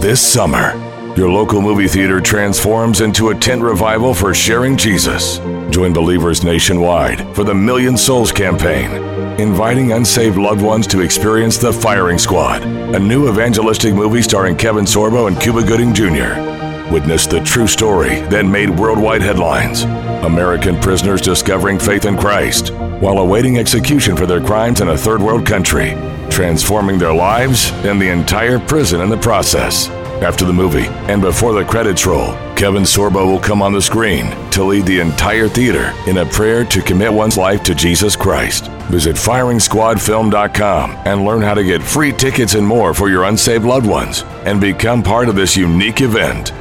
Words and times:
This 0.00 0.20
summer, 0.20 0.76
your 1.16 1.28
local 1.28 1.60
movie 1.60 1.88
theater 1.88 2.20
transforms 2.20 3.00
into 3.00 3.30
a 3.30 3.34
tent 3.34 3.62
revival 3.62 4.14
for 4.14 4.32
sharing 4.32 4.76
Jesus. 4.76 5.38
Join 5.70 5.92
believers 5.92 6.44
nationwide 6.44 7.34
for 7.34 7.42
the 7.42 7.54
Million 7.54 7.96
Souls 7.96 8.30
campaign, 8.30 8.92
inviting 9.40 9.90
unsaved 9.90 10.36
loved 10.36 10.62
ones 10.62 10.86
to 10.86 11.00
experience 11.00 11.58
The 11.58 11.72
Firing 11.72 12.16
Squad, 12.16 12.62
a 12.62 12.98
new 13.00 13.28
evangelistic 13.28 13.92
movie 13.92 14.22
starring 14.22 14.56
Kevin 14.56 14.84
Sorbo 14.84 15.26
and 15.26 15.40
Cuba 15.40 15.64
Gooding 15.64 15.92
Jr. 15.92 16.92
Witness 16.92 17.26
the 17.26 17.42
true 17.44 17.66
story 17.66 18.20
that 18.28 18.46
made 18.46 18.70
worldwide 18.70 19.20
headlines. 19.20 19.82
American 20.24 20.80
prisoners 20.80 21.20
discovering 21.20 21.76
faith 21.76 22.04
in 22.04 22.16
Christ 22.16 22.72
while 23.00 23.18
awaiting 23.18 23.58
execution 23.58 24.16
for 24.16 24.26
their 24.26 24.40
crimes 24.40 24.80
in 24.80 24.90
a 24.90 24.96
third 24.96 25.20
world 25.20 25.44
country, 25.44 25.90
transforming 26.30 26.98
their 26.98 27.14
lives 27.14 27.70
and 27.84 28.00
the 28.00 28.08
entire 28.08 28.58
prison 28.58 29.00
in 29.00 29.08
the 29.08 29.16
process. 29.16 29.88
After 30.22 30.44
the 30.44 30.52
movie 30.52 30.88
and 31.08 31.22
before 31.22 31.52
the 31.52 31.64
credits 31.64 32.04
roll, 32.04 32.32
Kevin 32.56 32.82
Sorbo 32.82 33.24
will 33.24 33.38
come 33.38 33.62
on 33.62 33.72
the 33.72 33.80
screen 33.80 34.30
to 34.50 34.64
lead 34.64 34.84
the 34.84 34.98
entire 34.98 35.46
theater 35.46 35.92
in 36.08 36.18
a 36.18 36.26
prayer 36.26 36.64
to 36.64 36.82
commit 36.82 37.12
one's 37.12 37.36
life 37.36 37.62
to 37.62 37.74
Jesus 37.74 38.16
Christ. 38.16 38.66
Visit 38.90 39.14
FiringSquadFilm.com 39.14 40.90
and 41.04 41.24
learn 41.24 41.42
how 41.42 41.54
to 41.54 41.62
get 41.62 41.82
free 41.82 42.10
tickets 42.10 42.54
and 42.54 42.66
more 42.66 42.94
for 42.94 43.08
your 43.08 43.24
unsaved 43.24 43.64
loved 43.64 43.86
ones 43.86 44.24
and 44.44 44.60
become 44.60 45.04
part 45.04 45.28
of 45.28 45.36
this 45.36 45.56
unique 45.56 46.00
event. 46.00 46.52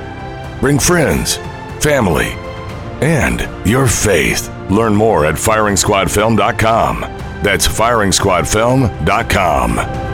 Bring 0.61 0.77
friends, 0.77 1.37
family, 1.81 2.33
and 3.01 3.41
your 3.67 3.87
faith. 3.87 4.49
Learn 4.69 4.93
more 4.93 5.25
at 5.25 5.35
FiringSquadFilm.com. 5.35 7.26
That's 7.43 7.67
FiringSquadFilm.com. 7.67 10.07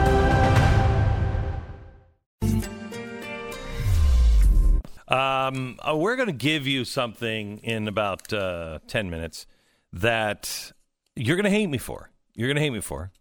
Um, 5.06 5.78
uh, 5.86 5.94
we're 5.96 6.16
going 6.16 6.28
to 6.28 6.32
give 6.32 6.66
you 6.66 6.84
something 6.84 7.58
in 7.58 7.88
about 7.88 8.32
uh, 8.32 8.78
10 8.88 9.10
minutes 9.10 9.46
that 9.92 10.72
you're 11.14 11.36
going 11.36 11.44
to 11.44 11.50
hate 11.50 11.68
me 11.68 11.78
for. 11.78 12.10
You're 12.34 12.48
going 12.48 12.56
to 12.56 12.62
hate 12.62 12.70
me 12.70 12.80
for 12.80 13.12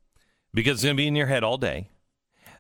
because 0.54 0.76
it's 0.76 0.84
going 0.84 0.96
to 0.96 1.02
be 1.02 1.08
in 1.08 1.16
your 1.16 1.28
head 1.28 1.44
all 1.44 1.58
day. 1.58 1.90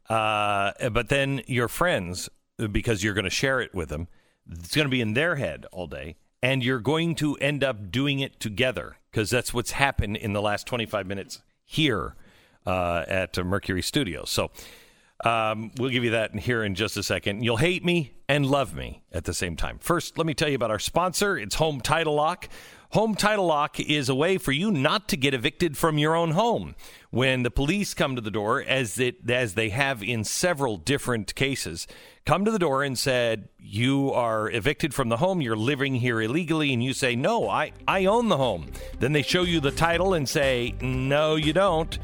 Uh, 0.09 0.89
but 0.89 1.09
then 1.09 1.41
your 1.47 1.67
friends, 1.67 2.29
because 2.71 3.03
you're 3.03 3.13
going 3.13 3.23
to 3.23 3.29
share 3.29 3.61
it 3.61 3.73
with 3.73 3.89
them, 3.89 4.07
it's 4.49 4.75
going 4.75 4.85
to 4.85 4.91
be 4.91 5.01
in 5.01 5.13
their 5.13 5.35
head 5.35 5.65
all 5.71 5.87
day. 5.87 6.17
And 6.43 6.63
you're 6.63 6.79
going 6.79 7.15
to 7.15 7.35
end 7.37 7.63
up 7.63 7.89
doing 7.89 8.19
it 8.19 8.39
together 8.39 8.97
because 9.09 9.29
that's 9.29 9.53
what's 9.53 9.71
happened 9.71 10.17
in 10.17 10.33
the 10.33 10.41
last 10.41 10.67
25 10.67 11.07
minutes 11.07 11.41
here 11.65 12.15
uh, 12.65 13.05
at 13.07 13.37
Mercury 13.43 13.81
Studios. 13.81 14.29
So, 14.29 14.51
um, 15.23 15.71
we'll 15.77 15.89
give 15.89 16.03
you 16.03 16.11
that 16.11 16.35
here 16.35 16.63
in 16.63 16.75
just 16.75 16.97
a 16.97 17.03
second. 17.03 17.43
You'll 17.43 17.57
hate 17.57 17.85
me 17.85 18.13
and 18.27 18.45
love 18.45 18.75
me 18.75 19.03
at 19.11 19.23
the 19.23 19.33
same 19.33 19.55
time. 19.55 19.77
First, 19.79 20.17
let 20.17 20.27
me 20.27 20.33
tell 20.33 20.49
you 20.49 20.55
about 20.55 20.71
our 20.71 20.79
sponsor. 20.79 21.37
It's 21.37 21.55
Home 21.55 21.79
Title 21.79 22.15
Lock. 22.15 22.49
Home 22.93 23.15
Title 23.15 23.47
Lock 23.47 23.79
is 23.79 24.07
a 24.07 24.13
way 24.13 24.37
for 24.37 24.51
you 24.51 24.69
not 24.69 25.09
to 25.09 25.17
get 25.17 25.33
evicted 25.33 25.75
from 25.75 25.97
your 25.97 26.15
own 26.15 26.29
home. 26.29 26.75
When 27.09 27.41
the 27.41 27.49
police 27.49 27.95
come 27.95 28.15
to 28.15 28.21
the 28.21 28.29
door, 28.29 28.61
as 28.61 28.99
it 28.99 29.27
as 29.27 29.55
they 29.55 29.69
have 29.69 30.03
in 30.03 30.23
several 30.23 30.77
different 30.77 31.33
cases, 31.33 31.87
come 32.23 32.45
to 32.45 32.51
the 32.51 32.59
door 32.59 32.83
and 32.83 32.95
said, 32.95 33.49
You 33.57 34.11
are 34.11 34.47
evicted 34.47 34.93
from 34.93 35.09
the 35.09 35.17
home, 35.17 35.41
you're 35.41 35.55
living 35.55 35.95
here 35.95 36.21
illegally, 36.21 36.71
and 36.71 36.83
you 36.83 36.93
say, 36.93 37.15
No, 37.15 37.49
I, 37.49 37.71
I 37.87 38.05
own 38.05 38.29
the 38.29 38.37
home. 38.37 38.67
Then 38.99 39.11
they 39.11 39.23
show 39.23 39.41
you 39.41 39.59
the 39.59 39.71
title 39.71 40.13
and 40.13 40.29
say, 40.29 40.75
No, 40.79 41.33
you 41.35 41.51
don't. 41.51 41.97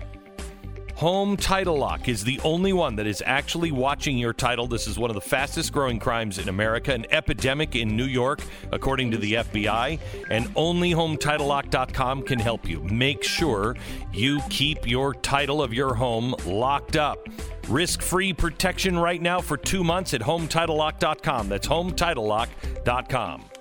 Home 1.00 1.38
Title 1.38 1.78
Lock 1.78 2.10
is 2.10 2.26
the 2.26 2.42
only 2.44 2.74
one 2.74 2.98
that 2.98 3.08
is 3.08 3.24
actually 3.26 3.72
watching 3.72 4.18
your 4.18 4.34
title. 4.34 4.68
This 4.68 4.86
is 4.86 5.00
one 5.00 5.10
of 5.10 5.14
the 5.14 5.22
fastest 5.22 5.72
growing 5.72 5.98
crimes 5.98 6.40
in 6.40 6.50
America, 6.50 6.94
an 6.94 7.06
epidemic 7.10 7.78
in 7.78 7.96
New 7.96 8.04
York, 8.04 8.42
according 8.74 9.12
to 9.12 9.18
the 9.18 9.36
FBI. 9.36 9.98
And 10.30 10.52
only 10.58 10.92
HomeTitleLock.com 10.92 12.24
can 12.24 12.40
help 12.40 12.68
you. 12.68 12.84
Make 12.84 13.24
sure 13.24 13.78
you 14.12 14.42
keep 14.50 14.86
your 14.86 15.14
title 15.14 15.64
of 15.64 15.74
your 15.74 15.94
home 15.94 16.36
locked 16.46 16.98
up. 16.98 17.30
Risk 17.70 18.02
free 18.02 18.34
protection 18.34 19.00
right 19.00 19.22
now 19.22 19.40
for 19.40 19.56
two 19.56 19.86
months 19.86 20.14
at 20.14 20.20
HomeTitleLock.com. 20.20 21.48
That's 21.48 21.68
HomeTitleLock.com. 21.70 23.59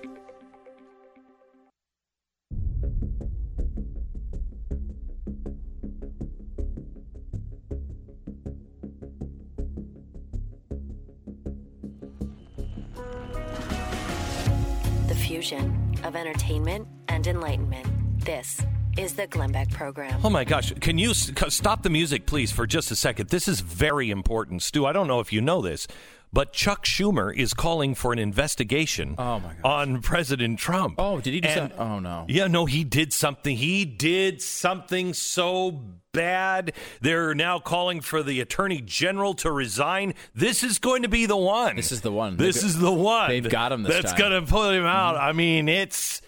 fusion 15.39 15.95
of 16.03 16.17
entertainment 16.17 16.85
and 17.07 17.25
enlightenment. 17.25 17.87
This 18.25 18.61
is 18.97 19.13
the 19.13 19.25
Glenn 19.27 19.53
Beck 19.53 19.69
Program. 19.69 20.19
Oh 20.21 20.29
my 20.29 20.43
gosh. 20.43 20.73
Can 20.81 20.97
you 20.97 21.13
stop 21.13 21.81
the 21.81 21.89
music, 21.89 22.25
please, 22.25 22.51
for 22.51 22.67
just 22.67 22.91
a 22.91 22.95
second? 22.95 23.29
This 23.29 23.47
is 23.47 23.61
very 23.61 24.09
important. 24.09 24.63
Stu, 24.63 24.85
I 24.85 24.91
don't 24.91 25.07
know 25.07 25.21
if 25.21 25.31
you 25.31 25.39
know 25.39 25.61
this, 25.61 25.87
but 26.31 26.53
Chuck 26.53 26.85
Schumer 26.85 27.35
is 27.35 27.53
calling 27.53 27.95
for 27.95 28.13
an 28.13 28.19
investigation 28.19 29.15
Oh, 29.17 29.41
on 29.63 30.01
President 30.01 30.59
Trump. 30.59 30.95
Oh, 30.97 31.19
did 31.19 31.33
he 31.33 31.41
do 31.41 31.47
And- 31.47 31.57
something? 31.71 31.79
Oh, 31.79 31.99
no. 31.99 32.25
Yeah, 32.27 32.47
no, 32.47 32.65
he 32.65 32.83
did 32.83 33.11
something. 33.13 33.57
He 33.57 33.85
did 33.85 34.41
something 34.41 35.13
so 35.13 35.71
bad. 36.11 36.73
They're 37.01 37.33
now 37.35 37.59
calling 37.59 38.01
for 38.01 38.21
the 38.23 38.41
attorney 38.41 38.81
general 38.81 39.33
to 39.35 39.51
resign. 39.51 40.13
This 40.35 40.63
is 40.63 40.77
going 40.79 41.01
to 41.03 41.09
be 41.09 41.25
the 41.25 41.37
one. 41.37 41.75
This 41.75 41.91
is 41.91 42.01
the 42.01 42.11
one. 42.11 42.37
This 42.37 42.57
They've- 42.61 42.65
is 42.69 42.79
the 42.79 42.91
one. 42.91 43.29
they've 43.29 43.47
got 43.49 43.71
him 43.71 43.83
this 43.83 43.93
That's. 43.93 44.13
Mm-hmm. 44.13 44.19
going 44.29 44.45
to 44.45 44.51
put 44.51 44.75
him 44.75 44.85
out. 44.85 45.17
I 45.17 45.31
mean, 45.33 45.67
it's. 45.69 46.21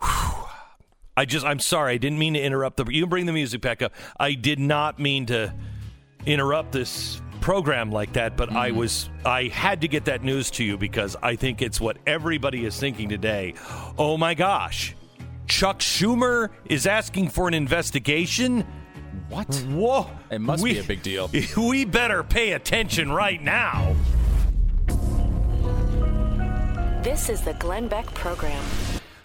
whew. 0.00 0.44
I 1.16 1.24
just, 1.26 1.44
I'm 1.44 1.58
sorry. 1.58 1.92
I 1.94 1.96
didn't 1.98 2.18
mean 2.18 2.34
to 2.34 2.40
interrupt 2.40 2.78
the. 2.78 2.86
You 2.90 3.02
can 3.02 3.10
bring 3.10 3.26
the 3.26 3.32
music 3.34 3.60
back 3.60 3.82
up. 3.82 3.92
I 4.18 4.32
did 4.32 4.58
not 4.58 4.98
mean 4.98 5.26
to 5.26 5.52
interrupt 6.24 6.72
this 6.72 7.20
program 7.42 7.90
like 7.90 8.14
that, 8.14 8.36
but 8.36 8.50
I 8.52 8.70
Mm-hmm. 8.70 8.78
was, 8.78 9.10
I 9.26 9.44
had 9.48 9.82
to 9.82 9.88
get 9.88 10.06
that 10.06 10.22
news 10.24 10.50
to 10.52 10.64
you 10.64 10.78
because 10.78 11.16
I 11.22 11.36
think 11.36 11.60
it's 11.60 11.80
what 11.80 11.98
everybody 12.06 12.64
is 12.64 12.78
thinking 12.78 13.08
today. 13.10 13.54
Oh 13.98 14.16
my 14.16 14.32
gosh. 14.34 14.94
Chuck 15.46 15.80
Schumer 15.80 16.48
is 16.64 16.86
asking 16.86 17.28
for 17.28 17.48
an 17.48 17.54
investigation. 17.54 18.64
What? 19.28 19.54
Whoa. 19.68 20.08
It 20.30 20.40
must 20.40 20.62
We- 20.62 20.74
be 20.74 20.78
a 20.78 20.84
big 20.84 21.02
deal. 21.02 21.30
We 21.56 21.84
better 21.84 22.22
pay 22.22 22.52
attention 22.52 23.12
right 23.12 23.42
now. 23.42 23.94
This 27.02 27.28
is 27.28 27.40
the 27.42 27.54
Glenn 27.54 27.88
Beck 27.88 28.06
Program. 28.14 28.62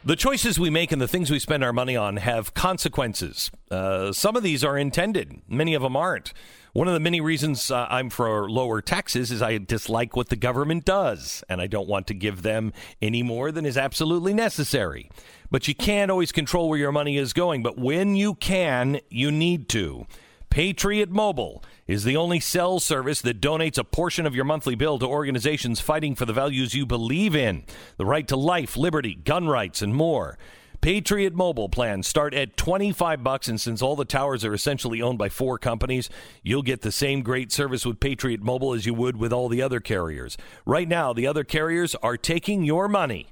The 0.03 0.15
choices 0.15 0.57
we 0.59 0.69
make 0.69 0.91
and 0.91 0.99
the 1.01 1.07
things 1.07 1.29
we 1.29 1.37
spend 1.37 1.63
our 1.63 1.73
money 1.73 1.95
on 1.95 2.17
have 2.17 2.53
consequences. 2.53 3.51
Uh, 3.69 4.11
some 4.13 4.35
of 4.35 4.41
these 4.41 4.63
are 4.63 4.77
intended, 4.77 5.41
many 5.47 5.73
of 5.75 5.81
them 5.83 5.95
aren't. 5.95 6.33
One 6.77 6.87
of 6.87 6.93
the 6.93 6.99
many 6.99 7.21
reasons 7.21 7.71
uh, 7.71 7.87
I'm 7.89 8.11
for 8.11 8.47
lower 8.47 8.83
taxes 8.83 9.31
is 9.31 9.41
I 9.41 9.57
dislike 9.57 10.15
what 10.15 10.29
the 10.29 10.35
government 10.35 10.85
does, 10.85 11.43
and 11.49 11.59
I 11.59 11.65
don't 11.65 11.87
want 11.87 12.05
to 12.05 12.13
give 12.13 12.43
them 12.43 12.71
any 13.01 13.23
more 13.23 13.51
than 13.51 13.65
is 13.65 13.79
absolutely 13.79 14.31
necessary. 14.31 15.09
But 15.49 15.67
you 15.67 15.73
can't 15.73 16.11
always 16.11 16.31
control 16.31 16.69
where 16.69 16.77
your 16.77 16.91
money 16.91 17.17
is 17.17 17.33
going, 17.33 17.63
but 17.63 17.79
when 17.79 18.15
you 18.15 18.35
can, 18.35 18.99
you 19.09 19.31
need 19.31 19.69
to. 19.69 20.05
Patriot 20.51 21.09
Mobile 21.09 21.63
is 21.87 22.03
the 22.03 22.15
only 22.15 22.39
cell 22.39 22.79
service 22.79 23.21
that 23.21 23.41
donates 23.41 23.79
a 23.79 23.83
portion 23.83 24.27
of 24.27 24.35
your 24.35 24.45
monthly 24.45 24.75
bill 24.75 24.99
to 24.99 25.07
organizations 25.07 25.79
fighting 25.79 26.13
for 26.13 26.25
the 26.25 26.31
values 26.31 26.75
you 26.75 26.85
believe 26.85 27.35
in 27.35 27.63
the 27.97 28.05
right 28.05 28.27
to 28.27 28.35
life, 28.35 28.77
liberty, 28.77 29.15
gun 29.15 29.47
rights, 29.47 29.81
and 29.81 29.95
more. 29.95 30.37
Patriot 30.81 31.33
Mobile 31.33 31.69
plans 31.69 32.07
start 32.07 32.33
at 32.33 32.57
25 32.57 33.23
bucks 33.23 33.47
and 33.47 33.59
since 33.59 33.81
all 33.81 33.95
the 33.95 34.05
towers 34.05 34.45
are 34.45 34.53
essentially 34.53 35.01
owned 35.01 35.17
by 35.17 35.29
four 35.29 35.57
companies, 35.57 36.09
you'll 36.43 36.61
get 36.61 36.81
the 36.81 36.91
same 36.91 37.21
great 37.21 37.51
service 37.51 37.85
with 37.85 37.99
Patriot 37.99 38.41
Mobile 38.41 38.73
as 38.73 38.85
you 38.85 38.93
would 38.93 39.17
with 39.17 39.33
all 39.33 39.49
the 39.49 39.61
other 39.61 39.79
carriers. 39.79 40.37
Right 40.65 40.87
now, 40.87 41.13
the 41.13 41.27
other 41.27 41.43
carriers 41.43 41.95
are 41.95 42.17
taking 42.17 42.63
your 42.63 42.87
money 42.87 43.27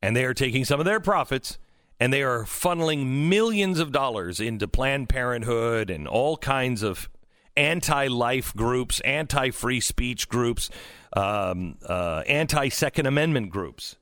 and 0.00 0.16
they 0.16 0.24
are 0.24 0.34
taking 0.34 0.64
some 0.64 0.80
of 0.80 0.86
their 0.86 1.00
profits 1.00 1.58
and 1.98 2.12
they 2.12 2.22
are 2.22 2.44
funneling 2.44 3.28
millions 3.28 3.78
of 3.78 3.92
dollars 3.92 4.40
into 4.40 4.66
Planned 4.66 5.08
Parenthood 5.08 5.90
and 5.90 6.08
all 6.08 6.36
kinds 6.38 6.82
of 6.82 7.10
anti 7.56 8.06
life 8.06 8.54
groups, 8.54 9.00
anti 9.00 9.50
free 9.50 9.80
speech 9.80 10.28
groups, 10.28 10.70
um, 11.12 11.76
uh, 11.86 12.22
anti 12.26 12.68
Second 12.70 13.06
Amendment 13.06 13.50
groups. 13.50 13.96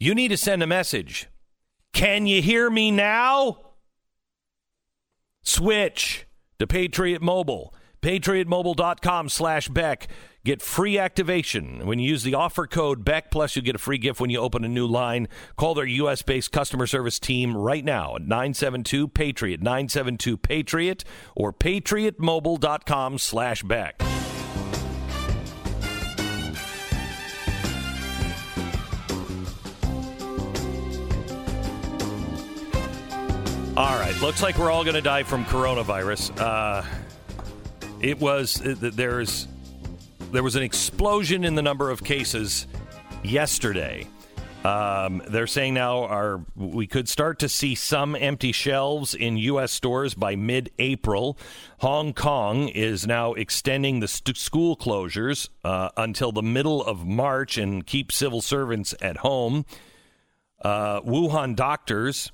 You 0.00 0.14
need 0.14 0.28
to 0.28 0.36
send 0.36 0.62
a 0.62 0.66
message. 0.66 1.28
Can 1.92 2.26
you 2.26 2.42
hear 2.42 2.70
me 2.70 2.90
now? 2.90 3.58
Switch 5.42 6.26
to 6.58 6.66
Patriot 6.66 7.22
Mobile. 7.22 7.74
PatriotMobile.com 8.02 9.28
slash 9.28 9.68
Beck. 9.68 10.08
Get 10.44 10.62
free 10.62 10.96
activation. 10.98 11.84
When 11.84 11.98
you 11.98 12.08
use 12.08 12.22
the 12.22 12.34
offer 12.34 12.66
code 12.66 13.04
Beck, 13.04 13.30
plus 13.30 13.56
you 13.56 13.62
get 13.62 13.74
a 13.74 13.78
free 13.78 13.98
gift 13.98 14.20
when 14.20 14.30
you 14.30 14.38
open 14.38 14.64
a 14.64 14.68
new 14.68 14.86
line. 14.86 15.28
Call 15.56 15.74
their 15.74 15.84
U.S. 15.84 16.22
based 16.22 16.52
customer 16.52 16.86
service 16.86 17.18
team 17.18 17.56
right 17.56 17.84
now 17.84 18.16
at 18.16 18.22
972 18.22 19.08
Patriot, 19.08 19.60
972 19.60 20.36
Patriot, 20.36 21.04
or 21.34 21.52
PatriotMobile.com 21.52 23.18
slash 23.18 23.62
Beck. 23.62 24.00
All 33.78 33.96
right, 33.96 34.20
looks 34.20 34.42
like 34.42 34.58
we're 34.58 34.72
all 34.72 34.82
going 34.82 34.96
to 34.96 35.00
die 35.00 35.22
from 35.22 35.44
coronavirus. 35.44 36.36
Uh, 36.36 36.82
it 38.00 38.18
was 38.18 38.60
there's 38.64 39.46
there 40.32 40.42
was 40.42 40.56
an 40.56 40.64
explosion 40.64 41.44
in 41.44 41.54
the 41.54 41.62
number 41.62 41.88
of 41.88 42.02
cases 42.02 42.66
yesterday. 43.22 44.08
Um, 44.64 45.22
they're 45.28 45.46
saying 45.46 45.74
now 45.74 46.06
our 46.06 46.44
we 46.56 46.88
could 46.88 47.08
start 47.08 47.38
to 47.38 47.48
see 47.48 47.76
some 47.76 48.16
empty 48.16 48.50
shelves 48.50 49.14
in 49.14 49.36
U.S. 49.36 49.70
stores 49.70 50.12
by 50.12 50.34
mid-April. 50.34 51.38
Hong 51.78 52.14
Kong 52.14 52.66
is 52.66 53.06
now 53.06 53.34
extending 53.34 54.00
the 54.00 54.08
st- 54.08 54.36
school 54.36 54.76
closures 54.76 55.50
uh, 55.62 55.90
until 55.96 56.32
the 56.32 56.42
middle 56.42 56.82
of 56.82 57.06
March 57.06 57.56
and 57.56 57.86
keep 57.86 58.10
civil 58.10 58.40
servants 58.40 58.92
at 59.00 59.18
home. 59.18 59.64
Uh, 60.64 61.00
Wuhan 61.02 61.54
doctors 61.54 62.32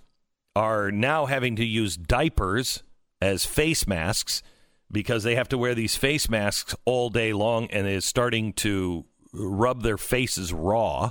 are 0.56 0.91
now 0.91 1.27
having 1.27 1.56
to 1.56 1.65
use 1.65 1.97
diapers 1.97 2.83
as 3.21 3.45
face 3.45 3.87
masks 3.87 4.43
because 4.91 5.25
they 5.25 5.35
have 5.35 5.49
to 5.49 5.59
wear 5.59 5.75
these 5.75 5.97
face 5.97 6.29
masks 6.29 6.75
all 6.85 7.11
day 7.11 7.33
long 7.33 7.67
and 7.71 7.87
is 7.87 8.05
starting 8.05 8.53
to 8.53 9.05
rub 9.33 9.83
their 9.83 9.99
faces 9.99 10.53
raw. 10.53 11.11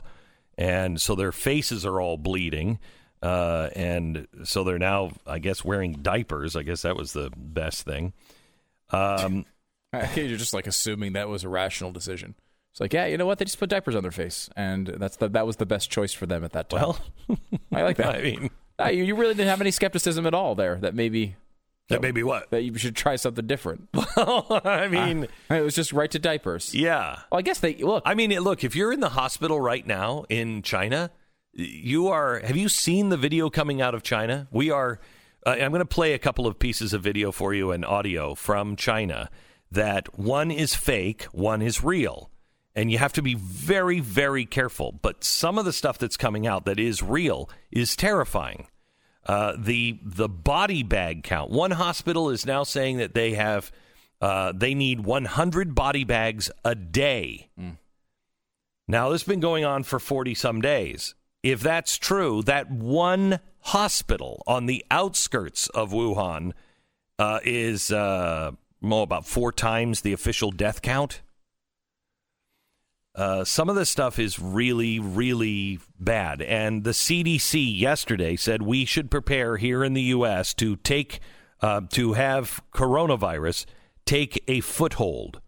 And 0.57 1.01
so 1.01 1.15
their 1.15 1.31
faces 1.31 1.85
are 1.85 1.99
all 1.99 2.17
bleeding. 2.17 2.79
Uh, 3.21 3.69
and 3.75 4.27
so 4.43 4.63
they're 4.63 4.79
now 4.79 5.11
i 5.25 5.39
guess 5.39 5.63
wearing 5.63 5.93
diapers. 6.01 6.55
I 6.55 6.63
guess 6.63 6.81
that 6.83 6.95
was 6.95 7.13
the 7.13 7.31
best 7.35 7.83
thing. 7.83 8.13
Um, 8.89 9.45
you're 10.15 10.37
just 10.37 10.53
like 10.53 10.67
assuming 10.67 11.13
that 11.13 11.29
was 11.29 11.43
a 11.43 11.49
rational 11.49 11.91
decision. 11.91 12.35
It's 12.71 12.81
like 12.81 12.93
yeah 12.93 13.05
you 13.05 13.17
know 13.17 13.25
what? 13.25 13.37
They 13.37 13.45
just 13.45 13.59
put 13.59 13.69
diapers 13.69 13.95
on 13.95 14.01
their 14.01 14.11
face. 14.11 14.49
And 14.55 14.87
that's 14.87 15.17
the, 15.17 15.29
that 15.29 15.45
was 15.45 15.57
the 15.57 15.65
best 15.65 15.89
choice 15.89 16.13
for 16.13 16.25
them 16.25 16.43
at 16.43 16.51
that 16.53 16.69
time. 16.69 16.81
Well 16.81 16.99
i 17.71 17.81
like 17.81 17.97
that. 17.97 18.15
I 18.15 18.21
mean 18.21 18.49
uh, 18.79 18.87
you, 18.87 19.03
you 19.03 19.15
really 19.15 19.33
didn't 19.33 19.49
have 19.49 19.61
any 19.61 19.71
skepticism 19.71 20.25
at 20.25 20.33
all 20.33 20.55
there 20.55 20.77
that 20.77 20.95
maybe 20.95 21.35
that 21.89 22.01
maybe 22.01 22.23
what 22.23 22.49
that 22.51 22.63
you 22.63 22.77
should 22.77 22.95
try 22.95 23.15
something 23.15 23.45
different. 23.45 23.89
Well, 23.93 24.61
I 24.65 24.87
mean, 24.87 25.27
uh, 25.51 25.55
it 25.55 25.61
was 25.61 25.75
just 25.75 25.91
right 25.91 26.09
to 26.11 26.19
diapers. 26.19 26.73
Yeah. 26.73 27.19
Well, 27.31 27.39
I 27.39 27.41
guess 27.41 27.59
they 27.59 27.75
look. 27.75 28.03
I 28.05 28.13
mean, 28.15 28.31
look, 28.39 28.63
if 28.63 28.75
you're 28.75 28.93
in 28.93 28.99
the 28.99 29.09
hospital 29.09 29.59
right 29.59 29.85
now 29.85 30.25
in 30.29 30.61
China, 30.61 31.11
you 31.51 32.07
are. 32.07 32.39
Have 32.39 32.57
you 32.57 32.69
seen 32.69 33.09
the 33.09 33.17
video 33.17 33.49
coming 33.49 33.81
out 33.81 33.93
of 33.95 34.03
China? 34.03 34.47
We 34.51 34.71
are. 34.71 34.99
Uh, 35.45 35.51
I'm 35.51 35.71
going 35.71 35.79
to 35.79 35.85
play 35.85 36.13
a 36.13 36.19
couple 36.19 36.47
of 36.47 36.57
pieces 36.57 36.93
of 36.93 37.03
video 37.03 37.31
for 37.31 37.53
you 37.53 37.71
and 37.71 37.83
audio 37.83 38.33
from 38.33 38.75
China. 38.75 39.29
That 39.69 40.17
one 40.17 40.51
is 40.51 40.75
fake, 40.75 41.23
one 41.31 41.61
is 41.61 41.83
real. 41.83 42.29
And 42.75 42.91
you 42.91 42.97
have 42.97 43.13
to 43.13 43.21
be 43.21 43.35
very, 43.35 43.99
very 43.99 44.45
careful. 44.45 44.97
But 45.01 45.23
some 45.23 45.59
of 45.59 45.65
the 45.65 45.73
stuff 45.73 45.97
that's 45.97 46.17
coming 46.17 46.47
out 46.47 46.65
that 46.65 46.79
is 46.79 47.03
real 47.03 47.49
is 47.71 47.95
terrifying. 47.95 48.67
Uh, 49.25 49.53
the 49.57 49.99
the 50.03 50.27
body 50.27 50.83
bag 50.83 51.23
count. 51.23 51.49
One 51.49 51.71
hospital 51.71 52.29
is 52.29 52.45
now 52.45 52.63
saying 52.63 52.97
that 52.97 53.13
they 53.13 53.33
have 53.33 53.71
uh, 54.19 54.51
they 54.53 54.73
need 54.73 55.01
100 55.01 55.75
body 55.75 56.03
bags 56.03 56.51
a 56.65 56.75
day. 56.75 57.49
Mm. 57.59 57.77
Now 58.87 59.09
this 59.09 59.21
has 59.21 59.27
been 59.27 59.39
going 59.39 59.63
on 59.63 59.83
for 59.83 59.99
40 59.99 60.33
some 60.33 60.59
days. 60.59 61.15
If 61.41 61.61
that's 61.61 61.97
true, 61.97 62.41
that 62.43 62.71
one 62.71 63.39
hospital 63.59 64.43
on 64.45 64.65
the 64.65 64.85
outskirts 64.91 65.67
of 65.69 65.91
Wuhan 65.91 66.51
uh, 67.17 67.39
is 67.43 67.91
uh, 67.91 68.51
well, 68.81 69.01
about 69.01 69.25
four 69.25 69.51
times 69.51 70.01
the 70.01 70.13
official 70.13 70.51
death 70.51 70.81
count. 70.81 71.21
Uh, 73.15 73.43
some 73.43 73.69
of 73.69 73.75
this 73.75 73.91
stuff 73.91 74.17
is 74.17 74.39
really, 74.39 74.99
really 74.99 75.79
bad. 75.99 76.41
And 76.41 76.83
the 76.83 76.91
CDC 76.91 77.79
yesterday 77.79 78.35
said 78.35 78.63
we 78.63 78.85
should 78.85 79.11
prepare 79.11 79.57
here 79.57 79.83
in 79.83 79.93
the 79.93 80.01
U.S. 80.03 80.53
to 80.55 80.77
take, 80.77 81.19
uh, 81.61 81.81
to 81.91 82.13
have 82.13 82.61
coronavirus 82.73 83.65
take 84.05 84.43
a 84.47 84.61
foothold. 84.61 85.41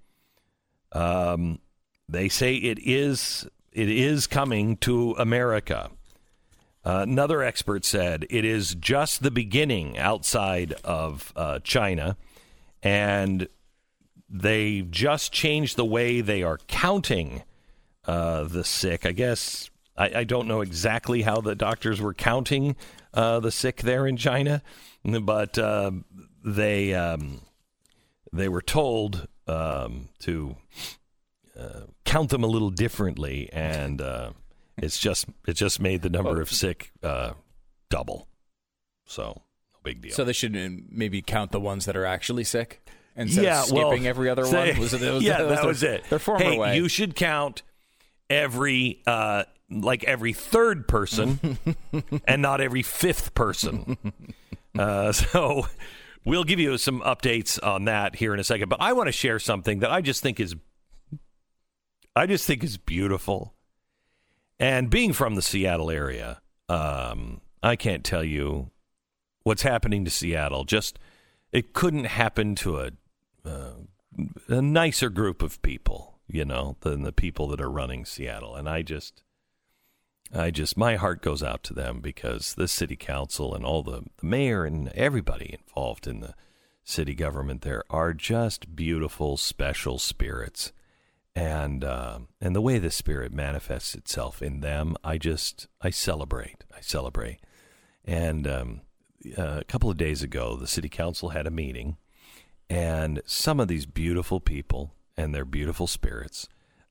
Um, 0.92 1.60
they 2.08 2.30
say 2.30 2.56
it 2.56 2.78
is, 2.80 3.48
it 3.72 3.90
is 3.90 4.28
coming 4.28 4.78
to 4.78 5.14
America. 5.18 5.90
Uh, 6.86 7.00
another 7.02 7.42
expert 7.42 7.84
said 7.84 8.28
it 8.30 8.46
is 8.46 8.76
just 8.76 9.24
the 9.24 9.32
beginning 9.32 9.98
outside 9.98 10.74
of 10.84 11.34
uh, 11.36 11.58
China, 11.64 12.16
and 12.84 13.48
they 14.30 14.82
just 14.82 15.34
changed 15.34 15.78
the 15.78 15.86
way 15.86 16.22
they 16.22 16.44
are 16.44 16.60
counting 16.68 17.42
uh, 18.08 18.44
the 18.44 18.64
sick. 18.64 19.06
I 19.06 19.12
guess 19.12 19.70
I, 19.98 20.20
I, 20.20 20.24
don't 20.24 20.48
know 20.48 20.62
exactly 20.62 21.22
how 21.22 21.42
the 21.42 21.56
doctors 21.56 22.02
were 22.02 22.14
counting 22.14 22.76
uh, 23.14 23.40
the 23.40 23.52
sick 23.52 23.82
there 23.82 24.06
in 24.06 24.18
China, 24.18 24.62
but 25.04 25.58
uh, 25.58 25.92
they 26.44 26.94
um, 26.94 27.42
they 28.32 28.50
were 28.50 28.62
told 28.62 29.28
um, 29.48 30.10
to 30.20 30.56
uh, 31.58 31.82
count 32.04 32.30
them 32.30 32.44
a 32.44 32.48
little 32.48 32.70
differently, 32.70 33.50
and 33.54 34.02
uh, 34.02 34.32
it's 34.78 35.00
just 35.00 35.26
it 35.48 35.54
just 35.54 35.80
made 35.80 36.02
the 36.02 36.10
number 36.10 36.42
of 36.42 36.52
sick 36.52 36.92
uh, 37.02 37.32
double. 37.90 38.28
So 39.06 39.42
no 39.74 39.80
big 39.84 40.02
deal. 40.02 40.12
So 40.12 40.24
they 40.24 40.34
should 40.34 40.54
maybe 40.92 41.22
count 41.22 41.52
the 41.52 41.60
ones 41.60 41.86
that 41.86 41.96
are 41.96 42.06
actually 42.06 42.44
sick. 42.44 42.82
Instead 43.18 43.46
yeah, 43.46 43.62
of 43.62 43.68
skipping 43.68 44.04
well, 44.04 44.08
every 44.08 44.30
other 44.30 44.46
say, 44.46 44.72
one. 44.72 44.80
Was 44.82 44.94
it, 44.94 45.14
was, 45.14 45.24
yeah, 45.24 45.38
that 45.38 45.48
was, 45.48 45.60
that 45.60 45.66
was 45.66 45.84
it. 45.84 46.04
Their 46.10 46.20
former 46.20 46.44
hey, 46.44 46.58
way. 46.58 46.76
You 46.76 46.90
should 46.90 47.16
count 47.16 47.64
every 48.30 49.02
uh, 49.06 49.44
like 49.70 50.04
every 50.04 50.34
third 50.34 50.88
person 50.88 51.58
and 52.28 52.42
not 52.42 52.62
every 52.62 52.84
fifth 52.84 53.34
person. 53.34 53.98
Uh, 54.78 55.14
so 55.14 55.66
we'll 56.26 56.44
give 56.44 56.60
you 56.60 56.78
some 56.78 57.00
updates 57.00 57.58
on 57.66 57.86
that 57.86 58.14
here 58.14 58.34
in 58.34 58.42
a 58.42 58.44
second. 58.44 58.68
But 58.68 58.82
I 58.82 58.92
want 58.92 59.08
to 59.08 59.14
share 59.14 59.40
something 59.40 59.80
that 59.80 59.90
I 59.90 60.02
just 60.02 60.22
think 60.22 60.38
is 60.38 60.54
I 62.14 62.26
just 62.26 62.46
think 62.46 62.62
is 62.62 62.76
beautiful. 62.76 63.54
And 64.60 64.90
being 64.90 65.14
from 65.14 65.36
the 65.36 65.42
Seattle 65.42 65.90
area, 65.90 66.42
um, 66.68 67.40
I 67.64 67.78
can't 67.78 68.04
tell 68.04 68.22
you 68.22 68.70
what's 69.44 69.62
happening 69.62 70.04
to 70.04 70.12
Seattle. 70.12 70.66
Just 70.66 71.00
it 71.54 71.72
couldn't 71.72 72.08
happen 72.08 72.56
to 72.56 72.80
a 72.80 72.92
uh, 73.46 73.76
a 74.50 74.62
nicer 74.62 75.10
group 75.10 75.42
of 75.42 75.62
people 75.62 76.15
you 76.28 76.46
know, 76.46 76.76
than 76.82 77.04
the 77.04 77.12
people 77.12 77.48
that 77.48 77.62
are 77.62 77.70
running 77.70 78.06
Seattle. 78.06 78.56
And 78.56 78.68
I 78.68 78.82
just, 78.82 79.24
I 80.34 80.52
just, 80.52 80.78
my 80.78 80.96
heart 80.96 81.22
goes 81.22 81.44
out 81.44 81.64
to 81.64 81.74
them 81.74 82.02
because 82.02 82.54
the 82.54 82.68
city 82.68 82.96
council 82.96 83.54
and 83.54 83.66
all 83.66 83.84
the, 83.84 84.04
the 84.18 84.26
mayor 84.26 84.66
and 84.66 84.90
everybody 84.90 85.58
involved 85.60 86.08
in 86.08 86.20
the 86.20 86.34
city 86.84 87.16
government 87.16 87.62
there 87.62 87.84
are 87.90 88.14
just 88.14 88.76
beautiful, 88.76 89.38
special 89.38 90.00
spirits. 90.00 90.72
And 91.38 91.84
uh, 91.84 92.20
and 92.40 92.56
the 92.56 92.62
way 92.62 92.80
the 92.80 92.90
spirit 92.90 93.34
manifests 93.34 93.94
itself 93.94 94.42
in 94.42 94.62
them, 94.62 94.96
I 95.04 95.18
just 95.18 95.68
I 95.82 95.90
celebrate. 95.90 96.64
I 96.74 96.80
celebrate. 96.80 97.40
And 98.06 98.48
um, 98.48 98.82
uh, 99.38 99.58
a 99.60 99.64
couple 99.66 99.90
of 99.90 99.98
days 99.98 100.24
ago, 100.24 100.56
the 100.56 100.68
city 100.68 100.88
council 100.88 101.30
had 101.30 101.46
a 101.46 101.52
meeting, 101.52 101.98
and 102.70 103.22
some 103.26 103.60
of 103.60 103.68
these 103.68 103.86
beautiful 103.86 104.40
people 104.40 104.94
and 105.18 105.34
their 105.34 105.46
beautiful 105.46 105.88
spirits 105.88 106.48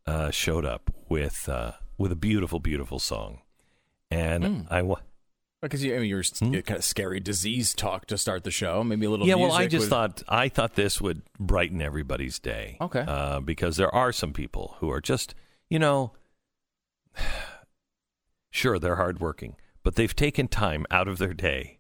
uh, 0.07 0.31
showed 0.31 0.65
up 0.65 0.93
with 1.09 1.49
uh, 1.49 1.73
with 1.99 2.13
a 2.13 2.17
beautiful, 2.17 2.61
beautiful 2.61 2.99
song. 2.99 3.41
And 4.11 4.45
mm. 4.45 4.67
I 4.71 4.83
wa- 4.83 5.01
because 5.65 5.83
you, 5.83 5.97
I 5.97 5.99
mean, 5.99 6.09
you're 6.09 6.23
hmm? 6.23 6.53
kind 6.61 6.79
of 6.79 6.85
scary 6.85 7.21
disease 7.21 7.75
talk 7.75 8.07
to 8.07 8.19
start 8.19 8.45
the 8.45 8.51
show. 8.51 8.85
Maybe 8.85 9.07
a 9.07 9.11
little. 9.11 9.27
Yeah, 9.27 9.37
well, 9.37 9.53
I 9.53 9.67
just 9.67 9.85
would... 9.85 9.91
thought 9.91 10.23
I 10.29 10.49
thought 10.49 10.75
this 10.75 11.01
would 11.01 11.23
brighten 11.41 11.81
everybody's 11.81 12.39
day. 12.39 12.77
Okay, 12.81 13.01
uh, 13.01 13.41
because 13.41 13.77
there 13.77 13.93
are 13.95 14.13
some 14.13 14.33
people 14.33 14.77
who 14.79 14.91
are 14.91 15.01
just, 15.01 15.35
you 15.71 15.79
know, 15.79 16.13
sure 18.51 18.79
they're 18.79 18.97
hardworking, 18.97 19.57
but 19.83 19.95
they've 19.95 20.15
taken 20.15 20.49
time 20.49 20.85
out 20.91 21.09
of 21.09 21.19
their 21.19 21.35
day 21.35 21.79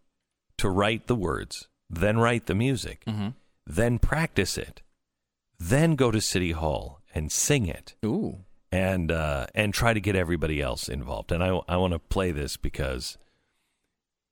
to 0.57 0.71
write 0.71 1.07
the 1.07 1.17
words, 1.17 1.69
then 1.91 2.19
write 2.19 2.47
the 2.47 2.55
music, 2.55 3.05
mm-hmm. 3.07 3.29
then 3.67 3.99
practice 3.99 4.57
it, 4.57 4.81
then 5.59 5.97
go 5.97 6.11
to 6.11 6.21
City 6.21 6.53
Hall 6.53 7.01
and 7.15 7.31
sing 7.31 7.67
it. 7.67 7.95
Ooh. 8.05 8.39
And 8.73 9.13
uh, 9.13 9.47
and 9.55 9.73
try 9.73 9.95
to 9.95 10.01
get 10.01 10.17
everybody 10.17 10.61
else 10.61 10.89
involved. 10.89 11.31
And 11.31 11.45
I, 11.45 11.61
I 11.69 11.77
want 11.77 11.93
to 11.93 12.01
play 12.01 12.33
this 12.33 12.57
because 12.57 13.17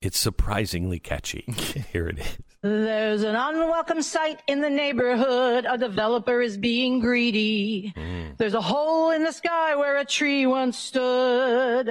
it's 0.00 0.18
surprisingly 0.18 0.98
catchy. 0.98 1.44
Here 1.92 2.08
it 2.08 2.18
is. 2.18 2.38
There's 2.62 3.22
an 3.22 3.36
unwelcome 3.36 4.02
sight 4.02 4.42
in 4.48 4.60
the 4.60 4.70
neighborhood. 4.70 5.64
A 5.68 5.78
developer 5.78 6.40
is 6.40 6.56
being 6.56 7.00
greedy. 7.00 7.92
Mm. 7.96 8.36
There's 8.36 8.54
a 8.54 8.60
hole 8.60 9.10
in 9.10 9.22
the 9.22 9.32
sky 9.32 9.76
where 9.76 9.96
a 9.96 10.04
tree 10.04 10.46
once 10.46 10.76
stood. 10.76 11.88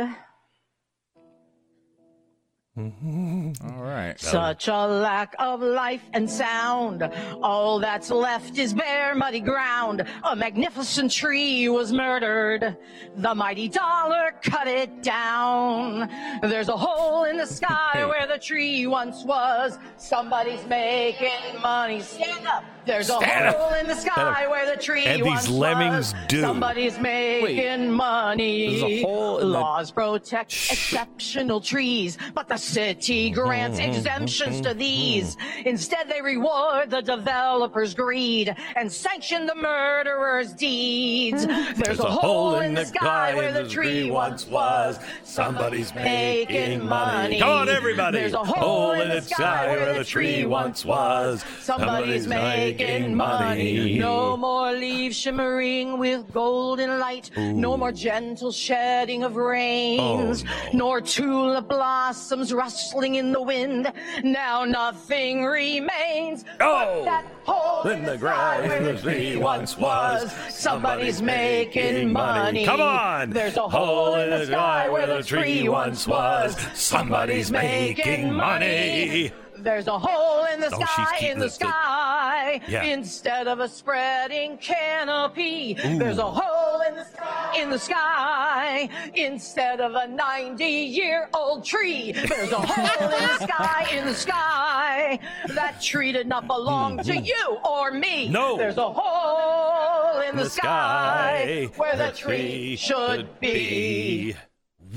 All 2.78 3.54
right. 3.84 4.18
Such 4.18 4.70
a 4.70 4.88
lack 4.88 5.36
of 5.40 5.62
life 5.62 6.04
and 6.14 6.30
sound. 6.30 7.04
All 7.44 7.80
that's 7.80 8.10
left 8.10 8.58
is 8.58 8.74
bare, 8.74 9.14
muddy 9.14 9.42
ground. 9.42 10.06
A 10.24 10.38
magnificent 10.38 11.12
tree 11.12 11.68
was 11.68 11.92
murdered. 11.92 12.78
The 13.18 13.36
mighty 13.36 13.68
dollar 13.68 14.36
cut 14.42 14.68
it 14.68 15.04
down. 15.04 16.08
There's 16.44 16.70
a 16.70 16.78
hole 16.78 17.26
in 17.26 17.36
the 17.36 17.46
sky 17.46 18.06
where 18.08 18.26
the 18.26 18.40
tree 18.40 18.88
once 18.88 19.26
was. 19.26 19.78
Somebody's 19.98 20.66
making 20.68 21.62
money. 21.62 22.00
Stand 22.00 22.48
up. 22.48 22.64
There's 22.86 23.10
a 23.10 23.14
Stand 23.14 23.48
up. 23.48 23.56
hole 23.58 23.74
in 23.74 23.88
the 23.88 23.96
sky 23.96 24.46
up. 24.46 24.50
where 24.50 24.76
the 24.76 24.82
tree 24.82 25.06
And 25.06 25.22
these 25.22 25.28
once 25.28 25.50
lemmings 25.50 26.14
was. 26.14 26.28
do. 26.28 26.42
Somebody's 26.42 26.98
making 27.00 27.92
money. 27.92 28.80
There's 28.80 28.84
a 28.84 29.02
hole 29.04 29.40
in 29.40 29.52
the- 29.52 29.60
Laws 29.60 29.92
protect 29.92 30.52
exceptional 30.72 31.62
trees, 31.62 32.18
but 32.34 32.48
the 32.48 32.58
city 32.58 33.30
mm-hmm, 33.30 33.40
grants 33.40 33.80
mm-hmm, 33.80 33.92
exemptions 33.92 34.62
to 34.62 34.70
mm-hmm. 34.70 34.80
these. 34.80 35.38
Instead, 35.66 36.10
they 36.10 36.22
reward 36.22 36.90
the 36.90 37.02
developer's 37.02 37.94
greed 37.94 38.56
and 38.76 38.92
sanction 38.92 39.46
the 39.46 39.56
murderer's 39.56 40.54
deeds. 40.54 41.46
There's, 41.76 42.00
a, 42.00 42.04
hole 42.04 42.60
in 42.60 42.74
the 42.74 42.86
sky 42.86 43.36
where 43.36 43.52
the 43.52 43.68
tree 43.68 44.10
once 44.10 44.48
was. 44.48 45.00
Somebody's 45.24 45.94
making 45.94 46.86
money. 46.86 47.40
Come 47.40 47.50
on, 47.50 47.70
everybody. 47.70 48.20
There's 48.20 48.34
a 48.34 48.44
hole 48.44 48.94
in 48.94 49.10
the 49.10 49.22
sky 49.22 49.68
where 49.68 49.94
the 49.94 50.04
tree 50.04 50.46
once 50.46 50.84
was. 50.84 51.44
Somebody's 51.62 52.28
making 52.28 52.71
money. 53.16 53.98
No 54.00 54.38
more 54.38 54.72
leaves 54.72 55.16
shimmering 55.18 55.98
with 55.98 56.32
golden 56.34 57.00
light. 57.00 57.30
No 57.38 57.78
more 57.78 57.92
gentle 57.92 58.52
shedding 58.52 59.24
of 59.24 59.36
rains. 59.36 60.44
Oh, 60.48 60.70
Nor 60.74 61.02
tulip 61.02 61.68
blossoms 61.68 62.54
rustling 62.54 63.16
in 63.16 63.32
the 63.32 63.42
wind. 63.42 63.92
Now 64.24 64.66
nothing 64.66 65.44
remains. 65.44 66.46
Oh! 66.60 67.04
but 67.04 67.06
that 67.06 67.26
hole 67.44 67.90
In 67.92 68.04
the 68.04 68.18
ground 68.18 68.68
where 68.68 68.94
the 68.94 69.02
tree 69.02 69.38
once 69.38 69.78
was. 69.78 70.32
Somebody's 70.50 71.22
making 71.22 72.12
money. 72.12 72.66
Come 72.66 72.82
on! 72.82 73.30
There's 73.32 73.58
a 73.58 73.68
hole 73.68 74.16
in 74.16 74.30
the 74.30 74.46
sky 74.46 74.90
where 74.90 75.08
the 75.08 75.24
tree 75.24 75.68
once 75.68 76.08
was. 76.08 76.56
Somebody's 76.74 77.52
making 77.52 78.34
money. 78.34 79.32
There's 79.64 79.88
a 79.88 79.98
hole 79.98 80.46
in 80.54 80.60
the 80.60 80.70
Oh, 80.74 80.80
sky, 80.80 81.18
in 81.26 81.40
the 81.40 81.50
sky. 81.50 82.62
Yeah. 82.68 82.84
Instead 82.84 83.48
of 83.48 83.60
a 83.60 83.68
spreading 83.68 84.58
canopy, 84.58 85.74
there's 85.74 86.18
a 86.18 86.30
hole 86.30 86.82
in 86.82 86.96
the 86.96 87.06
sky, 87.06 87.60
in 87.60 87.70
the 87.70 87.80
sky. 87.80 88.90
Instead 89.16 89.82
of 89.82 89.94
a 89.94 90.08
90-year-old 90.08 91.66
tree, 91.66 92.12
there's 92.12 92.52
a 92.52 92.56
hole 92.60 93.10
in 93.10 93.28
the 93.28 93.38
sky, 93.40 93.88
in 93.94 94.06
the 94.06 94.14
sky. 94.14 95.20
That 95.56 95.82
tree 95.82 96.12
did 96.12 96.28
not 96.28 96.48
belong 96.48 96.98
to 96.98 97.12
mm-hmm. 97.12 97.26
you 97.26 97.58
or 97.68 97.92
me. 97.92 98.30
No. 98.30 98.58
There's 98.58 98.78
a 98.78 98.92
hole 98.92 100.22
in 100.22 100.36
the, 100.36 100.44
the 100.44 100.50
sky, 100.50 101.70
sky 101.70 101.78
where 101.78 101.96
the 101.96 102.12
the 102.12 102.18
tree 102.18 102.76
should 102.76 103.40
be. 103.40 104.36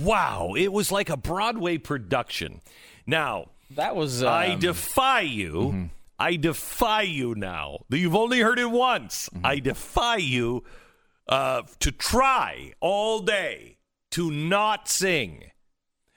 Wow, 0.01 0.55
it 0.57 0.73
was 0.73 0.91
like 0.91 1.09
a 1.09 1.17
Broadway 1.17 1.79
production. 1.79 2.61
Now, 3.07 3.51
That 3.71 3.97
was. 3.97 4.23
Um, 4.23 4.29
I 4.29 4.55
defy 4.55 5.21
you. 5.21 5.91
I 6.19 6.37
defy 6.37 7.03
you 7.03 7.35
now. 7.35 7.79
You've 7.91 8.15
only 8.15 8.41
heard 8.41 8.59
it 8.59 8.71
once. 8.71 9.29
I 9.43 9.59
defy 9.59 10.17
you 10.17 10.63
uh, 11.29 11.63
to 11.81 11.91
try 11.91 12.73
all 12.81 13.21
day 13.21 13.79
to 14.13 14.31
not 14.31 14.89
sing. 14.89 15.45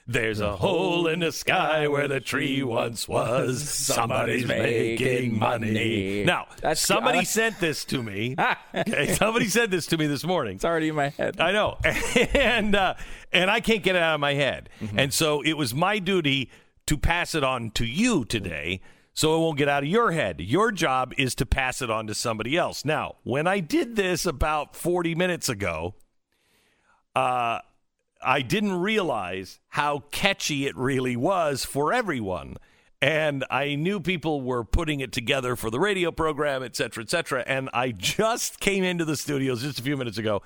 There's 0.10 0.40
a 0.40 0.56
hole 0.56 1.08
in 1.08 1.20
the 1.20 1.34
sky 1.34 1.90
where 1.90 2.08
the 2.08 2.22
tree 2.22 2.64
once 2.64 3.10
was. 3.10 3.68
Somebody's 3.68 4.46
making 4.46 5.38
money. 5.38 6.24
Now, 6.24 6.46
That's- 6.62 6.80
somebody 6.80 7.20
I 7.20 7.24
sent 7.24 7.60
this 7.60 7.84
to 7.86 8.02
me. 8.02 8.36
Okay, 8.76 9.14
somebody 9.16 9.48
said 9.48 9.70
this 9.72 9.88
to 9.88 9.98
me 9.98 10.06
this 10.08 10.24
morning. 10.24 10.56
it's 10.56 10.64
already 10.64 10.90
in 10.90 10.96
my 10.96 11.10
head. 11.10 11.42
I 11.42 11.52
know, 11.52 11.78
and 12.34 12.74
uh, 12.76 12.94
and 13.34 13.50
I 13.52 13.60
can't 13.60 13.82
get 13.84 13.96
it 13.98 14.02
out 14.02 14.14
of 14.14 14.22
my 14.22 14.36
head, 14.36 14.70
Mm-hmm. 14.80 15.00
and 15.00 15.14
so 15.14 15.42
it 15.42 15.54
was 15.54 15.74
my 15.74 15.98
duty 16.00 16.52
to 16.88 16.98
pass 16.98 17.36
it 17.36 17.44
on 17.44 17.72
to 17.72 17.86
you 17.86 18.26
today, 18.26 18.82
so 19.14 19.36
it 19.36 19.40
won't 19.40 19.58
get 19.58 19.70
out 19.70 19.84
of 19.84 19.90
your 19.90 20.12
head. 20.12 20.42
Your 20.42 20.72
job 20.72 21.14
is 21.18 21.36
to 21.36 21.46
pass 21.46 21.82
it 21.82 21.90
on 21.90 22.08
to 22.08 22.14
somebody 22.14 22.58
else. 22.58 22.84
Now, 22.84 23.16
when 23.24 23.48
I 23.48 23.60
did 23.60 23.96
this 23.96 24.26
about 24.26 24.76
forty 24.76 25.16
minutes 25.16 25.48
ago, 25.48 25.96
uh, 27.16 27.60
I 28.24 28.42
didn't 28.42 28.80
realize 28.80 29.60
how 29.70 30.04
catchy 30.12 30.66
it 30.66 30.76
really 30.76 31.16
was 31.16 31.64
for 31.64 31.94
everyone. 31.94 32.58
And 33.00 33.46
I 33.52 33.76
knew 33.76 34.00
people 34.00 34.42
were 34.42 34.64
putting 34.64 35.02
it 35.02 35.12
together 35.12 35.56
for 35.56 35.70
the 35.70 35.80
radio 35.80 36.12
program, 36.12 36.64
et 36.64 36.76
cetera, 36.76 37.04
et 37.04 37.12
cetera. 37.12 37.44
And 37.46 37.70
I 37.72 37.92
just 37.92 38.60
came 38.60 38.84
into 38.84 39.06
the 39.06 39.16
studios 39.16 39.62
just 39.62 39.78
a 39.80 39.84
few 39.84 39.96
minutes 39.98 40.18
ago. 40.18 40.42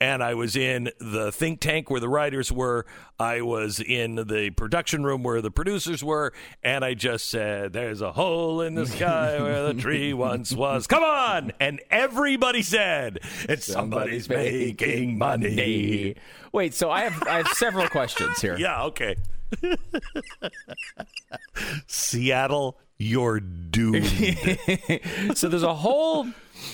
And 0.00 0.22
I 0.22 0.34
was 0.34 0.54
in 0.54 0.90
the 1.00 1.32
think 1.32 1.58
tank 1.60 1.90
where 1.90 1.98
the 2.00 2.08
writers 2.08 2.52
were. 2.52 2.86
I 3.18 3.40
was 3.40 3.80
in 3.80 4.14
the 4.14 4.50
production 4.50 5.02
room 5.02 5.24
where 5.24 5.42
the 5.42 5.50
producers 5.50 6.04
were. 6.04 6.32
And 6.62 6.84
I 6.84 6.94
just 6.94 7.28
said, 7.28 7.72
There's 7.72 8.00
a 8.00 8.12
hole 8.12 8.60
in 8.60 8.76
the 8.76 8.86
sky 8.86 9.42
where 9.42 9.72
the 9.72 9.74
tree 9.74 10.12
once 10.14 10.52
was. 10.52 10.86
Come 10.86 11.02
on. 11.02 11.52
And 11.58 11.80
everybody 11.90 12.62
said, 12.62 13.18
It's 13.48 13.66
somebody's 13.66 14.28
making 14.28 15.18
money. 15.18 16.14
Wait, 16.52 16.74
so 16.74 16.90
I 16.90 17.00
have 17.08 17.22
I 17.26 17.38
have 17.38 17.48
several 17.48 17.88
questions 17.90 18.40
here. 18.40 18.56
Yeah, 18.56 18.84
okay. 18.84 19.16
Seattle, 21.86 22.78
you're 22.98 23.40
doomed. 23.40 24.06
So 25.36 25.48
there's 25.48 25.62
a 25.62 25.74
hole 25.74 26.24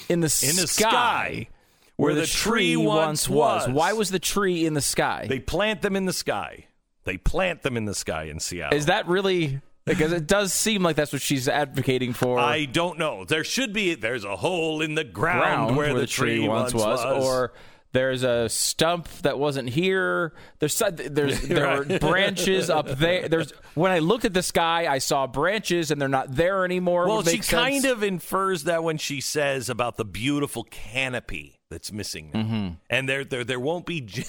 in 0.09 0.21
the 0.21 0.47
In 0.49 0.57
the 0.57 0.67
sky, 0.67 1.49
sky 1.97 2.03
where 2.03 2.15
the 2.15 2.27
tree 2.27 2.77
once 2.77 3.29
was. 3.29 3.69
Why 3.69 3.93
was 3.93 4.11
the 4.11 4.19
tree 4.19 4.67
in 4.67 4.75
the 4.75 4.81
sky? 4.81 5.27
They 5.29 5.41
plant 5.41 5.83
them 5.83 5.97
in 5.97 6.05
the 6.07 6.13
sky. 6.13 6.67
They 7.05 7.19
plant 7.19 7.63
them 7.63 7.77
in 7.77 7.85
the 7.85 7.95
sky 7.95 8.25
in 8.25 8.41
Seattle. 8.41 8.77
Is 8.77 8.87
that 8.87 9.07
really 9.07 9.61
because 9.85 10.13
it 10.13 10.27
does 10.27 10.53
seem 10.53 10.83
like 10.83 10.97
that's 10.97 11.13
what 11.13 11.23
she's 11.23 11.49
advocating 11.49 12.15
for? 12.15 12.39
I 12.39 12.65
don't 12.65 12.99
know. 12.99 13.25
There 13.25 13.45
should 13.45 13.73
be. 13.73 13.95
There's 13.95 14.25
a 14.25 14.37
hole 14.37 14.81
in 14.81 14.95
the 14.95 15.05
ground, 15.05 15.75
ground 15.75 15.77
where, 15.77 15.93
the, 15.95 16.07
tree, 16.07 16.49
once 16.49 16.73
was, 16.73 17.05
or 17.05 17.53
there's 17.93 18.23
a 18.23 18.49
stump 18.49 19.09
that 19.23 19.39
wasn't 19.39 19.69
here. 19.69 20.33
There's 20.59 20.77
there's 20.79 21.41
there 21.49 21.69
are 21.69 21.83
Right. 21.83 22.01
branches 22.01 22.71
up 22.71 22.89
there. 22.89 23.29
There's 23.29 23.53
when 23.75 23.93
I 23.93 23.99
looked 23.99 24.25
at 24.25 24.33
the 24.33 24.43
sky, 24.43 24.87
I 24.87 24.99
saw 24.99 25.27
branches, 25.27 25.91
and 25.91 26.01
they're 26.01 26.09
not 26.09 26.35
there 26.35 26.65
anymore. 26.65 27.07
well, 27.07 27.23
she 27.23 27.37
sense. 27.43 27.49
kind 27.51 27.85
of 27.85 28.03
infers 28.03 28.65
that 28.65 28.83
when 28.83 28.97
she 28.97 29.21
says 29.21 29.69
about 29.69 29.97
the 29.97 30.05
beautiful 30.05 30.65
canopy 30.65 31.61
that's 31.75 31.91
missing 31.93 32.31
now, 32.33 32.41
Mm-hmm. 32.41 32.69
and 32.89 33.09
there, 33.09 33.25
there, 33.25 33.43
there 33.45 33.59
won't 33.61 33.85
be, 33.85 34.01
ge- 34.01 34.25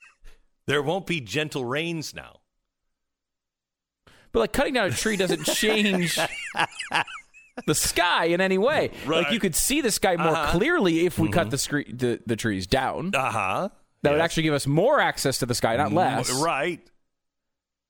there 0.66 0.82
won't 0.82 1.06
be 1.06 1.20
gentle 1.20 1.64
rains 1.64 2.14
now. 2.14 2.40
But 4.32 4.40
like 4.40 4.52
cutting 4.52 4.74
down 4.74 4.86
a 4.86 4.90
tree 4.92 5.16
doesn't 5.16 5.44
change 5.60 6.18
the 7.66 7.74
sky 7.74 8.26
in 8.26 8.40
any 8.40 8.58
way. 8.58 8.90
Like 9.06 9.30
you 9.32 9.40
could 9.40 9.54
see 9.54 9.80
the 9.80 9.90
sky 9.90 10.16
more 10.16 10.28
Uh-huh. 10.28 10.52
clearly 10.52 11.04
if 11.04 11.18
we 11.18 11.28
cut 11.28 11.50
the, 11.50 11.58
scre- 11.58 11.80
the 11.92 12.20
the 12.26 12.36
trees 12.36 12.66
down. 12.66 13.12
Uh 13.14 13.30
huh. 13.30 13.68
That 14.02 14.12
would 14.12 14.20
actually 14.20 14.44
give 14.44 14.54
us 14.54 14.66
more 14.66 14.98
access 15.00 15.38
to 15.38 15.46
the 15.46 15.54
sky, 15.54 15.76
not 15.76 15.92
less. 15.92 16.32
Right. 16.32 16.80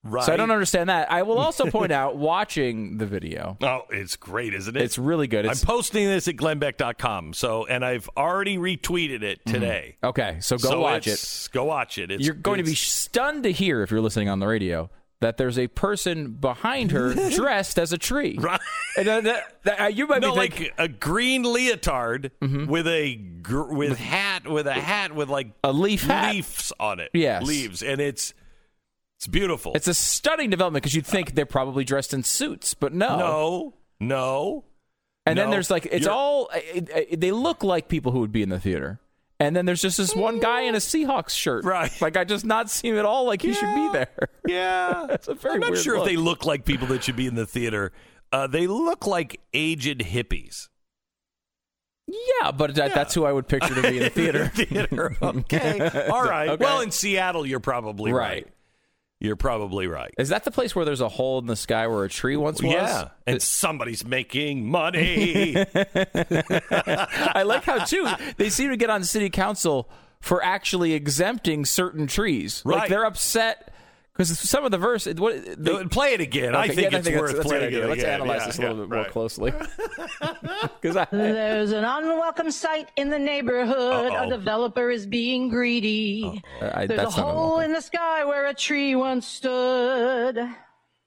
Right. 0.02 0.24
So 0.24 0.32
I 0.32 0.36
don't 0.36 0.50
understand 0.50 0.88
that. 0.88 1.12
I 1.12 1.22
will 1.22 1.36
also 1.38 1.66
point 1.70 1.92
out, 1.92 2.16
watching 2.40 2.96
the 2.96 3.04
video, 3.06 3.58
Oh, 3.60 3.82
it's 3.90 4.16
great, 4.16 4.54
isn't 4.54 4.74
it? 4.74 4.80
it's 4.82 4.96
really 4.96 5.26
good. 5.26 5.44
I'm 5.46 5.56
posting 5.56 6.06
this 6.06 6.26
at 6.26 6.36
glennbeck.com. 6.36 7.34
So, 7.34 7.66
and 7.66 7.84
I've 7.84 8.08
already 8.16 8.56
retweeted 8.56 9.22
it 9.22 9.44
today. 9.44 9.96
okay. 10.02 10.38
So 10.40 10.56
go 10.56 10.70
So 10.70 10.80
watch 10.80 11.06
it. 11.06 11.48
Go 11.52 11.64
watch 11.64 11.98
it. 11.98 12.10
It's, 12.10 12.24
You're 12.24 12.34
going 12.34 12.58
to 12.58 12.64
be 12.64 12.74
stunned 12.74 13.42
to 13.42 13.52
hear 13.52 13.82
if 13.82 13.90
you're 13.90 14.00
listening 14.00 14.28
on 14.30 14.38
the 14.38 14.46
radio 14.46 14.88
that 15.20 15.36
there's 15.36 15.58
a 15.58 15.66
person 15.68 16.28
behind 16.28 16.92
her 16.92 17.12
dressed 17.36 17.78
as 17.78 17.92
a 17.92 17.98
tree. 17.98 18.38
Right. 18.40 18.58
And, 18.96 19.06
uh, 19.06 19.20
that- 19.20 19.62
that- 19.64 19.80
uh, 19.82 19.86
you 19.88 20.06
might 20.06 20.22
no, 20.22 20.32
be 20.34 20.40
thinking, 20.48 20.62
like 20.68 20.74
a 20.78 20.88
green 20.88 21.42
leotard 21.42 22.30
with 22.40 22.86
a 22.86 23.16
gr- 23.16 23.64
with 23.74 23.98
hat 23.98 24.48
with 24.48 24.66
a 24.66 24.72
hat 24.72 25.14
with 25.14 25.28
like 25.28 25.48
A 25.62 25.72
leaf 25.74 26.04
hat. 26.04 26.32
leaves 26.34 26.72
on 26.80 27.00
it. 27.00 27.10
Yes. 27.12 27.42
leaves, 27.42 27.82
and 27.82 28.00
it's 28.00 28.32
it's 29.20 29.26
beautiful. 29.26 29.72
it's 29.74 29.86
a 29.86 29.94
stunning 29.94 30.48
development 30.50 30.82
because 30.82 30.94
you'd 30.94 31.06
think 31.06 31.34
they're 31.34 31.44
probably 31.46 31.84
dressed 31.84 32.12
in 32.14 32.22
suits, 32.22 32.72
but 32.74 32.92
no. 32.92 33.18
no, 33.18 33.74
no. 34.00 34.64
And 35.26 35.38
then 35.38 35.50
there's 35.50 35.70
like 35.70 35.84
it's 35.86 36.06
you're- 36.06 36.08
all 36.14 36.48
it, 36.54 36.88
it- 36.88 37.20
they 37.20 37.30
look 37.30 37.62
like 37.62 37.88
people 37.88 38.12
who 38.12 38.20
would 38.20 38.32
be 38.32 38.42
in 38.42 38.48
the 38.48 38.58
theater. 38.58 38.98
And 39.38 39.54
then 39.56 39.64
there's 39.64 39.80
just 39.80 39.96
this 39.96 40.14
one 40.14 40.38
guy 40.38 40.62
in 40.62 40.74
a 40.74 40.78
Seahawks 40.78 41.30
shirt. 41.30 41.64
Right. 41.64 41.90
Like 42.02 42.16
I 42.16 42.24
just 42.24 42.44
not 42.44 42.68
seem 42.68 42.96
at 42.98 43.04
all 43.06 43.24
like 43.24 43.40
he 43.42 43.54
should 43.54 43.74
be 43.74 43.88
there. 43.92 44.28
Yeah, 44.46 45.06
That's 45.08 45.28
a 45.28 45.34
very 45.34 45.54
I'm 45.54 45.60
not 45.60 45.78
sure 45.78 45.98
look. 45.98 46.06
if 46.06 46.10
they 46.12 46.16
look 46.16 46.44
like 46.44 46.64
people 46.66 46.86
that 46.88 47.04
should 47.04 47.16
be 47.16 47.26
in 47.26 47.34
the 47.36 47.46
theater. 47.46 47.92
Uh, 48.32 48.46
they 48.46 48.66
look 48.66 49.06
like 49.06 49.40
aged 49.54 50.00
hippies. 50.00 50.68
Yeah, 52.06 52.50
but 52.50 52.74
that, 52.74 52.92
that's 52.94 53.14
who 53.14 53.24
I 53.24 53.32
would 53.32 53.46
picture 53.48 53.74
to 53.74 53.82
be 53.82 53.98
in 53.98 54.02
the 54.04 54.10
theater. 54.10 54.48
theater. 54.48 55.16
Okay. 55.22 56.08
All 56.10 56.22
right. 56.24 56.50
Okay. 56.50 56.64
Well, 56.64 56.80
in 56.80 56.90
Seattle, 56.90 57.46
you're 57.46 57.60
probably 57.60 58.12
right. 58.12 58.44
Right. 58.44 58.48
You're 59.22 59.36
probably 59.36 59.86
right. 59.86 60.14
Is 60.18 60.30
that 60.30 60.44
the 60.44 60.50
place 60.50 60.74
where 60.74 60.86
there's 60.86 61.02
a 61.02 61.08
hole 61.08 61.38
in 61.40 61.46
the 61.46 61.54
sky 61.56 61.86
where 61.88 62.04
a 62.04 62.08
tree 62.08 62.36
once 62.38 62.62
was? 62.62 62.72
Yeah, 62.72 63.08
and 63.26 63.40
somebody's 63.42 64.02
making 64.04 64.66
money. 64.66 65.56
I 66.70 67.42
like 67.44 67.64
how 67.64 67.84
too 67.84 68.06
they 68.38 68.48
seem 68.50 68.70
to 68.70 68.76
get 68.76 68.90
on 68.90 69.04
city 69.04 69.30
council 69.30 69.90
for 70.20 70.42
actually 70.42 70.94
exempting 70.94 71.64
certain 71.64 72.06
trees. 72.06 72.62
Like 72.64 72.76
Right. 72.82 72.88
they're 72.90 73.04
upset 73.04 73.72
because 74.20 74.38
some 74.38 74.64
of 74.66 74.70
the 74.70 74.76
verse. 74.78 75.06
What, 75.06 75.34
they, 75.56 75.84
Play 75.86 76.12
it 76.12 76.20
again. 76.20 76.54
I 76.54 76.68
think 76.68 76.92
yeah, 76.92 76.98
it's 76.98 77.06
that's- 77.06 77.20
worth 77.20 77.36
that's 77.36 77.46
playing 77.48 77.64
idea. 77.68 77.84
it 77.84 77.88
Let's 77.88 78.02
again. 78.02 78.20
analyze 78.20 78.40
Yeah, 78.40 78.46
this 78.46 78.58
a 78.58 78.62
yeah, 78.62 78.68
little 78.68 78.84
bit 78.84 78.90
more 78.94 79.02
right. 79.04 79.10
closely. 79.10 79.52
Because 80.80 80.96
I, 80.96 81.06
There's 81.10 81.72
an 81.72 81.84
unwelcome 81.84 82.50
sight 82.50 82.90
in 82.96 83.10
the 83.10 83.18
neighborhood. 83.18 84.12
Uh-oh. 84.12 84.26
A 84.26 84.30
developer 84.30 84.90
is 84.90 85.06
being 85.06 85.48
greedy. 85.50 86.42
Oh, 86.60 86.66
uh, 86.66 86.70
I, 86.74 86.86
There's 86.86 87.00
a 87.00 87.10
hole 87.10 87.30
unwelcome. 87.58 87.64
in 87.64 87.72
the 87.72 87.80
sky 87.82 88.24
where 88.24 88.46
a 88.46 88.54
tree 88.54 88.94
once 88.94 89.26
stood. 89.26 90.38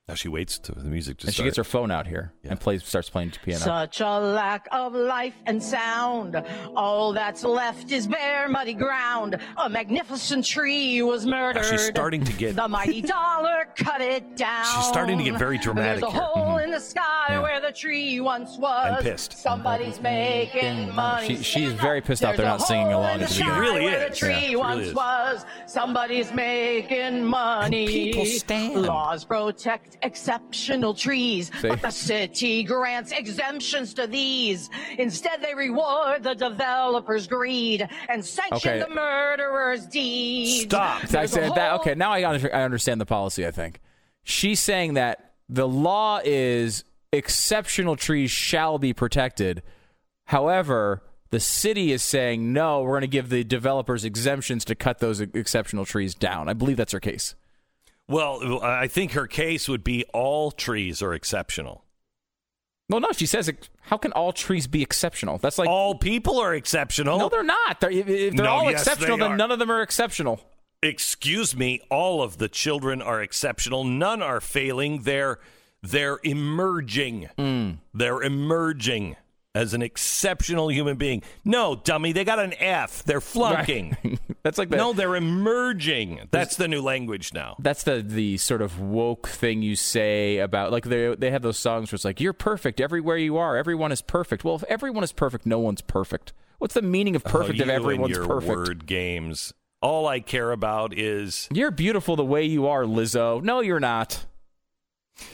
Now 0.09 0.15
she 0.15 0.27
waits 0.27 0.59
to 0.59 0.73
the 0.73 0.83
music 0.83 1.19
to 1.19 1.27
And 1.27 1.33
she 1.35 1.43
gets 1.43 1.55
her 1.55 1.63
phone 1.63 1.89
out 1.89 2.07
here 2.07 2.33
and 2.43 2.59
plays, 2.59 2.83
starts 2.83 3.09
playing 3.09 3.31
piano. 3.41 3.61
Such 3.63 4.01
a 4.01 4.19
lack 4.19 4.67
of 4.73 4.93
life 4.93 5.33
and 5.45 5.63
sound. 5.63 6.35
All 6.75 7.13
that's 7.13 7.45
left 7.45 7.89
is 7.89 8.05
bare, 8.05 8.49
muddy 8.49 8.73
ground. 8.73 9.37
A 9.55 9.69
magnificent 9.69 10.45
tree 10.45 11.01
was 11.01 11.25
murdered. 11.25 11.61
Now 11.61 11.69
she's 11.71 11.85
starting 11.87 12.21
to 12.25 12.33
get- 12.33 12.57
The 12.57 12.67
mighty 12.67 13.01
dollar 13.17 13.69
cut 13.77 14.01
it 14.01 14.35
down. 14.35 14.65
She's 14.75 14.87
starting 14.87 15.19
to 15.19 15.23
get 15.23 15.39
very 15.39 15.57
dramatic 15.57 16.01
There's 16.01 16.11
a 16.13 16.17
here. 16.17 16.21
Mm-hmm. 16.21 16.39
hole 16.41 16.57
in 16.57 16.71
the 16.71 16.81
sky 16.81 17.39
where 17.41 17.61
the 17.61 17.71
tree 17.71 18.19
once 18.19 18.57
was. 18.57 18.97
I'm 18.97 19.03
pissed. 19.03 19.37
Somebody's 19.41 20.01
making 20.01 20.93
money. 20.93 21.37
She- 21.37 21.43
she's 21.43 21.71
very 21.71 21.99
up. 21.99 22.03
pissed 22.05 22.25
off 22.25 22.35
they're 22.35 22.45
not 22.45 22.61
singing 22.61 22.91
along 22.91 23.13
in 23.13 23.19
the 23.21 23.27
the 23.27 23.33
sky 23.33 23.45
beginning. 23.45 23.63
She 23.63 23.71
really 23.71 23.85
where 23.85 24.03
is. 24.07 24.09
The 24.09 24.15
tree 24.17 24.29
Yeah, 24.33 24.39
she 24.49 24.55
once 24.57 24.77
really 24.79 24.89
is. 24.89 24.95
was. 24.95 25.45
Somebody's 25.65 26.33
making 26.33 27.23
money. 27.23 27.87
people 27.87 28.25
stand. 28.25 28.81
Laws 28.81 29.23
protect 29.23 29.91
exceptional 30.03 30.93
trees, 30.93 31.51
See? 31.61 31.67
but 31.69 31.81
the 31.81 31.89
city 31.91 32.63
grants 32.63 33.11
exemptions 33.11 33.93
to 33.95 34.07
these. 34.07 34.69
Instead, 34.97 35.41
they 35.41 35.53
reward 35.55 36.23
the 36.23 36.33
developer's 36.35 37.27
greed 37.27 37.87
and 38.09 38.23
sanction 38.23 38.71
Okay. 38.71 38.79
the 38.79 38.93
murderer's 38.93 39.85
deed. 39.87 40.69
Stop. 40.69 41.03
I 41.03 41.05
There's 41.07 41.31
a 41.31 41.33
said 41.33 41.55
that. 41.55 41.73
Okay, 41.81 41.95
now 41.95 42.11
I 42.11 42.27
under, 42.27 42.53
I 42.55 42.63
understand 42.63 42.99
the 43.01 43.05
policy. 43.05 43.45
I 43.47 43.51
think 43.51 43.79
she's 44.23 44.59
saying 44.59 44.93
that 44.95 45.33
the 45.49 45.67
law 45.67 46.19
is 46.23 46.83
exceptional 47.11 47.95
trees 47.95 48.31
shall 48.31 48.77
be 48.79 48.93
protected. 48.93 49.61
However, 50.25 51.03
the 51.31 51.39
city 51.39 51.91
is 51.91 52.01
saying 52.03 52.53
no. 52.53 52.81
We're 52.81 52.91
going 52.91 53.01
to 53.01 53.07
give 53.07 53.29
the 53.29 53.43
developers 53.43 54.05
exemptions 54.05 54.63
to 54.65 54.75
cut 54.75 54.99
those 54.99 55.19
exceptional 55.19 55.85
trees 55.85 56.15
down. 56.15 56.47
I 56.49 56.53
believe 56.53 56.77
that's 56.77 56.91
her 56.93 56.99
case. 56.99 57.35
Well, 58.07 58.61
I 58.63 58.87
think 58.87 59.13
her 59.13 59.27
case 59.27 59.67
would 59.69 59.83
be 59.83 60.05
all 60.13 60.51
trees 60.51 61.01
are 61.01 61.13
exceptional. 61.13 61.83
Well, 62.89 62.99
no, 62.99 63.11
she 63.13 63.25
says, 63.25 63.51
how 63.81 63.97
can 63.97 64.11
all 64.11 64.33
trees 64.33 64.67
be 64.67 64.81
exceptional? 64.81 65.37
That's 65.37 65.57
like 65.57 65.69
all 65.69 65.95
people 65.95 66.37
are 66.39 66.53
exceptional. 66.53 67.17
no, 67.17 67.29
they're 67.29 67.41
not. 67.43 67.79
They're, 67.79 67.89
if 67.91 68.05
they're 68.05 68.31
No, 68.33 68.45
all 68.45 68.69
yes, 68.69 68.81
exceptional, 68.81 69.17
they 69.17 69.27
then 69.27 69.37
none 69.37 69.51
of 69.51 69.59
them 69.59 69.71
are 69.71 69.81
exceptional. 69.81 70.41
Excuse 70.81 71.55
me, 71.55 71.79
all 71.89 72.21
of 72.21 72.37
the 72.37 72.49
children 72.49 73.01
are 73.01 73.21
exceptional. 73.21 73.85
None 73.85 74.21
are 74.21 74.41
failing. 74.41 75.03
They're 75.03 75.39
they're 75.81 76.19
emerging. 76.23 77.29
Hmm. 77.37 77.71
They're 77.93 78.21
emerging 78.21 79.15
as 79.55 79.73
an 79.73 79.81
exceptional 79.81 80.71
human 80.71 80.95
being. 80.97 81.21
No, 81.45 81.75
dummy, 81.75 82.11
they 82.11 82.23
got 82.23 82.39
an 82.39 82.53
F. 82.59 83.03
They're 83.03 83.21
flunking. 83.21 84.19
That's 84.43 84.57
like 84.57 84.69
the, 84.69 84.77
no, 84.77 84.93
they're 84.93 85.15
emerging. 85.15 86.27
That's 86.31 86.55
the 86.57 86.67
new 86.67 86.81
language 86.81 87.33
now. 87.33 87.55
that's 87.59 87.83
the 87.83 88.01
the 88.01 88.37
sort 88.37 88.61
of 88.61 88.79
woke 88.79 89.27
thing 89.27 89.61
you 89.61 89.75
say 89.75 90.39
about 90.39 90.71
like 90.71 90.85
they 90.85 91.15
they 91.15 91.31
have 91.31 91.41
those 91.41 91.57
songs 91.57 91.91
where 91.91 91.95
it's 91.95 92.03
like 92.03 92.19
you're 92.19 92.33
perfect 92.33 92.81
everywhere 92.81 93.15
you 93.15 93.37
are 93.37 93.55
everyone 93.55 93.91
is 93.91 94.01
perfect 94.01 94.43
well 94.43 94.55
if 94.55 94.63
everyone 94.63 95.03
is 95.03 95.13
perfect 95.13 95.45
no 95.45 95.59
one's 95.59 95.81
perfect 95.81 96.33
what's 96.57 96.73
the 96.73 96.81
meaning 96.81 97.15
of 97.15 97.23
oh, 97.25 97.29
perfect 97.29 97.59
oh, 97.59 97.63
if 97.63 97.69
everyone's 97.69 98.17
your 98.17 98.25
perfect 98.25 98.57
word 98.57 98.85
games. 98.85 99.53
All 99.81 100.07
I 100.07 100.19
care 100.19 100.51
about 100.51 100.97
is 100.97 101.47
you're 101.53 101.71
beautiful 101.71 102.15
the 102.15 102.25
way 102.25 102.43
you 102.43 102.67
are 102.67 102.83
Lizzo 102.83 103.41
no 103.41 103.61
you're 103.61 103.79
not 103.79 104.25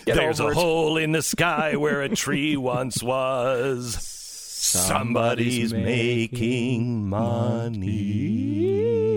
Get 0.05 0.15
there's 0.15 0.39
a 0.39 0.47
it. 0.47 0.53
hole 0.55 0.97
in 0.97 1.11
the 1.11 1.21
sky 1.21 1.75
where 1.75 2.01
a 2.01 2.09
tree 2.09 2.57
once 2.57 3.03
was. 3.03 3.97
Somebody's 4.01 5.73
making 5.73 7.09
money. 7.09 9.15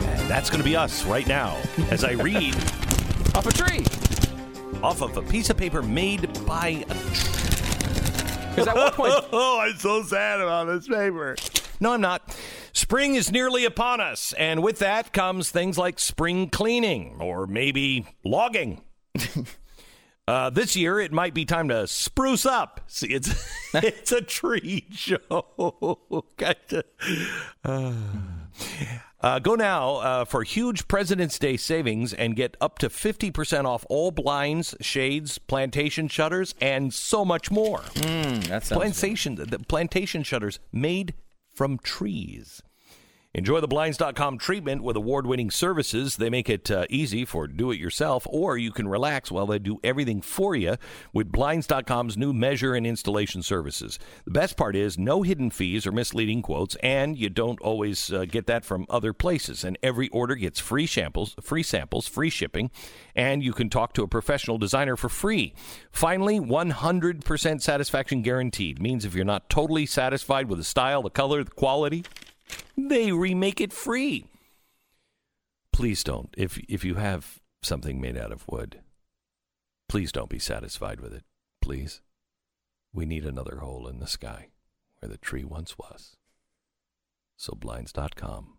And 0.00 0.28
that's 0.28 0.50
going 0.50 0.58
to 0.58 0.64
be 0.64 0.76
us 0.76 1.04
right 1.06 1.26
now 1.26 1.60
as 1.90 2.04
I 2.04 2.12
read 2.12 2.54
off 3.34 3.46
a 3.46 3.52
tree 3.52 3.84
off 4.82 5.02
of 5.02 5.16
a 5.16 5.22
piece 5.22 5.50
of 5.50 5.56
paper 5.56 5.82
made 5.82 6.32
by 6.46 6.84
a 6.88 6.94
because 8.58 8.68
at 8.68 8.76
one 8.76 8.92
point 8.92 9.14
Oh, 9.32 9.60
I'm 9.60 9.76
so 9.76 10.02
sad 10.02 10.40
about 10.40 10.66
this 10.66 10.88
paper. 10.88 11.36
No, 11.80 11.92
I'm 11.92 12.00
not. 12.00 12.36
Spring 12.72 13.14
is 13.14 13.30
nearly 13.30 13.64
upon 13.64 14.00
us, 14.00 14.32
and 14.32 14.62
with 14.62 14.80
that 14.80 15.12
comes 15.12 15.50
things 15.50 15.78
like 15.78 16.00
spring 16.00 16.50
cleaning 16.50 17.16
or 17.20 17.46
maybe 17.46 18.06
logging. 18.24 18.80
uh, 20.28 20.50
this 20.50 20.76
year, 20.76 21.00
it 21.00 21.12
might 21.12 21.34
be 21.34 21.44
time 21.44 21.68
to 21.68 21.86
spruce 21.86 22.46
up. 22.46 22.80
See, 22.86 23.08
it's 23.08 23.30
it's 23.74 24.12
a 24.12 24.20
tree 24.20 24.86
show. 24.90 26.24
Gotcha. 26.36 26.84
Uh, 27.64 27.92
uh, 29.20 29.38
go 29.40 29.56
now 29.56 29.96
uh, 29.96 30.24
for 30.24 30.44
huge 30.44 30.86
President's 30.86 31.38
Day 31.38 31.56
savings 31.56 32.12
and 32.12 32.36
get 32.36 32.56
up 32.60 32.78
to 32.78 32.88
50% 32.88 33.64
off 33.64 33.84
all 33.88 34.12
blinds, 34.12 34.76
shades, 34.80 35.38
plantation 35.38 36.06
shutters, 36.06 36.54
and 36.60 36.94
so 36.94 37.24
much 37.24 37.50
more 37.50 37.82
that 37.94 38.64
sounds 38.64 38.68
plantation 38.68 39.34
the 39.34 39.58
plantation 39.58 40.22
shutters 40.22 40.60
made 40.72 41.14
from 41.52 41.78
trees. 41.78 42.62
Enjoy 43.34 43.60
the 43.60 43.68
blinds.com 43.68 44.38
treatment 44.38 44.82
with 44.82 44.96
award-winning 44.96 45.50
services. 45.50 46.16
They 46.16 46.30
make 46.30 46.48
it 46.48 46.70
uh, 46.70 46.86
easy 46.88 47.26
for 47.26 47.46
do 47.46 47.70
it 47.70 47.78
yourself 47.78 48.26
or 48.30 48.56
you 48.56 48.72
can 48.72 48.88
relax 48.88 49.30
while 49.30 49.46
they 49.46 49.58
do 49.58 49.78
everything 49.84 50.22
for 50.22 50.56
you 50.56 50.76
with 51.12 51.30
blinds.com's 51.30 52.16
new 52.16 52.32
measure 52.32 52.74
and 52.74 52.86
installation 52.86 53.42
services. 53.42 53.98
The 54.24 54.30
best 54.30 54.56
part 54.56 54.74
is 54.74 54.96
no 54.96 55.20
hidden 55.20 55.50
fees 55.50 55.86
or 55.86 55.92
misleading 55.92 56.40
quotes 56.40 56.74
and 56.76 57.18
you 57.18 57.28
don't 57.28 57.60
always 57.60 58.10
uh, 58.10 58.24
get 58.24 58.46
that 58.46 58.64
from 58.64 58.86
other 58.88 59.12
places 59.12 59.62
and 59.62 59.76
every 59.82 60.08
order 60.08 60.34
gets 60.34 60.58
free 60.58 60.86
samples, 60.86 61.36
free 61.38 61.62
samples, 61.62 62.08
free 62.08 62.30
shipping 62.30 62.70
and 63.14 63.42
you 63.42 63.52
can 63.52 63.68
talk 63.68 63.92
to 63.92 64.02
a 64.02 64.08
professional 64.08 64.56
designer 64.56 64.96
for 64.96 65.10
free. 65.10 65.52
Finally, 65.92 66.40
100% 66.40 67.60
satisfaction 67.60 68.22
guaranteed 68.22 68.80
means 68.80 69.04
if 69.04 69.14
you're 69.14 69.26
not 69.26 69.50
totally 69.50 69.84
satisfied 69.84 70.48
with 70.48 70.58
the 70.58 70.64
style, 70.64 71.02
the 71.02 71.10
color, 71.10 71.44
the 71.44 71.50
quality, 71.50 72.04
they 72.76 73.12
remake 73.12 73.60
it 73.60 73.72
free. 73.72 74.26
Please 75.72 76.02
don't. 76.02 76.34
If 76.36 76.58
if 76.68 76.84
you 76.84 76.96
have 76.96 77.40
something 77.62 78.00
made 78.00 78.16
out 78.16 78.32
of 78.32 78.46
wood, 78.48 78.80
please 79.88 80.12
don't 80.12 80.30
be 80.30 80.38
satisfied 80.38 81.00
with 81.00 81.12
it. 81.12 81.24
Please. 81.60 82.00
We 82.92 83.04
need 83.04 83.26
another 83.26 83.58
hole 83.58 83.86
in 83.86 84.00
the 84.00 84.06
sky 84.06 84.48
where 84.98 85.10
the 85.10 85.18
tree 85.18 85.44
once 85.44 85.76
was. 85.78 86.16
So 87.36 87.54
blinds.com 87.54 88.54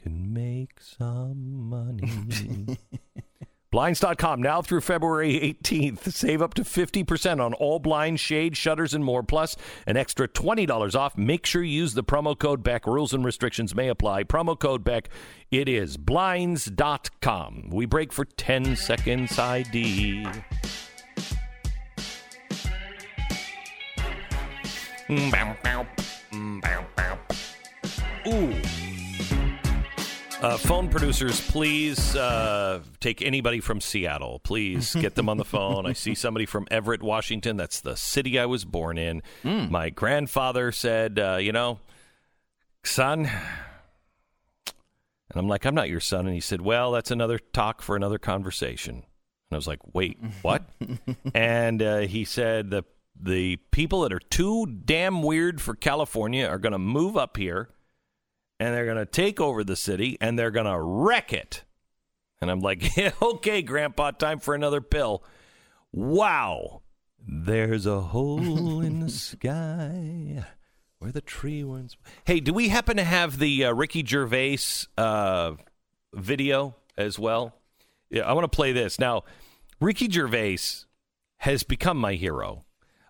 can 0.00 0.32
make 0.32 0.80
some 0.80 1.68
money. 1.68 2.78
Blinds.com 3.70 4.40
now 4.40 4.62
through 4.62 4.80
February 4.80 5.34
18th. 5.62 6.10
Save 6.12 6.40
up 6.40 6.54
to 6.54 6.62
50% 6.62 7.44
on 7.44 7.52
all 7.54 7.78
blinds, 7.78 8.20
shade, 8.20 8.56
shutters, 8.56 8.94
and 8.94 9.04
more, 9.04 9.22
plus 9.22 9.56
an 9.86 9.98
extra 9.98 10.26
$20 10.26 10.94
off. 10.94 11.18
Make 11.18 11.44
sure 11.44 11.62
you 11.62 11.82
use 11.82 11.92
the 11.92 12.02
promo 12.02 12.38
code 12.38 12.62
BECK. 12.62 12.86
Rules 12.86 13.12
and 13.12 13.24
restrictions 13.24 13.74
may 13.74 13.88
apply. 13.88 14.24
Promo 14.24 14.58
code 14.58 14.84
BECK. 14.84 15.10
It 15.50 15.68
is 15.68 15.98
Blinds.com. 15.98 17.68
We 17.70 17.84
break 17.84 18.12
for 18.12 18.24
10 18.24 18.76
seconds 18.76 19.38
ID. 19.38 20.26
Mm, 25.08 25.56
mm. 26.32 26.64
Ooh. 28.26 28.97
Uh, 30.40 30.56
phone 30.56 30.88
producers, 30.88 31.40
please 31.50 32.14
uh, 32.14 32.80
take 33.00 33.22
anybody 33.22 33.58
from 33.58 33.80
Seattle. 33.80 34.38
Please 34.38 34.94
get 34.94 35.16
them 35.16 35.28
on 35.28 35.36
the 35.36 35.44
phone. 35.44 35.84
I 35.84 35.94
see 35.94 36.14
somebody 36.14 36.46
from 36.46 36.68
Everett, 36.70 37.02
Washington. 37.02 37.56
That's 37.56 37.80
the 37.80 37.96
city 37.96 38.38
I 38.38 38.46
was 38.46 38.64
born 38.64 38.98
in. 38.98 39.22
My 39.42 39.90
grandfather 39.90 40.70
said, 40.70 41.18
uh, 41.18 41.38
you 41.40 41.50
know, 41.50 41.80
son. 42.84 43.26
And 43.26 43.34
I'm 45.34 45.48
like, 45.48 45.64
I'm 45.64 45.74
not 45.74 45.88
your 45.88 45.98
son. 45.98 46.26
And 46.26 46.34
he 46.34 46.40
said, 46.40 46.60
well, 46.60 46.92
that's 46.92 47.10
another 47.10 47.40
talk 47.40 47.82
for 47.82 47.96
another 47.96 48.18
conversation. 48.18 48.94
And 48.94 49.04
I 49.50 49.56
was 49.56 49.66
like, 49.66 49.80
wait, 49.92 50.18
what? 50.42 50.70
and 51.34 51.82
uh, 51.82 51.98
he 51.98 52.24
said, 52.24 52.70
the, 52.70 52.84
the 53.20 53.56
people 53.72 54.02
that 54.02 54.12
are 54.12 54.20
too 54.20 54.66
damn 54.66 55.20
weird 55.20 55.60
for 55.60 55.74
California 55.74 56.46
are 56.46 56.58
going 56.58 56.72
to 56.72 56.78
move 56.78 57.16
up 57.16 57.36
here 57.36 57.70
and 58.58 58.74
they're 58.74 58.84
going 58.84 58.96
to 58.96 59.06
take 59.06 59.40
over 59.40 59.64
the 59.64 59.76
city 59.76 60.16
and 60.20 60.38
they're 60.38 60.50
going 60.50 60.66
to 60.66 60.80
wreck 60.80 61.32
it. 61.32 61.64
And 62.40 62.50
I'm 62.50 62.60
like, 62.60 62.82
okay, 63.22 63.62
Grandpa, 63.62 64.12
time 64.12 64.38
for 64.38 64.54
another 64.54 64.80
pill. 64.80 65.22
Wow. 65.92 66.82
There's 67.26 67.86
a 67.86 68.00
hole 68.00 68.80
in 68.80 69.00
the 69.00 69.10
sky 69.10 70.44
where 70.98 71.12
the 71.12 71.20
tree 71.20 71.64
once. 71.64 71.96
Hey, 72.24 72.40
do 72.40 72.52
we 72.52 72.68
happen 72.68 72.96
to 72.96 73.04
have 73.04 73.38
the 73.38 73.66
uh, 73.66 73.72
Ricky 73.72 74.04
Gervais 74.04 74.58
uh, 74.96 75.52
video 76.14 76.76
as 76.96 77.18
well? 77.18 77.54
Yeah, 78.10 78.22
I 78.22 78.32
want 78.32 78.50
to 78.50 78.56
play 78.56 78.72
this. 78.72 78.98
Now, 78.98 79.24
Ricky 79.80 80.08
Gervais 80.10 80.58
has 81.38 81.62
become 81.62 81.98
my 81.98 82.14
hero. 82.14 82.64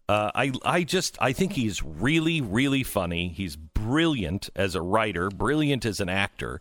Uh, 0.09 0.31
I 0.35 0.53
I 0.65 0.83
just 0.85 1.19
I 1.21 1.33
think 1.33 1.53
he's 1.53 1.83
really 1.83 2.41
really 2.41 2.83
funny. 2.83 3.29
He's 3.29 3.57
brilliant 3.57 4.49
as 4.57 4.75
a 4.75 4.83
writer, 4.83 5.29
brilliant 5.29 5.85
as 5.85 6.01
an 6.01 6.09
actor. 6.09 6.61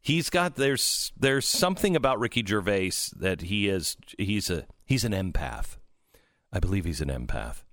He's 0.00 0.30
got 0.30 0.54
there's 0.54 1.12
there's 1.18 1.46
something 1.46 1.94
about 1.94 2.18
Ricky 2.18 2.44
Gervais 2.46 2.92
that 3.18 3.42
he 3.42 3.68
is 3.68 3.96
he's 4.18 4.48
a 4.50 4.66
he's 4.84 5.04
an 5.04 5.12
empath. 5.12 5.76
I 6.52 6.60
believe 6.60 6.84
he's 6.84 7.00
an 7.00 7.08
empath. 7.08 7.64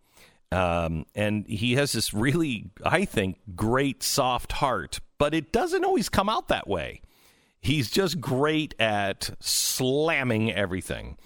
Um, 0.52 1.06
and 1.16 1.48
he 1.48 1.74
has 1.76 1.94
this 1.94 2.14
really, 2.14 2.70
I 2.86 3.06
think, 3.06 3.40
great 3.56 4.04
soft 4.04 4.52
heart, 4.52 5.00
but 5.18 5.34
it 5.34 5.52
doesn't 5.52 5.84
always 5.84 6.10
come 6.10 6.30
out 6.30 6.48
that 6.50 6.68
way. 6.68 7.02
He's 7.60 7.90
just 7.90 8.20
great 8.22 8.76
at 8.80 9.32
slamming 9.40 10.52
everything. 10.52 11.18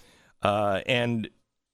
Uh, 0.41 0.81
and 0.85 1.29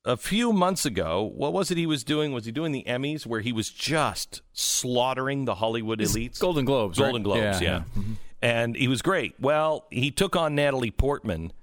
a 0.06 0.18
few 0.18 0.52
months 0.52 0.86
ago, 0.86 1.24
what 1.24 1.54
was 1.54 1.72
it 1.72 1.78
he 1.78 1.86
was 1.86 2.04
doing? 2.04 2.34
Was 2.34 2.46
he 2.46 2.52
doing 2.52 2.72
the 2.72 2.84
Emmys 2.88 3.26
where 3.26 3.42
he 3.42 3.52
was 3.52 3.70
just 3.70 4.42
slaughtering 4.52 5.46
the 5.46 5.56
Hollywood 5.56 6.00
elites? 6.00 6.39
Golden 6.39 6.66
Globes. 6.66 6.98
Golden 6.98 7.16
right? 7.16 7.24
Globes, 7.24 7.62
yeah. 7.62 7.62
yeah. 7.62 7.84
Mm-hmm. 7.98 8.13
And 8.42 8.76
he 8.76 8.88
was 8.88 9.02
great. 9.02 9.36
Well, 9.39 9.86
he 9.89 10.12
took 10.12 10.36
on 10.36 10.56
Natalie 10.56 10.92
Portman 10.92 11.54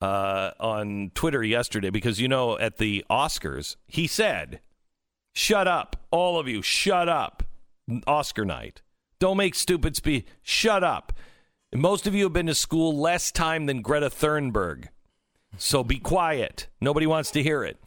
uh, 0.00 0.52
on 0.58 1.10
Twitter 1.14 1.42
yesterday 1.42 1.90
because, 1.90 2.20
you 2.20 2.28
know, 2.28 2.58
at 2.58 2.78
the 2.78 3.04
Oscars, 3.10 3.76
he 3.86 4.06
said, 4.06 4.60
Shut 5.34 5.66
up. 5.66 5.96
All 6.10 6.38
of 6.38 6.48
you, 6.48 6.62
shut 6.62 7.08
up. 7.08 7.42
Oscar 8.06 8.44
night. 8.44 8.82
Don't 9.18 9.36
make 9.36 9.54
stupid 9.54 9.96
speech. 9.96 10.26
Shut 10.42 10.82
up. 10.84 11.12
Most 11.74 12.06
of 12.06 12.14
you 12.14 12.24
have 12.24 12.32
been 12.32 12.46
to 12.46 12.54
school 12.54 12.98
less 12.98 13.30
time 13.30 13.66
than 13.66 13.80
Greta 13.80 14.10
Thunberg. 14.10 14.88
So 15.56 15.82
be 15.84 15.98
quiet. 15.98 16.68
Nobody 16.80 17.06
wants 17.06 17.30
to 17.32 17.42
hear 17.42 17.64
it. 17.64 17.81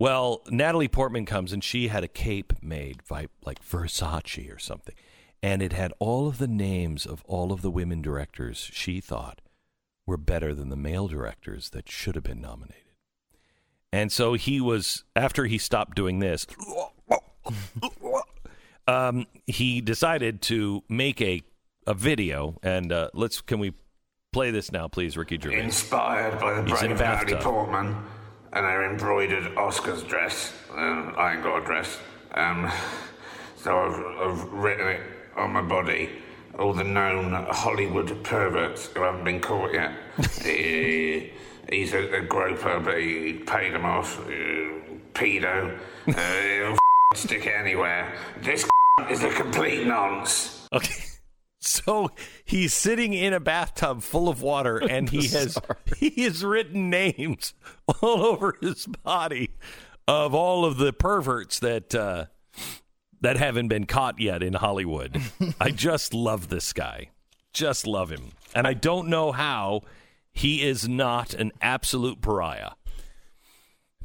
Well, 0.00 0.40
Natalie 0.48 0.88
Portman 0.88 1.26
comes 1.26 1.52
and 1.52 1.62
she 1.62 1.88
had 1.88 2.02
a 2.02 2.08
cape 2.08 2.54
made 2.62 3.02
by 3.06 3.26
like 3.44 3.62
Versace 3.62 4.52
or 4.52 4.58
something. 4.58 4.94
And 5.42 5.60
it 5.60 5.74
had 5.74 5.92
all 5.98 6.26
of 6.26 6.38
the 6.38 6.48
names 6.48 7.04
of 7.04 7.22
all 7.26 7.52
of 7.52 7.60
the 7.60 7.70
women 7.70 8.00
directors 8.00 8.70
she 8.72 9.02
thought 9.02 9.42
were 10.06 10.16
better 10.16 10.54
than 10.54 10.70
the 10.70 10.76
male 10.76 11.06
directors 11.06 11.68
that 11.70 11.90
should 11.90 12.14
have 12.14 12.24
been 12.24 12.40
nominated. 12.40 12.94
And 13.92 14.10
so 14.10 14.32
he 14.32 14.58
was, 14.58 15.04
after 15.14 15.44
he 15.44 15.58
stopped 15.58 15.96
doing 15.96 16.18
this, 16.20 16.46
um, 18.88 19.26
he 19.46 19.82
decided 19.82 20.40
to 20.42 20.82
make 20.88 21.20
a, 21.20 21.42
a 21.86 21.92
video. 21.92 22.58
And 22.62 22.90
uh, 22.90 23.10
let's, 23.12 23.42
can 23.42 23.58
we 23.58 23.74
play 24.32 24.50
this 24.50 24.72
now, 24.72 24.88
please, 24.88 25.18
Ricky 25.18 25.38
Gervais? 25.38 25.60
Inspired 25.60 26.40
by 26.40 26.54
the 26.54 26.70
He's 26.70 26.80
in 26.80 26.92
a 26.92 26.94
brave 26.94 27.26
Natalie. 27.26 27.42
Portman 27.42 27.96
and 28.52 28.66
I 28.66 28.84
embroidered 28.84 29.54
Oscars 29.56 30.06
dress. 30.06 30.52
Um, 30.72 31.14
I 31.16 31.34
ain't 31.34 31.42
got 31.42 31.62
a 31.62 31.64
dress. 31.64 31.98
Um, 32.34 32.70
so 33.56 33.78
I've, 33.78 34.28
I've 34.30 34.52
written 34.52 34.86
it 34.88 35.00
on 35.36 35.52
my 35.52 35.62
body. 35.62 36.10
All 36.58 36.72
the 36.72 36.84
known 36.84 37.32
Hollywood 37.50 38.22
perverts 38.24 38.88
who 38.88 39.02
haven't 39.02 39.24
been 39.24 39.40
caught 39.40 39.72
yet. 39.72 39.92
He- 40.44 41.30
he's 41.70 41.92
a, 41.94 42.16
a 42.16 42.20
groper, 42.22 42.80
but 42.80 42.98
he 43.00 43.34
paid 43.34 43.72
them 43.74 43.84
off. 43.84 44.18
Uh, 44.20 44.72
pedo. 45.14 45.78
Uh, 46.08 46.12
he'll 46.12 46.76
stick 47.14 47.46
it 47.46 47.52
anywhere. 47.56 48.12
This 48.42 48.66
is 49.10 49.22
a 49.22 49.30
complete 49.30 49.86
nonce. 49.86 50.66
Okay. 50.72 51.04
So 51.60 52.10
he's 52.44 52.72
sitting 52.72 53.12
in 53.12 53.34
a 53.34 53.40
bathtub 53.40 54.02
full 54.02 54.28
of 54.28 54.42
water 54.42 54.78
and 54.90 55.08
he 55.08 55.28
has 55.28 55.58
he 55.98 56.24
has 56.24 56.44
written 56.44 56.90
names 56.90 57.54
all 58.00 58.22
over 58.24 58.56
his 58.60 58.86
body 58.86 59.50
of 60.08 60.34
all 60.34 60.64
of 60.64 60.78
the 60.78 60.92
perverts 60.92 61.58
that 61.60 61.94
uh, 61.94 62.26
that 63.20 63.36
haven't 63.36 63.68
been 63.68 63.84
caught 63.84 64.18
yet 64.18 64.42
in 64.42 64.54
Hollywood. 64.54 65.20
I 65.60 65.70
just 65.70 66.14
love 66.14 66.48
this 66.48 66.72
guy. 66.72 67.10
Just 67.52 67.86
love 67.86 68.10
him. 68.10 68.32
And 68.54 68.66
I 68.66 68.74
don't 68.74 69.08
know 69.08 69.32
how 69.32 69.82
he 70.32 70.62
is 70.62 70.88
not 70.88 71.34
an 71.34 71.52
absolute 71.60 72.22
pariah. 72.22 72.70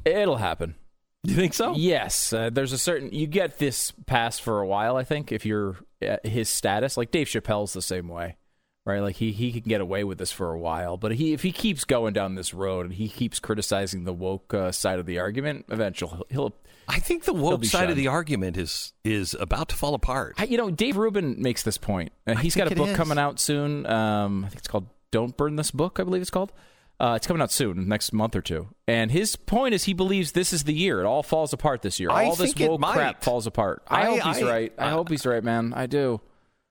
It'll 0.04 0.38
happen. 0.38 0.76
You 1.24 1.36
think 1.36 1.54
so? 1.56 1.74
Yes, 1.76 2.34
uh, 2.34 2.52
there's 2.52 2.72
a 2.72 2.78
certain 2.78 3.12
you 3.12 3.26
get 3.26 3.58
this 3.58 3.91
pass 4.06 4.38
for 4.38 4.60
a 4.62 4.68
while. 4.68 4.96
I 4.96 5.04
think 5.04 5.32
if 5.32 5.44
you're 5.46 5.78
his 6.24 6.50
status, 6.50 6.98
like 6.98 7.12
Dave 7.12 7.28
Chappelle's 7.28 7.74
the 7.74 7.82
same 7.82 8.08
way, 8.08 8.38
right? 8.86 9.00
Like 9.00 9.18
he 9.18 9.32
he 9.32 9.52
can 9.52 9.63
get 9.63 9.82
away 9.82 10.04
with 10.04 10.18
this 10.18 10.32
for 10.32 10.52
a 10.52 10.60
while, 10.60 10.98
but 10.98 11.13
he 11.13 11.34
if 11.34 11.44
he 11.44 11.52
keeps 11.52 11.84
going 11.84 12.13
down 12.13 12.36
this 12.36 12.54
road 12.54 12.86
and 12.86 12.96
he 12.96 13.08
keeps 13.10 13.39
criticizing 13.39 14.04
the 14.04 14.13
woke 14.13 14.54
uh, 14.54 14.72
side 14.72 15.00
of 15.00 15.06
the 15.06 15.20
argument, 15.20 15.65
eventually 15.70 16.22
he'll. 16.30 16.54
I 16.88 17.00
think 17.00 17.24
the 17.24 17.34
woke 17.34 17.65
side 17.65 17.89
of 17.89 17.96
the 17.96 18.08
argument 18.08 18.58
is 18.58 18.94
is 19.04 19.36
about 19.39 19.70
to 19.70 19.76
fall 19.76 19.96
apart. 19.96 20.36
I, 20.38 20.46
you 20.46 20.58
know, 20.58 20.70
Dave 20.70 20.98
Rubin 20.98 21.41
makes 21.41 21.63
this 21.63 21.78
point. 21.78 22.12
Uh, 22.28 22.36
he's 22.36 22.56
got 22.56 22.72
a 22.72 22.76
book 22.76 22.96
coming 22.96 23.18
out 23.18 23.39
soon. 23.39 23.86
Um, 23.88 24.46
I 24.46 24.50
think 24.50 24.60
it's 24.60 24.68
called 24.68 24.88
"Don't 25.12 25.36
Burn 25.36 25.56
This 25.56 25.72
Book." 25.72 26.00
I 26.00 26.04
believe 26.04 26.22
it's 26.22 26.30
called. 26.30 26.52
Uh, 26.99 27.13
it's 27.17 27.27
coming 27.27 27.41
out 27.41 27.51
soon, 27.51 27.89
next 27.89 28.13
month 28.13 28.36
or 28.36 28.41
two. 28.41 28.69
And 28.88 29.12
his 29.12 29.36
point 29.36 29.73
is, 29.73 29.84
he 29.84 29.93
believes 29.93 30.31
this 30.31 30.53
is 30.53 30.63
the 30.63 30.73
year. 30.73 31.01
It 31.01 31.05
all 31.05 31.23
falls 31.23 31.51
apart 31.51 31.81
this 31.81 31.99
year. 31.99 32.10
I 32.10 32.25
all 32.25 32.36
this 32.36 32.53
think 32.53 32.62
it 32.62 32.69
woke 32.71 32.81
crap 32.81 33.21
falls 33.23 33.45
apart. 33.47 33.84
I, 33.88 34.01
I- 34.01 34.05
hope 34.05 34.21
he's 34.21 34.43
I- 34.43 34.49
right. 34.49 34.73
I 34.77 34.86
uh, 34.86 34.89
hope 34.91 35.10
he's 35.10 35.25
right, 35.25 35.43
man. 35.43 35.73
I 35.75 35.88
do. 35.88 36.21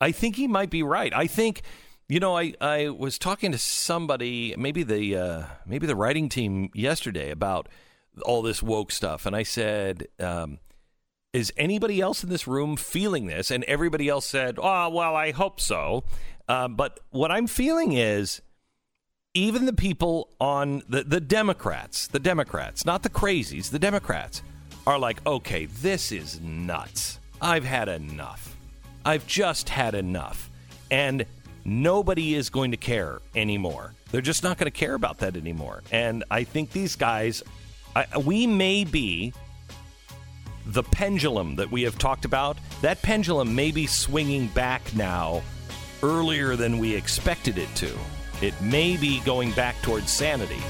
I 0.00 0.12
think 0.12 0.36
he 0.36 0.48
might 0.48 0.70
be 0.70 0.82
right. 0.82 1.12
I 1.14 1.26
think, 1.26 1.62
you 2.08 2.20
know, 2.20 2.36
I, 2.36 2.54
I 2.60 2.88
was 2.88 3.18
talking 3.18 3.52
to 3.52 3.58
somebody, 3.58 4.54
maybe 4.56 4.82
the 4.82 5.16
uh, 5.16 5.42
maybe 5.66 5.86
the 5.86 5.96
writing 5.96 6.28
team 6.28 6.70
yesterday 6.74 7.30
about 7.30 7.68
all 8.24 8.42
this 8.42 8.62
woke 8.62 8.92
stuff, 8.92 9.26
and 9.26 9.34
I 9.36 9.42
said, 9.44 10.08
um, 10.20 10.58
"Is 11.32 11.52
anybody 11.56 12.00
else 12.00 12.22
in 12.24 12.28
this 12.30 12.46
room 12.46 12.76
feeling 12.76 13.26
this?" 13.26 13.50
And 13.50 13.62
everybody 13.64 14.08
else 14.08 14.26
said, 14.26 14.56
"Oh, 14.58 14.88
well, 14.90 15.14
I 15.16 15.32
hope 15.32 15.60
so." 15.60 16.04
Um, 16.48 16.76
but 16.76 17.00
what 17.10 17.30
I'm 17.30 17.46
feeling 17.46 17.92
is. 17.92 18.40
Even 19.36 19.66
the 19.66 19.72
people 19.72 20.28
on 20.40 20.84
the, 20.88 21.02
the 21.02 21.18
Democrats, 21.18 22.06
the 22.06 22.20
Democrats, 22.20 22.86
not 22.86 23.02
the 23.02 23.10
crazies, 23.10 23.68
the 23.68 23.80
Democrats, 23.80 24.42
are 24.86 24.96
like, 24.96 25.26
okay, 25.26 25.66
this 25.66 26.12
is 26.12 26.40
nuts. 26.40 27.18
I've 27.40 27.64
had 27.64 27.88
enough. 27.88 28.56
I've 29.04 29.26
just 29.26 29.68
had 29.68 29.96
enough. 29.96 30.48
And 30.88 31.26
nobody 31.64 32.34
is 32.34 32.48
going 32.48 32.70
to 32.70 32.76
care 32.76 33.20
anymore. 33.34 33.94
They're 34.12 34.20
just 34.20 34.44
not 34.44 34.56
going 34.56 34.70
to 34.70 34.78
care 34.78 34.94
about 34.94 35.18
that 35.18 35.36
anymore. 35.36 35.82
And 35.90 36.22
I 36.30 36.44
think 36.44 36.70
these 36.70 36.94
guys, 36.94 37.42
I, 37.96 38.06
we 38.18 38.46
may 38.46 38.84
be 38.84 39.32
the 40.66 40.84
pendulum 40.84 41.56
that 41.56 41.72
we 41.72 41.82
have 41.82 41.98
talked 41.98 42.24
about. 42.24 42.56
That 42.82 43.02
pendulum 43.02 43.52
may 43.52 43.72
be 43.72 43.88
swinging 43.88 44.46
back 44.46 44.94
now 44.94 45.42
earlier 46.04 46.54
than 46.54 46.78
we 46.78 46.94
expected 46.94 47.58
it 47.58 47.74
to. 47.74 47.90
It 48.44 48.60
may 48.60 48.98
be 48.98 49.20
going 49.20 49.52
back 49.52 49.74
towards 49.80 50.10
sanity. 50.10 50.62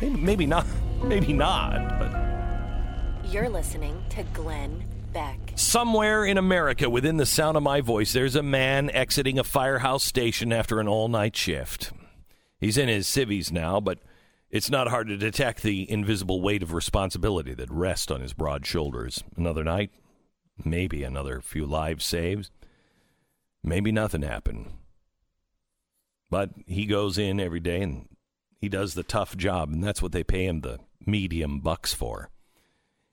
Maybe, 0.00 0.16
maybe 0.16 0.46
not. 0.46 0.66
Maybe 1.04 1.32
not. 1.32 1.96
But 2.00 3.30
You're 3.30 3.48
listening 3.48 4.02
to 4.10 4.24
Glenn 4.34 4.82
Beck. 5.12 5.38
Somewhere 5.54 6.24
in 6.24 6.36
America, 6.36 6.90
within 6.90 7.18
the 7.18 7.24
sound 7.24 7.56
of 7.56 7.62
my 7.62 7.80
voice, 7.80 8.12
there's 8.12 8.34
a 8.34 8.42
man 8.42 8.90
exiting 8.90 9.38
a 9.38 9.44
firehouse 9.44 10.02
station 10.02 10.52
after 10.52 10.80
an 10.80 10.88
all 10.88 11.06
night 11.06 11.36
shift. 11.36 11.92
He's 12.58 12.76
in 12.76 12.88
his 12.88 13.06
civvies 13.06 13.52
now, 13.52 13.78
but 13.78 14.00
it's 14.50 14.68
not 14.70 14.88
hard 14.88 15.06
to 15.06 15.16
detect 15.16 15.62
the 15.62 15.88
invisible 15.88 16.42
weight 16.42 16.64
of 16.64 16.72
responsibility 16.72 17.54
that 17.54 17.70
rests 17.70 18.10
on 18.10 18.22
his 18.22 18.32
broad 18.32 18.66
shoulders. 18.66 19.22
Another 19.36 19.62
night, 19.62 19.92
maybe 20.64 21.04
another 21.04 21.40
few 21.40 21.64
lives 21.64 22.04
saved, 22.04 22.50
maybe 23.62 23.92
nothing 23.92 24.22
happened. 24.22 24.72
But 26.30 26.50
he 26.66 26.86
goes 26.86 27.18
in 27.18 27.40
every 27.40 27.60
day 27.60 27.82
and 27.82 28.08
he 28.60 28.68
does 28.68 28.94
the 28.94 29.02
tough 29.02 29.36
job, 29.36 29.72
and 29.72 29.82
that's 29.82 30.02
what 30.02 30.12
they 30.12 30.24
pay 30.24 30.46
him 30.46 30.60
the 30.60 30.78
medium 31.06 31.60
bucks 31.60 31.94
for. 31.94 32.30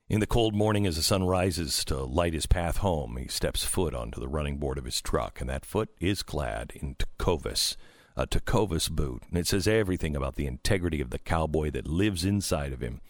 In 0.08 0.20
the 0.20 0.28
cold 0.28 0.54
morning, 0.54 0.86
as 0.86 0.98
the 0.98 1.04
sun 1.04 1.24
rises 1.24 1.84
to 1.86 2.04
light 2.04 2.34
his 2.34 2.46
path 2.46 2.78
home, 2.78 3.18
he 3.18 3.28
steps 3.28 3.64
foot 3.64 3.96
onto 3.96 4.20
the 4.20 4.28
running 4.28 4.58
board 4.58 4.78
of 4.78 4.86
his 4.86 5.02
truck, 5.02 5.42
and 5.42 5.50
that 5.50 5.66
foot 5.66 5.90
is 6.00 6.22
clad 6.22 6.72
in 6.76 6.96
Tecovas, 6.96 7.76
a 8.16 8.28
Tecovas 8.28 8.90
boot, 8.90 9.24
and 9.30 9.40
it 9.40 9.48
says 9.48 9.68
everything 9.68 10.16
about 10.16 10.36
the 10.36 10.46
integrity 10.46 11.02
of 11.02 11.10
the 11.10 11.18
cowboy 11.18 11.72
that 11.72 11.88
lives 11.88 12.24
inside 12.24 12.72
of 12.72 12.82
him. 12.82 13.02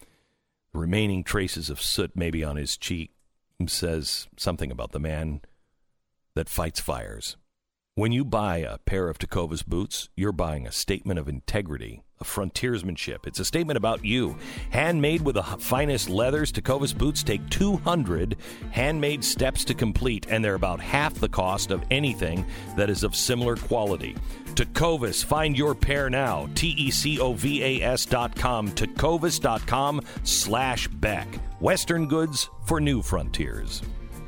The 0.72 0.78
remaining 0.78 1.22
traces 1.22 1.68
of 1.68 1.82
soot 1.82 2.12
maybe 2.14 2.42
on 2.42 2.56
his 2.56 2.76
cheek 2.76 3.12
says 3.66 4.26
something 4.36 4.70
about 4.70 4.92
the 4.92 5.00
man 5.00 5.42
that 6.34 6.48
fights 6.48 6.80
fires. 6.80 7.36
When 7.98 8.12
you 8.12 8.26
buy 8.26 8.58
a 8.58 8.76
pair 8.76 9.08
of 9.08 9.18
Tecovas 9.18 9.64
boots, 9.64 10.10
you're 10.16 10.30
buying 10.30 10.66
a 10.66 10.70
statement 10.70 11.18
of 11.18 11.30
integrity 11.30 12.02
of 12.20 12.26
frontiersmanship. 12.26 13.26
It's 13.26 13.40
a 13.40 13.44
statement 13.46 13.78
about 13.78 14.04
you. 14.04 14.36
Handmade 14.68 15.22
with 15.22 15.36
the 15.36 15.42
finest 15.42 16.10
leathers, 16.10 16.52
Tecovas 16.52 16.94
boots 16.94 17.22
take 17.22 17.48
200 17.48 18.36
handmade 18.70 19.24
steps 19.24 19.64
to 19.64 19.72
complete, 19.72 20.26
and 20.28 20.44
they're 20.44 20.56
about 20.56 20.78
half 20.78 21.14
the 21.14 21.26
cost 21.30 21.70
of 21.70 21.84
anything 21.90 22.44
that 22.76 22.90
is 22.90 23.02
of 23.02 23.16
similar 23.16 23.56
quality. 23.56 24.14
Tecovas, 24.48 25.24
find 25.24 25.56
your 25.56 25.74
pair 25.74 26.10
now. 26.10 26.50
T 26.54 26.74
E 26.76 26.90
C 26.90 27.18
O 27.18 27.32
V 27.32 27.62
A 27.64 27.82
S 27.82 28.04
dot 28.04 28.36
com. 28.36 28.70
Tecovas 28.72 29.40
dot 29.40 29.66
com 29.66 30.02
slash 30.22 30.86
Beck. 30.86 31.28
Western 31.60 32.08
goods 32.08 32.50
for 32.66 32.78
new 32.78 33.00
frontiers. 33.00 33.80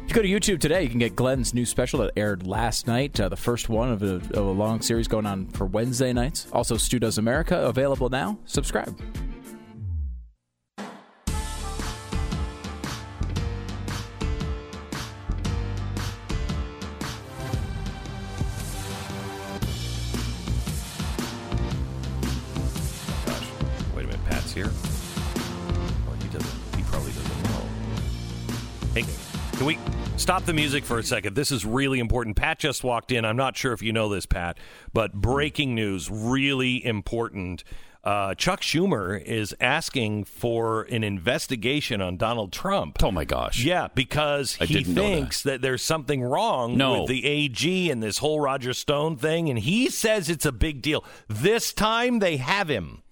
If 0.09 0.17
you 0.17 0.23
go 0.23 0.41
to 0.41 0.57
YouTube 0.57 0.61
today, 0.61 0.83
you 0.85 0.89
can 0.89 1.01
get 1.01 1.15
Glenn's 1.17 1.53
new 1.53 1.67
special 1.67 2.01
that 2.01 2.13
aired 2.17 2.47
last 2.47 2.87
night, 2.87 3.21
uh, 3.21 3.29
the 3.29 3.37
first 3.37 3.69
one 3.69 3.93
of 3.93 4.03
a, 4.03 4.15
of 4.15 4.37
a 4.39 4.41
long 4.41 4.81
series 4.81 5.07
going 5.07 5.27
on 5.27 5.49
for 5.49 5.67
Wednesday 5.67 6.15
nights. 6.15 6.47
Also, 6.51 6.79
Stu 6.79 6.99
Does 6.99 7.19
America, 7.19 7.61
available 7.61 8.09
now. 8.09 8.39
Subscribe. 8.47 8.99
Stop 30.29 30.45
the 30.45 30.53
music 30.53 30.85
for 30.85 30.99
a 30.99 31.03
second? 31.03 31.35
This 31.35 31.51
is 31.51 31.65
really 31.65 31.99
important. 31.99 32.37
Pat 32.37 32.59
just 32.59 32.85
walked 32.85 33.13
in. 33.13 33.25
I'm 33.25 33.39
not 33.39 33.57
sure 33.57 33.73
if 33.73 33.81
you 33.81 33.95
know 33.95 34.11
this, 34.11 34.27
Pat, 34.27 34.59
but 34.93 35.15
breaking 35.15 35.75
news, 35.75 36.11
really 36.11 36.85
important. 36.85 37.65
Uh, 38.05 38.35
Chuck 38.35 38.61
Schumer 38.61 39.19
is 39.23 39.57
asking 39.59 40.25
for 40.25 40.83
an 40.83 41.03
investigation 41.03 42.03
on 42.03 42.19
Donald 42.19 42.53
Trump. 42.53 43.03
Oh 43.03 43.11
my 43.11 43.25
gosh. 43.25 43.65
Yeah, 43.65 43.89
because 43.95 44.59
I 44.61 44.67
he 44.67 44.75
didn't 44.75 44.97
that. 44.97 45.01
thinks 45.01 45.43
that. 45.45 45.63
there's 45.63 45.83
something 45.83 46.23
wrong 46.23 46.77
No. 46.77 47.01
with 47.01 47.09
the 47.09 47.25
AG 47.25 47.91
and 47.91 48.03
this 48.03 48.19
whole 48.19 48.39
Roger 48.39 48.75
Stone 48.75 49.17
thing, 49.17 49.49
and 49.49 49.59
he 49.59 49.89
says 49.89 50.29
it's 50.29 50.45
a 50.45 50.53
big 50.53 50.83
deal. 50.83 51.07
This 51.29 51.73
time 51.73 52.19
they 52.19 52.37
have 52.37 52.69
him. 52.69 53.03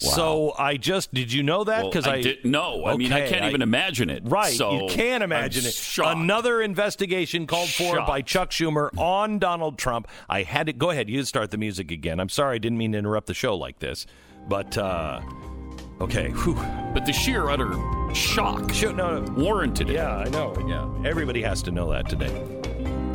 So 0.00 0.54
I 0.58 0.76
just 0.78 1.12
did 1.12 1.32
you 1.32 1.42
know 1.42 1.64
that? 1.64 1.82
Well, 1.82 1.90
Because 1.90 2.06
I, 2.06 2.14
I, 2.14 2.22
did 2.22 2.44
no. 2.44 2.86
I 2.86 2.96
mean, 2.96 3.12
I 3.12 3.28
can't 3.28 3.44
even 3.44 3.60
imagine 3.62 4.08
it. 4.08 4.22
Right, 4.24 4.52
So 4.52 4.72
you 4.72 4.88
can't 4.88 5.22
imagine 5.22 5.64
I'm 5.64 5.68
it. 5.68 5.74
shocked. 5.74 6.18
Another 6.18 6.62
investigation 6.62 7.46
called 7.46 7.68
for 7.68 7.96
Shocked. 7.96 8.06
by 8.08 8.22
Chuck 8.22 8.50
Schumer 8.50 8.88
on 8.98 9.38
Donald 9.38 9.76
Trump. 9.78 10.08
I 10.28 10.42
had 10.42 10.66
to 10.66 10.72
go 10.72 10.90
ahead. 10.90 11.10
You 11.10 11.22
start 11.24 11.50
the 11.50 11.58
music 11.58 11.90
again. 11.90 12.18
I'm 12.18 12.30
sorry, 12.30 12.54
I 12.54 12.58
didn't 12.58 12.78
mean 12.78 12.92
to 12.92 12.98
interrupt 12.98 13.26
the 13.26 13.34
show 13.34 13.54
like 13.56 13.78
this, 13.78 14.06
but 14.48 14.76
uh, 14.78 15.20
okay. 16.00 16.30
Whew. 16.30 16.54
But 16.94 17.04
the 17.04 17.12
sheer 17.12 17.48
utter 17.50 17.70
shock 18.14 18.70
no, 18.82 19.20
no. 19.20 19.32
warranted 19.42 19.90
it. 19.90 19.94
Yeah, 19.94 20.16
I 20.16 20.28
know. 20.30 20.54
Yeah, 20.66 21.08
everybody 21.08 21.42
has 21.42 21.62
to 21.64 21.70
know 21.70 21.90
that 21.92 22.08
today. 22.08 22.30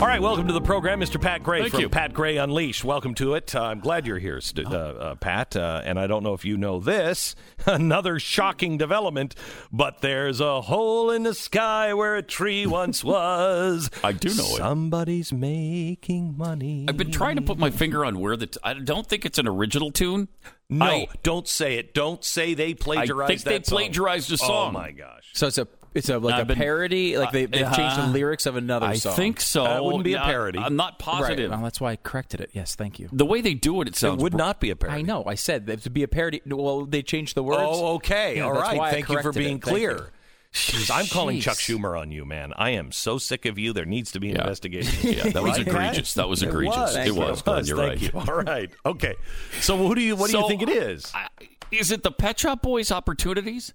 All 0.02 0.08
right, 0.08 0.22
welcome 0.22 0.46
to 0.48 0.54
the 0.54 0.62
program, 0.62 1.00
Mr. 1.00 1.20
Pat 1.20 1.42
Gray 1.42 1.62
Thank 1.62 1.72
from 1.72 1.80
you. 1.82 1.90
Pat 1.90 2.14
Gray 2.14 2.36
Unleashed. 2.38 2.84
Welcome 2.84 3.16
to 3.16 3.34
it. 3.36 3.56
Uh, 3.56 3.64
I'm 3.64 3.80
glad 3.80 4.06
you're 4.06 4.20
here, 4.20 4.42
uh, 4.58 4.70
uh, 4.70 5.16
Pat. 5.16 5.56
Uh, 5.56 5.82
and 5.86 5.98
I 5.98 6.06
don't 6.06 6.22
know 6.22 6.34
if 6.34 6.44
you 6.44 6.58
know 6.58 6.80
this, 6.80 7.34
another 7.66 8.20
shocking 8.20 8.78
development, 8.78 9.36
but 9.72 10.02
there's 10.02 10.42
a 10.42 10.62
hole 10.62 11.10
in 11.12 11.24
the 11.24 11.34
sky 11.34 11.94
where 11.94 12.18
a 12.18 12.22
tree 12.22 12.66
once 12.68 13.06
was. 13.06 13.90
I 14.04 14.12
do 14.12 14.28
know 14.36 14.44
it. 14.44 14.58
Somebody's 14.58 15.32
making 15.32 16.38
money. 16.38 16.86
I've 16.90 16.98
been 16.98 17.12
trying 17.12 17.38
to 17.38 17.42
put 17.42 17.58
my 17.58 17.72
finger 17.72 18.04
on 18.04 18.20
where 18.20 18.36
the. 18.36 18.48
T- 18.48 18.60
I 18.64 18.74
don't 18.74 19.08
think 19.08 19.26
it's 19.26 19.40
an 19.40 19.48
original 19.48 19.92
tune. 19.92 20.28
No, 20.70 20.86
I- 20.86 21.08
don't 21.24 21.48
say 21.48 21.78
it. 21.78 21.94
Don't 21.94 22.22
say 22.24 22.54
they 22.54 22.74
plagiarized 22.74 23.30
think 23.30 23.42
they 23.44 23.58
that 23.60 23.66
song. 23.66 23.78
plagiarized 23.78 24.32
a 24.32 24.38
Oh 24.44 24.72
my 24.72 24.92
gosh. 24.92 25.30
So 25.34 25.48
it's 25.48 25.58
a 25.58 25.68
it's 25.96 26.10
a 26.10 26.20
like 26.20 26.36
I've 26.36 26.42
a 26.42 26.46
been- 26.46 26.58
parody. 26.58 27.18
Like 27.18 27.32
they 27.32 27.46
they've 27.46 27.72
changed 27.74 27.98
the 27.98 28.04
uh, 28.04 28.10
lyrics 28.10 28.46
of 28.46 28.56
another 28.56 28.86
song. 28.88 28.92
I 28.94 28.96
song. 28.98 29.16
think 29.16 29.42
so. 29.42 29.64
That 29.64 29.84
wouldn't 29.84 30.04
be 30.04 30.14
a 30.14 30.20
parody. 30.20 30.60
I'm 30.60 30.76
not 30.76 30.94
Right. 30.94 31.00
positive. 31.00 31.50
Well, 31.52 31.62
that's 31.62 31.82
why 31.82 31.92
I 31.94 31.96
corrected 31.96 32.42
it. 32.42 32.52
Yes, 32.54 32.76
thank 32.76 33.00
you. 33.00 33.10
The 33.12 33.26
way 33.26 33.42
they 33.42 33.54
do 33.56 33.82
it, 33.82 33.88
it 33.88 34.04
It 34.04 34.18
would 34.18 34.34
not 34.36 34.60
be 34.60 34.70
a 34.70 34.76
parody. 34.76 35.00
I 35.00 35.02
know. 35.02 35.24
I 35.26 35.36
said 35.36 35.66
that 35.68 35.82
to 35.84 35.90
be 35.90 36.04
a 36.04 36.08
parody. 36.08 36.42
Well, 36.46 36.86
they 36.86 37.02
changed 37.02 37.36
the 37.36 37.44
words. 37.44 37.60
Oh, 37.64 37.96
okay. 37.96 38.38
Yeah, 38.38 38.44
All 38.44 38.54
that's 38.54 38.78
why 38.78 38.88
I 38.90 38.92
Thank 38.92 39.10
you 39.10 39.16
for 39.16 39.22
corrected 39.24 39.40
being 39.40 39.56
it. 39.58 39.64
Thank 39.64 39.76
clear. 39.76 40.12
Jeez, 40.54 40.90
I'm 40.90 41.06
calling 41.08 41.42
Chuck 41.42 41.58
Jeez. 41.58 41.78
Schumer 41.78 42.00
on 42.00 42.12
you, 42.12 42.24
man. 42.24 42.54
I 42.56 42.70
am 42.70 42.94
so 42.94 43.18
sick 43.18 43.46
of 43.46 43.60
you. 43.60 43.74
There 43.74 43.84
needs 43.84 44.12
to 44.14 44.22
be 44.22 44.30
an 44.30 44.36
Yeah. 44.38 44.42
investigation. 44.44 45.10
Yeah, 45.18 45.24
that 45.32 45.44
was 45.44 45.52
Right, 45.58 45.68
egregious. 45.68 46.14
That 46.14 46.30
was 46.30 46.44
egregious. 46.44 46.78
was. 46.78 46.92
It 46.92 46.98
Thank 47.00 47.08
you. 47.08 47.16
was, 47.16 47.42
Glenn, 47.42 47.66
you're 47.66 47.78
Thank 47.78 47.90
right. 47.90 48.02
you. 48.14 48.20
All 48.34 48.42
right. 48.42 48.72
Okay. 48.86 49.16
So 49.60 49.76
who 49.76 49.96
do 49.96 50.02
you 50.02 50.16
what 50.16 50.32
do 50.32 50.38
you 50.38 50.48
think 50.48 50.62
it 50.62 50.70
is? 50.70 51.12
I- 51.14 51.28
is 51.72 51.92
it 51.92 52.04
the 52.04 52.12
Pet 52.12 52.40
Shop 52.40 52.62
Boys 52.62 52.90
opportunities? 52.92 53.74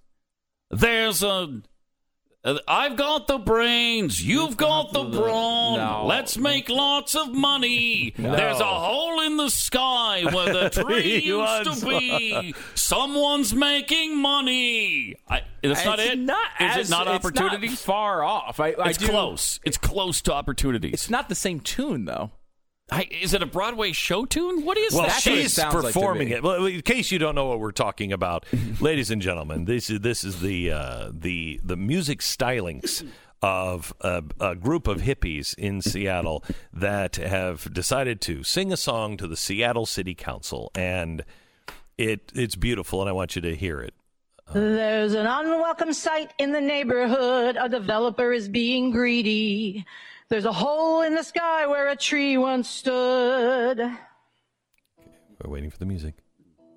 There's 0.71 1.21
a. 1.21 1.61
uh, 2.43 2.57
I've 2.67 2.95
got 2.95 3.27
the 3.27 3.37
brains. 3.37 4.25
You've 4.25 4.57
got 4.57 4.93
the 4.93 5.03
brawn. 5.03 5.77
No. 5.77 6.05
Let's 6.07 6.37
make 6.37 6.69
lots 6.69 7.13
of 7.15 7.31
money. 7.33 8.13
There's 8.17 8.59
a 8.59 8.63
hole 8.65 9.21
in 9.21 9.37
the 9.37 9.49
sky 9.49 10.23
where 10.33 10.51
the 10.51 10.69
tree 10.83 11.19
used 11.23 11.81
to 11.81 11.85
be. 11.87 12.55
Someone's 12.75 13.53
making 13.53 14.17
money. 14.17 15.15
I, 15.29 15.41
that's 15.61 15.85
not 15.85 15.99
It's 15.99 16.13
it. 16.13 16.19
Not 16.19 16.47
Is 16.59 16.77
as- 16.77 16.87
it 16.89 16.91
not 16.91 17.07
it's 17.07 17.25
opportunities? 17.25 17.81
far 17.81 18.23
off. 18.23 18.59
I, 18.59 18.69
I 18.71 18.89
it's 18.89 18.97
do- 18.97 19.07
close. 19.07 19.59
It's 19.63 19.77
close 19.77 20.21
to 20.23 20.33
opportunities. 20.33 20.93
It's 20.93 21.09
not 21.09 21.29
the 21.29 21.35
same 21.35 21.59
tune 21.59 22.05
though. 22.05 22.31
I, 22.93 23.07
is 23.09 23.33
it 23.33 23.41
a 23.41 23.45
Broadway 23.45 23.93
show 23.93 24.25
tune? 24.25 24.65
What 24.65 24.77
is 24.77 24.93
Well, 24.93 25.03
that? 25.03 25.13
what 25.13 25.27
it 25.27 25.41
she's 25.43 25.53
sounds 25.53 25.73
like 25.75 25.93
performing 25.93 26.29
me. 26.29 26.35
it. 26.35 26.43
Well, 26.43 26.65
in 26.65 26.81
case 26.81 27.09
you 27.11 27.19
don't 27.19 27.35
know 27.35 27.45
what 27.45 27.59
we're 27.59 27.71
talking 27.71 28.11
about, 28.11 28.45
ladies 28.81 29.09
and 29.11 29.21
gentlemen, 29.21 29.63
this 29.65 29.89
is 29.89 30.01
this 30.01 30.23
is 30.25 30.41
the 30.41 30.71
uh, 30.71 31.09
the 31.13 31.59
the 31.63 31.77
music 31.77 32.19
stylings 32.19 33.07
of 33.41 33.93
a, 34.01 34.23
a 34.39 34.55
group 34.55 34.87
of 34.87 35.01
hippies 35.01 35.57
in 35.57 35.81
Seattle 35.81 36.43
that 36.73 37.15
have 37.15 37.73
decided 37.73 38.21
to 38.21 38.43
sing 38.43 38.71
a 38.73 38.77
song 38.77 39.17
to 39.17 39.27
the 39.27 39.37
Seattle 39.37 39.85
City 39.85 40.13
Council, 40.13 40.69
and 40.75 41.23
it 41.97 42.31
it's 42.35 42.55
beautiful, 42.55 42.99
and 43.01 43.09
I 43.09 43.13
want 43.13 43.35
you 43.37 43.41
to 43.43 43.55
hear 43.55 43.79
it. 43.79 43.93
There's 44.53 45.13
an 45.13 45.25
unwelcome 45.27 45.93
sight 45.93 46.33
in 46.37 46.51
the 46.51 46.59
neighborhood. 46.59 47.55
A 47.57 47.69
developer 47.69 48.33
is 48.33 48.49
being 48.49 48.91
greedy. 48.91 49.85
There's 50.31 50.45
a 50.45 50.53
hole 50.53 51.01
in 51.01 51.13
the 51.13 51.23
sky 51.23 51.67
where 51.67 51.89
a 51.89 51.95
tree 51.97 52.37
once 52.37 52.69
stood. 52.69 53.79
We're 53.79 55.49
waiting 55.49 55.69
for 55.69 55.77
the 55.77 55.85
music. 55.85 56.20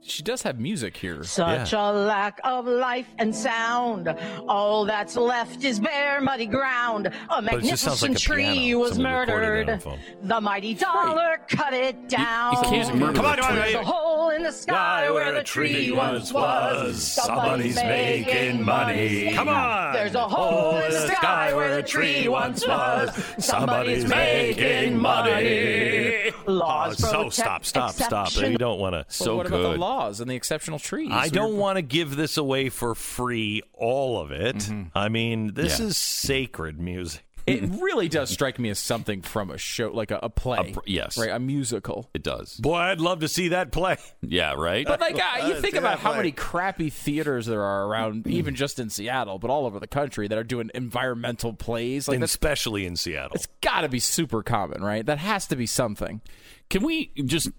She 0.06 0.22
does 0.22 0.42
have 0.42 0.60
music 0.60 0.94
here. 0.98 1.24
Such 1.24 1.72
a 1.72 1.90
lack 1.90 2.38
of 2.44 2.66
life 2.66 3.08
and 3.18 3.34
sound. 3.34 4.08
All 4.46 4.84
that's 4.84 5.16
left 5.16 5.64
is 5.64 5.80
bare, 5.80 6.20
muddy 6.20 6.44
ground. 6.44 7.06
A 7.30 7.38
it 7.38 7.62
just 7.64 7.82
sounds 7.84 8.02
like 8.02 8.10
magnificent 8.10 8.16
a 8.16 8.18
tree 8.20 8.74
was 8.74 8.92
Somebody 8.92 9.32
recorded 9.32 9.68
it 9.68 9.86
on 9.86 9.90
murdered. 9.92 10.28
The 10.28 10.40
mighty 10.42 10.74
dollar 10.74 11.38
cut 11.48 11.72
it 11.72 12.08
down. 12.10 12.54
can't 12.64 12.94
murder 12.96 13.14
Come 13.14 13.24
on, 13.26 13.40
on, 13.40 13.54
There's 13.54 13.74
a 13.74 13.82
hole 13.82 14.28
in 14.28 14.42
the 14.42 14.52
sky 14.52 15.10
where 15.10 15.32
the 15.32 15.42
tree 15.42 15.90
once 15.90 16.32
was. 16.34 17.02
Somebody's 17.02 17.76
making 17.76 18.62
money. 18.62 19.32
Come 19.32 19.48
on. 19.48 19.94
There's 19.94 20.14
a 20.14 20.28
hole 20.28 20.76
in 20.76 20.90
the 20.92 21.08
sky 21.08 21.54
where 21.54 21.76
the 21.76 21.82
tree 21.82 22.28
once 22.28 22.66
was. 22.66 23.10
Somebody's 23.38 24.04
making 24.06 24.98
money. 24.98 26.30
Laws 26.46 27.02
Oh, 27.02 27.06
so 27.06 27.16
protect 27.24 27.32
stop, 27.34 27.64
stop, 27.64 27.90
stop. 27.94 28.26
exception- 28.26 28.52
You 28.52 28.58
don't 28.58 28.78
want 28.78 28.92
to. 28.94 29.06
So 29.08 29.36
what 29.36 29.46
about 29.46 29.56
good. 29.62 29.78
The 29.94 30.00
laws 30.04 30.20
and 30.20 30.30
the 30.30 30.34
exceptional 30.34 30.78
trees? 30.78 31.10
I 31.12 31.28
don't 31.28 31.50
We're- 31.50 31.58
want 31.60 31.76
to 31.76 31.82
give 31.82 32.16
this 32.16 32.36
away 32.36 32.68
for 32.68 32.94
free, 32.94 33.62
all 33.72 34.20
of 34.20 34.30
it. 34.32 34.68
I 34.94 35.08
mean, 35.08 35.54
this 35.54 35.78
Yeah. 35.80 35.86
is 35.86 35.96
sacred 35.96 36.80
music. 36.80 37.22
It 37.46 37.62
really 37.78 38.08
does 38.08 38.30
strike 38.30 38.58
me 38.58 38.70
as 38.70 38.78
something 38.78 39.20
from 39.20 39.50
a 39.50 39.58
show, 39.58 39.90
like 39.92 40.10
a, 40.10 40.18
a 40.22 40.30
play. 40.30 40.72
pr- 40.72 40.80
yes. 40.86 41.18
right, 41.18 41.28
a 41.28 41.38
musical. 41.38 42.08
It 42.14 42.22
does. 42.22 42.54
Boy, 42.56 42.76
I'd 42.76 43.02
love 43.02 43.20
to 43.20 43.28
see 43.28 43.48
that 43.48 43.70
play. 43.70 43.98
Yeah, 44.22 44.54
right? 44.54 44.86
But 44.86 44.98
like, 45.00 45.16
uh, 45.16 45.48
you 45.48 45.54
think 45.60 45.74
about 45.74 45.98
how 45.98 46.12
play. 46.12 46.16
many 46.20 46.32
crappy 46.32 46.88
theaters 46.88 47.44
there 47.44 47.60
are 47.60 47.86
around, 47.86 48.26
even 48.26 48.54
just 48.54 48.78
in 48.78 48.88
Seattle, 48.88 49.38
but 49.38 49.50
all 49.50 49.66
over 49.66 49.78
the 49.78 49.86
country 49.86 50.26
that 50.26 50.38
are 50.38 50.42
doing 50.42 50.70
environmental 50.74 51.52
plays. 51.52 52.08
Like 52.08 52.22
especially 52.22 52.86
in 52.86 52.96
Seattle. 52.96 53.34
it's 53.34 53.48
got 53.60 53.82
to 53.82 53.90
be 53.90 54.00
super 54.00 54.42
common, 54.42 54.82
right? 54.82 55.04
That 55.04 55.18
has 55.18 55.46
to 55.48 55.56
be 55.56 55.66
something. 55.66 56.22
Can 56.70 56.82
we 56.82 57.08
just. 57.26 57.50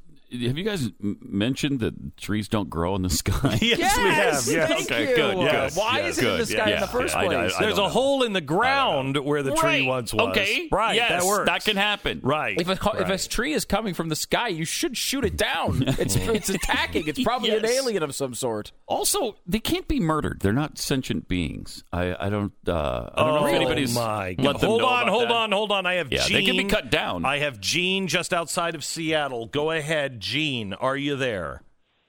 Have 0.47 0.57
you 0.57 0.63
guys 0.63 0.89
mentioned 0.99 1.79
that 1.81 2.17
trees 2.17 2.47
don't 2.47 2.69
grow 2.69 2.95
in 2.95 3.01
the 3.01 3.09
sky? 3.23 3.57
yes, 3.61 3.79
Yes, 3.79 3.97
we 4.47 4.53
have. 4.53 4.69
Yes. 4.69 4.69
thank 4.69 4.91
Okay, 4.91 5.09
you. 5.09 5.15
good, 5.15 5.35
good. 5.37 5.71
Why 5.73 5.99
Yeah, 5.99 6.05
is 6.07 6.17
it 6.17 6.25
in 6.25 6.31
the 6.31 6.37
good. 6.37 6.47
sky 6.47 6.71
in 6.71 6.81
the 6.81 6.87
first 6.87 7.13
yeah, 7.13 7.19
I- 7.19 7.23
I- 7.23 7.27
place? 7.27 7.53
I 7.57 7.61
There's 7.61 7.77
a 7.77 7.81
know. 7.81 7.89
hole 7.89 8.23
in 8.23 8.33
the 8.33 8.41
ground 8.41 9.17
where 9.17 9.43
the 9.43 9.53
tree 9.55 9.85
once 9.85 10.13
was. 10.13 10.29
Okay. 10.29 10.67
Right. 10.71 10.95
Yes, 10.95 11.09
that 11.09 11.23
works. 11.27 11.45
that 11.49 11.63
can 11.63 11.77
happen. 11.77 12.21
Right. 12.23 12.59
If 12.59 12.69
a, 12.69 12.75
co- 12.75 12.91
if 12.97 13.09
a 13.09 13.17
tree 13.27 13.53
is 13.53 13.65
coming 13.65 13.93
from 13.93 14.09
the 14.09 14.15
sky, 14.15 14.47
you 14.49 14.65
should 14.65 14.97
shoot 14.97 15.25
it 15.25 15.37
down. 15.37 15.83
It's 15.97 16.15
it's 16.15 16.49
attacking. 16.49 17.07
It's 17.07 17.23
probably 17.23 17.51
an 17.51 17.65
alien 17.77 18.03
of 18.03 18.13
some 18.13 18.33
sort. 18.33 18.71
Also, 18.87 19.37
they 19.47 19.59
can't 19.59 19.87
be 19.87 19.99
murdered. 19.99 20.39
They're 20.41 20.51
not 20.53 20.77
sentient 20.77 21.27
beings. 21.27 21.83
I, 21.93 22.15
I 22.19 22.29
don't. 22.29 22.51
Uh, 22.67 23.09
I 23.15 23.23
don't 23.23 23.35
know 23.35 23.39
Oh, 23.39 23.45
if 23.47 23.53
anybody's 23.53 23.95
my 23.95 24.29
let 24.29 24.37
God. 24.37 24.59
them 24.61 24.69
Hold 24.69 24.81
know 24.81 24.87
on, 24.87 25.03
about 25.03 25.09
hold 25.11 25.23
that. 25.29 25.31
on, 25.31 25.51
hold 25.51 25.71
on. 25.71 25.85
I 25.85 25.93
have 25.95 26.11
Yeah, 26.11 26.25
Gene. 26.25 26.33
they 26.37 26.43
can 26.43 26.57
be 26.57 26.63
cut 26.65 26.89
down. 26.91 27.25
I 27.25 27.39
have 27.39 27.59
Gene 27.59 28.07
just 28.07 28.33
outside 28.33 28.75
of 28.75 28.83
Seattle. 28.83 29.45
Go 29.47 29.71
ahead, 29.71 30.19
Gene. 30.29 30.73
Are 30.73 30.97
you 30.97 31.15
there? 31.15 31.61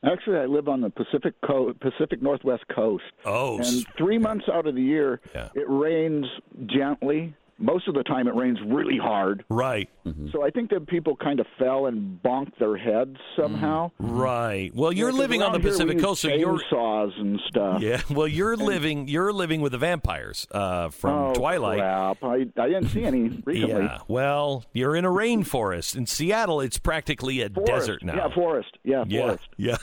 Actually, 0.03 0.39
I 0.39 0.47
live 0.47 0.69
on 0.69 0.81
the 0.81 0.89
Pacific 0.89 1.35
co- 1.47 1.75
Pacific 1.81 2.23
Northwest 2.23 2.65
coast. 2.75 3.05
Oh, 3.27 3.59
and 3.59 3.87
three 3.99 4.17
months 4.19 4.47
out 4.51 4.67
of 4.67 4.75
the 4.75 4.81
year, 4.83 5.21
Yeah. 5.35 5.49
it 5.55 5.69
rains 5.69 6.25
gently. 6.67 7.35
Most 7.59 7.89
of 7.89 7.95
the 7.95 8.03
time, 8.03 8.29
it 8.29 8.35
rains 8.35 8.59
really 8.67 8.99
hard. 8.99 9.43
right, 9.49 9.89
So 10.31 10.45
I 10.45 10.51
think 10.51 10.69
that 10.71 10.87
people 10.87 11.17
kind 11.17 11.41
of 11.41 11.47
fell 11.59 11.87
and 11.87 12.23
bonked 12.23 12.59
their 12.59 12.77
heads 12.77 13.17
somehow. 13.35 13.91
right. 13.99 14.71
Well, 14.75 14.93
you're 14.93 15.09
Yeah, 15.09 15.13
'cause 15.13 15.19
living 15.21 15.43
on 15.43 15.53
the 15.53 15.57
around 15.57 15.63
here 15.63 15.71
we 15.71 15.77
Pacific 15.95 15.99
Coast, 16.01 16.21
so 16.23 16.29
you're 16.29 16.61
saws 16.69 17.13
and 17.17 17.41
stuff. 17.49 17.81
yeah. 17.81 18.03
Well, 18.11 18.29
you're 18.29 18.57
living 18.57 19.09
you're 19.09 19.33
living 19.33 19.63
with 19.63 19.73
the 19.73 19.79
vampires 19.79 20.47
uh, 20.51 20.91
from 20.91 21.11
oh, 21.31 21.35
Twilight. 21.35 21.79
Crap. 21.79 22.23
I, 22.25 22.35
I 22.59 22.69
didn't 22.69 22.89
see 22.89 23.05
any 23.05 23.23
recently. 23.47 23.69
Yeah. 23.85 23.99
Well, 24.07 24.65
you're 24.75 24.95
in 24.95 25.05
a 25.07 25.11
rainforest. 25.11 25.97
In 25.97 26.07
Seattle, 26.07 26.61
it's 26.61 26.79
practically 26.79 27.41
a 27.41 27.49
Forest. 27.49 27.73
desert 27.73 28.03
now. 28.05 28.17
Yeah, 28.17 28.35
forest. 28.35 28.77
Yeah, 28.85 29.05
Yeah. 29.09 29.21
forest. 29.29 29.49
Yeah. 29.57 29.77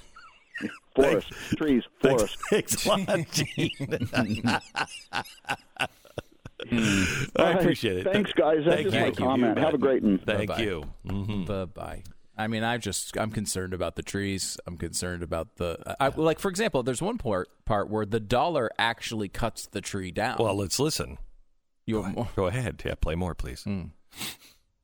Forest. 0.95 1.31
Trees. 1.57 1.83
Forest. 2.01 2.37
Thanks 2.51 2.85
a 2.85 2.99
lot, 6.71 6.81
Gene. 6.81 7.27
All 7.37 7.45
I 7.45 7.51
appreciate 7.51 7.97
it. 7.97 8.11
Thanks, 8.11 8.31
guys. 8.33 8.63
That's 8.65 8.75
Thank 8.75 8.83
just 8.85 8.93
you. 8.95 8.99
my 8.99 9.05
Thank 9.07 9.19
you. 9.19 9.25
comment. 9.25 9.57
You 9.57 9.63
Have 9.63 9.73
a 9.73 9.77
great 9.77 10.03
one. 10.03 10.17
Thank 10.19 10.49
Bye-bye. 10.49 10.61
you. 10.63 10.83
Mhm. 11.07 11.45
Bye 11.45 11.65
bye. 11.65 12.03
I 12.35 12.47
mean, 12.47 12.63
I 12.63 12.77
just 12.77 13.15
I'm 13.17 13.29
concerned 13.31 13.73
about 13.75 13.95
the 13.95 14.01
trees. 14.03 14.57
I'm 14.65 14.77
concerned 14.77 15.21
about 15.21 15.57
the 15.57 15.77
I, 15.99 16.07
like 16.07 16.39
for 16.39 16.49
example, 16.49 16.81
there's 16.81 17.01
one 17.01 17.17
part 17.19 17.47
part 17.65 17.89
where 17.89 18.05
the 18.07 18.19
dollar 18.19 18.71
actually 18.79 19.29
cuts 19.29 19.67
the 19.67 19.81
tree 19.81 20.11
down. 20.11 20.37
Well, 20.39 20.55
let's 20.55 20.79
listen. 20.79 21.19
you 21.85 22.01
have 22.01 22.15
more. 22.15 22.29
Go 22.35 22.47
ahead. 22.47 22.81
Yeah, 22.85 22.95
play 22.95 23.13
more, 23.15 23.35
please. 23.35 23.65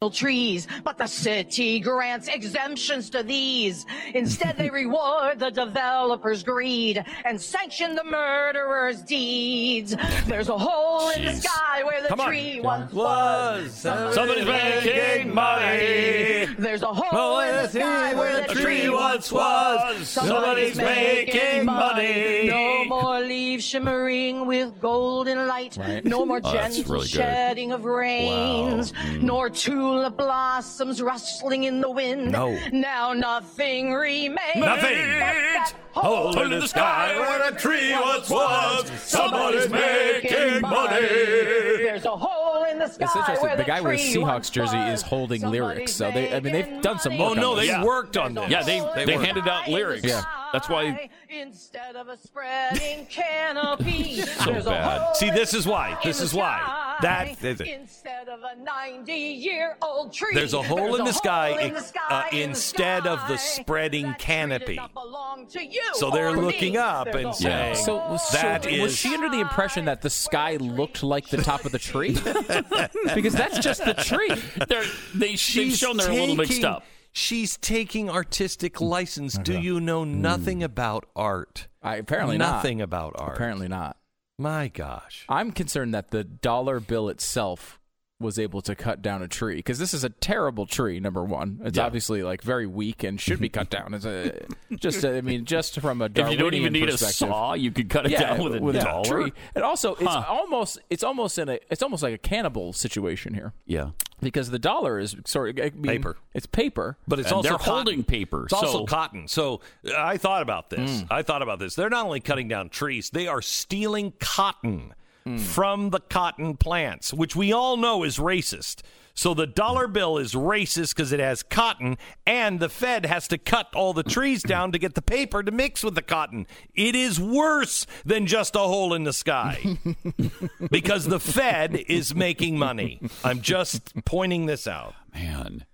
Trees, 0.10 0.66
but 0.86 0.98
the 0.98 1.06
city 1.08 1.78
grants 1.82 2.30
exemptions 2.30 3.10
to 3.10 3.22
these. 3.22 3.86
Instead, 4.16 4.58
they 4.58 4.70
reward 4.84 5.40
the 5.40 5.50
developer's 5.50 6.42
greed 6.42 7.04
and 7.26 7.42
sanction 7.42 7.96
the 7.96 8.04
murderer's 8.06 9.02
deeds. 9.02 9.98
There's 10.26 10.48
a 10.48 10.58
hole 10.58 11.10
in 11.10 11.26
the 11.26 11.34
sky 11.34 11.84
where 11.84 12.02
the 12.02 12.08
Come 12.08 12.22
on. 12.22 12.28
tree 12.28 12.62
once 12.62 12.94
was. 12.94 13.74
Somebody's 13.74 14.46
making 14.46 15.34
money. 15.34 16.46
There's 16.58 16.82
a 16.84 16.94
hole 16.94 17.06
oh, 17.12 17.40
in 17.42 17.64
the 17.64 17.68
sky 17.68 18.14
where 18.16 18.48
the 18.48 18.54
tree 18.54 18.88
once 18.88 19.34
was. 19.34 20.08
Somebody's 20.08 20.78
making 20.78 21.66
money. 21.66 22.48
No 22.48 22.86
more 22.86 23.20
leaves 23.20 23.66
shimmering 23.66 24.46
with 24.46 24.80
golden 24.80 25.46
light. 25.46 25.76
Right. 25.78 26.06
No 26.06 26.26
more 26.26 26.40
Oh, 26.42 26.54
gentle 26.54 26.84
really 26.86 27.00
good. 27.02 27.10
shedding 27.10 27.74
of 27.74 27.84
rains. 27.84 28.94
Mm. 28.94 29.24
Nor 29.24 29.50
tulip 29.89 30.17
blossoms 30.17 31.02
rustling 31.02 31.63
in 31.63 31.82
the 31.82 31.89
wind. 31.89 32.32
No. 32.32 32.58
Now 32.71 33.13
nothing 33.13 33.93
remains. 33.93 34.56
Nothing. 34.56 34.97
but 34.97 35.19
that 35.19 35.73
Hole 35.91 36.39
in 36.39 36.52
the 36.52 36.67
sky 36.67 37.17
where 37.17 37.49
a 37.52 37.56
tree 37.56 37.91
once 37.93 38.30
was. 38.30 38.89
Somebody's 39.02 39.69
making 39.69 40.62
money. 40.62 40.99
There's 41.02 42.06
a 42.06 42.10
hole 42.15 42.63
in 42.65 42.78
the 42.78 42.88
sky 42.88 43.06
It's 43.06 43.15
interesting. 43.15 43.47
where 43.47 43.58
The 43.58 43.63
guy 43.63 43.82
wearing 43.82 43.97
tree 43.99 44.13
Seahawks 44.21 44.52
jersey 44.52 44.78
was. 44.78 44.99
is 44.99 45.02
holding 45.02 45.41
lyrics, 45.41 45.93
so 45.93 46.12
they- 46.12 46.34
I 46.34 46.39
mean, 46.39 46.54
they've 46.54 46.82
done 46.82 46.99
some 46.99 47.17
work 47.17 47.32
Oh 47.32 47.34
no, 47.34 47.52
on 47.52 47.58
they 47.58 47.67
this. 47.67 47.84
worked 47.84 48.17
on 48.17 48.34
this. 48.36 48.49
Yeah, 48.49 48.62
they 48.63 48.80
they 49.04 49.15
worked. 49.15 49.25
handed 49.25 49.47
out 49.47 49.67
lyrics. 49.67 50.06
Yeah. 50.06 50.21
That's 50.52 50.68
why 50.70 51.10
instead 51.30 51.96
of 51.96 52.08
a 52.08 52.18
spreading 52.18 53.06
canopy, 53.10 54.22
there's 54.46 54.66
bad. 54.66 55.02
hole 55.02 55.14
See, 55.16 55.30
this 55.30 55.54
is 55.54 55.66
why. 55.68 55.98
This 56.04 56.22
is 56.22 56.34
why. 56.34 56.98
That- 57.02 57.30
is 57.44 57.62
it. 57.62 57.68
instead 57.68 58.28
of 58.28 58.40
a 58.42 58.56
90-year-old 58.62 60.14
tree, 60.14 60.32
There's 60.34 60.54
a 60.54 60.62
hole 60.62 60.78
there's 60.78 61.00
in 61.00 61.06
the 61.06 61.14
sky, 61.14 61.50
hole 61.52 61.60
in 61.60 61.72
the 61.74 61.80
ex- 61.80 61.88
sky 61.90 62.02
uh, 62.10 62.24
in 62.32 62.38
the 62.38 62.44
instead 62.50 63.08
of 63.08 63.20
the 63.28 63.38
spreading 63.38 64.14
canopy. 64.16 64.66
did 64.66 64.76
not 64.78 64.94
belong 64.94 65.48
to 65.48 65.64
you 65.66 65.82
So 65.94 66.10
they're 66.12 66.30
or 66.30 66.36
me. 66.36 66.42
looking 66.42 66.78
up 66.78 67.12
There's 67.12 67.26
and 67.26 67.36
saying, 67.36 67.76
hole 67.76 67.86
So, 67.86 67.96
was, 68.12 68.30
That 68.32 68.64
so 68.64 68.70
is- 68.70 68.82
was 68.82 68.96
she 68.98 69.14
under 69.14 69.30
the 69.30 69.40
impression 69.40 69.86
that 69.86 70.02
the 70.02 70.10
sky 70.10 70.58
looked 70.58 71.04
like 71.04 71.30
the 71.30 71.38
top 71.38 71.66
of 71.66 71.72
the 71.72 71.80
tree? 71.80 72.12
because 73.16 73.34
that's 73.34 73.60
just 73.60 73.86
the 73.86 73.94
tree. 73.94 74.30
they're 74.68 74.84
they 75.16 75.30
they've 75.36 75.40
shown 75.74 75.98
they're 75.98 76.10
a 76.10 76.14
little 76.14 76.36
mixed 76.36 76.64
up. 76.64 76.84
She's 77.12 77.58
taking 77.58 78.10
artistic 78.10 78.76
mm. 78.76 78.88
license. 78.88 79.38
Do 79.38 79.60
you 79.60 79.80
know 79.80 80.04
mm. 80.06 80.15
nothing 80.15 80.63
about 80.63 81.06
art? 81.15 81.67
I, 81.82 81.95
apparently 81.98 82.38
not. 82.38 82.58
nothing 82.58 82.82
about 82.82 83.15
art. 83.17 83.36
Apparently 83.36 83.67
not. 83.67 83.98
My 84.38 84.69
gosh. 84.69 85.26
I'm 85.28 85.52
concerned 85.52 85.93
that 85.93 86.12
the 86.12 86.24
dollar 86.24 86.80
bill 86.80 87.10
itself 87.10 87.80
was 88.19 88.38
able 88.38 88.62
to 88.62 88.76
cut 88.76 89.02
down 89.02 89.22
a 89.22 89.28
tree 89.28 89.56
because 89.56 89.80
this 89.80 89.93
is 89.93 90.04
a 90.04 90.10
terrible 90.10 90.65
tree. 90.65 91.00
Number 91.00 91.24
one, 91.24 91.62
it's 91.63 91.78
Yeah. 91.78 91.86
obviously 91.86 92.22
like 92.22 92.41
very 92.41 92.67
weak 92.67 93.04
and 93.04 93.19
should 93.19 93.39
be 93.39 93.48
cut 93.48 93.69
down. 93.78 93.93
It's 93.93 94.06
a, 94.06 94.45
just, 94.76 95.06
I 95.06 95.22
mean, 95.22 95.45
just 95.45 95.80
from 95.80 96.02
a 96.02 96.06
If 96.15 96.30
you 96.30 96.38
don't 96.38 96.54
even 96.54 96.74
need 96.74 96.89
a 96.89 96.98
saw, 96.98 97.54
you 97.54 97.72
could 97.72 97.89
cut 97.89 98.06
it 98.06 98.12
yeah, 98.12 98.36
down 98.36 98.43
with 98.43 98.56
a 98.56 98.62
with 98.62 98.76
a 98.76 98.82
dollar. 98.82 99.24
tree. 99.24 99.34
And 99.56 99.63
also, 99.63 99.95
it's 99.95 100.06
almost 100.06 100.80
it's 100.89 101.04
almost 101.04 101.39
in 101.39 101.48
a 101.48 101.60
it's 101.69 101.82
almost 101.82 102.04
like 102.04 102.13
a 102.13 102.17
cannibal 102.17 102.74
situation 102.74 103.34
here 103.34 103.54
Yeah, 103.65 103.91
because 104.21 104.49
the 104.49 104.60
dollar 104.60 104.99
is 104.99 105.15
sort 105.25 105.58
of 105.58 105.65
I 105.65 105.69
mean, 105.75 105.84
Paper. 105.84 106.17
It's 106.34 106.45
paper, 106.45 106.97
But 107.08 107.19
it's 107.19 107.29
And 107.29 107.38
also 107.38 107.58
holding 107.58 108.03
paper, 108.03 108.43
It's 108.45 108.53
also 108.53 108.86
cotton. 108.86 109.27
So 109.27 109.62
uh, 109.88 109.91
I 109.97 110.17
thought 110.17 110.41
about 110.41 110.69
this. 110.69 111.01
Mm. 111.01 111.08
I 111.12 111.21
thought 111.23 111.41
about 111.41 111.60
this. 111.60 111.75
They're 111.75 111.89
not 111.89 112.05
only 112.05 112.19
cutting 112.19 112.47
down 112.47 112.69
trees, 112.69 113.10
they 113.10 113.27
are 113.27 113.41
stealing 113.41 114.13
cotton 114.19 114.93
Mm. 115.25 115.38
from 115.38 115.89
the 115.89 115.99
cotton 115.99 116.55
plants, 116.55 117.13
which 117.13 117.36
we 117.36 117.51
all 117.51 117.75
know 117.75 118.03
is 118.05 118.17
racist. 118.19 118.84
So 119.13 119.34
the 119.34 119.48
dollar 119.48 119.88
bill 119.88 120.17
is 120.17 120.34
racist 120.34 120.95
because 120.95 121.12
it 121.12 121.19
has 121.19 121.43
cotton, 121.43 121.98
and 122.26 122.60
the 122.60 122.69
Fed 122.69 123.06
has 123.06 123.28
to 123.30 123.38
cut 123.38 123.67
all 123.76 123.93
the 123.93 124.04
trees 124.04 124.41
down 124.43 124.72
to 124.72 124.80
get 124.80 124.95
the 124.95 125.02
paper 125.02 125.43
to 125.43 125.52
mix 125.52 125.84
with 125.84 125.95
the 125.95 126.02
cotton. 126.02 126.48
It 126.74 126.95
is 126.95 127.19
worse 127.19 127.86
than 128.06 128.28
just 128.28 128.56
a 128.56 128.60
hole 128.60 128.93
in 128.93 129.04
the 129.04 129.12
sky 129.13 129.78
because 130.72 131.06
the 131.06 131.19
Fed 131.19 131.76
is 131.88 132.15
making 132.15 132.58
money. 132.58 133.02
I'm 133.24 133.41
just 133.41 133.93
pointing 134.06 134.45
this 134.45 134.67
out. 134.67 134.93
man. 135.13 135.65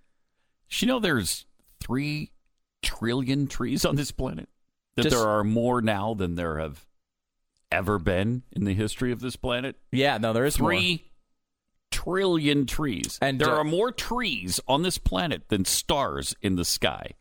Did 0.69 0.81
you 0.81 0.87
know 0.87 0.99
there's 0.99 1.45
three 1.79 2.31
trillion 2.81 3.47
trees 3.47 3.85
on 3.85 3.95
this 3.95 4.11
planet? 4.11 4.49
That 4.95 5.03
Just- 5.03 5.15
there 5.15 5.27
are 5.27 5.43
more 5.43 5.81
now 5.81 6.13
than 6.13 6.35
there 6.35 6.57
have 6.57 6.85
ever 7.71 7.99
been 7.99 8.43
in 8.51 8.63
the 8.63 8.73
history 8.73 9.11
of 9.11 9.19
this 9.19 9.35
planet. 9.35 9.75
yeah, 9.91 10.17
no, 10.17 10.33
there 10.33 10.45
is 10.45 10.59
more. 10.59 10.71
Three 10.71 11.11
trillion 12.05 12.65
trees, 12.65 13.17
And, 13.21 13.39
there 13.39 13.49
uh, 13.53 13.57
are 13.59 13.63
more 13.63 13.91
trees 13.91 14.59
on 14.67 14.83
this 14.83 14.97
planet 14.97 15.49
than 15.49 15.65
stars 15.65 16.35
in 16.41 16.55
the 16.55 16.65
sky. 16.65 17.11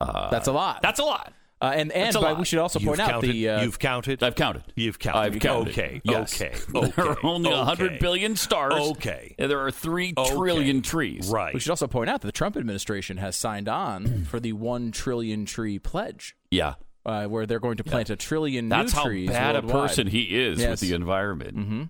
Uh, 0.00 0.30
That's 0.30 0.48
a 0.48 0.52
lot. 0.52 0.80
That's 0.82 0.98
a 1.00 1.04
lot. 1.04 1.32
Uh, 1.62 1.66
and 1.74 1.92
and 1.92 2.06
That's 2.12 2.16
but 2.18 2.38
we 2.38 2.44
should 2.44 2.58
also 2.58 2.78
You've 2.78 2.88
point 2.88 3.00
out 3.00 3.10
counted, 3.10 3.32
the 3.32 3.48
uh, 3.48 3.62
you've 3.62 3.78
counted. 3.78 4.22
I've 4.22 4.34
counted. 4.34 4.64
You've 4.76 4.98
counted. 4.98 5.18
I've 5.18 5.38
counted. 5.38 5.68
Okay. 5.70 6.00
Yes. 6.04 6.38
Okay. 6.42 6.54
there 6.96 7.06
are 7.08 7.16
only 7.24 7.48
a 7.50 7.54
Okay. 7.54 7.64
hundred 7.64 7.98
billion 8.00 8.36
stars. 8.36 8.74
Okay. 8.74 9.34
And 9.38 9.50
there 9.50 9.60
are 9.60 9.70
three 9.70 10.12
Okay. 10.18 10.34
trillion 10.34 10.82
trees. 10.82 11.30
Right. 11.30 11.54
we 11.54 11.60
should 11.60 11.70
also 11.70 11.86
point 11.86 12.10
out 12.10 12.20
that 12.20 12.26
the 12.26 12.32
Trump 12.32 12.56
administration 12.58 13.16
has 13.16 13.34
signed 13.36 13.68
on 13.68 14.24
for 14.30 14.40
the 14.40 14.52
one 14.52 14.90
trillion 14.90 15.46
tree 15.46 15.78
pledge, 15.78 16.36
Yeah. 16.50 16.74
uh, 17.06 17.26
where 17.26 17.46
they're 17.46 17.60
going 17.60 17.78
to 17.78 17.84
plant 17.84 18.10
a 18.10 18.16
trillion 18.16 18.68
That's 18.68 18.92
new 18.92 18.98
how 18.98 19.04
trees 19.06 19.30
bad 19.30 19.56
a 19.56 19.62
person 19.62 20.08
he 20.08 20.22
is 20.22 20.58
Yes. 20.58 20.68
with 20.70 20.80
the 20.80 20.94
environment. 20.94 21.56
Mm-hmm. 21.56 21.82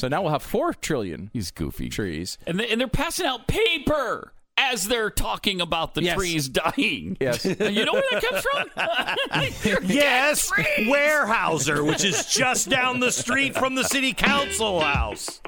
So 0.00 0.08
now 0.08 0.22
we'll 0.22 0.32
have 0.32 0.42
four 0.42 0.72
trillion 0.72 1.28
He's 1.34 1.50
goofy. 1.50 1.90
trees. 1.90 2.38
And, 2.46 2.58
they, 2.58 2.68
and 2.68 2.80
they're 2.80 2.88
passing 2.88 3.26
out 3.26 3.46
paper 3.46 4.32
as 4.56 4.88
they're 4.88 5.10
talking 5.10 5.60
about 5.60 5.92
the 5.94 6.02
Yes. 6.02 6.16
trees 6.16 6.48
dying. 6.48 7.18
Yes. 7.20 7.44
And 7.44 7.60
you 7.76 7.84
know 7.84 7.92
where 7.92 8.02
that 8.10 8.22
comes 8.22 8.42
from? 8.42 9.80
Yes, 9.90 10.50
Weyerhaeuser, 10.78 11.86
which 11.86 12.02
is 12.04 12.24
just 12.32 12.70
down 12.70 13.00
the 13.00 13.12
street 13.12 13.54
from 13.54 13.74
the 13.74 13.84
city 13.84 14.14
council 14.14 14.80
house. 14.80 15.42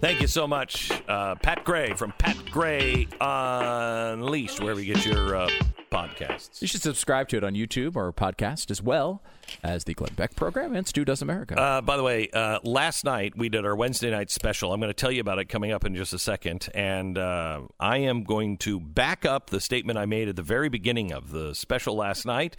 Thank 0.00 0.22
you 0.22 0.28
so 0.28 0.46
much, 0.46 0.90
uh, 1.08 1.34
Pat 1.34 1.62
Gray 1.62 1.92
from 1.92 2.12
Pat 2.12 2.36
Gray 2.50 3.06
Unleashed, 3.20 4.58
wherever 4.58 4.80
you 4.80 4.94
get 4.94 5.04
your 5.04 5.36
uh, 5.36 5.50
podcasts. 5.92 6.62
You 6.62 6.68
should 6.68 6.80
subscribe 6.80 7.28
to 7.28 7.36
it 7.36 7.44
on 7.44 7.52
YouTube 7.52 7.96
or 7.96 8.10
podcast 8.10 8.70
as 8.70 8.80
well 8.80 9.22
as 9.62 9.84
the 9.84 9.92
Glenn 9.92 10.14
Beck 10.14 10.34
program 10.36 10.74
and 10.74 10.88
Stu 10.88 11.04
Does 11.04 11.20
America. 11.20 11.60
Uh, 11.60 11.82
by 11.82 11.98
the 11.98 12.02
way, 12.02 12.30
uh, 12.32 12.60
last 12.64 13.04
night 13.04 13.36
we 13.36 13.50
did 13.50 13.66
our 13.66 13.76
Wednesday 13.76 14.10
night 14.10 14.30
special. 14.30 14.72
I'm 14.72 14.80
going 14.80 14.88
to 14.88 14.94
tell 14.94 15.12
you 15.12 15.20
about 15.20 15.38
it 15.38 15.50
coming 15.50 15.70
up 15.70 15.84
in 15.84 15.94
just 15.94 16.14
a 16.14 16.18
second. 16.18 16.70
And 16.74 17.18
uh, 17.18 17.60
I 17.78 17.98
am 17.98 18.24
going 18.24 18.56
to 18.58 18.80
back 18.80 19.26
up 19.26 19.50
the 19.50 19.60
statement 19.60 19.98
I 19.98 20.06
made 20.06 20.28
at 20.28 20.36
the 20.36 20.42
very 20.42 20.70
beginning 20.70 21.12
of 21.12 21.30
the 21.30 21.54
special 21.54 21.94
last 21.94 22.24
night. 22.24 22.56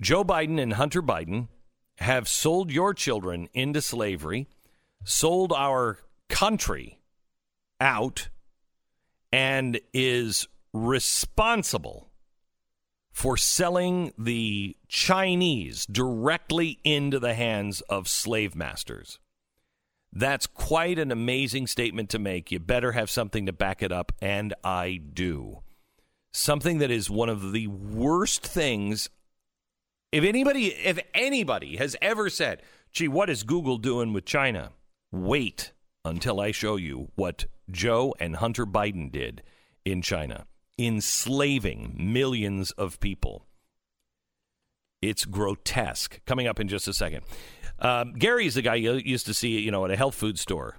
Joe 0.00 0.24
Biden 0.24 0.58
and 0.58 0.72
Hunter 0.72 1.02
Biden 1.02 1.48
have 1.98 2.26
sold 2.26 2.72
your 2.72 2.94
children 2.94 3.50
into 3.52 3.82
slavery, 3.82 4.48
sold 5.04 5.52
our 5.52 5.98
country 6.28 7.00
out, 7.80 8.28
and 9.32 9.80
is 9.92 10.48
responsible 10.72 12.10
for 13.12 13.36
selling 13.36 14.12
the 14.18 14.76
Chinese 14.88 15.86
directly 15.86 16.80
into 16.82 17.18
the 17.20 17.34
hands 17.34 17.80
of 17.82 18.08
slave 18.08 18.56
masters. 18.56 19.18
That's 20.12 20.46
quite 20.46 20.98
an 20.98 21.10
amazing 21.12 21.66
statement 21.66 22.10
to 22.10 22.18
make. 22.18 22.52
You 22.52 22.60
better 22.60 22.92
have 22.92 23.10
something 23.10 23.46
to 23.46 23.52
back 23.52 23.82
it 23.82 23.92
up, 23.92 24.12
and 24.20 24.54
I 24.64 25.00
do. 25.12 25.62
something 26.34 26.78
that 26.78 26.90
is 26.90 27.08
one 27.08 27.28
of 27.28 27.52
the 27.52 27.68
worst 27.68 28.44
things. 28.44 29.08
If 30.10 30.24
anybody, 30.24 30.66
if 30.66 30.98
anybody 31.14 31.76
has 31.76 31.96
ever 32.02 32.28
said, 32.28 32.60
"Gee, 32.90 33.08
what 33.08 33.30
is 33.30 33.44
Google 33.44 33.78
doing 33.78 34.12
with 34.12 34.24
China?" 34.24 34.72
Wait 35.12 35.72
until 36.04 36.40
I 36.40 36.50
show 36.50 36.76
you 36.76 37.08
what 37.14 37.46
Joe 37.70 38.14
and 38.20 38.36
Hunter 38.36 38.66
Biden 38.66 39.10
did 39.10 39.42
in 39.84 40.02
China, 40.02 40.46
enslaving 40.78 41.94
millions 41.98 42.70
of 42.72 43.00
people. 43.00 43.46
It's 45.00 45.24
grotesque. 45.24 46.20
Coming 46.24 46.46
up 46.46 46.58
in 46.58 46.68
just 46.68 46.88
a 46.88 46.94
second. 46.94 47.24
Um, 47.78 48.14
Gary's 48.14 48.54
the 48.54 48.62
guy 48.62 48.76
you 48.76 48.94
used 48.94 49.26
to 49.26 49.34
see, 49.34 49.60
you 49.60 49.70
know, 49.70 49.84
at 49.84 49.90
a 49.90 49.96
health 49.96 50.14
food 50.14 50.38
store. 50.38 50.78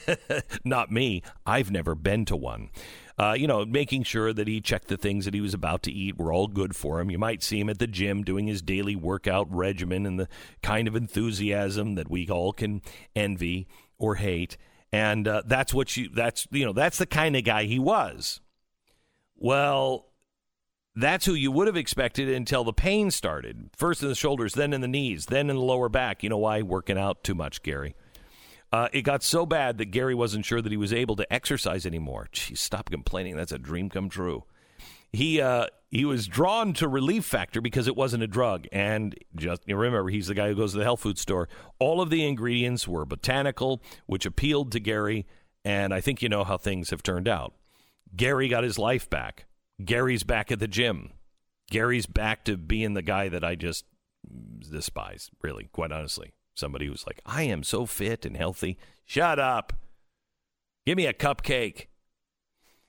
Not 0.64 0.90
me. 0.90 1.22
I've 1.46 1.70
never 1.70 1.94
been 1.94 2.24
to 2.26 2.36
one. 2.36 2.70
Uh, 3.16 3.34
you 3.38 3.46
know, 3.46 3.64
making 3.64 4.02
sure 4.02 4.32
that 4.32 4.48
he 4.48 4.60
checked 4.60 4.88
the 4.88 4.96
things 4.96 5.24
that 5.24 5.34
he 5.34 5.40
was 5.40 5.54
about 5.54 5.82
to 5.84 5.92
eat 5.92 6.18
were 6.18 6.32
all 6.32 6.48
good 6.48 6.74
for 6.74 7.00
him. 7.00 7.10
You 7.10 7.18
might 7.18 7.42
see 7.42 7.60
him 7.60 7.70
at 7.70 7.78
the 7.78 7.86
gym 7.86 8.24
doing 8.24 8.48
his 8.48 8.60
daily 8.60 8.96
workout 8.96 9.46
regimen 9.54 10.04
and 10.04 10.18
the 10.18 10.28
kind 10.62 10.88
of 10.88 10.96
enthusiasm 10.96 11.94
that 11.94 12.10
we 12.10 12.28
all 12.28 12.52
can 12.52 12.82
envy 13.14 13.68
or 13.98 14.16
hate. 14.16 14.56
And 14.92 15.26
uh, 15.26 15.42
that's 15.46 15.74
what 15.74 15.96
you, 15.96 16.08
that's, 16.08 16.46
you 16.50 16.64
know, 16.64 16.72
that's 16.72 16.98
the 16.98 17.06
kind 17.06 17.36
of 17.36 17.44
guy 17.44 17.64
he 17.64 17.78
was. 17.78 18.40
Well, 19.36 20.06
that's 20.94 21.26
who 21.26 21.34
you 21.34 21.50
would 21.50 21.66
have 21.66 21.76
expected 21.76 22.28
until 22.28 22.62
the 22.62 22.72
pain 22.72 23.10
started. 23.10 23.70
First 23.76 24.02
in 24.02 24.08
the 24.08 24.14
shoulders, 24.14 24.54
then 24.54 24.72
in 24.72 24.80
the 24.80 24.88
knees, 24.88 25.26
then 25.26 25.50
in 25.50 25.56
the 25.56 25.62
lower 25.62 25.88
back. 25.88 26.22
You 26.22 26.28
know 26.28 26.38
why? 26.38 26.62
Working 26.62 26.98
out 26.98 27.24
too 27.24 27.34
much, 27.34 27.62
Gary. 27.62 27.96
Uh, 28.72 28.88
it 28.92 29.02
got 29.02 29.22
so 29.22 29.46
bad 29.46 29.78
that 29.78 29.86
Gary 29.86 30.14
wasn't 30.14 30.44
sure 30.44 30.60
that 30.60 30.72
he 30.72 30.76
was 30.76 30.92
able 30.92 31.16
to 31.16 31.32
exercise 31.32 31.86
anymore. 31.86 32.28
Geez, 32.32 32.60
stop 32.60 32.90
complaining. 32.90 33.36
That's 33.36 33.52
a 33.52 33.58
dream 33.58 33.88
come 33.88 34.08
true. 34.08 34.44
He 35.12 35.40
uh, 35.40 35.66
he 35.94 36.04
was 36.04 36.26
drawn 36.26 36.72
to 36.72 36.88
Relief 36.88 37.24
Factor 37.24 37.60
because 37.60 37.86
it 37.86 37.94
wasn't 37.94 38.24
a 38.24 38.26
drug, 38.26 38.66
and 38.72 39.14
just 39.36 39.62
you 39.64 39.76
remember 39.76 40.10
he's 40.10 40.26
the 40.26 40.34
guy 40.34 40.48
who 40.48 40.56
goes 40.56 40.72
to 40.72 40.78
the 40.78 40.84
health 40.84 40.98
food 40.98 41.18
store. 41.18 41.48
All 41.78 42.00
of 42.00 42.10
the 42.10 42.26
ingredients 42.26 42.88
were 42.88 43.06
botanical, 43.06 43.80
which 44.06 44.26
appealed 44.26 44.72
to 44.72 44.80
Gary, 44.80 45.24
and 45.64 45.94
I 45.94 46.00
think 46.00 46.20
you 46.20 46.28
know 46.28 46.42
how 46.42 46.58
things 46.58 46.90
have 46.90 47.04
turned 47.04 47.28
out. 47.28 47.54
Gary 48.16 48.48
got 48.48 48.64
his 48.64 48.76
life 48.76 49.08
back. 49.08 49.46
Gary's 49.84 50.24
back 50.24 50.50
at 50.50 50.58
the 50.58 50.66
gym. 50.66 51.12
Gary's 51.70 52.06
back 52.06 52.44
to 52.46 52.56
being 52.56 52.94
the 52.94 53.02
guy 53.02 53.28
that 53.28 53.44
I 53.44 53.54
just 53.54 53.84
despise, 54.68 55.30
really, 55.42 55.68
quite 55.72 55.92
honestly. 55.92 56.32
Somebody 56.56 56.86
who's 56.86 57.06
like, 57.06 57.20
I 57.24 57.44
am 57.44 57.62
so 57.62 57.86
fit 57.86 58.26
and 58.26 58.36
healthy. 58.36 58.78
Shut 59.04 59.38
up. 59.38 59.72
Give 60.86 60.96
me 60.96 61.06
a 61.06 61.12
cupcake. 61.12 61.86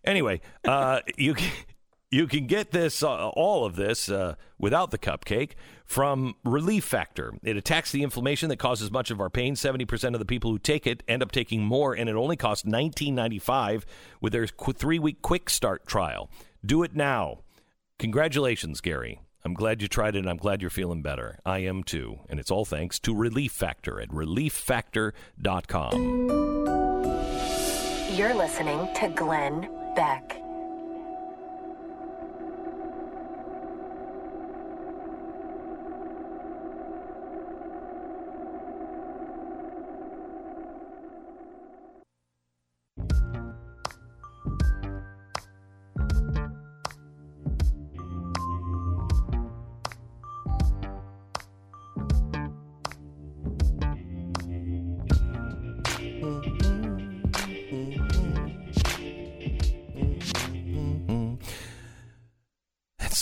Anyway, 0.03 0.41
uh, 0.67 1.01
you 1.17 1.35
you 2.15 2.27
can 2.27 2.47
get 2.47 2.71
this 2.71 3.03
uh, 3.03 3.27
all 3.29 3.65
of 3.65 3.75
this 3.75 4.07
uh, 4.07 4.35
without 4.57 4.91
the 4.91 4.97
cupcake 4.97 5.51
from 5.83 6.35
Relief 6.45 6.85
Factor. 6.85 7.33
It 7.43 7.57
attacks 7.57 7.91
the 7.91 8.03
inflammation 8.03 8.47
that 8.49 8.55
causes 8.55 8.89
much 8.89 9.11
of 9.11 9.19
our 9.19 9.29
pain. 9.29 9.57
Seventy 9.57 9.83
percent 9.83 10.15
of 10.15 10.19
the 10.19 10.25
people 10.25 10.49
who 10.49 10.57
take 10.57 10.87
it 10.87 11.03
end 11.09 11.21
up 11.21 11.33
taking 11.33 11.65
more, 11.65 11.93
and 11.93 12.09
it 12.09 12.15
only 12.15 12.37
costs 12.37 12.65
nineteen 12.65 13.15
ninety 13.15 13.37
five 13.37 13.85
with 14.21 14.31
their 14.31 14.47
three 14.47 14.97
week 14.97 15.21
quick 15.21 15.49
start 15.49 15.85
trial. 15.85 16.29
Do 16.65 16.83
it 16.83 16.95
now. 16.95 17.39
Congratulations, 17.99 18.79
Gary. 18.79 19.19
I'm 19.43 19.53
glad 19.53 19.81
you 19.81 19.89
tried 19.89 20.15
it 20.15 20.19
and 20.19 20.29
I'm 20.29 20.37
glad 20.37 20.61
you're 20.61 20.69
feeling 20.71 21.01
better. 21.01 21.39
I 21.45 21.59
am 21.59 21.83
too. 21.83 22.21
And 22.29 22.39
it's 22.39 22.49
all 22.49 22.63
thanks 22.65 22.97
to 22.99 23.13
Relief 23.13 23.51
Factor 23.51 23.99
at 24.01 24.09
relieffactor.com. 24.09 25.93
You're 28.17 28.33
listening 28.33 28.89
to 28.95 29.09
Glenn 29.09 29.69
Beck. 29.95 30.44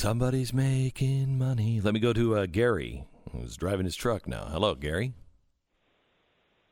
Somebody's 0.04 0.54
making 0.54 1.38
money. 1.38 1.80
Let 1.80 1.94
me 1.94 2.02
go 2.02 2.12
to 2.12 2.36
uh, 2.36 2.46
Gary, 2.46 3.06
who's 3.32 3.56
driving 3.56 3.86
his 3.86 3.96
truck 3.96 4.28
now. 4.28 4.44
Hello, 4.52 4.76
Gary. 4.76 5.14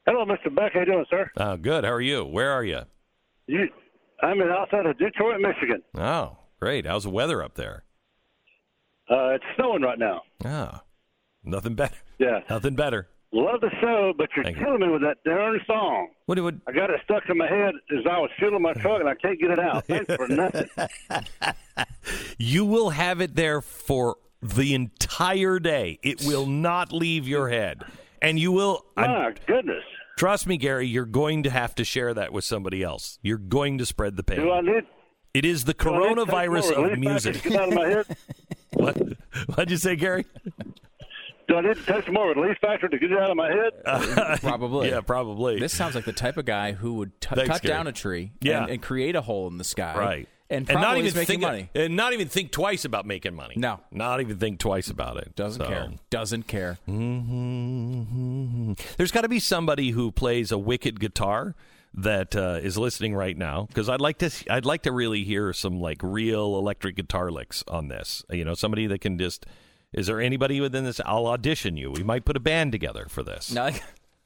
Hello, 0.05 0.25
Mr. 0.25 0.53
Beck. 0.53 0.73
How 0.73 0.81
you 0.81 0.85
doing, 0.85 1.05
sir? 1.09 1.31
Uh, 1.37 1.55
good. 1.55 1.85
How 1.85 1.91
are 1.91 2.01
you? 2.01 2.25
Where 2.25 2.51
are 2.51 2.65
you? 2.65 2.81
You, 3.47 3.69
I'm 4.21 4.41
in 4.41 4.49
outside 4.49 4.85
of 4.85 4.97
Detroit, 4.97 5.39
Michigan. 5.39 5.81
Oh, 5.95 6.39
great. 6.59 6.85
How's 6.85 7.03
the 7.05 7.09
weather 7.09 7.41
up 7.41 7.55
there? 7.55 7.85
Uh, 9.09 9.29
it's 9.35 9.45
snowing 9.55 9.81
right 9.81 9.97
now. 9.97 10.23
Oh, 10.43 10.81
nothing 11.45 11.75
better. 11.75 11.95
Yeah. 12.19 12.41
Nothing 12.49 12.75
better. 12.75 13.07
Love 13.33 13.61
the 13.61 13.69
show, 13.79 14.13
but 14.17 14.29
you're 14.35 14.43
Thank 14.43 14.57
you. 14.57 14.63
killing 14.65 14.81
me 14.81 14.89
with 14.89 15.01
that 15.03 15.17
darn 15.23 15.59
song. 15.65 16.09
What 16.25 16.35
do 16.35 16.47
I 16.67 16.71
got 16.73 16.89
it 16.89 16.99
stuck 17.05 17.23
in 17.29 17.37
my 17.37 17.47
head 17.47 17.73
as 17.97 18.05
I 18.05 18.17
was 18.19 18.29
fueling 18.37 18.61
my 18.61 18.73
truck, 18.73 18.99
and 18.99 19.07
I 19.07 19.15
can't 19.15 19.39
get 19.39 19.51
it 19.51 19.59
out. 19.59 19.85
Thanks 19.85 20.13
for 20.15 20.27
nothing. 20.27 20.69
You 22.37 22.65
will 22.65 22.89
have 22.89 23.21
it 23.21 23.35
there 23.35 23.61
for 23.61 24.17
the 24.41 24.73
entire 24.73 25.59
day. 25.59 25.99
It 26.01 26.23
will 26.25 26.47
not 26.47 26.91
leave 26.91 27.27
your 27.27 27.49
head. 27.49 27.83
And 28.21 28.39
you 28.39 28.51
will. 28.51 28.85
I'm- 28.97 29.35
goodness. 29.45 29.83
trust 30.17 30.47
me, 30.47 30.57
Gary, 30.57 30.87
you're 30.87 31.05
going 31.05 31.43
to 31.43 31.49
have 31.49 31.75
to 31.75 31.83
share 31.83 32.13
that 32.15 32.33
with 32.33 32.43
somebody 32.43 32.83
else. 32.83 33.19
You're 33.21 33.37
going 33.37 33.77
to 33.77 33.85
spread 33.85 34.17
the 34.17 34.23
pain. 34.23 34.39
Do 34.39 34.51
I 34.51 34.61
need? 34.61 34.83
It 35.33 35.45
is 35.45 35.63
the 35.63 35.73
do 35.73 35.89
I 35.93 35.97
need 36.09 36.15
to 36.15 36.25
take 36.25 36.27
coronavirus 36.27 36.93
of 36.93 36.99
music. 36.99 37.43
Get 37.43 37.55
out 37.55 37.69
of 37.69 37.73
my 37.75 37.87
head? 37.87 38.05
what? 38.73 38.97
What'd 39.47 39.71
you 39.71 39.77
say, 39.77 39.95
Gary? 39.95 40.25
Do 41.51 41.57
I 41.57 41.61
need 41.61 41.75
to 41.75 41.83
take 41.85 42.05
some 42.05 42.13
more 42.13 42.29
relief 42.33 42.57
factor 42.61 42.87
to 42.87 42.97
get 42.97 43.11
it 43.11 43.17
out 43.17 43.29
of 43.29 43.35
my 43.35 43.49
head? 43.51 44.39
Probably. 44.41 44.87
Yeah, 44.89 45.01
probably. 45.01 45.59
This 45.59 45.75
sounds 45.75 45.95
like 45.95 46.05
the 46.05 46.13
type 46.13 46.37
of 46.37 46.45
guy 46.45 46.71
who 46.71 46.93
would 46.93 47.19
t- 47.19 47.35
Thanks, 47.35 47.49
cut 47.49 47.61
Gary. 47.61 47.73
down 47.73 47.87
a 47.87 47.91
tree 47.91 48.31
Yeah. 48.39 48.61
and, 48.63 48.71
and 48.71 48.81
create 48.81 49.17
a 49.17 49.21
hole 49.21 49.47
in 49.49 49.57
the 49.57 49.65
sky. 49.65 49.93
right. 49.97 50.29
And, 50.49 50.67
not 50.67 50.97
even 50.97 51.11
think 51.25 51.41
money. 51.41 51.69
and 51.75 51.95
not 51.95 52.11
even 52.13 52.27
think 52.29 52.51
twice 52.51 52.83
about 52.85 53.05
making 53.05 53.35
money. 53.35 53.53
No. 53.57 53.79
not 53.91 54.19
even 54.21 54.37
think 54.37 54.59
twice 54.59 54.89
about 54.89 55.17
it. 55.17 55.35
Doesn't 55.35 55.61
So- 55.61 55.67
care. 55.67 55.89
Doesn't 56.09 56.47
care. 56.47 56.77
Mhm. 57.51 58.77
There's 58.97 59.11
got 59.11 59.21
to 59.21 59.29
be 59.29 59.39
somebody 59.39 59.91
who 59.91 60.11
plays 60.11 60.51
a 60.51 60.57
wicked 60.57 60.99
guitar 60.99 61.55
that 61.93 62.35
uh, 62.35 62.59
is 62.61 62.77
listening 62.77 63.13
right 63.15 63.37
now 63.37 63.65
because 63.67 63.89
I'd 63.89 63.99
like 64.01 64.17
to 64.19 64.29
I'd 64.49 64.65
like 64.65 64.83
to 64.83 64.91
really 64.91 65.23
hear 65.23 65.51
some 65.53 65.79
like 65.81 65.97
real 66.01 66.57
electric 66.57 66.95
guitar 66.95 67.31
licks 67.31 67.63
on 67.67 67.87
this. 67.89 68.23
You 68.29 68.45
know, 68.45 68.53
somebody 68.53 68.87
that 68.87 68.99
can 69.01 69.17
just. 69.17 69.45
Is 69.93 70.07
there 70.07 70.21
anybody 70.21 70.61
within 70.61 70.83
this? 70.85 71.01
I'll 71.05 71.27
audition 71.27 71.75
you. 71.77 71.91
We 71.91 72.03
might 72.03 72.23
put 72.25 72.37
a 72.37 72.39
band 72.39 72.71
together 72.71 73.07
for 73.09 73.23
this. 73.23 73.51
Now, 73.51 73.69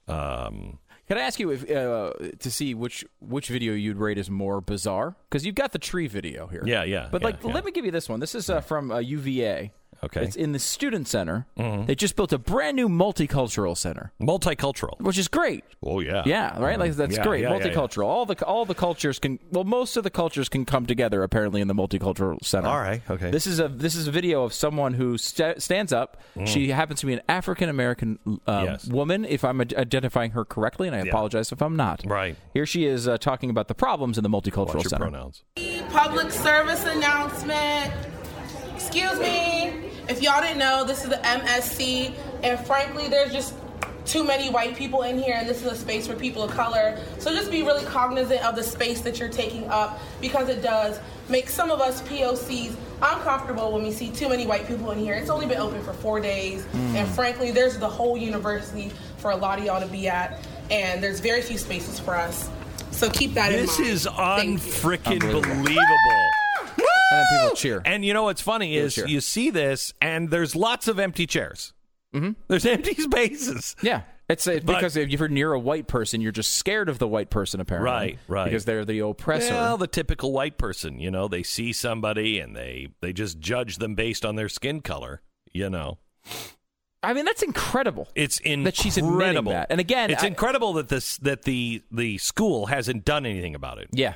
Um, 0.08 0.78
can 1.08 1.18
I 1.18 1.22
ask 1.22 1.40
you 1.40 1.50
if 1.52 1.70
uh, 1.70 2.14
to 2.40 2.52
see 2.52 2.74
which 2.74 3.04
which 3.20 3.48
video 3.48 3.74
you'd 3.74 3.98
rate 3.98 4.18
as 4.18 4.30
more 4.30 4.62
bizarre? 4.62 5.16
Because 5.30 5.46
you've 5.46 5.56
got 5.56 5.72
the 5.72 5.80
tree 5.80 6.08
video 6.08 6.48
here. 6.48 6.64
Yeah, 6.66 6.84
yeah, 6.84 7.10
But 7.12 7.22
yeah, 7.22 7.26
like, 7.28 7.44
yeah. 7.44 7.54
let 7.54 7.66
me 7.66 7.72
give 7.72 7.86
you 7.86 7.92
this 7.92 8.08
one. 8.08 8.20
This 8.20 8.36
is 8.36 8.50
uh, 8.50 8.62
from 8.62 8.92
uh, 8.92 9.00
UVA. 9.00 9.72
Okay. 10.06 10.20
Mm-hmm. 10.22 10.28
It's 10.28 10.36
in 10.36 10.52
the 10.52 10.60
student 10.60 11.08
center. 11.08 11.46
They 11.58 11.96
just 11.96 12.16
built 12.16 12.32
a 12.34 12.38
brand 12.38 12.76
new 12.76 12.88
multicultural 12.90 13.76
center, 13.78 14.12
multicultural. 14.22 15.00
which 15.02 15.18
is 15.18 15.28
great. 15.28 15.64
Oh 15.84 16.00
yeah. 16.00 16.24
Yeah, 16.26 16.60
right. 16.60 16.78
Like 16.80 16.94
that's 16.94 17.18
Yeah, 17.18 17.24
great. 17.24 17.42
yeah, 17.44 17.52
yeah, 17.52 17.58
yeah. 17.66 17.72
multicultural. 17.74 18.06
All 18.06 18.26
the 18.26 18.44
all 18.46 18.66
the 18.66 18.76
cultures 18.76 19.20
can. 19.20 19.40
Well, 19.52 19.64
most 19.64 19.98
of 19.98 20.04
the 20.04 20.10
cultures 20.10 20.50
can 20.50 20.66
come 20.66 20.86
together 20.86 21.24
apparently 21.24 21.62
in 21.62 21.68
the 21.68 21.76
multicultural 21.76 22.44
center. 22.44 22.68
All 22.68 22.80
right, 22.80 23.02
okay. 23.10 23.32
This 23.32 23.48
is 23.48 23.60
a 23.60 23.68
this 23.68 23.96
is 23.96 24.08
a 24.08 24.12
video 24.12 24.44
of 24.44 24.54
someone 24.54 24.94
who 24.94 25.18
sta 25.18 25.56
stands 25.60 25.92
up. 25.94 26.22
She 26.46 26.70
happens 26.70 27.00
to 27.02 27.06
be 27.06 27.14
an 27.14 27.22
African 27.30 27.70
American 27.70 28.20
um, 28.26 28.40
Mm. 28.48 28.66
Yes. 28.66 28.88
woman, 28.88 29.26
if 29.26 29.44
I'm 29.44 29.60
ad- 29.62 29.74
identifying 29.76 30.32
her 30.32 30.46
correctly, 30.46 30.88
and 30.88 30.96
I 30.96 31.00
apologize 31.00 31.52
if 31.52 31.62
I'm 31.62 31.76
not. 31.76 32.02
Right. 32.06 32.36
Here 32.54 32.66
she 32.66 32.86
is 32.86 33.08
uh, 33.08 33.18
talking 33.18 33.50
about 33.50 33.68
the 33.68 33.76
problems 33.76 34.18
in 34.18 34.24
the 34.24 34.30
multicultural 34.30 34.76
Watch 34.76 34.84
your 34.86 34.90
center. 34.90 35.04
pronouns. 35.10 35.44
Public 35.90 36.32
service 36.32 36.86
announcement. 36.86 37.92
Excuse 38.76 39.20
me. 39.20 39.92
If 40.10 40.22
y'all 40.22 40.42
didn't 40.42 40.60
know, 40.60 40.84
this 40.84 41.04
is 41.04 41.10
the 41.10 41.16
MSC, 41.16 42.14
and 42.44 42.60
frankly, 42.68 43.08
there's 43.08 43.32
just 43.32 43.56
too 44.06 44.24
many 44.24 44.50
white 44.50 44.76
people 44.76 45.04
in 45.04 45.18
here, 45.18 45.36
and 45.38 45.48
this 45.48 45.64
is 45.64 45.72
a 45.72 45.76
space 45.76 46.06
for 46.06 46.14
people 46.14 46.44
of 46.44 46.52
color. 46.52 47.00
So 47.18 47.32
just 47.32 47.50
be 47.50 47.64
really 47.64 47.86
cognizant 47.86 48.46
of 48.46 48.56
the 48.56 48.64
space 48.64 49.02
that 49.02 49.18
you're 49.18 49.30
taking 49.30 49.68
up 49.70 50.00
because 50.22 50.50
it 50.50 50.62
does 50.62 51.00
make 51.30 51.50
some 51.50 51.72
of 51.72 51.80
us 51.80 52.02
POCs 52.04 52.76
uncomfortable 53.02 53.72
when 53.72 53.82
we 53.82 53.92
see 53.92 54.12
too 54.12 54.30
many 54.30 54.46
white 54.46 54.68
people 54.68 54.92
in 54.92 55.00
here. 55.00 55.16
It's 55.16 55.30
only 55.30 55.48
been 55.48 55.58
open 55.58 55.82
for 55.82 55.94
four 55.94 56.20
days, 56.20 56.66
hmm. 56.66 56.96
and 56.98 57.08
frankly, 57.10 57.52
there's 57.52 57.78
the 57.78 57.90
whole 57.90 58.18
university 58.18 58.92
for 59.18 59.32
a 59.32 59.36
lot 59.36 59.58
of 59.58 59.66
y'all 59.66 59.82
to 59.82 59.88
be 59.88 60.10
at, 60.10 60.46
and 60.70 61.02
there's 61.02 61.22
very 61.22 61.42
few 61.42 61.58
spaces 61.58 61.98
for 61.98 62.16
us. 62.16 62.50
So 62.92 63.10
keep 63.10 63.34
that 63.34 63.52
in 63.52 63.60
mind. 63.60 63.70
This 63.70 63.80
is 63.80 64.04
Thank 64.06 64.52
you. 64.52 64.72
unfrickin' 64.72 65.20
believable. 65.20 66.30
And 66.78 66.86
then 67.32 67.40
people 67.42 67.56
cheer. 67.56 67.82
And 67.86 68.04
you 68.04 68.14
know 68.14 68.24
what's 68.24 68.42
funny 68.42 68.76
is 68.78 68.96
cheer. 68.96 69.08
you 69.08 69.22
see 69.22 69.50
this, 69.50 69.94
and 70.02 70.30
there's 70.30 70.56
lots 70.56 70.88
of 70.88 71.00
empty 71.00 71.26
chairs. 71.28 71.74
Mm-hmm. 72.14 72.32
There's 72.48 72.66
empty 72.66 72.96
spaces. 72.96 73.76
Yeah. 73.82 74.02
It's 74.28 74.48
uh, 74.48 74.60
But- 74.64 74.76
because 74.78 74.98
if 74.98 75.10
you're 75.12 75.28
near 75.28 75.54
a 75.54 75.60
white 75.60 75.88
person, 75.88 76.20
you're 76.20 76.32
just 76.32 76.56
scared 76.56 76.90
of 76.90 76.98
the 76.98 77.08
white 77.08 77.30
person, 77.30 77.60
apparently. 77.60 77.92
Right, 77.92 78.20
right. 78.28 78.46
Because 78.46 78.66
they're 78.66 78.84
the 78.86 79.00
oppressor. 79.00 79.54
Well, 79.54 79.78
the 79.78 79.86
typical 79.88 80.32
white 80.32 80.58
person, 80.58 81.00
you 81.00 81.12
know, 81.12 81.28
they 81.28 81.44
see 81.44 81.72
somebody 81.74 82.40
and 82.40 82.56
they 82.56 82.88
they 83.02 83.14
just 83.14 83.40
judge 83.40 83.78
them 83.78 83.94
based 83.94 84.26
on 84.26 84.36
their 84.36 84.50
skin 84.50 84.82
color. 84.82 85.22
You 85.54 85.70
know, 85.70 86.00
I 87.04 87.14
mean, 87.14 87.26
that's 87.26 87.44
incredible. 87.44 88.08
it's 88.16 88.40
incredible 88.40 88.64
That 88.66 88.76
she's 88.76 88.98
admitting 88.98 89.44
that. 89.46 89.68
And 89.70 89.80
again, 89.80 90.10
it's 90.10 90.24
I- 90.24 90.28
incredible 90.28 90.74
that 90.74 90.90
this 90.90 91.18
that 91.18 91.44
the 91.44 91.84
the 91.92 92.18
school 92.18 92.66
hasn't 92.66 93.06
done 93.06 93.28
anything 93.28 93.54
about 93.54 93.78
it. 93.78 93.90
Yeah. 93.92 94.16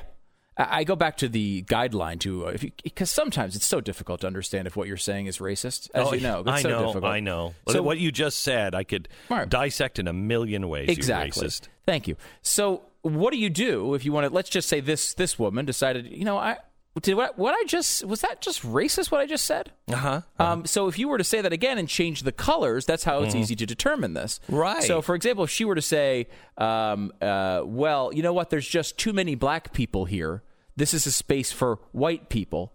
I 0.70 0.84
go 0.84 0.96
back 0.96 1.16
to 1.18 1.28
the 1.28 1.62
guideline 1.62 2.20
to 2.20 2.46
uh, 2.46 2.56
because 2.82 3.10
sometimes 3.10 3.56
it's 3.56 3.64
so 3.66 3.80
difficult 3.80 4.20
to 4.22 4.26
understand 4.26 4.66
if 4.66 4.76
what 4.76 4.88
you're 4.88 4.96
saying 4.96 5.26
is 5.26 5.38
racist. 5.38 5.90
As 5.94 6.08
Oh, 6.08 6.12
you 6.12 6.20
know, 6.20 6.40
it's 6.40 6.48
I 6.48 6.62
so 6.62 6.68
know, 6.68 6.86
difficult. 6.86 7.04
I 7.04 7.20
know. 7.20 7.54
So 7.68 7.82
what 7.82 7.98
you 7.98 8.12
just 8.12 8.40
said, 8.40 8.74
I 8.74 8.84
could 8.84 9.08
Right. 9.28 9.48
dissect 9.48 9.98
in 9.98 10.08
a 10.08 10.12
million 10.12 10.68
ways. 10.68 10.88
you 10.88 10.92
exactly. 10.94 11.46
racist. 11.46 11.68
Thank 11.86 12.08
you. 12.08 12.16
So, 12.42 12.82
what 13.02 13.32
do 13.32 13.38
you 13.38 13.50
do 13.50 13.94
if 13.94 14.04
you 14.04 14.12
want 14.12 14.26
to? 14.28 14.32
Let's 14.34 14.50
just 14.50 14.68
say 14.68 14.80
this 14.80 15.14
this 15.14 15.38
woman 15.38 15.64
decided. 15.64 16.06
You 16.06 16.24
know, 16.24 16.36
I 16.36 16.58
did 17.00 17.14
what, 17.14 17.38
what 17.38 17.54
I 17.54 17.64
just 17.66 18.04
was 18.04 18.20
that 18.20 18.40
just 18.42 18.62
racist? 18.62 19.10
What 19.10 19.20
I 19.20 19.26
just 19.26 19.46
said? 19.46 19.72
Uh 19.88 19.96
huh. 19.96 20.20
Um, 20.38 20.66
so 20.66 20.88
if 20.88 20.98
you 20.98 21.08
were 21.08 21.18
to 21.18 21.24
say 21.24 21.40
that 21.40 21.52
again 21.52 21.78
and 21.78 21.88
change 21.88 22.22
the 22.22 22.32
colors, 22.32 22.84
that's 22.84 23.04
how 23.04 23.22
it's 23.22 23.34
easy 23.34 23.54
to 23.56 23.64
determine 23.64 24.14
this. 24.14 24.40
Right. 24.48 24.82
So, 24.82 25.00
for 25.00 25.14
example, 25.14 25.44
if 25.44 25.50
she 25.50 25.64
were 25.64 25.76
to 25.76 25.82
say, 25.82 26.28
um, 26.58 27.12
uh, 27.22 27.62
"Well, 27.64 28.10
you 28.12 28.22
know 28.22 28.32
what? 28.32 28.50
There's 28.50 28.68
just 28.68 28.98
too 28.98 29.12
many 29.12 29.34
black 29.34 29.72
people 29.72 30.04
here. 30.04 30.42
This 30.80 30.94
is 30.94 31.06
a 31.06 31.12
space 31.12 31.52
for 31.52 31.78
white 31.92 32.28
people," 32.28 32.72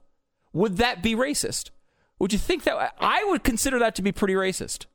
would 0.53 0.77
that 0.77 1.01
be 1.03 1.15
racist? 1.15 1.71
Would 2.19 2.31
you 2.31 2.39
think 2.39 2.63
that? 2.63 2.93
I 2.99 3.23
would 3.25 3.43
consider 3.43 3.79
that 3.79 3.95
to 3.95 4.01
be 4.01 4.11
pretty 4.13 4.35
racist. 4.35 4.85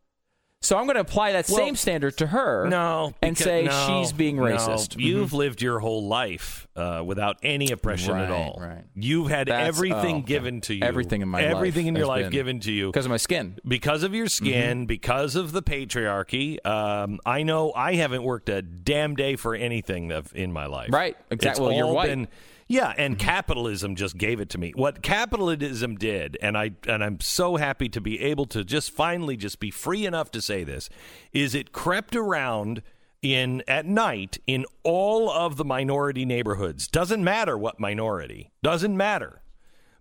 So 0.63 0.77
I'm 0.77 0.85
going 0.85 0.97
to 0.97 1.01
apply 1.01 1.33
that 1.33 1.49
Well, 1.49 1.57
same 1.57 1.75
standard 1.75 2.19
to 2.19 2.27
her. 2.27 2.69
No, 2.69 3.15
and 3.23 3.35
because- 3.35 3.45
say 3.45 3.63
no, 3.65 3.87
she's 4.03 4.13
being 4.13 4.37
no. 4.37 4.43
racist. 4.43 4.91
Mm-hmm. 4.91 5.01
You've 5.01 5.33
lived 5.33 5.63
your 5.63 5.79
whole 5.81 6.07
life 6.07 6.69
uh, 6.77 7.03
without 7.03 7.39
any 7.43 7.71
oppression 7.71 8.15
at 8.15 8.29
Right, 8.29 8.31
all. 8.31 8.59
right. 8.61 8.85
You've 8.95 9.31
had 9.31 9.49
That's- 9.49 9.69
everything 9.69 10.17
oh, 10.17 10.21
given 10.21 10.61
to 10.63 10.75
you. 10.75 10.83
Everything 10.83 11.23
in 11.23 11.29
my 11.29 11.41
life 11.41 11.51
everything 11.57 11.87
in 11.87 11.97
your 11.97 12.05
life 12.07 12.25
been- 12.25 12.33
given 12.33 12.61
to 12.61 12.73
you 12.73 12.89
because 12.89 13.07
of 13.07 13.11
my 13.11 13.17
skin. 13.17 13.59
because 13.67 14.03
of 14.03 14.15
your 14.15 14.29
skin, 14.29 14.85
because 14.85 15.35
of 15.35 15.53
the 15.53 15.63
patriarchy. 15.63 16.59
Um, 16.67 17.21
I 17.25 17.43
know 17.43 17.73
I 17.75 17.95
haven't 17.95 18.23
worked 18.23 18.51
a 18.51 18.61
damn 18.61 19.15
day 19.17 19.37
for 19.37 19.55
anything 19.55 20.13
in 20.35 20.53
my 20.53 20.67
life. 20.67 20.91
Right. 20.93 21.17
Exactly. 21.31 21.51
It's 21.53 21.61
well, 21.61 21.73
you're 21.73 21.87
white. 21.95 22.09
been- 22.09 22.29
yeah, 22.71 22.95
and 22.97 23.19
capitalism 23.19 23.97
just 23.97 24.17
gave 24.17 24.41
it 24.41 24.49
to 24.51 24.59
me. 24.59 24.73
What 24.77 25.03
capitalism 25.03 25.97
did, 25.97 26.39
and 26.41 26.57
I 26.57 26.71
and 26.87 27.03
I'm 27.05 27.19
so 27.21 27.57
happy 27.57 27.89
to 27.91 28.01
be 28.01 28.21
able 28.21 28.47
to 28.47 28.63
just 28.65 28.93
finally 28.93 29.37
just 29.37 29.59
be 29.61 29.71
free 29.71 30.07
enough 30.07 30.31
to 30.31 30.41
say 30.41 30.63
this, 30.65 30.89
is 31.33 31.55
it 31.55 31.73
crept 31.73 32.15
around 32.15 32.83
in 33.23 33.63
at 33.69 33.85
night 33.87 34.39
in 34.47 34.65
all 34.83 35.29
of 35.31 35.57
the 35.57 35.65
minority 35.65 36.25
neighborhoods. 36.25 36.89
Doesn't 36.89 37.23
matter 37.23 37.59
what 37.59 37.79
minority. 37.81 38.51
Doesn't 38.63 38.97
matter 38.97 39.43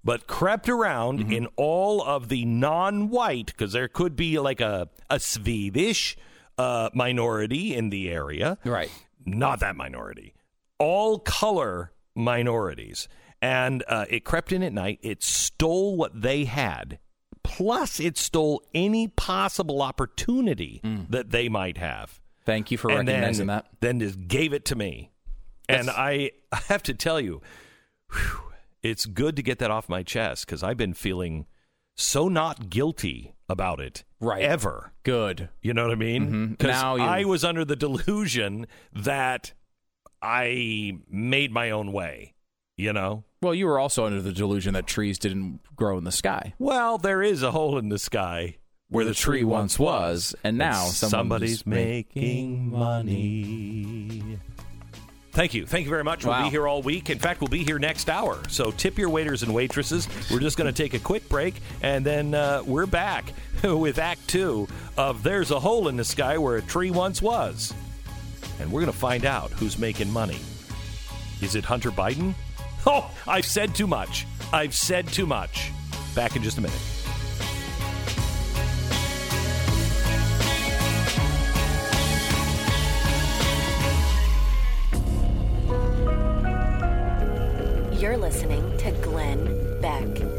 but 0.02 0.28
crept 0.28 0.70
around 0.70 1.20
Mm-hmm. 1.20 1.34
in 1.34 1.48
all 1.58 2.02
of 2.02 2.30
the 2.30 2.46
non-white 2.46 3.48
because 3.48 3.74
there 3.74 3.90
could 3.90 4.16
be 4.16 4.40
like 4.40 4.62
a 4.62 4.88
a 5.10 5.20
Swedish 5.20 6.16
uh, 6.58 6.90
minority 6.94 7.76
in 7.76 7.90
the 7.90 8.10
area, 8.10 8.58
Right. 8.64 8.90
Not 9.26 9.60
that 9.60 9.76
minority, 9.76 10.34
all 10.78 11.20
color 11.20 11.92
minorities, 12.20 13.08
and 13.42 13.84
uh, 13.88 14.06
it 14.10 14.24
crept 14.26 14.52
in 14.52 14.62
at 14.64 14.74
night. 14.74 15.00
It 15.02 15.24
stole 15.24 15.96
what 15.98 16.22
they 16.22 16.46
had, 16.46 17.00
plus 17.44 18.00
it 18.00 18.18
stole 18.18 18.62
any 18.74 19.08
possible 19.08 19.82
opportunity 19.82 20.82
that 21.10 21.32
they 21.32 21.50
might 21.50 21.78
have 21.78 22.20
Thank 22.46 22.72
you 22.72 22.78
Mm. 22.78 22.82
for 22.82 22.90
and 22.92 23.08
recognizing 23.08 23.48
then, 23.48 23.56
that. 23.58 23.66
Then 23.80 24.00
just 24.00 24.28
gave 24.28 24.54
it 24.54 24.66
to 24.66 24.76
me. 24.76 25.12
And 25.68 25.90
I, 25.90 26.32
I 26.52 26.58
have 26.68 26.82
to 26.84 26.94
tell 26.96 27.20
you, 27.22 27.42
whew, 28.12 28.52
it's 28.82 29.06
good 29.06 29.36
to 29.36 29.44
get 29.44 29.60
that 29.60 29.70
off 29.70 29.88
my 29.88 30.02
chest 30.04 30.46
because 30.48 30.64
I've 30.64 30.78
been 30.78 30.94
feeling 30.96 31.46
so 31.96 32.28
not 32.28 32.70
guilty 32.70 33.36
about 33.48 33.80
it 33.80 34.04
Right. 34.20 34.42
ever. 34.42 34.94
Good. 35.04 35.50
You 35.62 35.74
know 35.74 35.84
what 35.84 35.92
I 35.92 35.96
mean? 35.96 36.50
Because 36.52 36.82
Now 36.82 36.96
you- 36.96 37.04
I 37.04 37.24
was 37.26 37.44
under 37.44 37.64
the 37.66 37.76
delusion 37.76 38.66
that 38.94 39.54
I 40.22 40.98
made 41.10 41.52
my 41.52 41.72
own 41.72 41.92
way. 41.92 42.34
You 42.78 42.94
know? 42.94 43.26
Well, 43.42 43.54
you 43.54 43.66
were 43.66 43.78
also 43.80 44.06
under 44.06 44.22
the 44.22 44.32
delusion 44.32 44.74
that 44.74 44.88
trees 44.88 45.20
didn't 45.20 45.60
grow 45.76 45.98
in 45.98 46.06
the 46.06 46.12
sky. 46.14 46.54
Well, 46.60 46.98
there 46.98 47.22
is 47.22 47.44
a 47.44 47.52
hole 47.52 47.78
in 47.78 47.90
the 47.90 48.00
sky 48.00 48.56
where 48.90 49.06
the, 49.06 49.14
tree 49.14 49.44
once 49.44 49.78
was, 49.78 50.34
and 50.44 50.58
now 50.58 50.86
somebody's 50.86 51.66
making 51.66 52.16
making 52.16 52.72
money. 52.72 54.40
Thank 55.32 55.54
you. 55.54 55.66
Thank 55.66 55.86
you 55.86 55.90
very 55.90 56.04
much. 56.04 56.26
We'll 56.26 56.34
Wow. 56.34 56.46
be 56.46 56.50
here 56.50 56.68
all 56.68 56.82
week. 56.82 57.10
In 57.10 57.20
fact, 57.20 57.40
we'll 57.40 57.50
be 57.50 57.64
here 57.64 57.80
next 57.80 58.10
hour. 58.10 58.42
So 58.50 58.72
tip 58.72 58.98
your 58.98 59.10
waiters 59.10 59.44
and 59.44 59.54
waitresses. 59.54 60.08
We're 60.32 60.40
just 60.40 60.58
going 60.58 60.74
to 60.74 60.84
take 60.84 60.94
a 60.96 61.00
quick 61.00 61.30
break, 61.30 61.56
and 61.82 62.06
then 62.06 62.34
uh, 62.34 62.64
we're 62.66 62.88
back 62.88 63.32
with 63.64 64.00
Act 64.00 64.28
Two 64.28 64.68
of 64.98 65.22
There's 65.24 65.52
a 65.52 65.60
Hole 65.60 65.88
in 65.88 65.96
the 65.98 66.04
Sky 66.04 66.38
Where 66.38 66.58
a 66.58 66.62
Tree 66.62 66.92
Once 66.92 67.22
Was. 67.22 67.74
And 68.60 68.72
we're 68.72 68.82
going 68.82 68.92
to 68.92 68.98
find 68.98 69.26
out 69.26 69.52
who's 69.52 69.78
making 69.78 70.12
money. 70.12 70.40
Is 71.42 71.56
it 71.56 71.66
Hunter 71.66 71.92
Biden? 71.92 72.34
Oh, 72.86 73.12
I've 73.28 73.46
said 73.46 73.76
too 73.76 73.88
much. 73.88 74.26
I've 74.54 74.74
said 74.74 75.06
too 75.10 75.26
much. 75.26 75.70
Back 76.16 76.38
in 76.38 76.42
just 76.42 76.58
a 76.58 76.62
minute. 76.62 76.80
You're 88.00 88.16
listening 88.16 88.78
to 88.78 88.92
Glenn 89.04 89.82
Beck. 89.82 90.39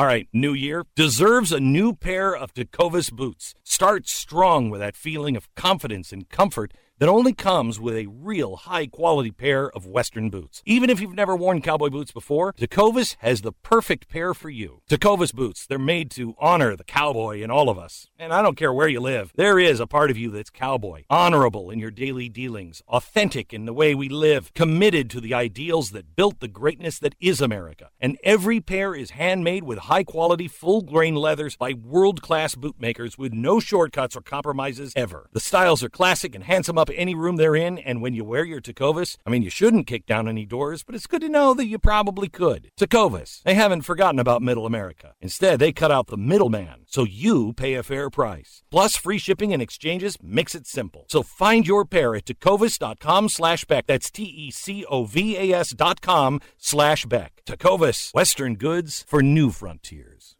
All 0.00 0.06
right, 0.06 0.26
new 0.32 0.54
year 0.54 0.86
deserves 0.96 1.52
a 1.52 1.60
new 1.60 1.92
pair 1.92 2.34
of 2.34 2.54
Tecovas 2.54 3.12
boots. 3.12 3.52
Start 3.62 4.08
strong 4.08 4.70
with 4.70 4.80
that 4.80 4.96
feeling 4.96 5.36
of 5.36 5.54
confidence 5.54 6.10
and 6.10 6.26
comfort 6.26 6.72
that 7.00 7.08
only 7.08 7.32
comes 7.32 7.80
with 7.80 7.96
a 7.96 8.06
real 8.06 8.56
high 8.56 8.86
quality 8.86 9.30
pair 9.30 9.70
of 9.70 9.86
Western 9.86 10.28
boots. 10.28 10.62
Even 10.66 10.90
if 10.90 11.00
you've 11.00 11.14
never 11.14 11.34
worn 11.34 11.62
cowboy 11.62 11.88
boots 11.88 12.12
before, 12.12 12.52
Tecovas 12.52 13.16
has 13.20 13.40
the 13.40 13.52
perfect 13.52 14.10
pair 14.10 14.34
for 14.34 14.50
you. 14.50 14.82
Tecovas 14.88 15.34
boots, 15.34 15.66
they're 15.66 15.78
made 15.78 16.10
to 16.10 16.34
honor 16.38 16.76
the 16.76 16.84
cowboy 16.84 17.40
in 17.40 17.50
all 17.50 17.70
of 17.70 17.78
us. 17.78 18.08
And 18.18 18.34
I 18.34 18.42
don't 18.42 18.56
care 18.56 18.72
where 18.72 18.86
you 18.86 19.00
live, 19.00 19.32
there 19.34 19.58
is 19.58 19.80
a 19.80 19.86
part 19.86 20.10
of 20.10 20.18
you 20.18 20.30
that's 20.30 20.50
cowboy, 20.50 21.04
honorable 21.08 21.70
in 21.70 21.78
your 21.78 21.90
daily 21.90 22.28
dealings, 22.28 22.82
authentic 22.86 23.54
in 23.54 23.64
the 23.64 23.72
way 23.72 23.94
we 23.94 24.10
live, 24.10 24.52
committed 24.52 25.08
to 25.10 25.22
the 25.22 25.32
ideals 25.32 25.92
that 25.92 26.14
built 26.16 26.40
the 26.40 26.48
greatness 26.48 26.98
that 26.98 27.14
is 27.18 27.40
America. 27.40 27.88
And 27.98 28.18
every 28.22 28.60
pair 28.60 28.94
is 28.94 29.12
handmade 29.12 29.64
with 29.64 29.78
high 29.78 30.04
quality, 30.04 30.48
full 30.48 30.82
grain 30.82 31.14
leathers 31.14 31.56
by 31.56 31.72
world 31.72 32.20
class 32.20 32.54
bootmakers 32.54 33.16
with 33.16 33.32
no 33.32 33.58
shortcuts 33.58 34.16
or 34.16 34.20
compromises 34.20 34.92
ever. 34.94 35.30
The 35.32 35.40
styles 35.40 35.82
are 35.82 35.88
classic 35.88 36.34
and 36.34 36.44
handsome 36.44 36.76
up 36.76 36.89
any 36.96 37.14
room 37.14 37.36
they're 37.36 37.56
in, 37.56 37.78
and 37.78 38.02
when 38.02 38.14
you 38.14 38.24
wear 38.24 38.44
your 38.44 38.60
Tecovas, 38.60 39.16
I 39.26 39.30
mean, 39.30 39.42
you 39.42 39.50
shouldn't 39.50 39.86
kick 39.86 40.06
down 40.06 40.28
any 40.28 40.46
doors, 40.46 40.82
but 40.82 40.94
it's 40.94 41.06
good 41.06 41.20
to 41.22 41.28
know 41.28 41.54
that 41.54 41.66
you 41.66 41.78
probably 41.78 42.28
could. 42.28 42.70
Tecovas, 42.78 43.42
they 43.42 43.54
haven't 43.54 43.82
forgotten 43.82 44.18
about 44.18 44.42
middle 44.42 44.66
America. 44.66 45.14
Instead, 45.20 45.58
they 45.58 45.72
cut 45.72 45.90
out 45.90 46.08
the 46.08 46.16
middleman, 46.16 46.86
so 46.86 47.04
you 47.04 47.52
pay 47.52 47.74
a 47.74 47.82
fair 47.82 48.10
price. 48.10 48.62
Plus, 48.70 48.96
free 48.96 49.18
shipping 49.18 49.52
and 49.52 49.62
exchanges 49.62 50.16
makes 50.22 50.54
it 50.54 50.66
simple. 50.66 51.06
So 51.08 51.22
find 51.22 51.66
your 51.66 51.84
pair 51.84 52.14
at 52.14 52.24
tecovas.com 52.24 53.28
slash 53.28 53.64
Beck. 53.64 53.86
That's 53.86 54.08
E 54.08 54.24
T-E-C-O-V-A-S 54.24 55.70
dot 55.70 56.00
com 56.00 56.40
slash 56.58 57.06
Beck. 57.06 57.42
Tecovas, 57.46 58.12
Western 58.14 58.56
goods 58.56 59.04
for 59.08 59.22
new 59.22 59.50
frontiers. 59.50 60.36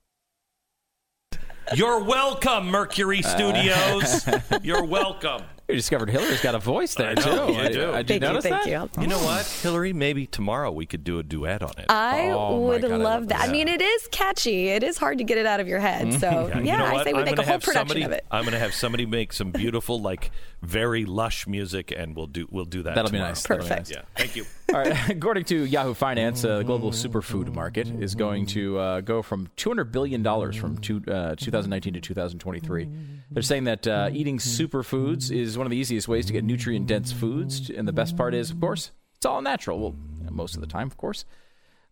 You're 1.74 2.02
welcome, 2.02 2.66
Mercury 2.66 3.22
uh. 3.24 3.28
Studios. 3.28 4.28
You're 4.62 4.84
welcome. 4.84 5.42
You 5.70 5.76
discovered 5.76 6.10
Hillary's 6.10 6.42
got 6.42 6.54
a 6.54 6.58
voice 6.58 6.94
there 6.94 7.10
I 7.10 7.14
know, 7.14 7.46
too. 7.48 7.52
you 7.54 7.68
do. 7.70 7.90
I, 7.90 7.98
I, 7.98 8.02
did 8.02 8.08
Thank 8.08 8.22
you, 8.22 8.28
notice 8.28 8.42
thank 8.44 8.64
that? 8.64 8.96
you. 8.96 9.02
You 9.02 9.08
know 9.08 9.18
what, 9.18 9.46
Hillary? 9.46 9.92
Maybe 9.92 10.26
tomorrow 10.26 10.70
we 10.70 10.86
could 10.86 11.04
do 11.04 11.18
a 11.18 11.22
duet 11.22 11.62
on 11.62 11.72
it. 11.78 11.86
I 11.88 12.30
Oh, 12.30 12.52
my 12.52 12.58
would 12.66 12.82
God, 12.82 12.90
I 12.92 12.96
love 12.96 13.02
love 13.20 13.28
that. 13.28 13.40
I 13.48 13.52
mean, 13.52 13.68
it 13.68 13.80
is 13.80 14.08
catchy. 14.10 14.68
It 14.68 14.82
is 14.82 14.98
hard 14.98 15.18
to 15.18 15.24
get 15.24 15.38
it 15.38 15.46
out 15.46 15.60
of 15.60 15.68
your 15.68 15.80
head. 15.80 16.12
So, 16.20 16.48
yeah, 16.48 16.58
you 16.58 16.64
know 16.76 16.84
I 16.84 16.92
what? 16.92 17.04
say 17.04 17.12
we 17.12 17.18
I'm 17.20 17.24
make 17.24 17.32
a 17.34 17.36
gonna 17.36 17.46
whole 17.46 17.52
have 17.52 17.62
production 17.62 17.88
somebody, 17.88 18.02
of 18.02 18.12
it. 18.12 18.24
I'm 18.30 18.42
going 18.42 18.52
to 18.52 18.58
have 18.58 18.74
somebody 18.74 19.06
make 19.06 19.32
some 19.32 19.50
beautiful, 19.50 20.00
like 20.00 20.30
very 20.62 21.04
lush 21.04 21.46
music, 21.46 21.92
and 21.96 22.14
we'll 22.16 22.26
do 22.26 22.46
we'll 22.50 22.64
do 22.64 22.82
that. 22.82 22.94
That'll 22.94 23.10
be 23.10 23.16
tomorrow. 23.18 23.30
nice. 23.30 23.42
That'll 23.42 23.64
be 23.64 23.68
Perfect. 23.68 23.88
nice. 23.90 23.96
Yeah. 23.96 24.02
Thank 24.16 24.36
you. 24.36 24.44
All 24.74 24.80
right. 24.80 25.08
According 25.10 25.44
to 25.46 25.64
Yahoo 25.64 25.94
Finance, 25.94 26.44
uh, 26.44 26.58
the 26.58 26.64
global 26.64 26.90
superfood 26.92 27.52
market 27.54 27.88
is 27.88 28.14
going 28.14 28.46
to 28.46 28.78
uh, 28.78 29.00
go 29.00 29.20
from 29.22 29.48
$200 29.56 29.90
billion 29.90 30.22
from 30.52 30.78
two, 30.78 31.02
uh, 31.08 31.34
2019 31.36 31.94
to 31.94 32.00
2023. 32.00 32.88
They're 33.32 33.42
saying 33.42 33.64
that 33.64 33.86
uh, 33.88 34.10
eating 34.12 34.38
superfoods 34.38 35.30
is 35.32 35.56
one 35.60 35.66
of 35.66 35.70
the 35.70 35.76
easiest 35.76 36.08
ways 36.08 36.24
to 36.24 36.32
get 36.32 36.42
nutrient 36.42 36.86
dense 36.86 37.12
foods. 37.12 37.68
And 37.68 37.86
the 37.86 37.92
best 37.92 38.16
part 38.16 38.32
is, 38.32 38.50
of 38.50 38.58
course, 38.58 38.92
it's 39.16 39.26
all 39.26 39.42
natural. 39.42 39.78
Well, 39.78 39.94
most 40.30 40.54
of 40.54 40.62
the 40.62 40.66
time, 40.66 40.86
of 40.86 40.96
course. 40.96 41.26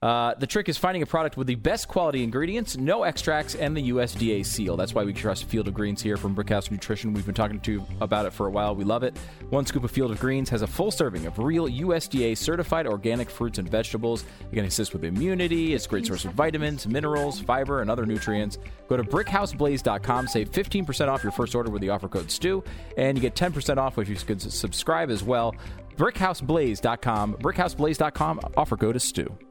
Uh, 0.01 0.33
the 0.35 0.47
trick 0.47 0.69
is 0.69 0.79
finding 0.79 1.03
a 1.03 1.07
product 1.07 1.37
with 1.37 1.49
the 1.49 1.57
best 1.57 1.89
quality 1.89 2.23
ingredients, 2.23 2.77
no 2.77 3.03
extracts, 3.03 3.57
and 3.57 3.77
the 3.77 3.91
USDA 3.91 4.47
seal. 4.47 4.77
That's 4.77 4.95
why 4.95 5.03
we 5.03 5.13
trust 5.13 5.45
Field 5.47 5.67
of 5.67 5.75
Greens 5.75 6.01
here 6.01 6.17
from 6.17 6.37
Brickhouse 6.37 6.71
Nutrition. 6.71 7.13
We've 7.13 7.27
been 7.27 7.35
talking 7.35 7.59
to 7.61 7.73
you 7.73 7.87
about 8.01 8.25
it 8.25 8.33
for 8.33 8.47
a 8.47 8.51
while. 8.51 8.77
We 8.77 8.85
love 8.85 9.03
it. 9.03 9.17
One 9.51 9.67
scoop 9.67 9.83
of 9.83 9.91
Field 9.91 10.13
of 10.13 10.21
Greens 10.21 10.49
has 10.51 10.63
a 10.63 10.69
full 10.69 10.93
serving 10.93 11.27
of 11.27 11.39
real 11.39 11.67
USDA 11.67 12.37
certified 12.37 12.87
organic 12.87 13.29
fruits 13.29 13.59
and 13.59 13.69
vegetables. 13.69 14.25
It 14.53 14.55
can 14.55 14.67
assist 14.67 14.93
with 14.93 15.03
immunity. 15.03 15.75
It's 15.75 15.87
a 15.87 15.89
great 15.89 16.07
source 16.07 16.25
of 16.25 16.33
vitamins, 16.33 16.87
minerals, 16.87 17.41
fiber, 17.41 17.81
and 17.81 17.91
other 17.91 18.07
nutrients. 18.07 18.59
Go 18.89 18.97
to 18.97 19.03
brickhouseblaze.com, 19.03 20.29
save 20.29 20.53
15% 20.53 21.09
off 21.09 21.25
your 21.25 21.33
first 21.33 21.57
order 21.57 21.71
with 21.71 21.83
the 21.83 21.91
offer 21.91 22.09
code 22.09 22.31
STEW, 22.31 22.63
and 22.97 23.19
you 23.19 23.23
get 23.23 23.35
10% 23.35 23.79
off 23.79 23.99
if 23.99 24.09
you 24.09 24.17
subscribe 24.17 25.11
as 25.11 25.25
well. 25.25 25.57
Brickhouseblaze.com, 25.97 27.35
brickhouseblaze.com, 27.35 28.41
offer 28.57 28.77
code 28.77 28.95
is 28.95 29.03
STEW. 29.03 29.48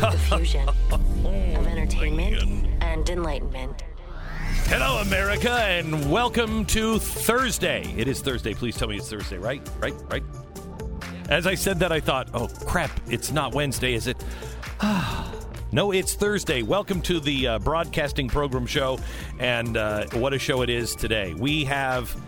The 0.00 0.12
fusion 0.12 0.66
of 0.66 1.66
entertainment 1.66 2.66
and 2.80 3.06
enlightenment. 3.10 3.82
Hello, 4.64 5.02
America, 5.02 5.52
and 5.52 6.10
welcome 6.10 6.64
to 6.66 6.98
Thursday. 6.98 7.92
It 7.98 8.08
is 8.08 8.22
Thursday. 8.22 8.54
Please 8.54 8.78
tell 8.78 8.88
me 8.88 8.96
it's 8.96 9.10
Thursday, 9.10 9.36
right? 9.36 9.60
Right? 9.78 9.92
Right? 10.10 10.22
As 11.28 11.46
I 11.46 11.54
said 11.54 11.78
that, 11.80 11.92
I 11.92 12.00
thought, 12.00 12.30
oh, 12.32 12.48
crap, 12.64 12.90
it's 13.10 13.30
not 13.30 13.54
Wednesday, 13.54 13.92
is 13.92 14.06
it? 14.06 14.16
no, 15.72 15.92
it's 15.92 16.14
Thursday. 16.14 16.62
Welcome 16.62 17.02
to 17.02 17.20
the 17.20 17.46
uh, 17.46 17.58
broadcasting 17.58 18.26
program 18.26 18.64
show, 18.64 18.98
and 19.38 19.76
uh, 19.76 20.06
what 20.14 20.32
a 20.32 20.38
show 20.38 20.62
it 20.62 20.70
is 20.70 20.96
today. 20.96 21.34
We 21.34 21.66
have 21.66 22.18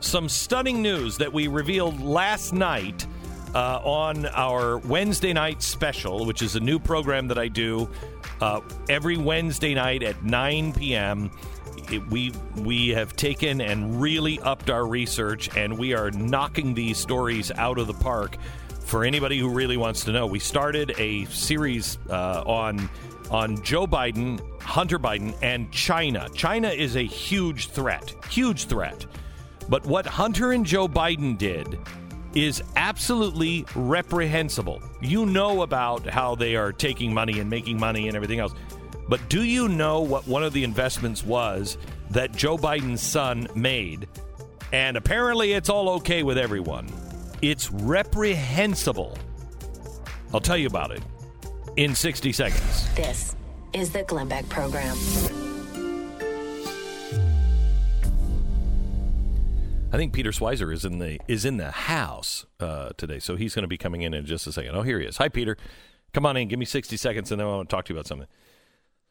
some 0.00 0.28
stunning 0.28 0.82
news 0.82 1.18
that 1.18 1.32
we 1.32 1.46
revealed 1.46 2.00
last 2.00 2.52
night 2.52 3.06
uh, 3.54 3.80
on 3.84 4.26
our 4.26 4.78
Wednesday 4.78 5.32
night 5.32 5.62
special, 5.62 6.24
which 6.24 6.42
is 6.42 6.56
a 6.56 6.60
new 6.60 6.78
program 6.78 7.28
that 7.28 7.38
I 7.38 7.48
do 7.48 7.88
uh, 8.40 8.60
every 8.88 9.16
Wednesday 9.16 9.74
night 9.74 10.02
at 10.02 10.22
9 10.22 10.72
p.m. 10.72 11.30
It, 11.90 12.06
we 12.08 12.32
we 12.56 12.88
have 12.90 13.14
taken 13.16 13.60
and 13.60 14.00
really 14.00 14.40
upped 14.40 14.70
our 14.70 14.86
research, 14.86 15.54
and 15.56 15.78
we 15.78 15.94
are 15.94 16.10
knocking 16.10 16.74
these 16.74 16.98
stories 16.98 17.50
out 17.52 17.78
of 17.78 17.86
the 17.86 17.94
park. 17.94 18.36
For 18.80 19.04
anybody 19.04 19.38
who 19.38 19.48
really 19.48 19.76
wants 19.76 20.04
to 20.04 20.12
know, 20.12 20.26
we 20.26 20.38
started 20.38 20.94
a 20.98 21.24
series 21.26 21.98
uh, 22.10 22.42
on 22.44 22.88
on 23.30 23.62
Joe 23.62 23.86
Biden, 23.86 24.40
Hunter 24.60 24.98
Biden, 24.98 25.34
and 25.42 25.70
China. 25.72 26.28
China 26.34 26.68
is 26.68 26.96
a 26.96 27.02
huge 27.02 27.68
threat, 27.68 28.14
huge 28.28 28.66
threat. 28.66 29.06
But 29.68 29.86
what 29.86 30.04
Hunter 30.04 30.52
and 30.52 30.66
Joe 30.66 30.88
Biden 30.88 31.38
did 31.38 31.78
is 32.34 32.62
absolutely 32.76 33.66
reprehensible. 33.74 34.82
You 35.00 35.26
know 35.26 35.62
about 35.62 36.06
how 36.06 36.34
they 36.34 36.56
are 36.56 36.72
taking 36.72 37.12
money 37.12 37.40
and 37.40 37.50
making 37.50 37.78
money 37.78 38.08
and 38.08 38.16
everything 38.16 38.40
else. 38.40 38.54
But 39.08 39.28
do 39.28 39.42
you 39.42 39.68
know 39.68 40.00
what 40.00 40.26
one 40.26 40.42
of 40.42 40.52
the 40.52 40.64
investments 40.64 41.24
was 41.24 41.76
that 42.10 42.32
Joe 42.32 42.56
Biden's 42.56 43.02
son 43.02 43.48
made? 43.54 44.08
And 44.72 44.96
apparently 44.96 45.52
it's 45.52 45.68
all 45.68 45.90
okay 45.90 46.22
with 46.22 46.38
everyone. 46.38 46.88
It's 47.42 47.70
reprehensible. 47.70 49.18
I'll 50.32 50.40
tell 50.40 50.56
you 50.56 50.66
about 50.66 50.92
it 50.92 51.02
in 51.76 51.94
60 51.94 52.32
seconds. 52.32 52.94
This 52.94 53.36
is 53.72 53.90
the 53.90 54.02
Glenn 54.04 54.28
Beck 54.28 54.48
Program. 54.48 54.96
I 59.92 59.98
think 59.98 60.14
Peter 60.14 60.30
Schweizer 60.30 60.72
is 60.72 60.86
in 60.86 60.98
the 60.98 61.20
is 61.28 61.44
in 61.44 61.58
the 61.58 61.70
house 61.70 62.46
uh, 62.60 62.90
today, 62.96 63.18
so 63.18 63.36
he's 63.36 63.54
going 63.54 63.64
to 63.64 63.68
be 63.68 63.76
coming 63.76 64.00
in 64.00 64.14
in 64.14 64.24
just 64.24 64.46
a 64.46 64.52
second. 64.52 64.74
Oh, 64.74 64.80
here 64.82 64.98
he 64.98 65.06
is. 65.06 65.18
Hi, 65.18 65.28
Peter. 65.28 65.58
Come 66.14 66.24
on 66.24 66.36
in. 66.38 66.48
Give 66.48 66.58
me 66.58 66.64
sixty 66.64 66.96
seconds, 66.96 67.30
and 67.30 67.38
then 67.38 67.46
I 67.46 67.50
want 67.50 67.68
to 67.68 67.76
talk 67.76 67.84
to 67.84 67.92
you 67.92 67.98
about 67.98 68.06
something. 68.06 68.28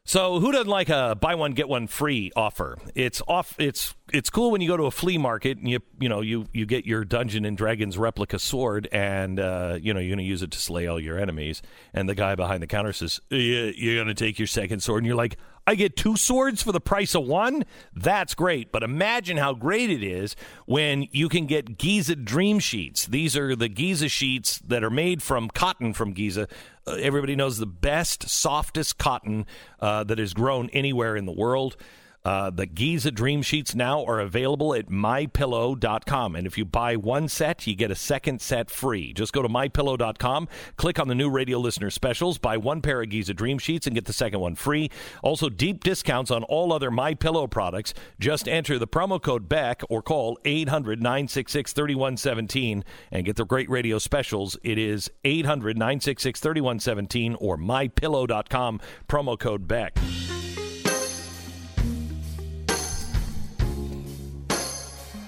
So, 0.04 0.40
who 0.40 0.50
doesn't 0.50 0.66
like 0.66 0.88
a 0.88 1.14
buy 1.14 1.36
one 1.36 1.52
get 1.52 1.68
one 1.68 1.86
free 1.86 2.32
offer? 2.34 2.76
It's 2.96 3.22
off. 3.28 3.54
It's 3.60 3.94
it's 4.12 4.28
cool 4.28 4.50
when 4.50 4.60
you 4.60 4.66
go 4.66 4.76
to 4.76 4.86
a 4.86 4.90
flea 4.90 5.18
market 5.18 5.58
and 5.58 5.68
you 5.68 5.78
you 6.00 6.08
know 6.08 6.20
you 6.20 6.46
you 6.52 6.66
get 6.66 6.84
your 6.84 7.04
Dungeon 7.04 7.44
and 7.44 7.56
Dragons 7.56 7.96
replica 7.96 8.40
sword, 8.40 8.88
and 8.90 9.38
uh, 9.38 9.78
you 9.80 9.94
know 9.94 10.00
you're 10.00 10.10
going 10.10 10.18
to 10.18 10.24
use 10.24 10.42
it 10.42 10.50
to 10.50 10.58
slay 10.58 10.88
all 10.88 10.98
your 10.98 11.16
enemies. 11.16 11.62
And 11.94 12.08
the 12.08 12.16
guy 12.16 12.34
behind 12.34 12.60
the 12.60 12.66
counter 12.66 12.92
says, 12.92 13.20
"You're 13.30 13.94
going 13.94 14.08
to 14.08 14.14
take 14.14 14.40
your 14.40 14.48
second 14.48 14.80
sword," 14.80 15.04
and 15.04 15.06
you're 15.06 15.14
like, 15.14 15.38
I 15.66 15.74
get 15.76 15.96
two 15.96 16.16
swords 16.16 16.62
for 16.62 16.72
the 16.72 16.80
price 16.80 17.14
of 17.14 17.24
one. 17.24 17.64
That's 17.94 18.34
great. 18.34 18.72
But 18.72 18.82
imagine 18.82 19.36
how 19.36 19.54
great 19.54 19.90
it 19.90 20.02
is 20.02 20.34
when 20.66 21.06
you 21.12 21.28
can 21.28 21.46
get 21.46 21.78
Giza 21.78 22.16
Dream 22.16 22.58
Sheets. 22.58 23.06
These 23.06 23.36
are 23.36 23.54
the 23.54 23.68
Giza 23.68 24.08
sheets 24.08 24.58
that 24.66 24.82
are 24.82 24.90
made 24.90 25.22
from 25.22 25.48
cotton 25.48 25.92
from 25.94 26.12
Giza. 26.12 26.48
Uh, 26.86 26.92
everybody 26.94 27.36
knows 27.36 27.58
the 27.58 27.66
best, 27.66 28.28
softest 28.28 28.98
cotton 28.98 29.46
uh, 29.80 30.02
that 30.04 30.18
is 30.18 30.34
grown 30.34 30.68
anywhere 30.70 31.16
in 31.16 31.26
the 31.26 31.32
world. 31.32 31.76
Uh, 32.24 32.50
the 32.50 32.66
Giza 32.66 33.10
Dream 33.10 33.42
Sheets 33.42 33.74
now 33.74 34.04
are 34.04 34.20
available 34.20 34.74
at 34.74 34.88
mypillow.com. 34.88 36.36
And 36.36 36.46
if 36.46 36.56
you 36.56 36.64
buy 36.64 36.96
one 36.96 37.28
set, 37.28 37.66
you 37.66 37.74
get 37.74 37.90
a 37.90 37.96
second 37.96 38.40
set 38.40 38.70
free. 38.70 39.12
Just 39.12 39.32
go 39.32 39.42
to 39.42 39.48
mypillow.com, 39.48 40.48
click 40.76 40.98
on 40.98 41.08
the 41.08 41.14
new 41.14 41.30
radio 41.30 41.58
listener 41.58 41.90
specials, 41.90 42.38
buy 42.38 42.56
one 42.56 42.80
pair 42.80 43.02
of 43.02 43.10
Giza 43.10 43.34
Dream 43.34 43.58
Sheets, 43.58 43.86
and 43.86 43.94
get 43.94 44.04
the 44.04 44.12
second 44.12 44.40
one 44.40 44.54
free. 44.54 44.90
Also, 45.22 45.48
deep 45.48 45.82
discounts 45.82 46.30
on 46.30 46.44
all 46.44 46.72
other 46.72 46.90
My 46.90 47.14
Pillow 47.14 47.46
products. 47.46 47.94
Just 48.20 48.48
enter 48.48 48.78
the 48.78 48.86
promo 48.86 49.20
code 49.20 49.48
BECK 49.48 49.82
or 49.88 50.02
call 50.02 50.38
800 50.44 51.02
966 51.02 51.72
3117 51.72 52.84
and 53.10 53.24
get 53.24 53.36
the 53.36 53.44
great 53.44 53.68
radio 53.68 53.98
specials. 53.98 54.56
It 54.62 54.78
is 54.78 55.10
800 55.24 55.76
966 55.76 56.40
3117 56.40 57.34
or 57.36 57.56
mypillow.com, 57.56 58.80
promo 59.08 59.38
code 59.38 59.66
BECK. 59.66 60.41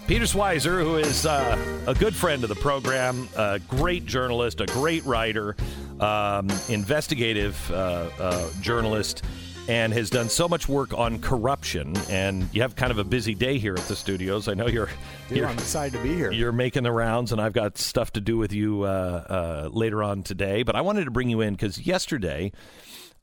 Peter 0.06 0.26
Schweizer, 0.26 0.82
who 0.82 0.96
is 0.96 1.24
uh, 1.24 1.56
a 1.86 1.94
good 1.94 2.14
friend 2.14 2.42
of 2.42 2.50
the 2.50 2.54
program, 2.56 3.26
a 3.36 3.58
great 3.68 4.04
journalist, 4.04 4.60
a 4.60 4.66
great 4.66 5.02
writer, 5.06 5.56
um, 5.98 6.46
investigative 6.68 7.58
uh, 7.70 8.10
uh, 8.18 8.50
journalist, 8.60 9.22
and 9.66 9.94
has 9.94 10.10
done 10.10 10.28
so 10.28 10.46
much 10.46 10.68
work 10.68 10.92
on 10.92 11.18
corruption. 11.20 11.96
And 12.10 12.46
you 12.52 12.60
have 12.60 12.76
kind 12.76 12.90
of 12.90 12.98
a 12.98 13.04
busy 13.04 13.34
day 13.34 13.56
here 13.56 13.72
at 13.72 13.88
the 13.88 13.96
studios. 13.96 14.46
I 14.46 14.52
know 14.52 14.66
you're. 14.66 14.90
Dude, 15.30 15.38
you're 15.38 15.46
I'm 15.46 15.54
excited 15.54 15.96
to 15.96 16.02
be 16.02 16.14
here. 16.14 16.30
You're 16.30 16.52
making 16.52 16.82
the 16.82 16.92
rounds, 16.92 17.32
and 17.32 17.40
I've 17.40 17.54
got 17.54 17.78
stuff 17.78 18.12
to 18.12 18.20
do 18.20 18.36
with 18.36 18.52
you 18.52 18.82
uh, 18.82 19.66
uh, 19.66 19.68
later 19.72 20.02
on 20.02 20.22
today. 20.22 20.64
But 20.64 20.76
I 20.76 20.82
wanted 20.82 21.06
to 21.06 21.10
bring 21.12 21.30
you 21.30 21.40
in 21.40 21.54
because 21.54 21.78
yesterday. 21.78 22.52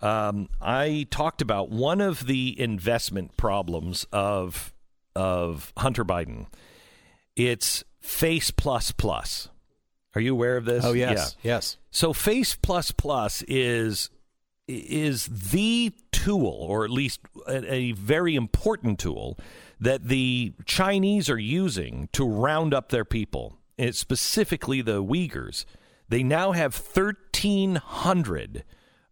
Um, 0.01 0.49
I 0.59 1.05
talked 1.11 1.43
about 1.43 1.69
one 1.69 2.01
of 2.01 2.25
the 2.25 2.59
investment 2.59 3.37
problems 3.37 4.07
of 4.11 4.73
of 5.15 5.71
Hunter 5.77 6.03
Biden. 6.03 6.47
It's 7.47 7.83
Face 7.99 8.51
Plus 8.51 8.91
Plus. 8.91 9.49
Are 10.13 10.21
you 10.21 10.33
aware 10.33 10.57
of 10.57 10.65
this? 10.65 10.83
Oh 10.85 10.93
yes, 10.93 11.35
yeah. 11.41 11.55
yes. 11.55 11.77
So 11.89 12.13
Face 12.13 12.55
Plus 12.55 12.91
Plus 12.91 13.43
is 13.47 14.09
is 14.67 15.25
the 15.25 15.91
tool, 16.11 16.65
or 16.69 16.85
at 16.85 16.91
least 16.91 17.21
a, 17.47 17.73
a 17.73 17.91
very 17.93 18.35
important 18.35 18.99
tool 18.99 19.37
that 19.79 20.07
the 20.07 20.53
Chinese 20.65 21.29
are 21.29 21.39
using 21.39 22.09
to 22.13 22.27
round 22.27 22.73
up 22.73 22.89
their 22.89 23.03
people, 23.03 23.57
it's 23.77 23.97
specifically 23.97 24.81
the 24.81 25.03
Uyghurs. 25.03 25.65
They 26.09 26.23
now 26.23 26.51
have 26.51 26.75
thirteen 26.75 27.75
hundred 27.75 28.63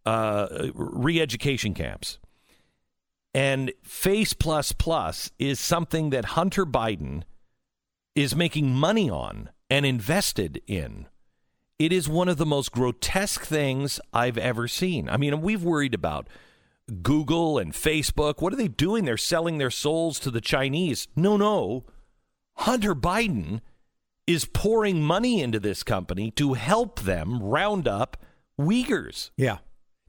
uh, 0.06 0.68
re-education 0.74 1.74
camps. 1.74 2.18
And 3.34 3.72
Face 3.82 4.34
Plus 4.34 4.72
Plus 4.72 5.30
is 5.38 5.58
something 5.58 6.10
that 6.10 6.24
Hunter 6.36 6.66
Biden 6.66 7.22
is 8.14 8.34
making 8.34 8.74
money 8.74 9.08
on 9.08 9.50
and 9.68 9.86
invested 9.86 10.60
in. 10.66 11.06
It 11.78 11.92
is 11.92 12.08
one 12.08 12.28
of 12.28 12.36
the 12.36 12.46
most 12.46 12.72
grotesque 12.72 13.44
things 13.44 14.00
I've 14.12 14.36
ever 14.36 14.68
seen. 14.68 15.08
I 15.08 15.16
mean, 15.16 15.40
we've 15.40 15.62
worried 15.62 15.94
about 15.94 16.28
Google 17.02 17.58
and 17.58 17.72
Facebook. 17.72 18.42
What 18.42 18.52
are 18.52 18.56
they 18.56 18.68
doing? 18.68 19.04
They're 19.04 19.16
selling 19.16 19.58
their 19.58 19.70
souls 19.70 20.18
to 20.20 20.30
the 20.30 20.40
Chinese. 20.40 21.08
No, 21.16 21.36
no. 21.36 21.84
Hunter 22.56 22.94
Biden 22.94 23.60
is 24.26 24.44
pouring 24.44 25.02
money 25.02 25.40
into 25.40 25.58
this 25.58 25.82
company 25.82 26.30
to 26.32 26.54
help 26.54 27.00
them 27.00 27.42
round 27.42 27.88
up 27.88 28.16
Uyghurs. 28.60 29.30
Yeah. 29.36 29.58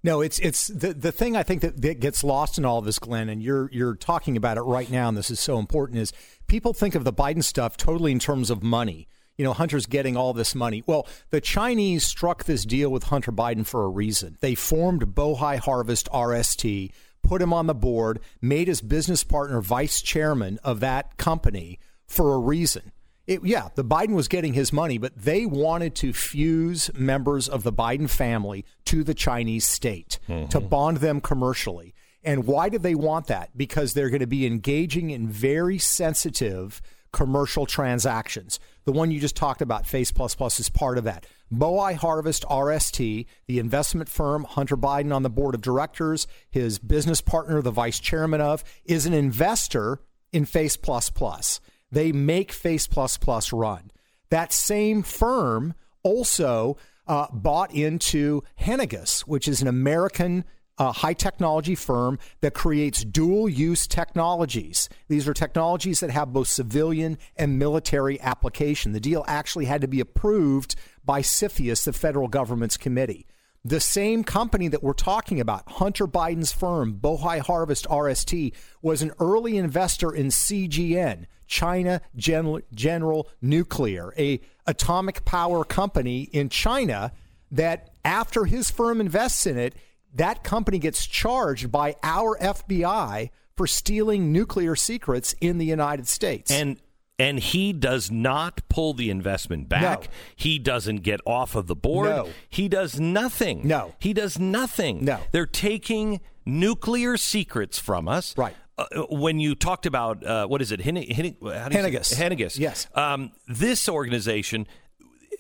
No, 0.04 0.22
it's 0.22 0.40
it's 0.40 0.68
the 0.68 0.94
the 0.94 1.12
thing 1.12 1.36
I 1.36 1.44
think 1.44 1.62
that, 1.62 1.82
that 1.82 2.00
gets 2.00 2.24
lost 2.24 2.58
in 2.58 2.66
all 2.66 2.80
of 2.80 2.86
this, 2.86 2.98
Glenn, 2.98 3.30
and 3.30 3.42
you're 3.42 3.70
you're 3.72 3.96
talking 3.96 4.36
about 4.36 4.58
it 4.58 4.62
right 4.62 4.90
now, 4.90 5.08
and 5.08 5.18
this 5.18 5.30
is 5.30 5.40
so 5.40 5.60
important. 5.60 6.00
Is 6.00 6.12
people 6.48 6.74
think 6.74 6.96
of 6.96 7.04
the 7.04 7.14
Biden 7.14 7.44
stuff 7.44 7.78
totally 7.78 8.12
in 8.12 8.20
terms 8.20 8.50
of 8.50 8.64
money. 8.64 9.08
You 9.38 9.46
know, 9.46 9.54
Hunter's 9.54 9.86
getting 9.86 10.18
all 10.18 10.34
this 10.34 10.54
money. 10.56 10.84
Well, 10.86 11.08
the 11.30 11.42
Chinese 11.42 12.06
struck 12.06 12.44
this 12.44 12.66
deal 12.66 12.90
with 12.90 13.06
Hunter 13.06 13.32
Biden 13.32 13.66
for 13.66 13.86
a 13.86 13.90
reason. 13.90 14.38
They 14.42 14.56
formed 14.56 15.16
Bohai 15.16 15.58
Harvest 15.58 16.10
RST, 16.12 16.92
put 17.24 17.42
him 17.42 17.54
on 17.54 17.68
the 17.68 17.74
board, 17.74 18.20
made 18.42 18.68
his 18.68 18.82
business 18.82 19.24
partner 19.24 19.62
vice 19.62 20.02
chairman 20.02 20.60
of 20.64 20.80
that 20.82 21.18
company 21.18 21.80
for 22.08 22.34
a 22.34 22.40
reason. 22.40 22.92
It, 23.32 23.46
yeah, 23.46 23.70
the 23.76 23.86
Biden 23.86 24.14
was 24.14 24.28
getting 24.28 24.52
his 24.52 24.74
money, 24.74 24.98
but 24.98 25.16
they 25.16 25.46
wanted 25.46 25.96
to 25.96 26.12
fuse 26.12 26.92
members 26.94 27.48
of 27.48 27.64
the 27.64 27.72
Biden 27.72 28.10
family 28.10 28.66
to 28.86 29.06
the 29.06 29.14
Chinese 29.14 29.66
state 29.66 30.20
to 30.28 30.34
mm-hmm. 30.34 30.68
bond 30.68 30.98
them 30.98 31.22
commercially. 31.22 31.94
And 32.26 32.46
why 32.46 32.68
did 32.68 32.84
they 32.84 32.94
want 32.94 33.28
that? 33.28 33.56
Because 33.56 33.94
they're 33.94 34.10
going 34.10 34.20
to 34.20 34.28
be 34.28 34.46
engaging 34.46 35.12
in 35.12 35.30
very 35.30 35.78
sensitive 35.78 36.82
commercial 37.14 37.66
transactions. 37.66 38.60
The 38.84 38.92
one 38.92 39.12
you 39.12 39.22
just 39.22 39.38
talked 39.38 39.62
about, 39.62 39.88
Face 39.88 40.12
Plus 40.12 40.36
Plus, 40.36 40.60
is 40.60 40.70
part 40.70 40.98
of 40.98 41.06
that. 41.06 41.26
Bohai 41.54 41.96
Harvest 41.96 42.44
RST, 42.50 43.26
the 43.48 43.60
investment 43.60 44.10
firm 44.10 44.44
Hunter 44.44 44.76
Biden 44.76 45.16
on 45.16 45.24
the 45.24 45.30
board 45.30 45.56
of 45.56 45.62
directors, 45.62 46.28
his 46.50 46.80
business 46.80 47.22
partner, 47.22 47.62
the 47.62 47.72
vice 47.72 48.02
chairman 48.02 48.42
of, 48.42 48.66
is 48.84 49.06
an 49.06 49.14
investor 49.14 50.02
in 50.34 50.44
Face 50.44 50.76
Plus 50.76 51.10
Plus. 51.10 51.62
They 51.92 52.12
make 52.12 52.52
Face 52.52 52.88
Plus 52.88 53.18
Plus 53.18 53.52
run. 53.52 53.92
That 54.30 54.54
same 54.54 55.04
firm 55.04 55.74
also 56.04 56.78
uh, 57.08 57.28
bought 57.32 57.74
into 57.74 58.44
Henniges, 58.60 59.22
which 59.22 59.48
is 59.48 59.62
an 59.62 59.68
American 59.68 60.46
uh, 60.78 60.92
high 60.92 61.14
technology 61.14 61.76
firm 61.76 62.18
that 62.40 62.54
creates 62.54 63.04
dual 63.04 63.48
use 63.48 63.86
technologies. 63.86 64.90
These 65.10 65.28
are 65.28 65.34
technologies 65.34 66.00
that 66.00 66.10
have 66.10 66.34
both 66.34 66.48
civilian 66.48 67.18
and 67.36 67.60
military 67.60 68.20
application. 68.22 68.94
The 68.94 69.00
deal 69.00 69.24
actually 69.28 69.66
had 69.66 69.82
to 69.82 69.88
be 69.88 70.00
approved 70.00 70.76
by 71.06 71.22
CFIUS, 71.22 71.84
the 71.84 71.94
federal 71.94 72.28
government's 72.28 72.78
committee. 72.78 73.28
The 73.64 73.80
same 73.80 74.24
company 74.24 74.70
that 74.70 74.82
we're 74.82 74.94
talking 74.94 75.40
about, 75.40 75.74
Hunter 75.74 76.08
Biden's 76.08 76.52
firm, 76.52 76.96
Bohai 77.00 77.40
Harvest 77.40 77.86
RST, 77.88 78.54
was 78.82 79.04
an 79.04 79.12
early 79.20 79.58
investor 79.58 80.12
in 80.12 80.28
CGN, 80.28 81.26
China 81.52 82.02
General, 82.16 82.62
General 82.74 83.28
Nuclear, 83.42 84.14
a 84.18 84.40
atomic 84.66 85.26
power 85.26 85.66
company 85.66 86.22
in 86.32 86.48
China 86.48 87.12
that 87.52 87.90
after 88.06 88.46
his 88.46 88.72
firm 88.72 89.02
invests 89.02 89.46
in 89.46 89.58
it, 89.58 89.76
that 90.14 90.44
company 90.44 90.80
gets 90.80 91.06
charged 91.06 91.70
by 91.70 91.96
our 92.04 92.38
FBI 92.40 93.30
for 93.58 93.68
stealing 93.68 94.32
nuclear 94.32 94.78
secrets 94.78 95.36
in 95.42 95.58
the 95.58 95.66
United 95.66 96.08
States. 96.08 96.50
And 96.50 96.78
and 97.20 97.38
he 97.38 97.74
does 97.74 98.10
not 98.10 98.62
pull 98.68 98.94
the 98.94 99.12
investment 99.12 99.70
back. 99.70 100.04
No. 100.04 100.08
He 100.36 100.58
doesn't 100.58 101.04
get 101.04 101.20
off 101.26 101.54
of 101.56 101.68
the 101.68 101.76
board. 101.76 102.10
No. 102.10 102.30
He 102.50 102.68
does 102.68 103.00
nothing. 103.00 103.68
No. 103.68 103.94
He 104.00 104.14
does 104.14 104.40
nothing. 104.40 105.06
No. 105.06 105.20
They're 105.32 105.46
taking 105.46 106.22
nuclear 106.46 107.18
secrets 107.18 107.78
from 107.78 108.08
us. 108.08 108.36
Right. 108.38 108.56
Uh, 108.92 109.02
when 109.10 109.40
you 109.40 109.56
talked 109.56 109.86
about 109.86 110.26
uh, 110.26 110.48
what 110.48 110.62
is 110.62 110.72
it, 110.72 110.82
Hen- 110.82 110.96
Hen- 110.96 111.36
how 111.44 111.70
do 111.70 111.76
you 111.76 111.82
say- 112.04 112.16
Henniges. 112.16 112.16
Henniges. 112.16 112.60
Yes. 112.60 112.88
Um, 112.96 113.32
this 113.48 113.88
organization, 113.90 114.68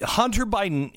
Hunter 0.02 0.46
Biden, 0.46 0.92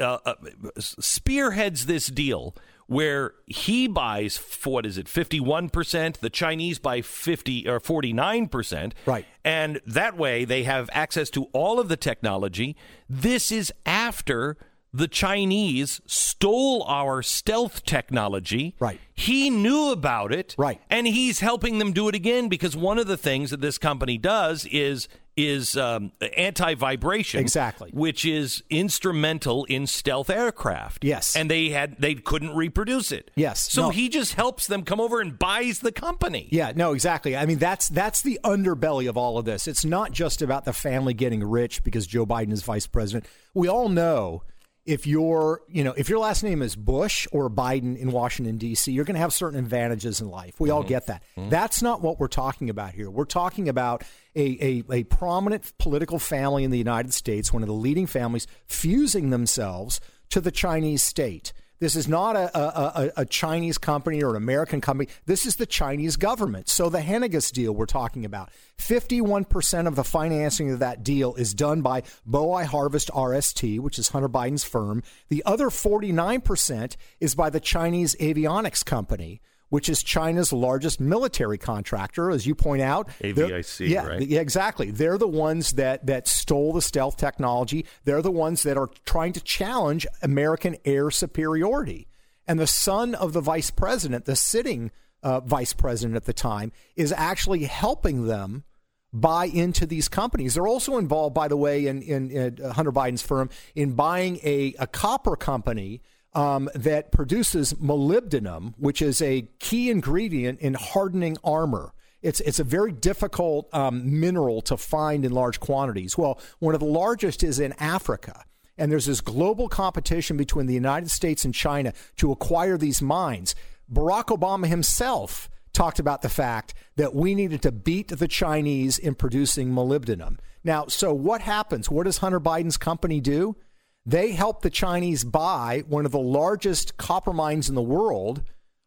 uh, 0.00 0.18
uh, 0.24 0.34
spearheads 0.78 1.86
this 1.86 2.06
deal 2.06 2.54
where 2.86 3.32
he 3.46 3.86
buys 3.86 4.36
for 4.36 4.72
what 4.74 4.86
is 4.86 4.98
it 4.98 5.06
51% 5.06 6.18
the 6.18 6.28
chinese 6.30 6.78
buy 6.78 7.00
50 7.00 7.68
or 7.68 7.78
49% 7.80 8.92
Right. 9.06 9.24
and 9.44 9.80
that 9.86 10.16
way 10.16 10.44
they 10.44 10.64
have 10.64 10.90
access 10.92 11.30
to 11.30 11.44
all 11.52 11.78
of 11.78 11.88
the 11.88 11.96
technology 11.96 12.76
this 13.08 13.52
is 13.52 13.72
after 13.86 14.56
the 14.94 15.08
chinese 15.08 16.00
stole 16.06 16.82
our 16.84 17.22
stealth 17.22 17.84
technology 17.84 18.74
Right. 18.78 19.00
he 19.14 19.48
knew 19.50 19.90
about 19.90 20.32
it 20.32 20.54
Right. 20.58 20.80
and 20.90 21.06
he's 21.06 21.40
helping 21.40 21.78
them 21.78 21.92
do 21.92 22.08
it 22.08 22.14
again 22.14 22.48
because 22.48 22.76
one 22.76 22.98
of 22.98 23.06
the 23.06 23.16
things 23.16 23.50
that 23.50 23.60
this 23.60 23.78
company 23.78 24.18
does 24.18 24.66
is 24.66 25.08
is 25.34 25.78
um, 25.78 26.12
anti-vibration 26.36 27.40
Exactly. 27.40 27.88
which 27.94 28.26
is 28.26 28.62
instrumental 28.68 29.64
in 29.64 29.86
stealth 29.86 30.28
aircraft 30.28 31.04
Yes. 31.04 31.34
and 31.34 31.50
they 31.50 31.70
had 31.70 31.96
they 31.98 32.14
couldn't 32.14 32.54
reproduce 32.54 33.10
it 33.12 33.30
Yes. 33.34 33.72
so 33.72 33.84
No. 33.84 33.90
he 33.90 34.10
just 34.10 34.34
helps 34.34 34.66
them 34.66 34.82
come 34.82 35.00
over 35.00 35.20
and 35.22 35.38
buys 35.38 35.78
the 35.80 35.90
company 35.92 36.48
Yeah, 36.50 36.72
no, 36.76 36.92
exactly. 36.92 37.34
I 37.34 37.46
mean, 37.46 37.58
that's 37.58 37.88
that's 37.88 38.20
the 38.20 38.38
underbelly 38.44 39.08
of 39.08 39.16
all 39.16 39.38
of 39.38 39.44
this. 39.46 39.66
It's 39.66 39.84
not 39.86 40.12
just 40.12 40.42
about 40.42 40.64
the 40.66 40.72
family 40.74 41.14
getting 41.14 41.42
rich 41.42 41.82
because 41.82 42.06
Joe 42.06 42.26
Biden 42.26 42.52
is 42.52 42.62
vice 42.62 42.86
president. 42.86 43.24
We 43.54 43.68
all 43.68 43.88
know 43.88 44.42
if 44.84 45.06
your 45.06 45.62
you 45.68 45.84
know 45.84 45.94
if 45.96 46.08
your 46.08 46.18
last 46.18 46.42
name 46.42 46.60
is 46.62 46.74
Bush 46.74 47.26
or 47.30 47.48
Biden 47.48 47.96
in 47.96 48.10
Washington 48.10 48.58
D.C., 48.58 48.90
you're 48.90 49.04
going 49.04 49.14
to 49.14 49.20
have 49.20 49.32
certain 49.32 49.58
advantages 49.58 50.20
in 50.20 50.28
life. 50.28 50.58
We 50.58 50.70
all 50.70 50.80
mm-hmm. 50.80 50.88
get 50.88 51.06
that. 51.06 51.22
Mm-hmm. 51.36 51.50
That's 51.50 51.82
not 51.82 52.02
what 52.02 52.18
we're 52.18 52.28
talking 52.28 52.68
about 52.68 52.92
here. 52.92 53.10
We're 53.10 53.24
talking 53.24 53.68
about 53.68 54.02
a, 54.34 54.58
a 54.60 54.84
a 54.90 55.04
prominent 55.04 55.72
political 55.78 56.18
family 56.18 56.64
in 56.64 56.70
the 56.70 56.78
United 56.78 57.14
States, 57.14 57.52
one 57.52 57.62
of 57.62 57.68
the 57.68 57.74
leading 57.74 58.06
families, 58.06 58.46
fusing 58.66 59.30
themselves 59.30 60.00
to 60.30 60.40
the 60.40 60.50
Chinese 60.50 61.02
state. 61.02 61.52
This 61.82 61.96
is 61.96 62.06
not 62.06 62.36
a, 62.36 62.56
a, 62.56 63.12
a, 63.16 63.26
Chinese 63.26 63.76
company 63.76 64.22
or 64.22 64.30
an 64.30 64.36
American 64.36 64.80
company. 64.80 65.10
This 65.26 65.44
is 65.44 65.56
the 65.56 65.66
Chinese 65.66 66.16
government. 66.16 66.68
So 66.68 66.88
the 66.88 67.00
Henniges 67.00 67.50
deal 67.50 67.74
we're 67.74 67.86
talking 67.86 68.24
about, 68.24 68.50
51% 68.78 69.88
of 69.88 69.96
the 69.96 70.04
financing 70.04 70.70
of 70.70 70.78
that 70.78 71.02
deal 71.02 71.34
is 71.34 71.54
done 71.54 71.82
by 71.82 72.02
Bohai 72.24 72.66
Harvest 72.66 73.10
RST, 73.12 73.80
which 73.80 73.98
is 73.98 74.10
Hunter 74.10 74.28
Biden's 74.28 74.62
firm. 74.62 75.02
The 75.28 75.42
other 75.44 75.70
49% 75.70 76.94
is 77.18 77.34
by 77.34 77.50
the 77.50 77.58
Chinese 77.58 78.14
avionics 78.20 78.84
company, 78.84 79.40
which 79.72 79.88
is 79.88 80.02
China's 80.02 80.52
largest 80.52 81.00
military 81.00 81.56
contractor, 81.56 82.30
as 82.30 82.46
you 82.46 82.54
point 82.54 82.82
out. 82.82 83.08
AVIC, 83.22 83.88
yeah, 83.88 84.06
right? 84.06 84.20
yeah, 84.20 84.40
exactly. 84.40 84.90
They're 84.90 85.16
the 85.16 85.26
ones 85.26 85.72
that 85.72 86.04
that 86.04 86.28
stole 86.28 86.74
the 86.74 86.82
stealth 86.82 87.16
technology. 87.16 87.86
They're 88.04 88.20
the 88.20 88.30
ones 88.30 88.64
that 88.64 88.76
are 88.76 88.90
trying 89.06 89.32
to 89.32 89.40
challenge 89.40 90.06
American 90.20 90.76
air 90.84 91.10
superiority. 91.10 92.06
And 92.46 92.60
the 92.60 92.66
son 92.66 93.14
of 93.14 93.32
the 93.32 93.40
vice 93.40 93.70
president, 93.70 94.26
the 94.26 94.36
sitting 94.36 94.90
uh, 95.22 95.40
vice 95.40 95.72
president 95.72 96.16
at 96.16 96.26
the 96.26 96.34
time, 96.34 96.70
is 96.94 97.10
actually 97.10 97.64
helping 97.64 98.26
them 98.26 98.64
buy 99.10 99.46
into 99.46 99.86
these 99.86 100.06
companies. 100.06 100.52
They're 100.52 100.66
also 100.66 100.98
involved, 100.98 101.34
by 101.34 101.48
the 101.48 101.56
way, 101.56 101.86
in, 101.86 102.02
in, 102.02 102.30
in 102.30 102.58
Hunter 102.72 102.92
Biden's 102.92 103.22
firm 103.22 103.48
in 103.74 103.94
buying 103.94 104.38
a, 104.42 104.74
a 104.78 104.86
copper 104.86 105.34
company 105.34 106.02
um, 106.34 106.70
that 106.74 107.12
produces 107.12 107.74
molybdenum, 107.74 108.74
which 108.78 109.02
is 109.02 109.20
a 109.20 109.48
key 109.58 109.90
ingredient 109.90 110.60
in 110.60 110.74
hardening 110.74 111.36
armor. 111.44 111.92
It's 112.22 112.40
it's 112.40 112.60
a 112.60 112.64
very 112.64 112.92
difficult 112.92 113.68
um, 113.74 114.20
mineral 114.20 114.62
to 114.62 114.76
find 114.76 115.24
in 115.24 115.32
large 115.32 115.60
quantities. 115.60 116.16
Well, 116.16 116.40
one 116.60 116.74
of 116.74 116.80
the 116.80 116.86
largest 116.86 117.42
is 117.42 117.58
in 117.58 117.72
Africa. 117.78 118.44
And 118.78 118.90
there's 118.90 119.06
this 119.06 119.20
global 119.20 119.68
competition 119.68 120.36
between 120.36 120.66
the 120.66 120.74
United 120.74 121.10
States 121.10 121.44
and 121.44 121.54
China 121.54 121.92
to 122.16 122.32
acquire 122.32 122.78
these 122.78 123.02
mines. 123.02 123.54
Barack 123.92 124.26
Obama 124.26 124.66
himself 124.66 125.50
talked 125.72 125.98
about 125.98 126.22
the 126.22 126.28
fact 126.28 126.74
that 126.96 127.14
we 127.14 127.34
needed 127.34 127.62
to 127.62 127.72
beat 127.72 128.08
the 128.08 128.28
Chinese 128.28 128.98
in 128.98 129.14
producing 129.14 129.70
molybdenum. 129.70 130.38
Now, 130.64 130.86
so 130.86 131.12
what 131.12 131.42
happens? 131.42 131.90
What 131.90 132.04
does 132.04 132.18
Hunter 132.18 132.40
Biden's 132.40 132.76
company 132.76 133.20
do? 133.20 133.56
They 134.04 134.32
help 134.32 134.62
the 134.62 134.70
Chinese 134.70 135.24
buy 135.24 135.84
one 135.88 136.04
of 136.04 136.12
the 136.12 136.18
largest 136.18 136.96
copper 136.96 137.32
mines 137.32 137.68
in 137.68 137.74
the 137.74 137.82
world, 137.82 138.42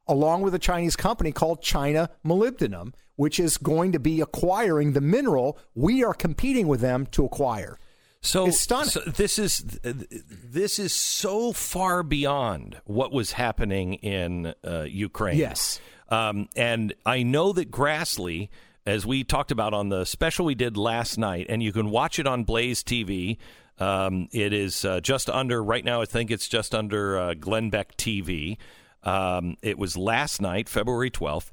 along 0.07 0.41
with 0.41 0.53
a 0.53 0.59
Chinese 0.59 0.95
company 0.95 1.31
called 1.31 1.61
China 1.61 2.09
Molybdenum, 2.25 2.93
which 3.15 3.39
is 3.39 3.57
going 3.57 3.91
to 3.93 3.99
be 3.99 4.19
acquiring 4.19 4.93
the 4.93 5.01
mineral 5.01 5.57
we 5.73 6.03
are 6.03 6.13
competing 6.13 6.67
with 6.67 6.81
them 6.81 7.05
to 7.07 7.25
acquire. 7.25 7.77
So, 8.25 8.49
so 8.49 9.01
this 9.01 9.37
is 9.37 9.59
this 9.83 10.79
is 10.79 10.93
so 10.93 11.53
far 11.53 12.01
beyond 12.01 12.81
what 12.85 13.11
was 13.11 13.33
happening 13.33 13.93
in 13.95 14.55
uh, 14.63 14.85
Ukraine. 14.89 15.37
Yes. 15.37 15.79
um, 16.09 16.49
and 16.55 16.95
I 17.05 17.21
know 17.21 17.53
that 17.53 17.69
Grassley, 17.69 18.49
as 18.83 19.05
we 19.05 19.23
talked 19.23 19.51
about 19.51 19.75
on 19.75 19.89
the 19.89 20.05
special 20.05 20.45
we 20.45 20.55
did 20.55 20.75
last 20.75 21.19
night, 21.19 21.45
and 21.49 21.61
you 21.61 21.71
can 21.71 21.91
watch 21.91 22.17
it 22.17 22.25
on 22.25 22.43
Blaze 22.43 22.83
TV. 22.83 23.37
Um, 23.77 24.29
it 24.31 24.53
is 24.53 24.85
uh, 24.85 25.01
just 25.01 25.29
under 25.29 25.63
right 25.63 25.83
now. 25.83 26.01
I 26.01 26.05
think 26.05 26.31
it's 26.31 26.47
just 26.47 26.73
under 26.73 27.17
uh, 27.17 27.33
Beck 27.69 27.97
TV. 27.97 28.57
Um, 29.03 29.57
it 29.61 29.77
was 29.77 29.97
last 29.97 30.41
night, 30.41 30.69
February 30.69 31.09
twelfth, 31.09 31.51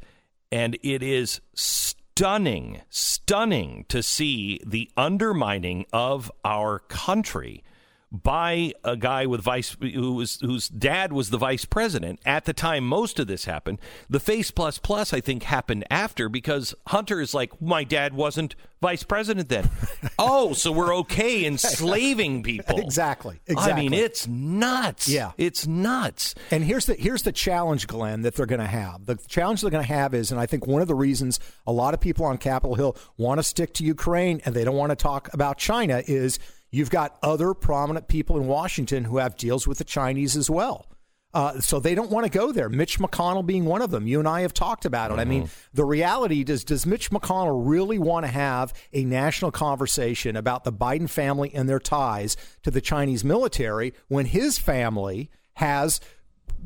and 0.51 0.79
it 0.83 1.03
is 1.03 1.41
stunning, 1.55 2.83
stunning 2.91 3.85
to 3.89 4.03
see 4.03 4.61
the 4.64 4.91
undermining 4.97 5.87
of 5.93 6.31
our 6.45 6.79
country 6.79 7.64
by 8.12 8.74
a 8.84 8.94
guy 8.94 9.24
with 9.24 9.40
vice 9.40 9.74
who 9.80 10.12
was 10.12 10.38
whose 10.42 10.68
dad 10.68 11.14
was 11.14 11.30
the 11.30 11.38
vice 11.38 11.64
president 11.64 12.20
at 12.26 12.44
the 12.44 12.52
time 12.52 12.86
most 12.86 13.18
of 13.18 13.26
this 13.26 13.46
happened. 13.46 13.78
The 14.10 14.20
face 14.20 14.50
plus 14.50 14.78
plus 14.78 15.14
I 15.14 15.20
think 15.20 15.44
happened 15.44 15.84
after 15.90 16.28
because 16.28 16.74
Hunter 16.88 17.22
is 17.22 17.32
like 17.32 17.60
my 17.62 17.84
dad 17.84 18.12
wasn't 18.12 18.54
vice 18.82 19.02
president 19.02 19.48
then. 19.48 19.70
oh, 20.18 20.52
so 20.52 20.70
we're 20.70 20.94
okay 20.96 21.46
enslaving 21.46 22.42
people. 22.42 22.78
Exactly. 22.80 23.40
Exactly. 23.46 23.72
I 23.72 23.76
mean, 23.76 23.94
it's 23.94 24.28
nuts. 24.28 25.08
Yeah. 25.08 25.32
It's 25.38 25.66
nuts. 25.66 26.34
And 26.50 26.62
here's 26.64 26.84
the 26.84 26.94
here's 26.94 27.22
the 27.22 27.32
challenge, 27.32 27.86
Glenn, 27.86 28.22
that 28.22 28.34
they're 28.34 28.44
going 28.44 28.60
to 28.60 28.66
have. 28.66 29.06
The 29.06 29.16
challenge 29.16 29.62
they're 29.62 29.70
going 29.70 29.86
to 29.86 29.92
have 29.92 30.12
is, 30.12 30.30
and 30.30 30.38
I 30.38 30.44
think 30.44 30.66
one 30.66 30.82
of 30.82 30.88
the 30.88 30.94
reasons 30.94 31.40
a 31.66 31.72
lot 31.72 31.94
of 31.94 32.00
people 32.00 32.26
on 32.26 32.36
Capitol 32.36 32.74
Hill 32.74 32.94
want 33.16 33.38
to 33.38 33.42
stick 33.42 33.72
to 33.74 33.84
Ukraine 33.84 34.42
and 34.44 34.54
they 34.54 34.64
don't 34.64 34.76
want 34.76 34.90
to 34.90 34.96
talk 34.96 35.32
about 35.32 35.56
China 35.56 36.02
is 36.06 36.38
you've 36.73 36.91
got 36.91 37.16
other 37.23 37.55
prominent 37.55 38.09
people 38.09 38.37
in 38.37 38.49
Washington 38.49 39.05
who 39.05 39.18
have 39.18 39.37
deals 39.37 39.68
with 39.68 39.79
the 39.79 39.85
Chinese 39.85 40.37
as 40.37 40.51
well. 40.51 40.87
Uh, 41.35 41.59
so 41.61 41.81
they 41.81 41.95
don't 41.95 42.11
want 42.11 42.31
to 42.31 42.31
go 42.31 42.53
there. 42.53 42.68
Mitch 42.68 42.99
McConnell 42.99 43.47
being 43.47 43.64
one 43.64 43.81
of 43.81 43.91
them. 43.91 44.07
You 44.07 44.18
and 44.18 44.29
I 44.29 44.43
have 44.43 44.53
talked 44.53 44.85
about 44.85 45.11
it. 45.11 45.18
I 45.18 45.25
mean, 45.25 45.49
the 45.73 45.85
reality 45.85 46.45
does 46.45 46.62
does 46.62 46.85
Mitch 46.85 47.11
McConnell 47.11 47.66
really 47.66 47.99
want 47.99 48.27
to 48.27 48.33
have 48.33 48.75
a 48.93 49.05
national 49.05 49.51
conversation 49.51 50.37
about 50.37 50.64
the 50.64 50.73
Biden 50.73 51.09
family 51.09 51.51
and 51.55 51.68
their 51.68 51.79
ties 51.79 52.37
to 52.64 52.70
the 52.70 52.83
Chinese 52.83 53.25
military 53.25 53.95
when 54.09 54.27
his 54.27 54.59
family 54.59 55.31
has 55.55 56.01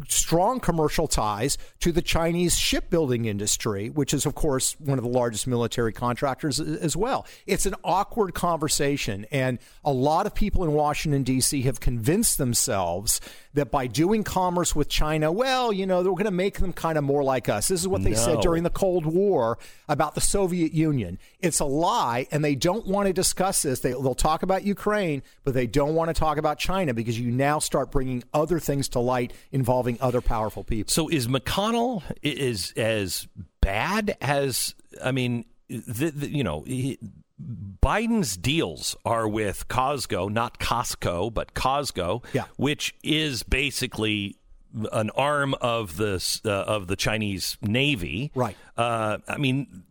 strong 0.08 0.60
commercial 0.60 1.06
ties 1.06 1.58
to 1.80 1.92
the 1.92 2.02
Chinese 2.02 2.56
shipbuilding 2.56 3.24
industry, 3.24 3.90
which 3.90 4.12
is, 4.12 4.26
of 4.26 4.34
course, 4.34 4.76
one 4.78 4.98
of 4.98 5.04
the 5.04 5.10
largest 5.10 5.46
military 5.46 5.92
contractors 5.92 6.60
as 6.60 6.96
well. 6.96 7.26
It's 7.46 7.66
an 7.66 7.74
awkward 7.84 8.34
conversation. 8.34 9.26
And 9.30 9.58
a 9.84 9.92
lot 9.92 10.26
of 10.26 10.34
people 10.34 10.64
in 10.64 10.72
Washington, 10.72 11.22
D.C. 11.22 11.62
have 11.62 11.80
convinced 11.80 12.38
themselves 12.38 13.20
that 13.56 13.70
by 13.70 13.86
doing 13.86 14.22
commerce 14.22 14.76
with 14.76 14.88
China, 14.88 15.32
well, 15.32 15.72
you 15.72 15.86
know, 15.86 16.02
they're 16.02 16.12
going 16.12 16.26
to 16.26 16.30
make 16.30 16.58
them 16.58 16.74
kind 16.74 16.98
of 16.98 17.04
more 17.04 17.24
like 17.24 17.48
us. 17.48 17.68
This 17.68 17.80
is 17.80 17.88
what 17.88 18.04
they 18.04 18.14
said 18.14 18.40
during 18.40 18.62
the 18.62 18.70
Cold 18.70 19.06
War 19.06 19.58
about 19.88 20.14
the 20.14 20.20
Soviet 20.20 20.72
Union. 20.72 21.18
It's 21.40 21.58
a 21.60 21.64
lie, 21.64 22.28
and 22.30 22.44
they 22.44 22.54
don't 22.54 22.86
want 22.86 23.06
to 23.06 23.14
discuss 23.14 23.62
this. 23.62 23.80
They, 23.80 23.92
they'll 23.92 24.14
talk 24.14 24.42
about 24.42 24.64
Ukraine, 24.64 25.22
but 25.42 25.54
they 25.54 25.66
don't 25.66 25.94
want 25.94 26.08
to 26.08 26.14
talk 26.14 26.36
about 26.36 26.58
China 26.58 26.92
because 26.92 27.18
you 27.18 27.30
now 27.30 27.58
start 27.58 27.90
bringing 27.90 28.22
other 28.34 28.60
things 28.60 28.90
to 28.90 29.00
light 29.00 29.32
involving 29.50 29.96
other 30.02 30.20
powerful 30.20 30.62
people. 30.62 30.92
So 30.92 31.08
is 31.08 31.26
McConnell 31.26 32.02
is 32.22 32.74
as 32.76 33.26
bad 33.62 34.18
as 34.20 34.74
I 35.02 35.12
mean, 35.12 35.46
the, 35.68 36.10
the, 36.10 36.28
you 36.28 36.44
know, 36.44 36.62
he, 36.66 36.98
Biden's 37.40 38.36
deals 38.36 38.96
are 39.04 39.28
with 39.28 39.68
Costco, 39.68 40.30
not 40.30 40.58
Costco, 40.58 41.32
but 41.34 41.54
COSCO, 41.54 42.24
Yeah. 42.32 42.44
which 42.56 42.94
is 43.02 43.42
basically 43.42 44.36
an 44.92 45.10
arm 45.10 45.54
of 45.60 45.96
the 45.96 46.22
uh, 46.44 46.50
of 46.50 46.86
the 46.86 46.96
Chinese 46.96 47.56
Navy. 47.62 48.30
Right. 48.34 48.56
Uh, 48.76 49.18
I 49.28 49.36
mean, 49.38 49.84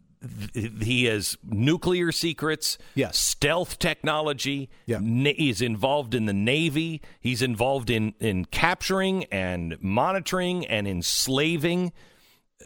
th- 0.53 0.71
he 0.81 1.05
has 1.05 1.37
nuclear 1.43 2.11
secrets, 2.11 2.77
Yes. 2.95 3.19
stealth 3.19 3.77
technology. 3.79 4.69
Yeah. 4.87 4.99
Na- 5.01 5.31
he's 5.35 5.61
involved 5.61 6.13
in 6.15 6.25
the 6.25 6.33
Navy. 6.33 7.01
He's 7.19 7.41
involved 7.43 7.89
in, 7.89 8.13
in 8.19 8.45
capturing 8.45 9.25
and 9.25 9.77
monitoring 9.81 10.65
and 10.67 10.87
enslaving. 10.87 11.93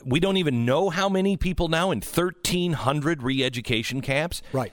We 0.05 0.19
don't 0.19 0.37
even 0.37 0.65
know 0.65 0.89
how 0.89 1.09
many 1.09 1.37
people 1.37 1.67
now 1.67 1.91
in 1.91 1.99
1,300 1.99 3.23
re 3.23 3.43
education 3.43 4.01
camps. 4.01 4.41
Right. 4.53 4.71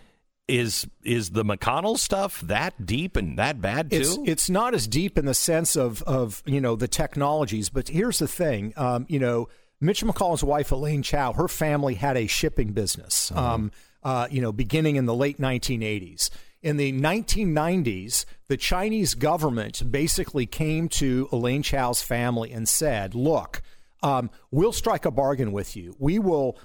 Is 0.48 0.86
is 1.02 1.30
the 1.30 1.44
McConnell 1.44 1.98
stuff 1.98 2.40
that 2.42 2.86
deep 2.86 3.16
and 3.16 3.36
that 3.36 3.60
bad 3.60 3.90
too? 3.90 3.96
It's 3.96 4.18
it's 4.24 4.50
not 4.50 4.74
as 4.74 4.86
deep 4.86 5.18
in 5.18 5.24
the 5.26 5.34
sense 5.34 5.74
of 5.74 6.02
of 6.04 6.40
you 6.46 6.60
know 6.60 6.76
the 6.76 6.86
technologies, 6.86 7.68
but 7.68 7.88
here's 7.88 8.20
the 8.20 8.28
thing. 8.28 8.72
Um, 8.76 9.06
you 9.08 9.18
know, 9.18 9.48
Mitch 9.80 10.04
McConnell's 10.04 10.44
wife 10.44 10.70
Elaine 10.70 11.02
Chao, 11.02 11.32
her 11.32 11.48
family 11.48 11.94
had 11.94 12.16
a 12.16 12.28
shipping 12.28 12.72
business. 12.72 13.32
Um, 13.32 13.72
uh, 14.04 14.28
you 14.30 14.40
know, 14.40 14.52
beginning 14.52 14.94
in 14.94 15.06
the 15.06 15.14
late 15.14 15.38
1980s. 15.38 16.30
In 16.62 16.76
the 16.76 16.92
1990s, 16.92 18.24
the 18.46 18.56
Chinese 18.56 19.14
government 19.14 19.82
basically 19.90 20.46
came 20.46 20.88
to 20.90 21.28
Elaine 21.32 21.62
Chao's 21.62 22.02
family 22.02 22.52
and 22.52 22.68
said, 22.68 23.16
"Look, 23.16 23.62
um, 24.02 24.30
we'll 24.50 24.72
strike 24.72 25.04
a 25.04 25.10
bargain 25.10 25.52
with 25.52 25.76
you. 25.76 25.94
We 25.98 26.18
will 26.18 26.58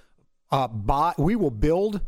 uh, 0.51 0.67
buy. 0.67 1.13
We 1.17 1.35
will 1.35 1.51
build 1.51 2.01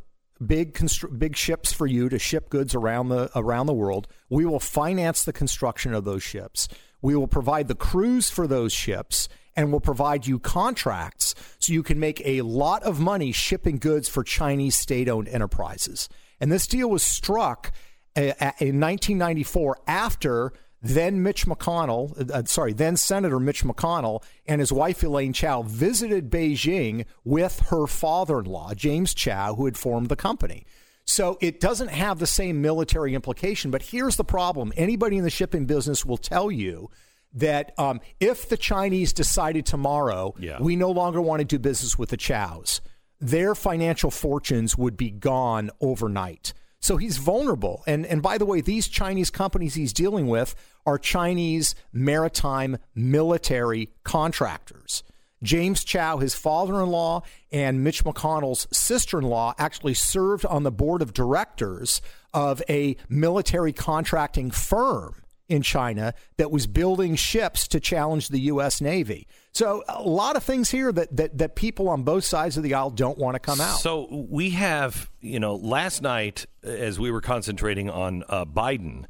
big 0.45 0.77
big 1.17 1.35
ships 1.35 1.71
for 1.71 1.87
you 1.87 2.09
to 2.09 2.19
ship 2.19 2.49
goods 2.49 2.75
around 2.75 3.09
the 3.09 3.29
around 3.35 3.67
the 3.67 3.73
world. 3.73 4.07
We 4.29 4.45
will 4.45 4.59
finance 4.59 5.23
the 5.23 5.33
construction 5.33 5.93
of 5.93 6.03
those 6.03 6.23
ships. 6.23 6.67
We 7.01 7.15
will 7.15 7.27
provide 7.27 7.67
the 7.67 7.75
crews 7.75 8.29
for 8.29 8.47
those 8.47 8.73
ships." 8.73 9.29
And 9.55 9.69
we'll 9.69 9.81
provide 9.81 10.25
you 10.25 10.39
contracts 10.39 11.35
so 11.59 11.73
you 11.73 11.83
can 11.83 11.99
make 11.99 12.19
a 12.25 12.41
lot 12.41 12.81
of 12.81 12.99
money 12.99 13.31
shipping 13.31 13.77
goods 13.77 14.09
for 14.09 14.23
Chinese 14.23 14.75
state 14.75 15.07
owned 15.07 15.27
enterprises. 15.27 16.09
And 16.39 16.51
this 16.51 16.65
deal 16.65 16.89
was 16.89 17.03
struck 17.03 17.71
uh, 18.15 18.33
in 18.59 18.79
1994 18.79 19.77
after 19.87 20.53
then 20.83 21.23
Mitch 21.23 21.45
McConnell, 21.47 22.29
uh, 22.29 22.43
sorry, 22.45 22.73
then 22.73 22.97
Senator 22.97 23.39
Mitch 23.39 23.63
McConnell 23.63 24.21
and 24.45 24.59
his 24.59 24.71
wife 24.71 25.01
Elaine 25.01 25.31
Chao 25.31 25.61
visited 25.61 26.29
Beijing 26.29 27.05
with 27.23 27.59
her 27.69 27.87
father 27.87 28.39
in 28.39 28.45
law, 28.45 28.73
James 28.73 29.13
Chao, 29.13 29.55
who 29.55 29.63
had 29.65 29.77
formed 29.77 30.09
the 30.09 30.17
company. 30.17 30.65
So 31.05 31.37
it 31.41 31.61
doesn't 31.61 31.87
have 31.89 32.19
the 32.19 32.27
same 32.27 32.61
military 32.61 33.15
implication. 33.15 33.71
But 33.71 33.81
here's 33.83 34.17
the 34.17 34.23
problem 34.25 34.73
anybody 34.75 35.17
in 35.17 35.23
the 35.23 35.29
shipping 35.29 35.65
business 35.65 36.05
will 36.05 36.17
tell 36.17 36.51
you 36.51 36.89
that 37.33 37.73
um, 37.79 38.01
if 38.19 38.49
the 38.49 38.57
Chinese 38.57 39.13
decided 39.13 39.65
tomorrow, 39.65 40.33
Yeah. 40.37 40.59
we 40.61 40.75
no 40.75 40.91
longer 40.91 41.21
want 41.21 41.39
to 41.39 41.45
do 41.45 41.59
business 41.59 41.97
with 41.97 42.09
the 42.09 42.17
Chaos, 42.17 42.81
their 43.21 43.55
financial 43.55 44.11
fortunes 44.11 44.77
would 44.77 44.97
be 44.97 45.09
gone 45.09 45.71
overnight. 45.79 46.53
So 46.83 46.97
he's 46.97 47.15
vulnerable. 47.15 47.81
And 47.87 48.05
and 48.05 48.21
by 48.21 48.37
the 48.37 48.45
way, 48.45 48.59
these 48.59 48.89
Chinese 48.89 49.29
companies 49.29 49.73
he's 49.73 49.93
dealing 49.93 50.27
with 50.27 50.53
are 50.85 50.97
Chinese 50.97 51.75
maritime 51.93 52.77
military 52.93 53.93
contractors. 54.03 55.01
James 55.41 55.85
Chao, 55.85 56.17
his 56.17 56.35
father-in-law, 56.35 57.21
and 57.53 57.85
Mitch 57.85 58.03
McConnell's 58.03 58.67
sister-in-law 58.75 59.53
actually 59.57 59.93
served 59.93 60.45
on 60.45 60.63
the 60.63 60.71
board 60.71 61.01
of 61.01 61.13
directors 61.13 62.01
of 62.33 62.61
a 62.67 62.97
military 63.07 63.71
contracting 63.71 64.51
firm 64.51 65.23
in 65.47 65.61
China 65.61 66.13
that 66.35 66.51
was 66.51 66.67
building 66.67 67.15
ships 67.15 67.65
to 67.69 67.79
challenge 67.79 68.27
the 68.27 68.41
U.S. 68.41 68.81
Navy. 68.81 69.25
So 69.53 69.83
a 69.87 70.01
lot 70.01 70.35
of 70.35 70.43
things 70.43 70.71
here 70.71 70.91
that, 70.91 71.15
that, 71.15 71.37
that 71.37 71.55
people 71.55 71.87
on 71.87 72.01
both 72.01 72.23
sides 72.23 72.57
of 72.57 72.63
the 72.63 72.73
aisle 72.73 72.89
don't 72.89 73.19
want 73.19 73.35
to 73.35 73.39
come 73.39 73.61
out. 73.61 73.77
So 73.77 74.07
we 74.29 74.49
have, 74.51 75.11
you 75.21 75.39
know, 75.39 75.55
last 75.55 76.01
night 76.01 76.47
as 76.63 76.99
we 76.99 77.11
were 77.11 77.21
concentrating 77.21 77.87
on 77.87 78.23
uh, 78.27 78.45
Biden, 78.45 79.05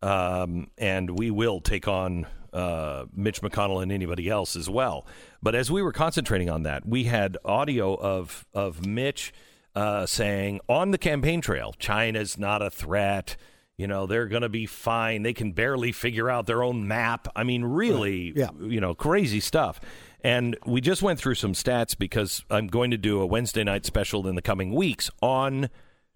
um, 0.00 0.70
and 0.78 1.18
we 1.18 1.32
will 1.32 1.60
take 1.60 1.88
on 1.88 2.26
uh, 2.52 3.06
Mitch 3.12 3.42
McConnell 3.42 3.82
and 3.82 3.90
anybody 3.90 4.28
else 4.28 4.54
as 4.54 4.70
well. 4.70 5.04
But 5.42 5.56
as 5.56 5.68
we 5.68 5.82
were 5.82 5.92
concentrating 5.92 6.48
on 6.48 6.62
that, 6.62 6.86
we 6.86 7.04
had 7.04 7.36
audio 7.44 7.94
of 7.94 8.46
of 8.54 8.86
Mitch 8.86 9.32
uh, 9.74 10.06
saying 10.06 10.60
on 10.68 10.92
the 10.92 10.98
campaign 10.98 11.40
trail, 11.40 11.74
China's 11.78 12.38
not 12.38 12.62
a 12.62 12.70
threat. 12.70 13.36
You 13.78 13.86
know, 13.86 14.06
they're 14.06 14.26
going 14.26 14.42
to 14.42 14.48
be 14.48 14.66
fine. 14.66 15.22
They 15.22 15.32
can 15.32 15.52
barely 15.52 15.92
figure 15.92 16.28
out 16.28 16.46
their 16.46 16.64
own 16.64 16.88
map. 16.88 17.28
I 17.36 17.44
mean, 17.44 17.62
really, 17.64 18.32
Yeah. 18.34 18.48
you 18.60 18.80
know, 18.80 18.92
crazy 18.92 19.38
stuff. 19.38 19.80
And 20.24 20.56
we 20.66 20.80
just 20.80 21.00
went 21.00 21.20
through 21.20 21.36
some 21.36 21.52
stats 21.52 21.96
because 21.96 22.42
I'm 22.50 22.66
going 22.66 22.90
to 22.90 22.96
do 22.98 23.20
a 23.20 23.26
Wednesday 23.26 23.62
night 23.62 23.86
special 23.86 24.26
in 24.26 24.34
the 24.34 24.42
coming 24.42 24.74
weeks 24.74 25.10
on 25.22 25.70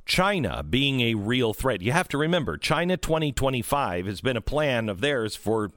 China 0.04 0.64
being 0.64 1.00
a 1.02 1.14
real 1.14 1.54
threat. 1.54 1.80
You 1.82 1.92
have 1.92 2.08
to 2.08 2.18
remember, 2.18 2.56
China 2.58 2.96
2025 2.96 4.06
has 4.06 4.20
been 4.20 4.36
a 4.36 4.40
plan 4.40 4.88
of 4.88 5.00
theirs 5.00 5.36
for 5.36 5.70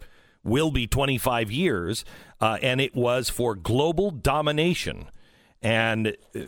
will 0.44 0.72
be 0.72 0.88
25 0.88 1.52
years, 1.52 2.04
uh, 2.42 2.58
and 2.64 2.82
it 2.82 2.96
was 2.96 3.30
for 3.30 3.54
global 3.54 4.10
domination. 4.10 5.06
And 5.62 6.16
uh, 6.36 6.40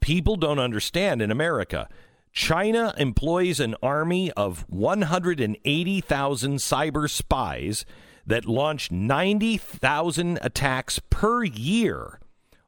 people 0.00 0.36
don't 0.36 0.60
understand 0.60 1.20
in 1.20 1.32
America. 1.32 1.88
China 2.34 2.92
employs 2.98 3.60
an 3.60 3.76
army 3.80 4.32
of 4.32 4.66
180,000 4.68 6.56
cyber 6.56 7.08
spies 7.08 7.86
that 8.26 8.44
launch 8.44 8.90
90,000 8.90 10.40
attacks 10.42 11.00
per 11.10 11.44
year 11.44 12.18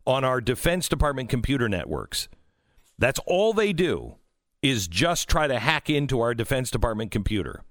on 0.06 0.22
our 0.22 0.40
Defense 0.40 0.88
Department 0.88 1.28
computer 1.28 1.68
networks. 1.68 2.28
That's 2.96 3.18
all 3.26 3.52
they 3.52 3.72
do 3.72 4.14
is 4.62 4.86
just 4.86 5.28
try 5.28 5.48
to 5.48 5.58
hack 5.58 5.90
into 5.90 6.20
our 6.20 6.32
Defense 6.32 6.70
Department 6.70 7.10
computer. 7.10 7.64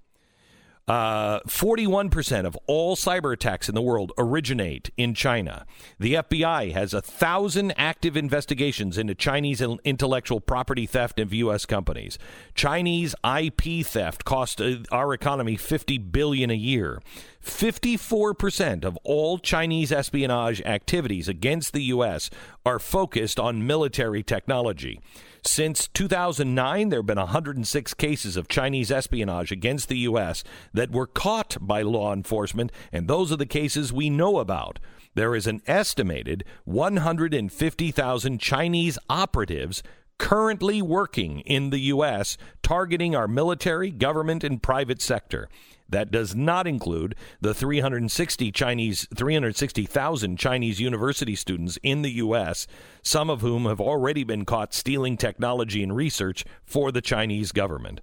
Uh, 0.88 1.40
41% 1.48 2.46
of 2.46 2.56
all 2.68 2.96
cyber 2.96 3.34
attacks 3.34 3.68
in 3.68 3.74
the 3.74 3.82
world 3.82 4.12
originate 4.20 4.92
in 4.98 5.16
China. 5.16 5.66
The 6.00 6.14
FBI 6.16 6.74
has 6.74 6.94
a 6.94 7.02
thousand 7.02 7.74
active 7.76 8.16
investigations 8.16 8.96
into 9.00 9.16
Chinese 9.16 9.62
intellectual 9.62 10.40
property 10.40 10.86
theft 10.86 11.20
of 11.20 11.34
U.S. 11.34 11.66
companies. 11.66 12.20
Chinese 12.54 13.16
IP 13.24 13.84
theft 13.84 14.26
cost 14.26 14.62
uh, 14.62 14.78
our 14.92 15.12
economy 15.12 15.58
50 15.58 15.98
billion 15.98 16.52
a 16.52 16.56
year. 16.56 17.02
54% 17.44 18.86
of 18.86 18.96
all 19.04 19.40
Chinese 19.40 19.92
espionage 19.92 20.62
activities 20.62 21.28
against 21.28 21.74
the 21.74 21.84
U.S. 21.84 22.30
are 22.64 22.80
focused 22.80 23.40
on 23.40 23.66
military 23.66 24.22
technology. 24.22 25.00
Since 25.48 25.90
2009, 25.90 26.90
there 26.90 27.00
have 27.00 27.06
been 27.06 27.20
106 27.20 27.94
cases 27.94 28.36
of 28.36 28.48
Chinese 28.48 28.92
espionage 28.92 29.52
against 29.52 29.90
the 29.90 30.00
U.S. 30.00 30.44
that 30.74 30.92
were 30.92 31.06
caught 31.06 31.58
by 31.62 31.84
law 31.84 32.12
enforcement, 32.12 32.72
and 32.92 33.08
those 33.08 33.32
are 33.32 33.38
the 33.38 33.46
cases 33.46 33.94
we 33.94 34.10
know 34.10 34.40
about. 34.40 34.80
There 35.14 35.36
is 35.36 35.46
an 35.46 35.62
estimated 35.68 36.46
150,000 36.66 38.40
Chinese 38.40 38.98
operatives 39.08 39.84
currently 40.18 40.82
working 40.82 41.42
in 41.42 41.70
the 41.70 41.80
U.S., 41.80 42.38
targeting 42.64 43.16
our 43.16 43.28
military, 43.28 43.92
government, 43.92 44.44
and 44.44 44.64
private 44.64 45.02
sector. 45.02 45.48
That 45.88 46.12
does 46.12 46.36
not 46.36 46.68
include 46.68 47.16
the 47.42 47.54
360 47.54 48.52
Chinese 48.52 49.08
360,000 49.16 50.38
Chinese 50.38 50.80
university 50.80 51.36
students 51.36 51.78
in 51.84 52.02
the 52.02 52.12
US, 52.14 52.68
some 53.04 53.30
of 53.30 53.42
whom 53.42 53.66
have 53.66 53.80
already 53.80 54.24
been 54.24 54.46
caught 54.46 54.74
stealing 54.74 55.16
technology 55.16 55.84
and 55.84 55.96
research 55.96 56.44
for 56.64 56.92
the 56.92 57.02
Chinese 57.02 57.52
government. 57.52 58.02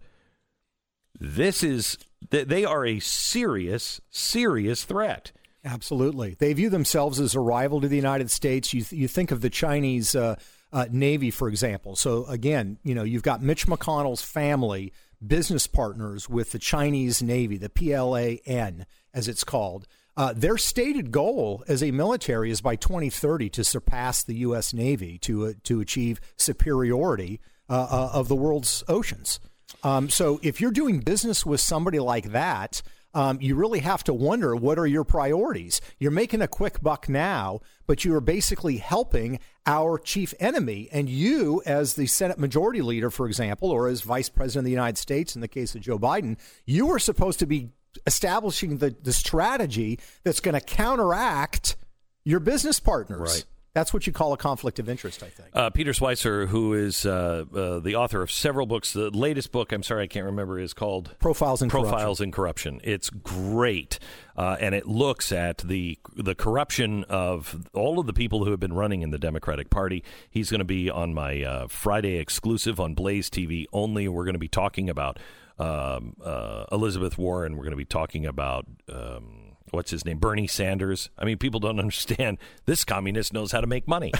This 1.19 1.63
is 1.63 1.99
they 2.31 2.65
are 2.65 2.87
a 2.87 3.01
serious 3.01 4.01
serious 4.11 4.85
threat. 4.85 5.33
Absolutely. 5.65 6.37
They 6.39 6.53
view 6.53 6.71
themselves 6.71 7.21
as 7.21 7.35
a 7.35 7.41
rival 7.41 7.81
to 7.81 7.89
the 7.89 7.97
United 7.97 8.31
States. 8.31 8.75
You, 8.75 8.85
you 8.91 9.07
think 9.07 9.31
of 9.31 9.41
the 9.41 9.51
Chinese 9.51 10.15
uh, 10.15 10.37
uh, 10.73 10.87
Navy, 10.91 11.31
for 11.31 11.49
example. 11.49 11.95
So, 11.95 12.25
again, 12.27 12.79
you 12.83 12.95
know, 12.95 13.05
you've 13.05 13.23
got 13.23 13.43
Mitch 13.43 13.67
McConnell's 13.67 14.23
family 14.23 14.93
business 15.27 15.67
partners 15.67 16.29
with 16.29 16.53
the 16.53 16.59
Chinese 16.59 17.23
Navy, 17.23 17.57
the 17.57 17.69
PLAN, 17.69 18.87
as 19.15 19.29
it's 19.29 19.45
called. 19.45 19.87
Uh, 20.17 20.33
their 20.35 20.59
stated 20.59 21.11
goal 21.11 21.65
as 21.69 21.83
a 21.83 21.91
military 21.91 22.51
is 22.51 22.61
by 22.61 22.77
2030 22.77 23.49
to 23.49 23.65
surpass 23.65 24.23
the 24.23 24.37
U.S. 24.37 24.75
Navy 24.75 25.19
to 25.19 25.47
uh, 25.47 25.53
to 25.65 25.81
achieve 25.81 26.21
superiority 26.37 27.41
uh, 27.71 27.87
uh, 27.91 28.11
of 28.13 28.29
the 28.29 28.37
world's 28.37 28.85
oceans. 28.89 29.41
Um, 29.83 30.11
so, 30.11 30.39
if 30.43 30.61
you're 30.61 30.71
doing 30.71 31.01
business 31.01 31.47
with 31.47 31.61
somebody 31.61 31.99
like 31.99 32.33
that, 32.33 32.83
um, 33.15 33.39
you 33.41 33.55
really 33.55 33.81
have 33.81 34.03
to 34.05 34.15
wonder 34.15 34.57
what 34.57 34.79
are 34.79 34.87
your 34.87 35.05
priorities. 35.05 35.81
You're 35.99 36.11
making 36.11 36.41
a 36.41 36.49
quick 36.49 36.81
buck 36.81 37.09
now, 37.09 37.61
but 37.87 38.05
you 38.05 38.15
are 38.15 38.21
basically 38.21 38.79
helping 38.79 39.39
our 39.67 39.99
chief 39.99 40.33
enemy. 40.41 40.89
And 40.93 41.09
you, 41.09 41.63
as 41.67 41.95
the 41.95 42.07
Senate 42.07 42.39
Majority 42.39 42.83
Leader, 42.83 43.11
for 43.11 43.27
example, 43.27 43.71
or 43.71 43.89
as 43.89 44.01
Vice 44.01 44.29
President 44.29 44.63
of 44.63 44.65
the 44.67 44.71
United 44.71 44.99
States 44.99 45.35
in 45.35 45.41
the 45.41 45.49
case 45.49 45.75
of 45.75 45.83
Joe 45.83 45.99
Biden, 45.99 46.39
you 46.65 46.91
are 46.91 46.99
supposed 46.99 47.39
to 47.41 47.47
be 47.47 47.71
establishing 48.07 48.79
the, 48.79 48.97
the 49.03 49.13
strategy 49.13 50.01
that's 50.25 50.41
going 50.41 50.55
to 50.55 50.61
counteract 50.61 51.77
your 52.25 52.41
business 52.41 52.81
partners. 52.81 53.21
Right. 53.21 53.45
That's 53.75 53.95
what 53.95 54.07
you 54.07 54.13
call 54.13 54.35
a 54.35 54.37
conflict 54.37 54.79
of 54.79 54.89
interest, 54.91 55.23
I 55.23 55.29
think. 55.29 55.49
Uh, 55.55 55.71
Peter 55.71 55.93
Schweizer, 55.93 56.47
who 56.49 56.75
is 56.75 57.07
uh, 57.07 57.45
uh, 57.55 57.79
the 57.79 57.97
author 57.97 58.21
of 58.21 58.31
several 58.31 58.67
books, 58.67 58.93
the 58.93 59.11
latest 59.11 59.51
book, 59.51 59.73
I'm 59.73 59.83
sorry, 59.83 60.05
I 60.05 60.07
can't 60.09 60.27
remember, 60.27 60.59
is 60.59 60.75
called 60.75 61.15
Profiles 61.21 61.63
in 61.63 61.71
Profiles 61.71 62.19
Corruption. 62.19 62.25
in 62.25 62.33
Corruption. 62.33 62.81
It's 62.85 63.09
great, 63.09 63.99
uh, 64.37 64.57
and 64.61 64.75
it 64.75 64.87
looks 64.87 65.33
at 65.33 65.59
the 65.59 65.99
the 66.15 66.35
corruption 66.35 67.05
of 67.05 67.67
all 67.73 67.99
of 67.99 68.07
the 68.07 68.13
people 68.13 68.45
who 68.45 68.51
have 68.51 68.61
been 68.61 68.75
running 68.75 69.01
in 69.01 69.11
the 69.11 69.19
Democratic 69.19 69.71
Party. 69.71 70.05
He's 70.31 70.51
going 70.51 70.59
to 70.59 70.65
be 70.67 70.91
on 70.91 71.15
my 71.15 71.43
uh, 71.43 71.67
Friday 71.69 72.19
exclusive 72.19 72.79
on 72.79 72.93
Blaze 72.93 73.31
TV 73.31 73.65
only. 73.73 74.07
We're 74.07 74.25
going 74.25 74.35
to 74.35 74.39
be 74.39 74.49
talking 74.49 74.91
about 74.91 75.19
um, 75.59 76.17
uh, 76.23 76.67
Elizabeth 76.71 77.17
Warren. 77.17 77.57
We're 77.57 77.65
going 77.65 77.71
to 77.71 77.77
be 77.77 77.85
talking 77.87 78.27
about. 78.27 78.67
Um, 78.87 79.42
what's 79.73 79.91
his 79.91 80.05
name? 80.05 80.19
Bernie 80.19 80.47
Sanders. 80.47 81.11
I 81.19 81.25
mean, 81.25 81.39
people 81.39 81.61
don't 81.61 81.79
understand 81.81 82.39
this 82.67 82.85
communist 82.85 83.33
knows 83.33 83.51
how 83.53 83.61
to 83.61 83.67
make 83.67 83.89
money. 83.89 84.13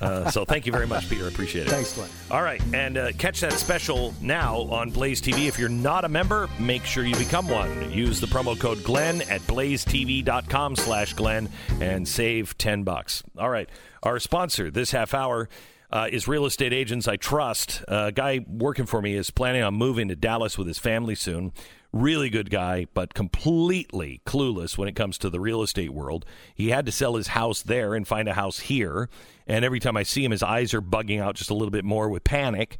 Uh, 0.00 0.30
so 0.30 0.44
thank 0.44 0.66
you 0.66 0.72
very 0.72 0.86
much, 0.86 1.08
Peter. 1.08 1.28
Appreciate 1.28 1.66
it. 1.66 1.70
Thanks, 1.70 1.92
Glenn. 1.94 2.08
All 2.30 2.42
right, 2.42 2.62
and 2.72 2.96
uh, 2.96 3.12
catch 3.12 3.40
that 3.40 3.52
special 3.52 4.14
now 4.20 4.62
on 4.62 4.90
Blaze 4.90 5.20
TV. 5.20 5.48
If 5.48 5.58
you're 5.58 5.68
not 5.68 6.04
a 6.04 6.08
member, 6.08 6.48
make 6.58 6.84
sure 6.84 7.04
you 7.04 7.16
become 7.16 7.48
one. 7.48 7.92
Use 7.92 8.20
the 8.20 8.26
promo 8.26 8.58
code 8.58 8.82
Glenn 8.84 9.22
at 9.22 9.40
blazetv.com 9.42 10.76
slash 10.76 11.14
Glenn 11.14 11.48
and 11.80 12.06
save 12.06 12.56
10 12.58 12.84
bucks. 12.84 13.22
All 13.36 13.50
right, 13.50 13.68
our 14.02 14.18
sponsor 14.18 14.70
this 14.70 14.92
half 14.92 15.14
hour 15.14 15.48
uh, 15.90 16.08
is 16.10 16.26
Real 16.26 16.46
Estate 16.46 16.72
Agents 16.72 17.06
I 17.06 17.16
Trust. 17.16 17.82
Uh, 17.86 18.06
a 18.06 18.12
guy 18.12 18.44
working 18.48 18.86
for 18.86 19.02
me 19.02 19.14
is 19.14 19.30
planning 19.30 19.62
on 19.62 19.74
moving 19.74 20.08
to 20.08 20.16
Dallas 20.16 20.56
with 20.56 20.66
his 20.66 20.78
family 20.78 21.14
soon. 21.14 21.52
Really 21.92 22.30
good 22.30 22.48
guy, 22.48 22.86
but 22.94 23.12
completely 23.12 24.22
clueless 24.24 24.78
when 24.78 24.88
it 24.88 24.96
comes 24.96 25.18
to 25.18 25.28
the 25.28 25.40
real 25.40 25.62
estate 25.62 25.92
world. 25.92 26.24
He 26.54 26.70
had 26.70 26.86
to 26.86 26.92
sell 26.92 27.16
his 27.16 27.28
house 27.28 27.60
there 27.60 27.94
and 27.94 28.08
find 28.08 28.28
a 28.28 28.34
house 28.34 28.60
here. 28.60 29.10
And 29.46 29.64
every 29.64 29.78
time 29.78 29.96
I 29.96 30.02
see 30.02 30.24
him, 30.24 30.30
his 30.30 30.42
eyes 30.42 30.72
are 30.72 30.80
bugging 30.80 31.20
out 31.20 31.34
just 31.34 31.50
a 31.50 31.54
little 31.54 31.70
bit 31.70 31.84
more 31.84 32.08
with 32.08 32.24
panic. 32.24 32.78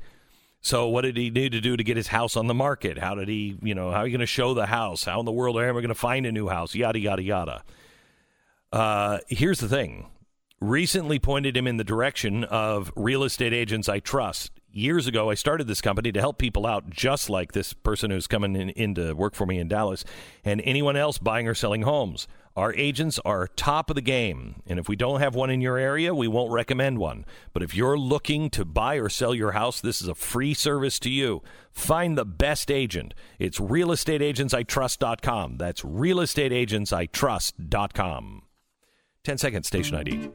So 0.63 0.89
what 0.89 1.03
did 1.03 1.17
he 1.17 1.29
need 1.29 1.53
to 1.53 1.61
do 1.61 1.77
to 1.77 1.85
get 1.85 1.97
his 1.97 2.07
house 2.07 2.37
on 2.37 2.47
the 2.47 2.55
market? 2.55 2.97
How 2.97 3.15
did 3.15 3.29
he, 3.29 3.59
you 3.63 3.75
know, 3.75 3.91
how 3.91 3.99
are 3.99 4.07
you 4.07 4.13
going 4.13 4.21
to 4.21 4.27
show 4.27 4.55
the 4.55 4.67
house? 4.67 5.05
How 5.05 5.19
in 5.19 5.27
the 5.27 5.33
world 5.33 5.59
am 5.59 5.77
I 5.77 5.81
going 5.81 5.89
to 5.89 5.95
find 5.95 6.25
a 6.25 6.33
new 6.33 6.49
house? 6.49 6.75
Yada 6.75 6.99
yada 6.99 7.23
yada. 7.23 7.65
Uh, 8.73 9.19
here's 9.29 9.61
the 9.61 9.69
thing. 9.69 10.09
Recently 10.61 11.19
pointed 11.19 11.57
him 11.57 11.67
in 11.67 11.77
the 11.77 11.85
direction 11.85 12.45
of 12.45 12.93
real 12.95 13.25
estate 13.25 13.53
agents 13.53 13.89
I 13.89 13.99
trust. 13.99 14.53
Years 14.75 15.07
ago, 15.07 15.29
I 15.29 15.35
started 15.35 15.67
this 15.67 15.83
company 15.83 16.13
to 16.13 16.21
help 16.21 16.39
people 16.39 16.65
out, 16.65 16.89
just 16.89 17.29
like 17.29 17.53
this 17.53 17.75
person 17.75 18.11
who's 18.11 18.27
coming 18.27 18.57
in, 18.57 18.71
in 18.71 18.95
to 18.95 19.13
work 19.13 19.35
for 19.35 19.45
me 19.45 19.59
in 19.59 19.69
Dallas, 19.69 20.03
and 20.47 20.63
anyone 20.65 20.97
else 20.97 21.19
buying 21.19 21.47
or 21.47 21.55
selling 21.55 21.83
homes. 21.83 22.27
Our 22.57 22.73
agents 22.75 23.21
are 23.23 23.49
top 23.49 23.91
of 23.91 23.97
the 23.97 24.03
game, 24.03 24.63
and 24.67 24.79
if 24.79 24.89
we 24.89 24.97
don't 24.97 25.21
have 25.21 25.35
one 25.35 25.51
in 25.51 25.61
your 25.61 25.77
area, 25.77 26.15
we 26.15 26.27
won't 26.27 26.53
recommend 26.53 26.97
one. 26.97 27.27
But 27.53 27.63
if 27.63 27.75
you're 27.75 27.99
looking 27.99 28.49
to 28.51 28.65
buy 28.65 28.95
or 28.95 29.11
sell 29.11 29.35
your 29.35 29.53
house, 29.53 29.79
this 29.79 30.01
is 30.01 30.09
a 30.09 30.15
free 30.15 30.55
service 30.55 30.99
to 31.01 31.11
you. 31.11 31.43
Find 31.71 32.17
the 32.17 32.25
best 32.25 32.71
agent. 32.71 33.13
It's 33.39 33.59
realestateagentsitrust.com. 33.59 35.59
That's 35.59 35.83
realestateagentsitrust.com. 35.83 38.43
10 39.25 39.39
seconds, 39.39 39.67
station 39.67 39.97
ID. 39.97 40.31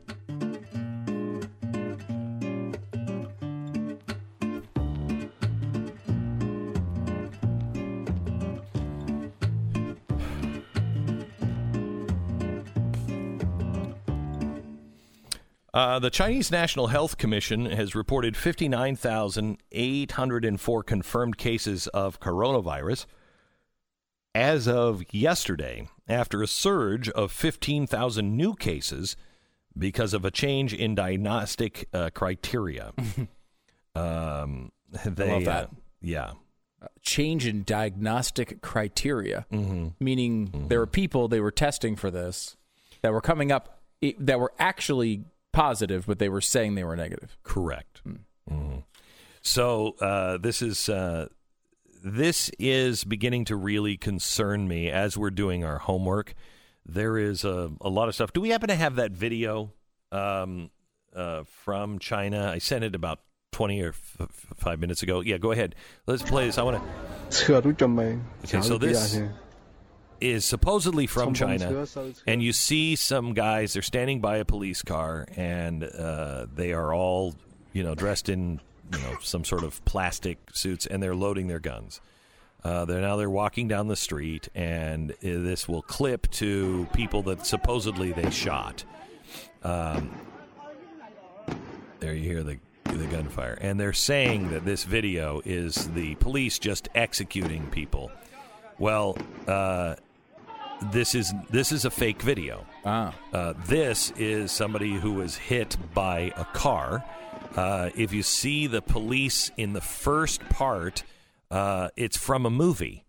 Uh, 15.78 15.99
the 15.99 16.09
Chinese 16.09 16.49
National 16.49 16.88
Health 16.88 17.19
Commission 17.19 17.67
has 17.67 17.93
reported 17.93 18.36
59,804 18.36 20.84
confirmed 20.84 21.38
cases 21.38 21.86
of 21.89 22.19
coronavirus 22.19 23.05
as 24.34 24.67
of 24.67 25.03
yesterday, 25.13 25.88
after 26.07 26.41
a 26.41 26.47
surge 26.47 27.09
of 27.09 27.32
15,000 27.32 28.36
new 28.36 28.55
cases 28.55 29.15
because 29.78 30.15
of 30.15 30.25
a 30.25 30.32
change 30.32 30.73
in 30.73 30.95
diagnostic 30.95 31.88
uh, 31.93 32.09
criteria. 32.09 32.91
um, 33.95 34.71
they, 35.05 35.32
love 35.32 35.45
that. 35.45 35.65
uh, 35.65 35.67
yeah. 36.01 36.32
change 37.03 37.45
in 37.45 37.61
diagnostic 37.61 38.63
criteria, 38.63 39.45
Mm-hmm. 39.51 39.89
meaning 39.99 40.65
there 40.69 40.80
were 40.80 40.88
people 40.88 41.28
they 41.28 41.39
were 41.39 41.51
testing 41.51 41.95
for 41.95 42.09
this 42.09 42.57
that 43.03 43.13
were 43.13 43.21
coming 43.21 43.51
up 43.51 43.80
that 44.17 44.39
were 44.39 44.53
actually 44.57 45.25
positive, 45.58 46.05
but 46.05 46.20
they 46.20 46.30
were 46.30 46.41
saying 46.41 46.76
they 46.76 46.84
were 46.84 46.95
negative. 46.95 47.38
Correct. 47.43 48.01
Mm. 48.08 48.20
Mm. 48.49 48.84
So 49.41 49.95
uh, 49.99 50.38
this 50.38 50.62
is 50.62 50.88
uh, 50.88 51.28
this 52.03 52.51
is 52.60 53.03
beginning 53.03 53.45
to 53.45 53.55
really 53.55 53.97
concern 53.97 54.68
me 54.68 54.89
as 54.89 55.18
we're 55.18 55.32
doing 55.32 55.64
our 55.64 55.80
homework. 55.80 56.36
There 56.86 57.18
is 57.18 57.43
a, 57.43 57.72
a 57.82 57.89
lot 57.89 58.08
of 58.08 58.16
stuff. 58.16 58.32
Do 58.34 58.41
we 58.41 58.49
happen 58.49 58.70
to 58.70 58.76
have 58.76 58.95
that 58.95 59.12
video 59.12 59.74
um, 60.12 60.70
uh, 61.16 61.43
from 61.43 61.99
China? 61.99 62.51
I 62.53 62.60
sent 62.60 62.84
it 62.84 62.95
about 62.95 63.20
20 63.51 63.82
or 63.82 63.89
f- 63.89 64.18
f- 64.22 64.45
five 64.55 64.80
minutes 64.80 65.03
ago. 65.03 65.22
Yeah, 65.22 65.38
go 65.38 65.51
ahead. 65.51 65.76
Let's 66.05 66.22
play 66.22 66.45
this. 66.45 66.58
I 66.58 66.64
want 66.64 66.78
to. 66.78 67.38
Okay, 68.45 68.62
so 68.62 68.78
this 68.78 69.20
is 70.20 70.45
supposedly 70.45 71.07
from 71.07 71.34
China, 71.34 71.86
and 72.26 72.41
you 72.41 72.53
see 72.53 72.95
some 72.95 73.34
guys. 73.34 73.74
They're 73.74 73.82
standing 73.82 74.22
by 74.22 74.38
a 74.38 74.45
police 74.45 74.82
car, 74.82 75.26
and 75.36 75.84
uh, 75.84 76.47
they 76.53 76.74
are 76.74 76.93
all 76.93 77.36
you 77.74 77.84
know 77.84 77.95
dressed 77.95 78.30
in 78.30 78.59
you 78.93 78.99
know 78.99 79.18
some 79.22 79.43
sort 79.43 79.63
of 79.63 79.84
plastic 79.86 80.38
suits, 80.53 80.86
and 80.86 81.01
they're 81.01 81.15
loading 81.15 81.47
their 81.47 81.59
guns. 81.59 82.01
Uh, 82.63 82.86
they're 82.86 83.01
now 83.01 83.15
they're 83.15 83.30
walking 83.30 83.68
down 83.68 83.88
the 83.88 83.95
street, 83.95 84.49
and 84.55 85.11
uh, 85.11 85.15
this 85.22 85.68
will 85.68 85.82
clip 85.84 86.30
to 86.32 86.88
people 86.93 87.22
that 87.24 87.45
supposedly 87.45 88.11
they 88.11 88.30
shot. 88.30 88.84
Um, 89.63 90.11
there 91.99 92.13
you 92.13 92.24
hear 92.24 92.43
the 92.43 92.59
the 92.84 93.07
gunfire, 93.07 93.57
and 93.61 93.80
they're 93.80 93.93
saying 93.93 94.49
that 94.51 94.65
this 94.65 94.84
video 94.84 95.41
is 95.45 95.89
the 95.89 96.15
police 96.15 96.57
just 96.59 96.89
executing 96.95 97.68
people. 97.68 98.11
Well, 98.80 99.18
uh, 99.47 99.95
this 100.82 101.15
is 101.15 101.34
this 101.49 101.71
is 101.71 101.86
a 101.86 101.89
fake 101.89 102.21
video. 102.21 102.65
Ah. 102.86 103.13
Uh, 103.34 103.53
this 103.65 104.11
is 104.17 104.51
somebody 104.51 104.93
who 104.93 105.13
was 105.13 105.36
hit 105.36 105.78
by 105.93 106.32
a 106.36 106.45
car. 106.45 107.03
Uh, 107.55 107.89
if 107.95 108.13
you 108.13 108.23
see 108.23 108.67
the 108.67 108.82
police 108.82 109.51
in 109.57 109.73
the 109.73 109.82
first 109.82 110.41
part, 110.49 111.03
uh, 111.49 111.89
it's 111.95 112.17
from 112.17 112.45
a 112.45 112.49
movie, 112.49 113.05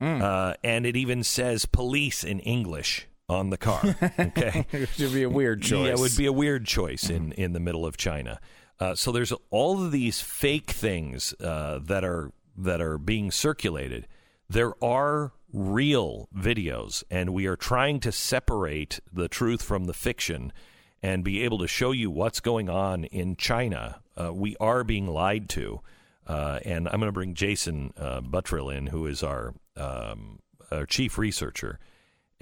uh, 0.00 0.54
and 0.64 0.84
it 0.86 0.96
even 0.96 1.22
says 1.22 1.66
"police" 1.66 2.24
in 2.24 2.40
English 2.40 3.06
on 3.28 3.50
the 3.50 3.56
car. 3.58 3.82
Okay, 4.18 4.66
it 4.72 4.88
should 4.90 5.12
be 5.12 5.22
a 5.22 5.30
weird 5.30 5.62
choice. 5.62 5.86
yeah, 5.86 5.92
it 5.92 5.98
would 5.98 6.16
be 6.16 6.26
a 6.26 6.32
weird 6.32 6.66
choice 6.66 7.08
in, 7.08 7.32
in 7.32 7.52
the 7.52 7.60
middle 7.60 7.86
of 7.86 7.96
China. 7.96 8.40
Uh, 8.80 8.94
so 8.94 9.12
there's 9.12 9.32
all 9.50 9.82
of 9.84 9.92
these 9.92 10.20
fake 10.20 10.70
things 10.70 11.32
uh, 11.40 11.78
that 11.84 12.04
are 12.04 12.32
that 12.56 12.80
are 12.80 12.98
being 12.98 13.30
circulated. 13.30 14.06
There 14.48 14.72
are 14.82 15.32
real 15.52 16.28
videos, 16.36 17.04
and 17.10 17.30
we 17.30 17.46
are 17.46 17.56
trying 17.56 18.00
to 18.00 18.12
separate 18.12 19.00
the 19.12 19.28
truth 19.28 19.62
from 19.62 19.84
the 19.84 19.94
fiction 19.94 20.52
and 21.02 21.22
be 21.22 21.42
able 21.42 21.58
to 21.58 21.68
show 21.68 21.92
you 21.92 22.10
what's 22.10 22.40
going 22.40 22.68
on 22.68 23.04
in 23.04 23.36
China. 23.36 24.00
Uh, 24.16 24.32
we 24.32 24.56
are 24.58 24.84
being 24.84 25.06
lied 25.06 25.48
to, 25.50 25.80
uh, 26.26 26.60
and 26.64 26.88
I'm 26.88 27.00
going 27.00 27.08
to 27.08 27.12
bring 27.12 27.34
Jason 27.34 27.92
uh, 27.96 28.20
Buttrill 28.20 28.74
in, 28.74 28.86
who 28.86 29.06
is 29.06 29.22
our 29.22 29.54
um, 29.76 30.40
our 30.70 30.86
chief 30.86 31.18
researcher 31.18 31.78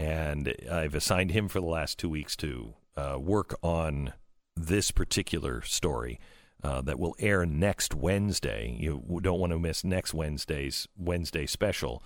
and 0.02 0.54
I've 0.70 0.94
assigned 0.94 1.30
him 1.30 1.48
for 1.48 1.60
the 1.60 1.66
last 1.66 1.98
two 1.98 2.08
weeks 2.08 2.36
to 2.36 2.74
uh, 2.96 3.18
work 3.20 3.54
on 3.62 4.12
this 4.56 4.90
particular 4.90 5.62
story 5.62 6.18
uh, 6.62 6.80
that 6.82 6.98
will 6.98 7.16
air 7.18 7.44
next 7.44 7.94
Wednesday. 7.94 8.76
You 8.78 9.20
don't 9.22 9.40
want 9.40 9.52
to 9.52 9.58
miss 9.58 9.84
next 9.84 10.14
Wednesday's 10.14 10.86
Wednesday 10.96 11.46
special 11.46 12.02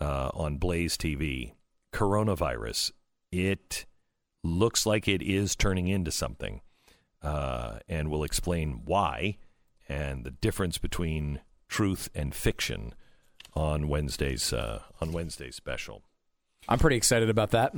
uh, 0.00 0.30
on 0.34 0.56
Blaze 0.56 0.96
TV. 0.96 1.52
Coronavirus. 1.92 2.92
It 3.30 3.86
looks 4.42 4.86
like 4.86 5.06
it 5.06 5.22
is 5.22 5.54
turning 5.54 5.88
into 5.88 6.10
something, 6.10 6.60
uh, 7.22 7.78
and 7.88 8.10
we'll 8.10 8.24
explain 8.24 8.82
why 8.84 9.36
and 9.88 10.24
the 10.24 10.30
difference 10.30 10.78
between 10.78 11.40
truth 11.68 12.08
and 12.14 12.34
fiction 12.34 12.94
on 13.54 13.88
Wednesday's 13.88 14.52
uh, 14.52 14.82
on 15.00 15.12
Wednesday's 15.12 15.56
special. 15.56 16.02
I'm 16.68 16.78
pretty 16.78 16.96
excited 16.96 17.30
about 17.30 17.50
that. 17.50 17.74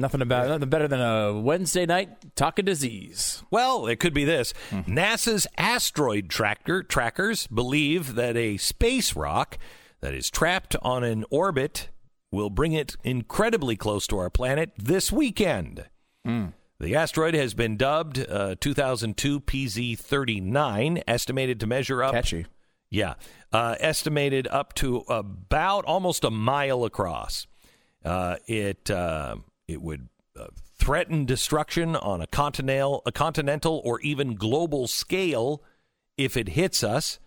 Nothing 0.00 0.22
about 0.22 0.48
nothing 0.48 0.68
better 0.70 0.88
than 0.88 1.00
a 1.00 1.38
Wednesday 1.38 1.84
night 1.84 2.34
talking 2.34 2.64
disease. 2.64 3.42
Well, 3.50 3.86
it 3.86 4.00
could 4.00 4.14
be 4.14 4.24
this. 4.24 4.54
NASA's 4.70 5.46
asteroid 5.58 6.30
tracker 6.30 6.82
trackers 6.82 7.46
believe 7.48 8.14
that 8.14 8.34
a 8.34 8.56
space 8.56 9.14
rock 9.14 9.58
that 10.00 10.14
is 10.14 10.30
trapped 10.30 10.74
on 10.80 11.04
an 11.04 11.26
orbit 11.30 11.90
will 12.32 12.48
bring 12.48 12.72
it 12.72 12.96
incredibly 13.04 13.76
close 13.76 14.06
to 14.06 14.16
our 14.18 14.30
planet 14.30 14.72
this 14.78 15.12
weekend. 15.12 15.86
The 16.24 16.96
asteroid 16.96 17.34
has 17.34 17.52
been 17.52 17.76
dubbed 17.76 18.18
uh, 18.26 18.54
2002 18.58 19.40
PZ39, 19.40 21.02
estimated 21.06 21.60
to 21.60 21.66
measure 21.66 22.02
up. 22.02 22.14
Catchy. 22.14 22.46
Yeah, 22.88 23.14
uh, 23.52 23.76
estimated 23.78 24.48
up 24.48 24.72
to 24.76 25.04
about 25.08 25.84
almost 25.84 26.24
a 26.24 26.30
mile 26.30 26.84
across. 26.84 27.46
Uh, 28.02 28.36
it 28.46 28.90
uh, 28.90 29.36
it 29.70 29.80
would 29.80 30.08
uh, 30.38 30.46
threaten 30.78 31.24
destruction 31.24 31.96
on 31.96 32.20
a 32.20 32.26
continental, 32.26 33.02
a 33.06 33.12
continental, 33.12 33.80
or 33.84 34.00
even 34.00 34.34
global 34.34 34.86
scale 34.88 35.62
if 36.16 36.36
it 36.36 36.50
hits 36.50 36.82
us. 36.82 37.18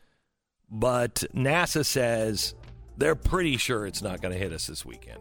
But 0.69 1.23
NASA 1.33 1.85
says 1.85 2.55
they're 2.97 3.15
pretty 3.15 3.57
sure 3.57 3.85
it's 3.85 4.01
not 4.01 4.21
going 4.21 4.33
to 4.33 4.39
hit 4.39 4.51
us 4.51 4.67
this 4.67 4.85
weekend. 4.85 5.19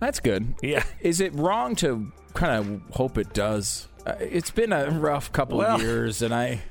That's 0.00 0.20
good. 0.20 0.54
Yeah. 0.62 0.84
Is 1.00 1.20
it 1.20 1.34
wrong 1.34 1.76
to 1.76 2.12
kind 2.34 2.82
of 2.88 2.96
hope 2.96 3.16
it 3.16 3.32
does? 3.32 3.88
Uh, 4.06 4.14
it's 4.20 4.50
been 4.50 4.72
a 4.72 4.90
rough 4.90 5.32
couple 5.32 5.58
Well, 5.58 5.76
of 5.76 5.82
years, 5.82 6.20
and 6.20 6.34
I. 6.34 6.62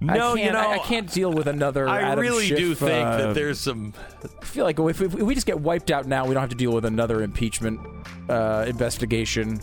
No, 0.00 0.32
I 0.32 0.34
you 0.34 0.36
can't, 0.42 0.52
know, 0.52 0.60
I, 0.60 0.74
I 0.74 0.78
can't 0.78 1.10
deal 1.10 1.32
with 1.32 1.46
another. 1.46 1.88
I 1.88 2.02
Adam 2.02 2.20
really 2.20 2.48
do 2.48 2.74
think 2.74 3.06
uh, 3.06 3.16
that 3.18 3.34
there's 3.34 3.58
some. 3.58 3.94
I 4.40 4.44
feel 4.44 4.64
like 4.64 4.78
if, 4.78 5.00
if 5.00 5.14
we 5.14 5.34
just 5.34 5.46
get 5.46 5.60
wiped 5.60 5.90
out 5.90 6.06
now, 6.06 6.26
we 6.26 6.34
don't 6.34 6.42
have 6.42 6.50
to 6.50 6.56
deal 6.56 6.72
with 6.72 6.84
another 6.84 7.22
impeachment 7.22 7.80
uh, 8.28 8.64
investigation. 8.68 9.60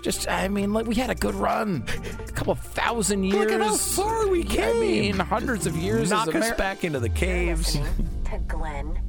Just, 0.00 0.28
I 0.28 0.48
mean, 0.48 0.72
like 0.72 0.86
we 0.86 0.94
had 0.94 1.10
a 1.10 1.14
good 1.14 1.34
run, 1.34 1.84
a 2.20 2.32
couple 2.32 2.54
thousand 2.54 3.24
years. 3.24 3.36
Look 3.36 3.50
at 3.52 3.60
how 3.60 3.76
far 3.76 4.28
we 4.28 4.44
came. 4.44 4.60
I 4.60 4.72
came. 4.72 4.80
mean, 4.80 5.18
hundreds 5.18 5.66
of 5.66 5.76
years. 5.76 6.10
Knock 6.10 6.28
as 6.28 6.34
us 6.36 6.50
Ameri- 6.50 6.56
back 6.56 6.84
into 6.84 7.00
the 7.00 7.08
caves. 7.08 7.72
to 7.72 8.38
Glenn 8.46 8.94
Beck. 8.94 9.05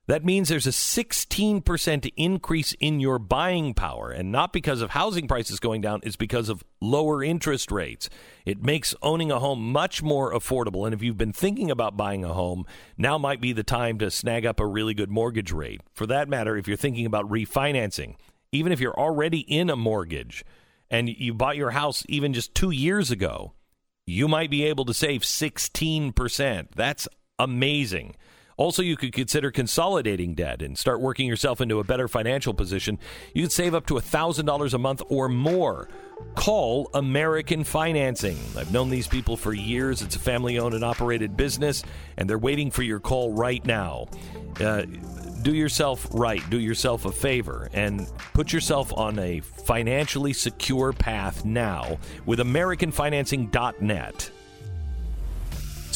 That 0.08 0.24
means 0.24 0.47
there's 0.47 0.66
a 0.66 0.70
16% 0.70 2.12
increase 2.16 2.74
in 2.80 3.01
your 3.01 3.20
buying 3.20 3.74
power, 3.74 4.10
and 4.10 4.32
not 4.32 4.53
because 4.53 4.82
of 4.82 4.91
housing 4.91 5.28
prices 5.28 5.60
going 5.60 5.82
down, 5.82 5.99
it's 6.03 6.16
because 6.16 6.47
of 6.47 6.64
lower 6.80 7.22
interest 7.22 7.74
rates. 7.74 8.10
It 8.45 8.64
makes 8.64 8.95
owning 9.01 9.32
a 9.32 9.39
home 9.39 9.72
much 9.74 10.01
more 10.01 10.32
affordable, 10.32 10.86
and 10.86 10.93
if 10.93 11.03
you've 11.03 11.18
been 11.18 11.34
thinking 11.34 11.70
about 11.70 11.97
buying 11.97 12.24
a 12.24 12.34
home, 12.34 12.66
now 12.97 13.18
might 13.18 13.41
be 13.41 13.51
the 13.51 13.64
time 13.64 13.99
to 13.99 14.10
snag 14.10 14.45
up 14.45 14.62
a 14.62 14.66
really 14.66 14.93
good 14.93 15.12
mortgage 15.12 15.51
rate. 15.51 15.82
For 15.93 16.08
that 16.08 16.30
matter, 16.30 16.55
if 16.55 16.70
you're 16.70 16.78
thinking 16.78 17.05
about 17.05 17.30
refinancing, 17.30 18.16
even 18.53 18.72
if 18.72 18.80
you're 18.80 18.97
already 18.97 19.39
in 19.39 19.70
a 19.70 19.76
mortgage 19.76 20.45
and 20.89 21.10
you 21.10 21.34
bought 21.34 21.58
your 21.58 21.72
house 21.72 22.05
even 22.08 22.32
just 22.32 22.55
two 22.55 22.72
years 22.72 23.12
ago, 23.12 23.51
you 24.05 24.30
might 24.30 24.49
be 24.49 24.64
able 24.64 24.86
to 24.86 24.93
save 24.93 25.24
16%. 25.24 26.68
That's 26.74 27.10
amazing. 27.38 28.16
Also, 28.58 28.82
you 28.82 28.97
could 28.97 29.14
consider 29.14 29.51
consolidating 29.51 30.34
debt 30.34 30.64
and 30.64 30.78
start 30.78 30.99
working 30.99 31.28
yourself 31.28 31.62
into 31.62 31.80
a 31.80 31.84
better 31.84 32.08
financial 32.08 32.55
position. 32.55 32.97
You 33.34 33.43
could 33.43 33.51
save 33.51 33.76
up 33.76 33.86
to 33.86 33.93
$1,000 33.93 34.74
a 34.74 34.78
month 34.78 35.03
or 35.10 35.30
more. 35.30 35.88
Call 36.34 36.89
American 36.95 37.64
Financing. 37.64 38.38
I've 38.58 38.72
known 38.72 38.89
these 38.89 39.08
people 39.08 39.38
for 39.38 39.53
years. 39.53 40.01
It's 40.01 40.16
a 40.16 40.20
family 40.20 40.58
owned 40.58 40.74
and 40.74 40.84
operated 40.84 41.38
business, 41.38 41.84
and 42.18 42.28
they're 42.28 42.39
waiting 42.39 42.72
for 42.72 42.82
your 42.82 42.99
call 42.99 43.32
right 43.32 43.64
now. 43.64 44.08
Uh, 44.60 44.84
do 45.43 45.53
yourself 45.53 46.08
right, 46.12 46.41
do 46.49 46.60
yourself 46.60 47.05
a 47.05 47.12
favor, 47.12 47.70
and 47.74 48.08
put 48.34 48.51
yourself 48.51 48.91
on 48.97 49.20
a 49.20 49.39
financially 49.39 50.34
secure 50.34 50.91
path 50.91 51.45
now 51.45 51.99
with 52.26 52.39
AmericanFinancing.net. 52.39 54.32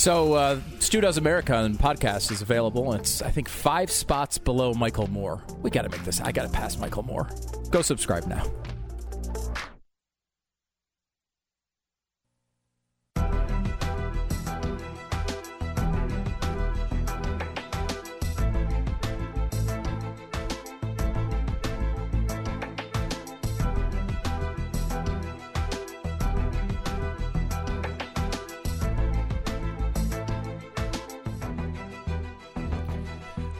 So, 0.01 0.33
uh, 0.33 0.59
Stu 0.79 0.99
Does 0.99 1.17
America 1.17 1.53
on 1.53 1.75
podcast 1.75 2.31
is 2.31 2.41
available. 2.41 2.91
It's, 2.93 3.21
I 3.21 3.29
think, 3.29 3.47
five 3.47 3.91
spots 3.91 4.39
below 4.39 4.73
Michael 4.73 5.05
Moore. 5.05 5.43
We 5.61 5.69
got 5.69 5.83
to 5.83 5.89
make 5.89 6.03
this. 6.05 6.19
I 6.19 6.31
got 6.31 6.41
to 6.41 6.49
pass 6.49 6.75
Michael 6.79 7.03
Moore. 7.03 7.29
Go 7.69 7.83
subscribe 7.83 8.25
now. 8.25 8.51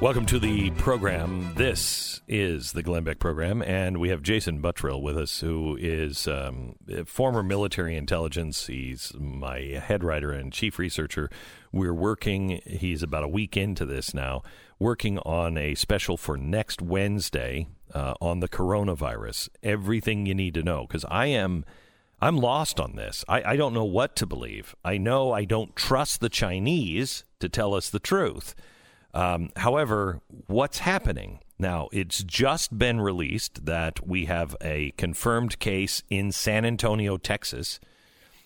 Welcome 0.02 0.26
to 0.26 0.40
the 0.40 0.72
program. 0.72 1.54
This 1.54 2.22
is 2.28 2.72
the 2.72 2.82
Glenn 2.82 3.04
Beck 3.04 3.20
program, 3.20 3.62
and 3.62 4.00
we 4.00 4.10
have 4.10 4.24
Jason 4.24 4.60
Buttrill 4.60 5.00
with 5.00 5.16
us, 5.16 5.42
who 5.42 5.78
is 5.80 6.28
um, 6.28 6.74
former 7.06 7.44
military 7.44 7.96
intelligence. 7.96 8.66
He's 8.66 9.14
my 9.20 9.60
head 9.60 10.04
writer 10.04 10.32
and 10.32 10.52
chief 10.52 10.80
researcher. 10.80 11.30
We're 11.72 11.94
working, 11.94 12.62
he's 12.66 13.04
about 13.04 13.24
a 13.24 13.28
week 13.28 13.56
into 13.56 13.86
this 13.86 14.12
now, 14.12 14.42
working 14.80 15.20
on 15.20 15.56
a 15.56 15.76
special 15.76 16.18
for 16.18 16.36
next 16.36 16.82
Wednesday 16.82 17.68
uh, 17.94 18.16
on 18.20 18.40
the 18.40 18.50
coronavirus. 18.50 19.50
Everything 19.62 20.26
you 20.26 20.34
need 20.34 20.56
to 20.56 20.64
know, 20.64 20.88
because 20.88 21.06
I 21.12 21.28
am. 21.28 21.64
I'm 22.20 22.38
lost 22.38 22.80
on 22.80 22.96
this. 22.96 23.24
I, 23.28 23.44
I 23.44 23.56
don't 23.56 23.74
know 23.74 23.84
what 23.84 24.16
to 24.18 24.26
believe. 24.26 24.76
I 24.84 24.98
know 24.98 25.32
I 25.32 25.44
don't 25.46 25.76
trust 25.76 26.22
the 26.22 26.30
Chinese 26.30 27.24
to 27.40 27.50
tell 27.50 27.76
us 27.76 27.90
the 27.90 28.00
truth. 28.00 28.56
Um, 29.14 29.50
however, 29.56 30.22
what's 30.48 30.80
happening? 30.80 31.40
Now, 31.60 31.90
it's 31.92 32.24
just 32.24 32.78
been 32.78 33.00
released 33.00 33.66
that 33.66 34.08
we 34.08 34.26
have 34.26 34.56
a 34.62 34.92
confirmed 34.98 35.60
case 35.60 36.02
in 36.10 36.32
San 36.32 36.66
Antonio, 36.66 37.18
Texas, 37.18 37.80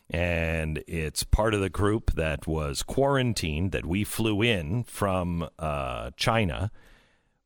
and 0.09 0.83
it's 0.87 1.23
part 1.23 1.53
of 1.53 1.61
the 1.61 1.69
group 1.69 2.11
that 2.11 2.45
was 2.45 2.83
quarantined 2.83 3.71
that 3.71 3.85
we 3.85 4.03
flew 4.03 4.41
in 4.41 4.83
from 4.83 5.47
uh, 5.57 6.11
China. 6.17 6.71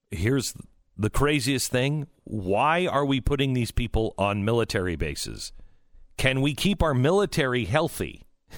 Here's 0.09 0.55
the 0.97 1.09
craziest 1.09 1.71
thing 1.71 2.07
why 2.23 2.85
are 2.85 3.05
we 3.05 3.21
putting 3.21 3.53
these 3.53 3.71
people 3.71 4.13
on 4.17 4.45
military 4.45 4.95
bases? 4.95 5.51
Can 6.17 6.41
we 6.41 6.53
keep 6.53 6.83
our 6.83 6.93
military 6.93 7.65
healthy? 7.65 8.25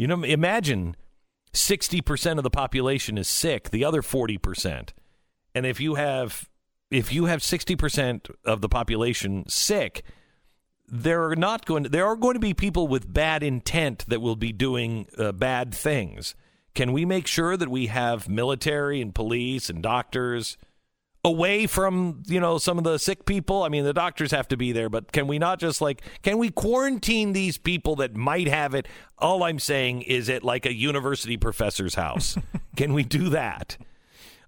You 0.00 0.06
know, 0.06 0.22
imagine 0.22 0.94
60% 1.58 2.38
of 2.38 2.44
the 2.44 2.50
population 2.50 3.18
is 3.18 3.28
sick, 3.28 3.70
the 3.70 3.84
other 3.84 4.02
40%. 4.02 4.90
And 5.54 5.66
if 5.66 5.80
you 5.80 5.96
have 5.96 6.48
if 6.90 7.12
you 7.12 7.26
have 7.26 7.40
60% 7.40 8.30
of 8.46 8.62
the 8.62 8.68
population 8.68 9.46
sick, 9.46 10.02
there 10.86 11.28
are 11.28 11.36
not 11.36 11.66
going 11.66 11.84
to, 11.84 11.88
there 11.90 12.06
are 12.06 12.16
going 12.16 12.34
to 12.34 12.40
be 12.40 12.54
people 12.54 12.88
with 12.88 13.12
bad 13.12 13.42
intent 13.42 14.06
that 14.08 14.20
will 14.20 14.36
be 14.36 14.52
doing 14.52 15.06
uh, 15.18 15.32
bad 15.32 15.74
things. 15.74 16.34
Can 16.74 16.92
we 16.92 17.04
make 17.04 17.26
sure 17.26 17.56
that 17.58 17.68
we 17.68 17.88
have 17.88 18.28
military 18.28 19.02
and 19.02 19.14
police 19.14 19.68
and 19.68 19.82
doctors 19.82 20.56
away 21.24 21.66
from 21.66 22.22
you 22.26 22.40
know 22.40 22.58
some 22.58 22.78
of 22.78 22.84
the 22.84 22.98
sick 22.98 23.24
people. 23.24 23.62
I 23.62 23.68
mean 23.68 23.84
the 23.84 23.92
doctors 23.92 24.30
have 24.30 24.48
to 24.48 24.56
be 24.56 24.72
there 24.72 24.88
but 24.88 25.12
can 25.12 25.26
we 25.26 25.38
not 25.38 25.58
just 25.58 25.80
like 25.80 26.02
can 26.22 26.38
we 26.38 26.50
quarantine 26.50 27.32
these 27.32 27.58
people 27.58 27.96
that 27.96 28.14
might 28.14 28.48
have 28.48 28.74
it? 28.74 28.86
All 29.18 29.42
i'm 29.42 29.58
saying 29.58 30.02
is 30.02 30.28
it 30.28 30.44
like 30.44 30.64
a 30.64 30.72
university 30.72 31.36
professor's 31.36 31.94
house. 31.94 32.36
Can 32.76 32.92
we 32.92 33.02
do 33.02 33.30
that? 33.30 33.76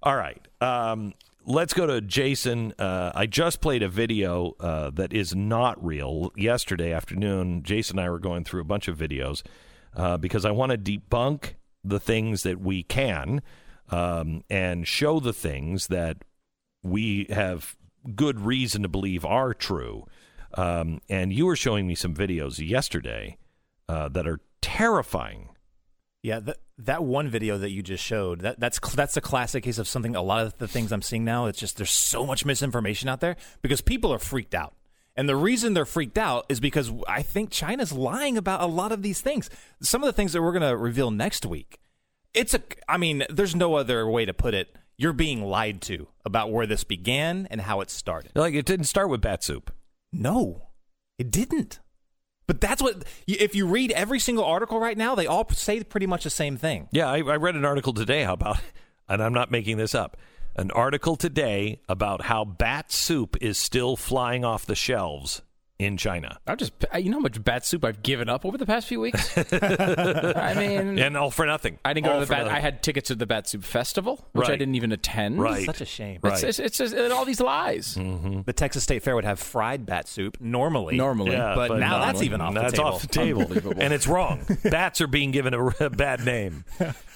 All 0.05 0.15
right. 0.15 0.41
Um, 0.61 1.15
let's 1.45 1.75
go 1.75 1.87
to 1.87 2.01
jason. 2.01 2.73
Uh, 2.79 3.11
i 3.15 3.27
just 3.27 3.61
played 3.61 3.83
a 3.83 3.89
video 3.89 4.55
uh, 4.61 4.91
that 4.91 5.13
is 5.13 5.35
not 5.35 5.85
real. 5.85 6.31
Yesterday 6.37 6.93
afternoon 6.93 7.65
jason 7.65 7.99
and 7.99 8.07
i 8.07 8.11
were 8.11 8.21
going 8.21 8.45
through 8.45 8.61
a 8.61 8.65
bunch 8.65 8.87
of 8.87 8.97
videos 8.97 9.43
uh, 9.97 10.17
because 10.17 10.45
i 10.45 10.51
want 10.53 10.71
to 10.71 10.79
debunk 10.79 11.55
the 11.83 11.99
things 11.99 12.43
that 12.45 12.61
we 12.61 12.83
can 12.83 13.43
um, 13.91 14.45
and 14.49 14.87
show 14.87 15.19
the 15.21 15.33
things 15.33 15.89
that 15.89 16.19
we 16.83 17.27
have 17.31 17.77
good 18.15 18.41
reason 18.41 18.83
to 18.83 18.89
believe 18.89 19.25
are 19.25 19.55
true. 19.55 20.07
Um, 20.55 21.01
and 21.09 21.33
you 21.33 21.47
were 21.47 21.57
showing 21.57 21.87
me 21.87 21.95
some 21.95 22.15
videos 22.15 22.67
yesterday 22.67 23.37
uh, 23.89 24.09
that 24.09 24.27
are 24.27 24.41
terrifying. 24.61 25.51
Yeah, 26.23 26.41
that 26.41 26.59
that 26.79 27.05
one 27.05 27.29
video 27.29 27.59
that 27.59 27.71
you 27.71 27.83
just 27.83 28.05
showed 28.05 28.41
that 28.41 28.61
that's 28.61 28.79
that's 28.95 29.17
a 29.17 29.21
classic 29.21 29.65
case 29.65 29.79
of 29.79 29.89
something. 29.89 30.15
A 30.15 30.23
lot 30.23 30.45
of 30.45 30.59
the 30.59 30.69
things 30.69 30.93
I'm 30.93 31.03
seeing 31.03 31.25
now, 31.25 31.47
it's 31.47 31.59
just 31.59 31.77
there's 31.77 31.91
so 31.91 32.27
much 32.27 32.45
misinformation 32.45 33.09
out 33.09 33.21
there 33.21 33.37
because 33.63 33.81
people 33.81 34.13
are 34.13 34.19
freaked 34.19 34.55
out. 34.55 34.75
And 35.17 35.29
the 35.29 35.37
reason 35.37 35.75
they're 35.75 35.85
freaked 35.85 36.19
out 36.19 36.47
is 36.49 36.61
because 36.61 36.93
I 37.09 37.23
think 37.23 37.51
China's 37.51 37.93
lying 37.93 38.37
about 38.37 38.63
a 38.63 38.67
lot 38.67 38.93
of 38.93 39.03
these 39.03 39.21
things. 39.21 39.51
Some 39.83 40.03
of 40.03 40.07
the 40.07 40.13
things 40.13 40.33
that 40.33 40.43
we're 40.43 40.53
going 40.53 40.69
to 40.69 40.77
reveal 40.77 41.11
next 41.11 41.45
week. 41.45 41.79
It's 42.33 42.55
a 42.55 42.63
I 42.89 42.97
mean, 42.97 43.25
there's 43.29 43.57
no 43.57 43.75
other 43.75 44.09
way 44.09 44.25
to 44.25 44.35
put 44.35 44.55
it 44.55 44.77
you're 45.01 45.15
being 45.15 45.43
lied 45.43 45.81
to 45.81 46.07
about 46.27 46.53
where 46.53 46.67
this 46.67 46.85
began 46.85 47.49
and 47.51 47.63
how 47.63 47.81
it 47.81 47.89
started. 47.89 48.33
Like 48.35 48.53
it 48.53 48.67
didn't 48.67 48.85
start 48.85 49.09
with 49.09 49.23
bat 49.23 49.43
soup. 49.43 49.73
No, 50.13 50.69
it 51.19 51.31
didn't. 51.31 51.81
But 52.47 52.61
that's 52.61 52.83
what, 52.83 53.05
if 53.27 53.55
you 53.55 53.67
read 53.67 53.93
every 53.93 54.19
single 54.19 54.45
article 54.45 54.79
right 54.79 54.99
now, 54.99 55.15
they 55.15 55.27
all 55.27 55.49
say 55.51 55.83
pretty 55.85 56.07
much 56.07 56.25
the 56.25 56.31
same 56.31 56.59
thing. 56.59 56.89
Yeah, 56.93 57.09
I, 57.09 57.19
I 57.19 57.37
read 57.37 57.55
an 57.55 57.65
article 57.65 57.95
today 57.95 58.25
how 58.25 58.35
about, 58.35 58.61
and 59.09 59.23
I'm 59.23 59.33
not 59.33 59.51
making 59.51 59.79
this 59.79 59.95
up, 59.95 60.19
an 60.57 60.71
article 60.73 61.17
today 61.17 61.81
about 61.89 62.23
how 62.23 62.45
bat 62.45 62.93
soup 62.93 63.39
is 63.41 63.57
still 63.57 63.97
flying 63.97 64.45
off 64.45 64.67
the 64.67 64.75
shelves 64.75 65.41
in 65.81 65.97
China. 65.97 66.39
I 66.47 66.55
just, 66.57 66.73
you 66.99 67.11
know 67.11 67.17
how 67.17 67.21
much 67.23 67.43
bat 67.43 67.65
soup 67.65 67.85
I've 67.85 68.03
given 68.03 68.29
up 68.29 68.45
over 68.45 68.59
the 68.59 68.67
past 68.67 68.87
few 68.87 69.01
weeks. 69.01 69.37
I 69.53 70.55
mean, 70.57 70.99
and 70.99 71.17
all 71.17 71.31
for 71.31 71.47
nothing. 71.47 71.79
I 71.85 71.93
didn't 71.95 72.07
go 72.07 72.13
All 72.13 72.21
to 72.21 72.27
the 72.27 72.31
bat. 72.31 72.45
nothing. 72.45 72.57
I 72.57 72.61
had 72.61 72.83
tickets 72.83 73.09
to 73.09 73.15
the 73.15 73.27
Bat 73.27 73.49
Soup 73.49 73.65
Festival, 73.65 74.27
which 74.33 74.49
I 74.49 74.57
didn't 74.57 74.75
even 74.75 74.93
attend. 74.93 75.41
Right. 75.41 75.65
Such 75.65 75.81
a 75.81 75.87
shame. 75.87 76.21
It's, 76.23 76.43
it's, 76.43 76.59
it's, 76.59 76.79
just- 76.79 76.95
all 77.13 77.25
these 77.25 77.41
lies. 77.41 77.95
Mm-hmm. 77.95 78.43
The 78.43 78.53
Texas 78.53 78.83
State 78.83 79.03
Fair 79.03 79.15
would 79.15 79.25
have 79.25 79.41
fried 79.41 79.87
bat 79.87 80.07
soup 80.07 80.37
normally. 80.41 80.97
Normally. 80.97 81.33
Yeah, 81.33 81.55
but, 81.55 81.79
now 81.79 81.99
not- 81.99 82.07
that's 82.07 82.23
even 82.23 82.41
off 82.41 82.55
that's 82.55 82.73
the 82.73 82.77
table. 82.77 82.89
off 82.91 83.01
the 83.03 83.09
table, 83.09 83.43
Unbelievable. 83.43 83.83
and 83.83 83.93
it's 83.95 84.07
wrong. 84.07 84.41
Bats 84.65 85.01
are 85.01 85.07
being 85.07 85.31
given 85.31 85.55
a, 85.55 85.67
a 85.67 85.91
bad 85.91 86.25
name, 86.25 86.65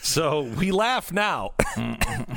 so 0.00 0.42
we 0.42 0.70
laugh 0.70 1.12
now. 1.12 1.52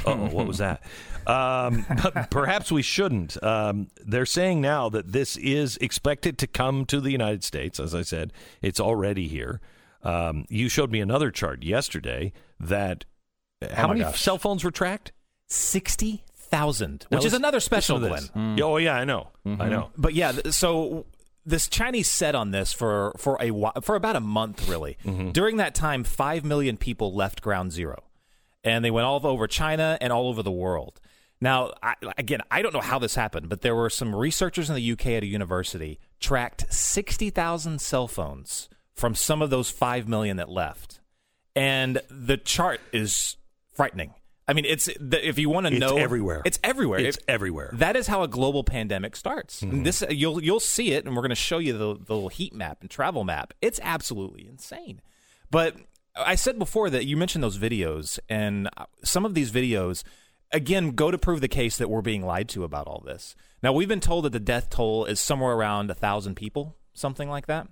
oh, 0.05 0.29
what 0.31 0.45
was 0.47 0.57
that? 0.57 0.81
Um, 1.27 1.85
but 2.03 2.31
perhaps 2.31 2.71
we 2.71 2.81
shouldn't. 2.81 3.41
Um, 3.43 3.89
they're 4.03 4.25
saying 4.25 4.61
now 4.61 4.89
that 4.89 5.11
this 5.11 5.37
is 5.37 5.77
expected 5.77 6.37
to 6.39 6.47
come 6.47 6.85
to 6.85 6.99
the 7.01 7.11
United 7.11 7.43
States. 7.43 7.79
As 7.79 7.93
I 7.93 8.01
said, 8.01 8.33
it's 8.61 8.79
already 8.79 9.27
here. 9.27 9.59
Um, 10.03 10.45
you 10.49 10.69
showed 10.69 10.91
me 10.91 11.01
another 11.01 11.29
chart 11.29 11.63
yesterday 11.63 12.31
that 12.59 13.05
how 13.71 13.87
my 13.87 13.93
many 13.93 14.05
gosh. 14.05 14.21
cell 14.21 14.37
phones 14.37 14.63
were 14.63 14.71
tracked? 14.71 15.11
Sixty 15.47 16.23
thousand, 16.33 17.05
which 17.09 17.25
is 17.25 17.33
another 17.33 17.59
special, 17.59 17.99
one. 17.99 18.11
this. 18.11 18.31
Oh 18.61 18.77
yeah, 18.77 18.95
I 18.95 19.03
know. 19.03 19.29
I 19.45 19.69
know. 19.69 19.89
But 19.97 20.13
yeah, 20.13 20.31
th- 20.31 20.53
so 20.53 21.05
this 21.45 21.67
Chinese 21.67 22.09
set 22.09 22.35
on 22.35 22.51
this 22.51 22.71
for 22.73 23.13
for 23.17 23.37
a 23.41 23.51
while, 23.51 23.73
for 23.81 23.95
about 23.95 24.15
a 24.15 24.21
month, 24.21 24.67
really. 24.69 24.97
During 25.31 25.57
that 25.57 25.75
time, 25.75 26.03
five 26.03 26.45
million 26.45 26.77
people 26.77 27.13
left 27.13 27.41
Ground 27.41 27.71
Zero, 27.71 28.03
and 28.63 28.83
they 28.85 28.91
went 28.91 29.05
all 29.05 29.25
over 29.25 29.47
China 29.47 29.97
and 29.99 30.13
all 30.13 30.27
over 30.29 30.43
the 30.43 30.51
world. 30.51 30.99
Now, 31.39 31.71
I, 31.83 31.93
again, 32.17 32.41
I 32.49 32.61
don't 32.61 32.73
know 32.73 32.81
how 32.81 32.97
this 32.99 33.15
happened, 33.15 33.49
but 33.49 33.61
there 33.61 33.75
were 33.75 33.89
some 33.89 34.15
researchers 34.15 34.69
in 34.69 34.75
the 34.75 34.91
UK 34.93 35.07
at 35.07 35.23
a 35.23 35.27
university 35.27 35.99
tracked 36.19 36.71
sixty 36.73 37.29
thousand 37.29 37.79
cell 37.81 38.07
phones 38.07 38.69
from 38.93 39.13
some 39.13 39.41
of 39.43 39.49
those 39.51 39.69
five 39.69 40.07
million 40.07 40.37
that 40.37 40.49
left, 40.49 40.99
and 41.55 42.01
the 42.09 42.37
chart 42.37 42.81
is 42.91 43.37
frightening. 43.73 44.13
I 44.49 44.53
mean, 44.53 44.65
it's 44.65 44.87
if 44.87 45.37
you 45.37 45.49
want 45.49 45.67
to 45.67 45.73
It's 45.73 45.79
know 45.81 45.97
everywhere. 45.97 46.41
it's 46.45 46.57
everywhere. 46.63 46.99
It's 47.01 47.17
It- 47.17 47.23
everywhere. 47.27 47.69
that 47.73 47.95
is 47.97 48.07
how 48.07 48.23
a 48.23 48.27
global 48.27 48.63
pandemic 48.63 49.15
starts. 49.15 49.61
Mm-hmm. 49.61 49.83
This 49.83 50.03
you'll 50.09 50.41
you'll 50.43 50.59
see 50.61 50.93
it, 50.93 51.05
and 51.05 51.15
we're 51.15 51.21
going 51.21 51.29
to 51.29 51.35
show 51.35 51.57
you 51.59 51.73
the, 51.73 51.79
the 52.03 52.13
little 52.13 52.29
heat 52.29 52.53
map 52.55 52.77
and 52.81 52.89
travel 52.89 53.23
map. 53.23 53.53
It's 53.61 53.79
absolutely 53.83 54.47
insane. 54.47 55.01
But 55.51 55.75
I 56.15 56.35
said 56.35 56.57
before 56.57 56.89
that 56.89 57.05
you 57.05 57.15
mentioned 57.17 57.43
those 57.43 57.57
videos, 57.59 58.17
and 58.29 58.69
some 59.03 59.25
of 59.25 59.33
these 59.35 59.51
videos 59.51 60.03
again 60.51 60.91
go 60.91 61.11
to 61.11 61.17
prove 61.17 61.41
the 61.41 61.47
case 61.47 61.77
that 61.77 61.89
we're 61.89 62.01
being 62.01 62.25
lied 62.25 62.49
to 62.49 62.63
about 62.63 62.87
all 62.87 63.03
this. 63.05 63.35
Now 63.61 63.73
we've 63.73 63.87
been 63.87 63.99
told 63.99 64.25
that 64.25 64.31
the 64.31 64.39
death 64.39 64.69
toll 64.69 65.05
is 65.05 65.19
somewhere 65.19 65.53
around 65.53 65.89
a 65.89 65.95
thousand 65.95 66.35
people, 66.35 66.75
something 66.93 67.29
like 67.29 67.47
that. 67.47 67.67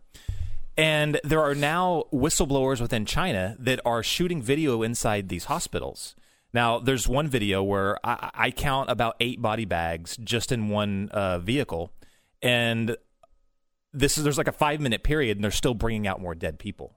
And 0.78 1.20
there 1.24 1.42
are 1.42 1.56
now 1.56 2.04
whistleblowers 2.12 2.82
within 2.82 3.06
China 3.06 3.56
that 3.60 3.80
are 3.86 4.04
shooting 4.04 4.42
video 4.42 4.84
inside 4.84 5.30
these 5.30 5.46
hospitals. 5.46 6.16
Now, 6.54 6.80
there's 6.80 7.08
one 7.08 7.28
video 7.28 7.64
where 7.64 7.98
I, 8.06 8.32
I 8.34 8.52
count 8.52 8.90
about 8.90 9.16
eight 9.20 9.42
body 9.42 9.66
bags 9.66 10.18
just 10.18 10.52
in 10.52 10.70
one 10.70 11.10
uh, 11.10 11.40
vehicle, 11.40 11.92
and 12.42 12.96
this 13.92 14.18
is 14.18 14.24
there's 14.24 14.38
like 14.38 14.48
a 14.48 14.54
five 14.54 14.80
minute 14.80 15.04
period, 15.04 15.38
and 15.38 15.44
they're 15.44 15.52
still 15.52 15.74
bringing 15.74 16.08
out 16.08 16.22
more 16.22 16.36
dead 16.36 16.60
people. 16.60 16.96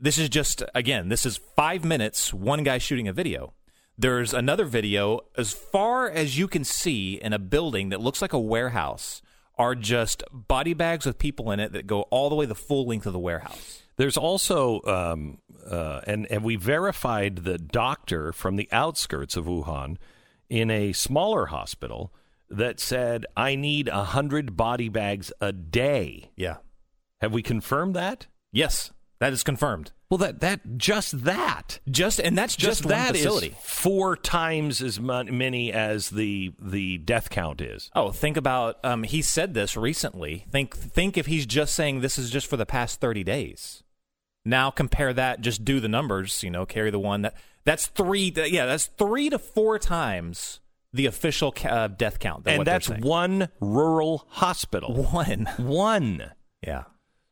This 0.00 0.18
is 0.18 0.28
just 0.28 0.62
again, 0.74 1.08
this 1.08 1.24
is 1.24 1.38
five 1.56 1.84
minutes, 1.84 2.34
one 2.34 2.64
guy 2.64 2.78
shooting 2.78 3.06
a 3.06 3.12
video. 3.12 3.54
There's 3.98 4.34
another 4.34 4.66
video 4.66 5.20
as 5.36 5.52
far 5.52 6.08
as 6.08 6.38
you 6.38 6.48
can 6.48 6.64
see 6.64 7.14
in 7.14 7.32
a 7.32 7.38
building 7.38 7.88
that 7.88 8.00
looks 8.00 8.20
like 8.20 8.32
a 8.32 8.38
warehouse 8.38 9.22
are 9.56 9.74
just 9.74 10.22
body 10.30 10.74
bags 10.74 11.06
with 11.06 11.18
people 11.18 11.50
in 11.50 11.60
it 11.60 11.72
that 11.72 11.86
go 11.86 12.02
all 12.02 12.28
the 12.28 12.34
way 12.34 12.44
the 12.44 12.54
full 12.54 12.86
length 12.86 13.06
of 13.06 13.14
the 13.14 13.18
warehouse. 13.18 13.82
There's 13.96 14.18
also, 14.18 14.82
um, 14.82 15.38
uh, 15.66 16.02
and 16.06 16.30
and 16.30 16.44
we 16.44 16.56
verified 16.56 17.36
the 17.36 17.56
doctor 17.56 18.32
from 18.32 18.56
the 18.56 18.68
outskirts 18.70 19.36
of 19.36 19.46
Wuhan 19.46 19.96
in 20.50 20.70
a 20.70 20.92
smaller 20.92 21.46
hospital 21.46 22.12
that 22.50 22.78
said, 22.78 23.24
"I 23.34 23.54
need 23.54 23.88
a 23.88 24.04
hundred 24.04 24.56
body 24.56 24.90
bags 24.90 25.32
a 25.40 25.52
day." 25.52 26.30
Yeah. 26.36 26.58
Have 27.22 27.32
we 27.32 27.42
confirmed 27.42 27.96
that? 27.96 28.26
Yes, 28.52 28.92
that 29.18 29.32
is 29.32 29.42
confirmed. 29.42 29.92
Well, 30.10 30.18
that 30.18 30.40
that 30.40 30.76
just 30.76 31.24
that 31.24 31.80
Just 31.90 32.20
and 32.20 32.38
that's 32.38 32.54
just, 32.54 32.84
one 32.84 32.90
that 32.90 33.16
is 33.16 33.50
four 33.60 34.16
times 34.16 34.80
as 34.80 35.00
many 35.00 35.72
as 35.72 36.10
the 36.10 36.52
the 36.60 36.98
death 36.98 37.28
count 37.28 37.60
is. 37.60 37.90
Oh, 37.94 38.12
think 38.12 38.36
about 38.36 38.78
um, 38.84 39.02
he 39.02 39.22
said 39.22 39.54
this 39.54 39.76
recently. 39.76 40.44
Think 40.50 40.76
think 40.76 41.16
if 41.16 41.26
he's 41.26 41.46
just 41.46 41.74
saying 41.74 42.00
this 42.00 42.18
is 42.18 42.30
just 42.30 42.46
for 42.46 42.56
the 42.56 42.66
past 42.66 43.00
thirty 43.00 43.24
days. 43.24 43.82
Now 44.44 44.70
compare 44.70 45.12
that. 45.12 45.40
Just 45.40 45.64
do 45.64 45.80
the 45.80 45.88
numbers. 45.88 46.44
You 46.44 46.50
know, 46.50 46.66
carry 46.66 46.90
the 46.90 47.00
one 47.00 47.22
that 47.22 47.34
that's 47.64 47.88
three. 47.88 48.32
Yeah, 48.36 48.66
that's 48.66 48.86
three 48.86 49.28
to 49.30 49.40
four 49.40 49.80
times 49.80 50.60
the 50.92 51.06
official 51.06 51.52
ca- 51.52 51.68
uh, 51.68 51.88
death 51.88 52.18
count. 52.18 52.46
and 52.46 52.64
that's 52.64 52.88
one 52.88 53.48
rural 53.60 54.26
hospital. 54.28 54.94
One. 55.12 55.48
One. 55.56 56.32
Yeah. 56.64 56.84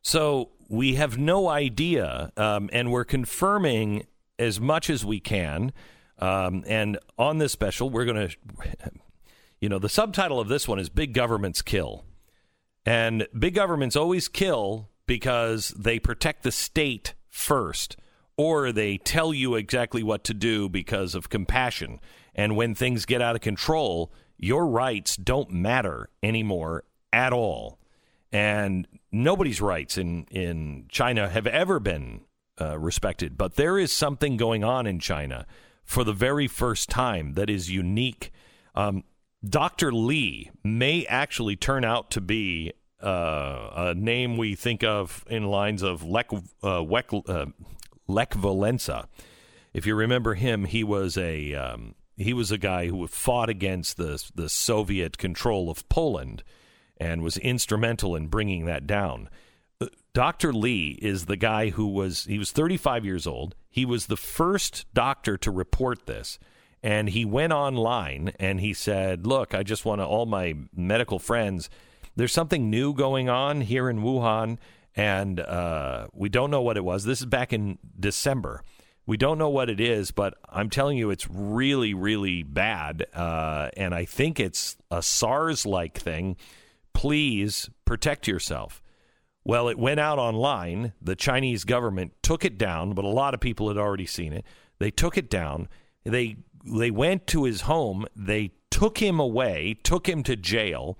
So 0.03 0.49
we 0.67 0.95
have 0.95 1.17
no 1.17 1.47
idea, 1.47 2.31
um, 2.37 2.69
and 2.73 2.91
we're 2.91 3.05
confirming 3.05 4.05
as 4.39 4.59
much 4.59 4.89
as 4.89 5.05
we 5.05 5.19
can. 5.19 5.73
Um, 6.19 6.63
and 6.67 6.97
on 7.17 7.37
this 7.37 7.51
special, 7.51 7.89
we're 7.89 8.05
going 8.05 8.29
to, 8.29 8.91
you 9.59 9.69
know, 9.69 9.79
the 9.79 9.89
subtitle 9.89 10.39
of 10.39 10.47
this 10.47 10.67
one 10.67 10.79
is 10.79 10.89
Big 10.89 11.13
Governments 11.13 11.61
Kill. 11.61 12.05
And 12.85 13.27
big 13.37 13.55
governments 13.55 13.95
always 13.95 14.27
kill 14.27 14.89
because 15.07 15.69
they 15.69 15.99
protect 15.99 16.43
the 16.43 16.51
state 16.51 17.15
first, 17.29 17.97
or 18.37 18.71
they 18.71 18.97
tell 18.97 19.33
you 19.33 19.55
exactly 19.55 20.03
what 20.03 20.23
to 20.25 20.33
do 20.33 20.69
because 20.69 21.15
of 21.15 21.29
compassion. 21.29 21.99
And 22.35 22.55
when 22.55 22.75
things 22.75 23.05
get 23.05 23.21
out 23.21 23.35
of 23.35 23.41
control, 23.41 24.13
your 24.37 24.67
rights 24.67 25.15
don't 25.15 25.49
matter 25.49 26.09
anymore 26.21 26.83
at 27.11 27.33
all. 27.33 27.79
And 28.31 28.87
nobody's 29.23 29.61
rights 29.61 29.97
in, 29.97 30.25
in 30.25 30.85
China 30.89 31.29
have 31.29 31.47
ever 31.47 31.79
been 31.79 32.21
uh, 32.59 32.77
respected. 32.77 33.37
But 33.37 33.55
there 33.55 33.77
is 33.77 33.91
something 33.91 34.37
going 34.37 34.63
on 34.63 34.85
in 34.85 34.99
China 34.99 35.45
for 35.83 36.03
the 36.03 36.13
very 36.13 36.47
first 36.47 36.89
time 36.89 37.33
that 37.33 37.49
is 37.49 37.69
unique. 37.71 38.31
Um, 38.73 39.03
Dr. 39.47 39.91
Lee 39.91 40.51
may 40.63 41.05
actually 41.05 41.55
turn 41.55 41.85
out 41.85 42.11
to 42.11 42.21
be 42.21 42.73
uh, 43.01 43.69
a 43.75 43.93
name 43.95 44.37
we 44.37 44.55
think 44.55 44.83
of 44.83 45.23
in 45.29 45.45
lines 45.45 45.83
of 45.83 46.03
Lech, 46.03 46.29
uh, 46.63 46.81
Lech, 46.81 47.09
uh, 47.27 47.45
Lech 48.07 48.31
Walesa. 48.31 49.05
If 49.73 49.85
you 49.85 49.95
remember 49.95 50.35
him, 50.35 50.65
he 50.65 50.83
was 50.83 51.17
a 51.17 51.53
um, 51.53 51.95
he 52.15 52.33
was 52.33 52.49
a 52.49 52.57
guy 52.57 52.87
who 52.87 53.05
fought 53.07 53.49
against 53.49 53.97
the 53.97 54.23
the 54.33 54.49
Soviet 54.49 55.17
control 55.17 55.69
of 55.69 55.87
Poland 55.89 56.43
and 56.97 57.21
was 57.21 57.37
instrumental 57.37 58.15
in 58.15 58.27
bringing 58.27 58.65
that 58.65 58.87
down. 58.87 59.29
Uh, 59.81 59.87
Dr. 60.13 60.53
Lee 60.53 60.97
is 61.01 61.25
the 61.25 61.37
guy 61.37 61.69
who 61.69 61.87
was 61.87 62.25
he 62.25 62.37
was 62.37 62.51
35 62.51 63.05
years 63.05 63.27
old. 63.27 63.55
He 63.69 63.85
was 63.85 64.07
the 64.07 64.17
first 64.17 64.85
doctor 64.93 65.37
to 65.37 65.51
report 65.51 66.05
this. 66.05 66.39
And 66.83 67.09
he 67.09 67.25
went 67.25 67.51
online 67.51 68.33
and 68.39 68.59
he 68.59 68.73
said, 68.73 69.25
"Look, 69.25 69.55
I 69.55 69.63
just 69.63 69.85
want 69.85 70.01
to 70.01 70.05
all 70.05 70.25
my 70.27 70.55
medical 70.75 71.17
friends 71.17 71.69
there's 72.15 72.33
something 72.33 72.69
new 72.69 72.93
going 72.93 73.29
on 73.29 73.61
here 73.61 73.89
in 73.89 73.99
Wuhan, 73.99 74.57
and 74.95 75.39
uh, 75.39 76.07
we 76.13 76.29
don't 76.29 76.49
know 76.49 76.61
what 76.61 76.77
it 76.77 76.83
was. 76.83 77.03
This 77.03 77.19
is 77.19 77.25
back 77.25 77.51
in 77.51 77.77
December. 77.99 78.63
We 79.05 79.17
don't 79.17 79.37
know 79.37 79.49
what 79.49 79.69
it 79.69 79.79
is, 79.79 80.11
but 80.11 80.35
I'm 80.49 80.69
telling 80.69 80.97
you, 80.97 81.11
it's 81.11 81.29
really, 81.29 81.93
really 81.93 82.41
bad. 82.41 83.05
Uh, 83.13 83.69
and 83.77 83.93
I 83.93 84.05
think 84.05 84.39
it's 84.39 84.77
a 84.89 85.03
SARS 85.03 85.65
like 85.65 85.97
thing. 85.97 86.37
Please 86.95 87.69
protect 87.83 88.27
yourself. 88.27 88.81
Well, 89.43 89.67
it 89.67 89.77
went 89.77 89.99
out 89.99 90.17
online. 90.17 90.93
The 91.01 91.15
Chinese 91.15 91.65
government 91.65 92.13
took 92.23 92.43
it 92.43 92.57
down, 92.57 92.93
but 92.93 93.05
a 93.05 93.09
lot 93.09 93.35
of 93.35 93.39
people 93.39 93.67
had 93.67 93.77
already 93.77 94.07
seen 94.07 94.33
it. 94.33 94.45
They 94.79 94.89
took 94.89 95.17
it 95.17 95.29
down. 95.29 95.67
They 96.03 96.37
they 96.65 96.89
went 96.89 97.27
to 97.27 97.43
his 97.43 97.61
home. 97.61 98.07
They 98.15 98.53
took 98.71 98.97
him 98.97 99.19
away, 99.19 99.77
took 99.83 100.09
him 100.09 100.23
to 100.23 100.35
jail 100.35 100.97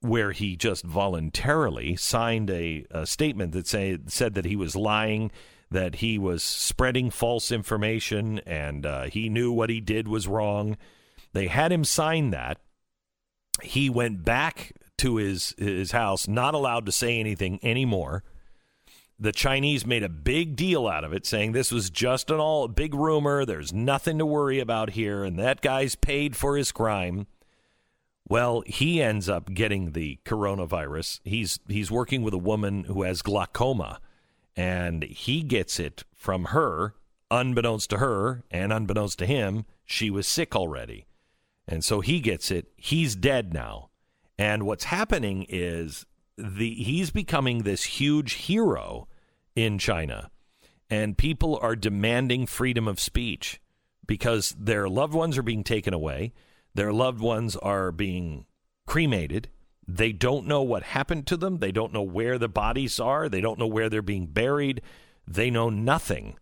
where 0.00 0.32
he 0.32 0.56
just 0.56 0.84
voluntarily 0.84 1.96
signed 1.96 2.50
a, 2.50 2.86
a 2.90 3.06
statement 3.06 3.52
that 3.52 3.66
say, 3.66 3.98
said 4.06 4.34
that 4.34 4.44
he 4.44 4.56
was 4.56 4.76
lying, 4.76 5.30
that 5.70 5.96
he 5.96 6.18
was 6.18 6.42
spreading 6.42 7.10
false 7.10 7.50
information, 7.50 8.38
and 8.40 8.86
uh, 8.86 9.04
he 9.04 9.28
knew 9.28 9.50
what 9.52 9.70
he 9.70 9.80
did 9.80 10.08
was 10.08 10.28
wrong. 10.28 10.76
They 11.32 11.48
had 11.48 11.72
him 11.72 11.84
sign 11.84 12.30
that. 12.30 12.58
He 13.62 13.90
went 13.90 14.24
back 14.24 14.72
to 15.00 15.16
his 15.16 15.54
his 15.58 15.92
house, 15.92 16.28
not 16.28 16.54
allowed 16.54 16.86
to 16.86 16.92
say 16.92 17.18
anything 17.18 17.58
anymore. 17.62 18.22
The 19.18 19.32
Chinese 19.32 19.84
made 19.84 20.02
a 20.02 20.08
big 20.08 20.56
deal 20.56 20.86
out 20.86 21.04
of 21.04 21.12
it, 21.12 21.26
saying 21.26 21.52
this 21.52 21.70
was 21.70 21.90
just 21.90 22.30
an 22.30 22.40
all 22.40 22.68
big 22.68 22.94
rumor. 22.94 23.44
There's 23.44 23.72
nothing 23.72 24.18
to 24.18 24.24
worry 24.24 24.60
about 24.60 24.90
here, 24.90 25.24
and 25.24 25.38
that 25.38 25.60
guy's 25.60 25.94
paid 25.94 26.36
for 26.36 26.56
his 26.56 26.72
crime. 26.72 27.26
Well, 28.26 28.62
he 28.64 29.02
ends 29.02 29.28
up 29.28 29.52
getting 29.52 29.92
the 29.92 30.18
coronavirus. 30.24 31.20
He's 31.24 31.58
he's 31.68 31.90
working 31.90 32.22
with 32.22 32.32
a 32.32 32.38
woman 32.38 32.84
who 32.84 33.02
has 33.02 33.20
glaucoma, 33.20 34.00
and 34.56 35.02
he 35.04 35.42
gets 35.42 35.78
it 35.78 36.04
from 36.14 36.46
her, 36.46 36.94
unbeknownst 37.30 37.90
to 37.90 37.98
her 37.98 38.44
and 38.50 38.72
unbeknownst 38.72 39.18
to 39.18 39.26
him. 39.26 39.66
She 39.84 40.10
was 40.10 40.26
sick 40.26 40.56
already, 40.56 41.06
and 41.66 41.84
so 41.84 42.00
he 42.00 42.20
gets 42.20 42.50
it. 42.50 42.68
He's 42.76 43.14
dead 43.16 43.52
now, 43.52 43.89
and 44.40 44.64
what's 44.64 44.84
happening 44.84 45.46
is 45.48 46.06
the 46.36 46.74
he's 46.74 47.10
becoming 47.10 47.62
this 47.62 47.84
huge 47.84 48.32
hero 48.32 49.06
in 49.54 49.78
China, 49.78 50.30
and 50.88 51.16
people 51.16 51.58
are 51.62 51.76
demanding 51.76 52.46
freedom 52.46 52.88
of 52.88 52.98
speech 52.98 53.60
because 54.06 54.56
their 54.58 54.88
loved 54.88 55.14
ones 55.14 55.38
are 55.38 55.42
being 55.42 55.62
taken 55.62 55.94
away 55.94 56.32
their 56.74 56.92
loved 56.92 57.20
ones 57.20 57.56
are 57.56 57.92
being 57.92 58.46
cremated. 58.86 59.48
They 59.86 60.12
don't 60.12 60.46
know 60.46 60.62
what 60.62 60.82
happened 60.82 61.26
to 61.28 61.36
them. 61.36 61.58
They 61.58 61.72
don't 61.72 61.92
know 61.92 62.02
where 62.02 62.38
the 62.38 62.48
bodies 62.48 63.00
are. 63.00 63.28
They 63.28 63.40
don't 63.40 63.58
know 63.58 63.66
where 63.66 63.88
they're 63.88 64.02
being 64.02 64.26
buried. 64.26 64.82
They 65.26 65.50
know 65.50 65.68
nothing. 65.68 66.36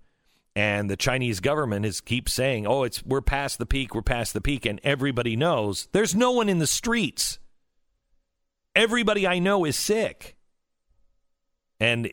And 0.55 0.91
the 0.91 0.97
Chinese 0.97 1.41
government 1.41 1.87
is 1.87 2.01
keeps 2.01 2.33
saying, 2.33 2.67
"Oh, 2.67 2.83
it's 2.83 3.03
we're 3.05 3.23
past 3.23 3.59
the 3.59 3.67
peak. 3.67 3.95
We're 3.95 4.03
past 4.03 4.35
the 4.35 4.41
peak." 4.41 4.67
And 4.67 4.81
everybody 4.83 5.37
knows 5.37 5.89
there's 5.93 6.15
no 6.15 6.33
one 6.33 6.49
in 6.49 6.59
the 6.59 6.67
streets. 6.67 7.39
Everybody 8.79 9.27
I 9.27 9.39
know 9.39 9.65
is 9.65 9.77
sick. 9.77 10.37
And 11.81 12.09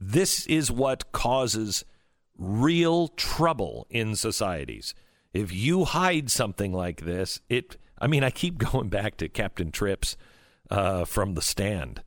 this 0.00 0.46
is 0.46 0.70
what 0.70 1.12
causes 1.12 1.84
real 2.38 3.08
trouble 3.08 3.86
in 3.90 4.16
societies 4.16 4.94
if 5.32 5.52
you 5.52 5.84
hide 5.84 6.30
something 6.30 6.72
like 6.72 7.02
this, 7.02 7.40
it. 7.48 7.76
I 7.98 8.06
mean, 8.06 8.24
I 8.24 8.30
keep 8.30 8.58
going 8.72 8.88
back 8.88 9.16
to 9.18 9.28
Captain 9.28 9.70
Trips 9.70 10.16
uh, 10.70 11.04
from 11.04 11.34
the 11.34 11.42
stand. 11.42 12.02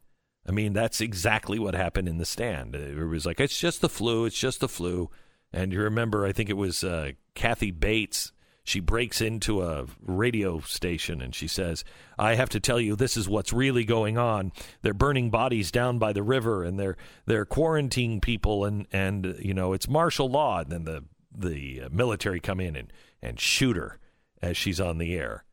I 0.48 0.52
mean, 0.52 0.74
that's 0.74 1.02
exactly 1.02 1.58
what 1.58 1.74
happened 1.74 2.08
in 2.08 2.20
the 2.20 2.26
stand. 2.26 2.76
It 2.76 3.04
was 3.04 3.26
like, 3.26 3.40
it's 3.40 3.60
just 3.60 3.82
the 3.82 3.90
flu. 3.90 4.26
It's 4.26 4.38
just 4.38 4.60
the 4.60 4.68
flu. 4.68 5.10
And 5.52 5.74
you 5.74 5.82
remember, 5.82 6.26
I 6.26 6.34
think 6.34 6.50
it 6.50 6.58
was 6.58 6.84
uh, 6.84 7.12
Kathy 7.34 7.72
Bates. 7.72 8.32
She 8.66 8.80
breaks 8.80 9.22
into 9.22 9.62
a 9.62 9.86
radio 10.02 10.60
station 10.60 11.22
and 11.22 11.34
she 11.34 11.48
says, 11.48 11.86
I 12.20 12.36
have 12.36 12.50
to 12.50 12.60
tell 12.60 12.80
you, 12.80 12.96
this 12.96 13.16
is 13.16 13.30
what's 13.30 13.54
really 13.54 13.86
going 13.86 14.18
on. 14.18 14.52
They're 14.82 14.94
burning 14.94 15.30
bodies 15.30 15.72
down 15.72 16.00
by 16.00 16.12
the 16.14 16.24
river 16.24 16.64
and 16.64 16.78
they're, 16.80 16.98
they're 17.26 17.46
quarantining 17.46 18.22
people 18.22 18.66
and, 18.66 18.88
and, 18.92 19.38
you 19.40 19.54
know, 19.54 19.74
it's 19.74 19.88
martial 19.88 20.30
law. 20.30 20.60
And 20.60 20.72
then 20.72 20.84
the, 20.84 21.04
the 21.38 21.84
military 21.92 22.40
come 22.40 22.60
in 22.60 22.76
and 22.76 22.92
and 23.26 23.40
shoot 23.40 23.76
her 23.76 24.00
as 24.42 24.56
she's 24.56 24.80
on 24.80 24.98
the 24.98 25.16
air. 25.16 25.44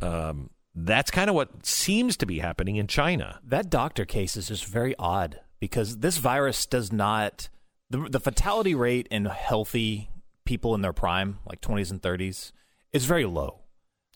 Um, 0.00 0.50
that's 0.74 1.10
kind 1.10 1.28
of 1.28 1.36
what 1.36 1.66
seems 1.66 2.16
to 2.18 2.26
be 2.26 2.38
happening 2.38 2.76
in 2.76 2.86
China. 2.86 3.40
That 3.44 3.70
doctor 3.70 4.04
case 4.04 4.36
is 4.36 4.48
just 4.48 4.66
very 4.66 4.94
odd 4.98 5.40
because 5.60 5.98
this 5.98 6.18
virus 6.18 6.66
does 6.66 6.92
not 6.92 7.48
the 7.90 8.08
the 8.10 8.20
fatality 8.20 8.74
rate 8.74 9.08
in 9.10 9.26
healthy 9.26 10.10
people 10.44 10.74
in 10.74 10.82
their 10.82 10.92
prime, 10.92 11.38
like 11.46 11.60
20s 11.60 11.90
and 11.90 12.02
30s, 12.02 12.52
is 12.92 13.04
very 13.04 13.24
low. 13.24 13.60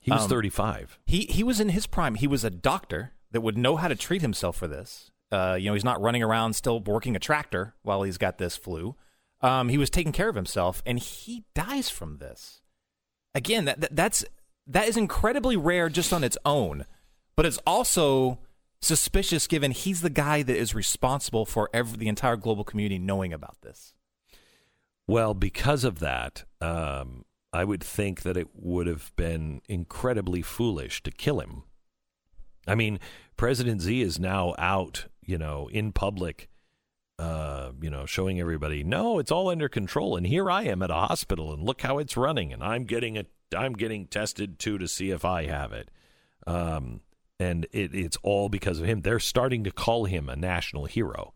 He 0.00 0.10
was 0.10 0.22
Um, 0.22 0.28
35. 0.30 0.98
He 1.06 1.26
he 1.26 1.42
was 1.42 1.60
in 1.60 1.70
his 1.70 1.86
prime. 1.86 2.14
He 2.14 2.26
was 2.26 2.44
a 2.44 2.50
doctor 2.50 3.12
that 3.32 3.40
would 3.40 3.58
know 3.58 3.76
how 3.76 3.88
to 3.88 3.96
treat 3.96 4.22
himself 4.22 4.56
for 4.56 4.68
this. 4.68 5.10
Uh, 5.32 5.56
you 5.58 5.66
know, 5.68 5.74
he's 5.74 5.84
not 5.84 6.00
running 6.00 6.22
around 6.22 6.54
still 6.54 6.78
working 6.80 7.16
a 7.16 7.18
tractor 7.18 7.74
while 7.82 8.02
he's 8.04 8.18
got 8.18 8.38
this 8.38 8.56
flu. 8.56 8.94
Um, 9.40 9.68
he 9.68 9.76
was 9.76 9.90
taking 9.90 10.12
care 10.12 10.28
of 10.28 10.36
himself, 10.36 10.82
and 10.86 10.98
he 10.98 11.44
dies 11.54 11.90
from 11.90 12.18
this. 12.18 12.62
Again, 13.34 13.64
that, 13.66 13.80
that 13.80 13.96
that's 13.96 14.24
that 14.66 14.88
is 14.88 14.96
incredibly 14.96 15.56
rare 15.56 15.88
just 15.88 16.12
on 16.12 16.22
its 16.24 16.38
own, 16.44 16.86
but 17.34 17.44
it's 17.44 17.58
also 17.66 18.38
suspicious 18.80 19.46
given 19.46 19.72
he's 19.72 20.00
the 20.00 20.10
guy 20.10 20.42
that 20.42 20.56
is 20.56 20.74
responsible 20.74 21.44
for 21.44 21.68
every, 21.74 21.98
the 21.98 22.08
entire 22.08 22.36
global 22.36 22.62
community 22.64 22.98
knowing 22.98 23.32
about 23.32 23.60
this. 23.62 23.92
Well, 25.06 25.34
because 25.34 25.84
of 25.84 25.98
that, 26.00 26.44
um, 26.60 27.24
I 27.52 27.64
would 27.64 27.82
think 27.82 28.22
that 28.22 28.36
it 28.36 28.48
would 28.54 28.86
have 28.86 29.12
been 29.16 29.62
incredibly 29.68 30.42
foolish 30.42 31.02
to 31.04 31.10
kill 31.10 31.40
him. 31.40 31.62
I 32.66 32.74
mean, 32.74 32.98
President 33.36 33.80
Z 33.80 34.00
is 34.00 34.18
now 34.18 34.54
out, 34.58 35.06
you 35.22 35.38
know, 35.38 35.68
in 35.72 35.92
public, 35.92 36.48
uh, 37.18 37.72
you 37.80 37.90
know, 37.90 38.04
showing 38.06 38.40
everybody, 38.40 38.82
no, 38.82 39.18
it's 39.18 39.30
all 39.30 39.48
under 39.48 39.68
control. 39.68 40.16
And 40.16 40.26
here 40.26 40.50
I 40.50 40.64
am 40.64 40.82
at 40.82 40.90
a 40.90 40.94
hospital, 40.94 41.52
and 41.52 41.62
look 41.62 41.82
how 41.82 41.98
it's 41.98 42.16
running, 42.16 42.52
and 42.52 42.62
I'm 42.62 42.84
getting 42.84 43.16
it, 43.16 43.28
I'm 43.56 43.74
getting 43.74 44.06
tested 44.06 44.58
too 44.58 44.78
to 44.78 44.88
see 44.88 45.10
if 45.10 45.24
I 45.24 45.46
have 45.46 45.72
it. 45.72 45.90
Um, 46.46 47.00
and 47.38 47.66
it, 47.72 47.94
it's 47.94 48.16
all 48.22 48.48
because 48.48 48.80
of 48.80 48.86
him. 48.86 49.02
They're 49.02 49.20
starting 49.20 49.64
to 49.64 49.70
call 49.70 50.04
him 50.06 50.28
a 50.28 50.36
national 50.36 50.86
hero. 50.86 51.34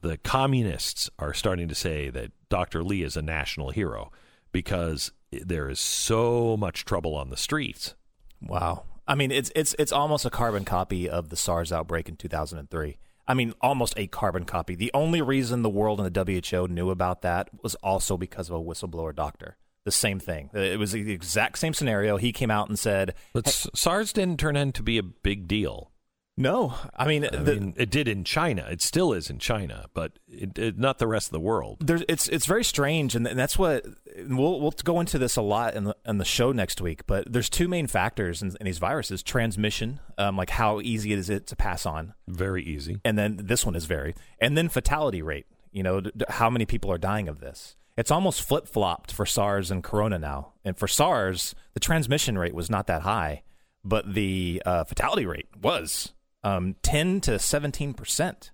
The 0.00 0.18
communists 0.18 1.10
are 1.18 1.34
starting 1.34 1.68
to 1.68 1.74
say 1.74 2.10
that 2.10 2.30
Dr. 2.48 2.84
Lee 2.84 3.02
is 3.02 3.16
a 3.16 3.22
national 3.22 3.70
hero 3.70 4.12
because 4.52 5.12
there 5.30 5.68
is 5.68 5.80
so 5.80 6.56
much 6.56 6.84
trouble 6.84 7.14
on 7.14 7.30
the 7.30 7.36
streets. 7.36 7.94
Wow. 8.40 8.84
I 9.06 9.14
mean, 9.14 9.30
it's 9.30 9.50
it's 9.56 9.74
it's 9.78 9.92
almost 9.92 10.24
a 10.24 10.30
carbon 10.30 10.64
copy 10.64 11.08
of 11.08 11.30
the 11.30 11.36
SARS 11.36 11.72
outbreak 11.72 12.08
in 12.08 12.16
2003. 12.16 12.98
I 13.26 13.34
mean, 13.34 13.54
almost 13.60 13.94
a 13.96 14.06
carbon 14.06 14.44
copy. 14.44 14.74
The 14.74 14.90
only 14.94 15.20
reason 15.20 15.62
the 15.62 15.68
world 15.68 16.00
and 16.00 16.14
the 16.14 16.40
WHO 16.50 16.68
knew 16.68 16.90
about 16.90 17.22
that 17.22 17.50
was 17.62 17.74
also 17.76 18.16
because 18.16 18.48
of 18.48 18.56
a 18.56 18.62
whistleblower 18.62 19.14
doctor. 19.14 19.56
The 19.84 19.92
same 19.92 20.18
thing. 20.18 20.50
It 20.52 20.78
was 20.78 20.92
the 20.92 21.12
exact 21.12 21.58
same 21.58 21.72
scenario. 21.72 22.16
He 22.16 22.32
came 22.32 22.50
out 22.50 22.68
and 22.68 22.78
said, 22.78 23.14
But 23.32 23.48
S- 23.48 23.68
SARS 23.74 24.12
didn't 24.12 24.38
turn 24.40 24.56
into 24.56 24.82
be 24.82 24.98
a 24.98 25.02
big 25.02 25.46
deal. 25.46 25.90
"No, 26.38 26.74
I 26.96 27.06
mean, 27.06 27.24
I 27.26 27.36
the, 27.36 27.54
mean, 27.56 27.74
it 27.76 27.90
did 27.90 28.08
in 28.08 28.24
China. 28.24 28.66
It 28.70 28.80
still 28.80 29.12
is 29.12 29.28
in 29.28 29.38
China, 29.38 29.86
but 29.92 30.12
it, 30.28 30.58
it, 30.58 30.78
not 30.78 30.98
the 30.98 31.06
rest 31.06 31.28
of 31.28 31.32
the 31.32 31.40
world. 31.40 31.78
there's 31.80 32.04
it's 32.08 32.28
it's 32.28 32.46
very 32.46 32.64
strange, 32.64 33.14
and, 33.16 33.26
and 33.26 33.38
that's 33.38 33.58
what 33.58 33.84
we'll 34.26 34.60
we'll 34.60 34.74
go 34.84 35.00
into 35.00 35.18
this 35.18 35.36
a 35.36 35.42
lot 35.42 35.74
in 35.74 35.84
the 35.84 35.96
in 36.06 36.18
the 36.18 36.24
show 36.24 36.52
next 36.52 36.80
week. 36.80 37.06
But 37.06 37.32
there's 37.32 37.50
two 37.50 37.68
main 37.68 37.86
factors 37.88 38.40
in, 38.42 38.56
in 38.60 38.64
these 38.66 38.78
viruses: 38.78 39.22
transmission, 39.22 40.00
um, 40.16 40.36
like 40.36 40.50
how 40.50 40.80
easy 40.80 41.12
is 41.12 41.28
it 41.28 41.46
to 41.48 41.56
pass 41.56 41.84
on, 41.84 42.14
Very 42.26 42.62
easy. 42.62 43.00
and 43.04 43.18
then 43.18 43.40
this 43.42 43.66
one 43.66 43.74
is 43.74 43.84
very, 43.86 44.14
and 44.40 44.56
then 44.56 44.68
fatality 44.68 45.20
rate. 45.22 45.46
You 45.72 45.82
know, 45.82 46.00
d- 46.00 46.12
d- 46.16 46.24
how 46.28 46.48
many 46.48 46.64
people 46.66 46.90
are 46.90 46.98
dying 46.98 47.28
of 47.28 47.40
this? 47.40 47.76
It's 47.96 48.10
almost 48.12 48.42
flip 48.42 48.68
flopped 48.68 49.10
for 49.12 49.26
SARS 49.26 49.72
and 49.72 49.82
Corona 49.82 50.18
now. 50.20 50.52
And 50.64 50.76
for 50.78 50.86
SARS, 50.86 51.54
the 51.74 51.80
transmission 51.80 52.38
rate 52.38 52.54
was 52.54 52.70
not 52.70 52.86
that 52.86 53.02
high, 53.02 53.42
but 53.84 54.14
the 54.14 54.62
uh, 54.64 54.84
fatality 54.84 55.26
rate 55.26 55.48
was 55.60 56.12
um, 56.44 56.76
10 56.82 57.20
to 57.22 57.38
17 57.38 57.94
percent. 57.94 58.50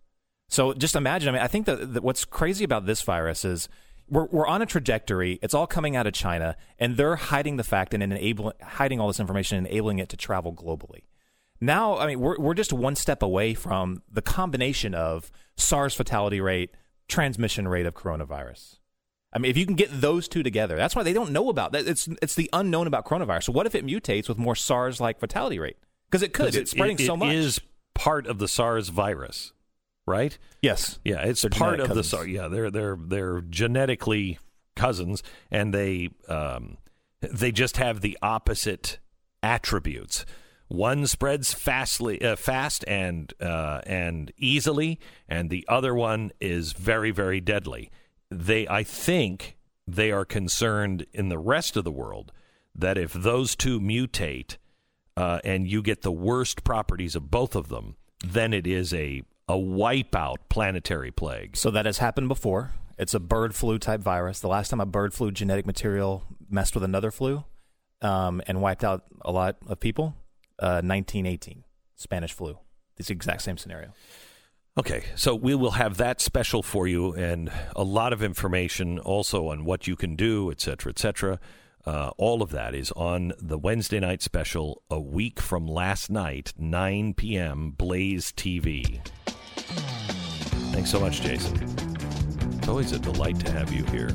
So 0.48 0.72
just 0.74 0.94
imagine. 0.94 1.28
I 1.30 1.32
mean, 1.32 1.42
I 1.42 1.46
think 1.48 1.66
that, 1.66 1.94
that 1.94 2.02
what's 2.02 2.24
crazy 2.24 2.64
about 2.64 2.86
this 2.86 3.02
virus 3.02 3.44
is 3.44 3.68
we're 4.08 4.26
we're 4.26 4.46
on 4.46 4.62
a 4.62 4.66
trajectory. 4.66 5.38
It's 5.42 5.54
all 5.54 5.66
coming 5.66 5.96
out 5.96 6.06
of 6.06 6.12
China, 6.12 6.56
and 6.78 6.96
they're 6.96 7.16
hiding 7.16 7.56
the 7.56 7.64
fact 7.64 7.94
and 7.94 8.02
enabling 8.02 8.54
hiding 8.62 9.00
all 9.00 9.08
this 9.08 9.20
information, 9.20 9.58
and 9.58 9.66
enabling 9.66 9.98
it 9.98 10.08
to 10.10 10.16
travel 10.16 10.52
globally. 10.52 11.04
Now, 11.60 11.96
I 11.96 12.06
mean, 12.08 12.20
we're 12.20 12.38
we're 12.38 12.54
just 12.54 12.72
one 12.72 12.94
step 12.96 13.22
away 13.22 13.54
from 13.54 14.02
the 14.10 14.20
combination 14.22 14.94
of 14.94 15.30
SARS 15.56 15.94
fatality 15.94 16.40
rate, 16.40 16.70
transmission 17.08 17.66
rate 17.66 17.86
of 17.86 17.94
coronavirus. 17.94 18.78
I 19.32 19.38
mean, 19.38 19.50
if 19.50 19.56
you 19.56 19.64
can 19.66 19.74
get 19.74 19.88
those 19.90 20.28
two 20.28 20.42
together, 20.42 20.76
that's 20.76 20.94
why 20.94 21.02
they 21.02 21.12
don't 21.12 21.32
know 21.32 21.48
about 21.48 21.72
that. 21.72 21.88
It's 21.88 22.06
it's 22.22 22.34
the 22.34 22.50
unknown 22.52 22.86
about 22.86 23.06
coronavirus. 23.06 23.44
So 23.44 23.52
what 23.52 23.66
if 23.66 23.74
it 23.74 23.84
mutates 23.86 24.28
with 24.28 24.36
more 24.38 24.54
SARS-like 24.54 25.18
fatality 25.18 25.58
rate? 25.58 25.76
Because 26.10 26.22
it 26.22 26.32
could. 26.32 26.46
'Cause 26.46 26.56
It's 26.56 26.70
spreading 26.70 26.98
it- 27.00 27.06
so 27.06 27.16
much. 27.16 27.30
It 27.30 27.36
is 27.36 27.60
part 27.94 28.26
of 28.26 28.38
the 28.38 28.48
SARS 28.48 28.88
virus, 28.88 29.52
right? 30.06 30.36
Yes. 30.62 30.98
Yeah, 31.04 31.22
it's 31.22 31.42
They're 31.42 31.50
part 31.50 31.80
of 31.80 31.94
the. 31.94 32.04
SARS. 32.04 32.28
Yeah, 32.28 32.48
they're 32.48 32.70
they're 32.70 32.98
they're 33.00 33.40
genetically 33.40 34.38
cousins, 34.76 35.22
and 35.50 35.72
they 35.72 36.10
um, 36.28 36.78
they 37.20 37.52
just 37.52 37.76
have 37.76 38.00
the 38.00 38.18
opposite 38.22 38.98
attributes. 39.42 40.24
One 40.68 41.06
spreads 41.06 41.52
fastly, 41.52 42.22
uh, 42.22 42.36
fast 42.36 42.84
and 42.88 43.32
uh, 43.40 43.82
and 43.86 44.32
easily, 44.36 44.98
and 45.28 45.50
the 45.50 45.66
other 45.68 45.94
one 45.94 46.32
is 46.40 46.72
very, 46.72 47.10
very 47.10 47.40
deadly. 47.40 47.90
They, 48.30 48.66
I 48.66 48.82
think, 48.82 49.56
they 49.86 50.10
are 50.10 50.24
concerned 50.24 51.06
in 51.12 51.28
the 51.28 51.38
rest 51.38 51.76
of 51.76 51.84
the 51.84 51.92
world 51.92 52.32
that 52.74 52.98
if 52.98 53.12
those 53.12 53.54
two 53.54 53.78
mutate 53.78 54.56
uh, 55.16 55.40
and 55.44 55.68
you 55.68 55.82
get 55.82 56.02
the 56.02 56.12
worst 56.12 56.64
properties 56.64 57.14
of 57.14 57.30
both 57.30 57.54
of 57.54 57.68
them, 57.68 57.96
then 58.24 58.52
it 58.52 58.66
is 58.66 58.92
a 58.92 59.22
a 59.46 59.54
wipeout 59.54 60.36
planetary 60.48 61.10
plague. 61.10 61.56
So 61.56 61.70
that 61.70 61.84
has 61.84 61.98
happened 61.98 62.28
before. 62.28 62.72
It's 62.96 63.12
a 63.12 63.20
bird 63.20 63.54
flu 63.54 63.78
type 63.78 64.00
virus. 64.00 64.40
The 64.40 64.48
last 64.48 64.70
time 64.70 64.80
a 64.80 64.86
bird 64.86 65.12
flu 65.12 65.30
genetic 65.30 65.66
material 65.66 66.24
messed 66.48 66.74
with 66.74 66.84
another 66.84 67.10
flu 67.10 67.44
um, 68.00 68.40
and 68.46 68.62
wiped 68.62 68.84
out 68.84 69.04
a 69.20 69.32
lot 69.32 69.56
of 69.66 69.80
people, 69.80 70.14
uh, 70.60 70.80
1918, 70.80 71.64
Spanish 71.96 72.32
flu. 72.32 72.58
It's 72.96 73.08
the 73.08 73.14
exact 73.14 73.42
same 73.42 73.58
scenario. 73.58 73.92
Okay, 74.76 75.04
so 75.14 75.34
we 75.34 75.54
will 75.54 75.72
have 75.72 75.98
that 75.98 76.20
special 76.20 76.62
for 76.62 76.88
you 76.88 77.12
and 77.12 77.52
a 77.76 77.84
lot 77.84 78.12
of 78.12 78.22
information 78.22 78.98
also 78.98 79.48
on 79.48 79.64
what 79.64 79.86
you 79.86 79.94
can 79.94 80.16
do, 80.16 80.50
et 80.50 80.60
cetera, 80.60 80.90
et 80.90 80.98
cetera. 80.98 81.38
Uh, 81.86 82.10
all 82.16 82.42
of 82.42 82.50
that 82.50 82.74
is 82.74 82.90
on 82.92 83.32
the 83.38 83.58
Wednesday 83.58 84.00
night 84.00 84.22
special 84.22 84.82
a 84.90 84.98
week 84.98 85.40
from 85.40 85.66
last 85.68 86.10
night, 86.10 86.54
9 86.56 87.14
p.m., 87.14 87.72
Blaze 87.72 88.32
TV. 88.32 89.06
Thanks 90.72 90.90
so 90.90 90.98
much, 90.98 91.20
Jason. 91.20 91.54
It's 92.58 92.68
always 92.68 92.92
a 92.92 92.98
delight 92.98 93.38
to 93.40 93.52
have 93.52 93.72
you 93.72 93.84
here. 93.86 94.10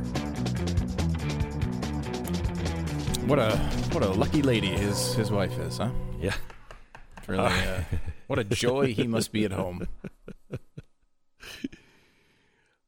What 3.28 3.38
a 3.38 3.56
what 3.92 4.04
a 4.04 4.10
lucky 4.10 4.42
lady 4.42 4.70
his 4.70 5.14
his 5.14 5.30
wife 5.30 5.58
is, 5.60 5.78
huh? 5.78 5.92
Yeah. 6.20 6.34
Really, 7.28 7.44
uh, 7.44 7.82
what 8.26 8.40
a 8.40 8.44
joy 8.44 8.94
he 8.94 9.06
must 9.06 9.32
be 9.32 9.46
at 9.46 9.52
home. 9.52 9.88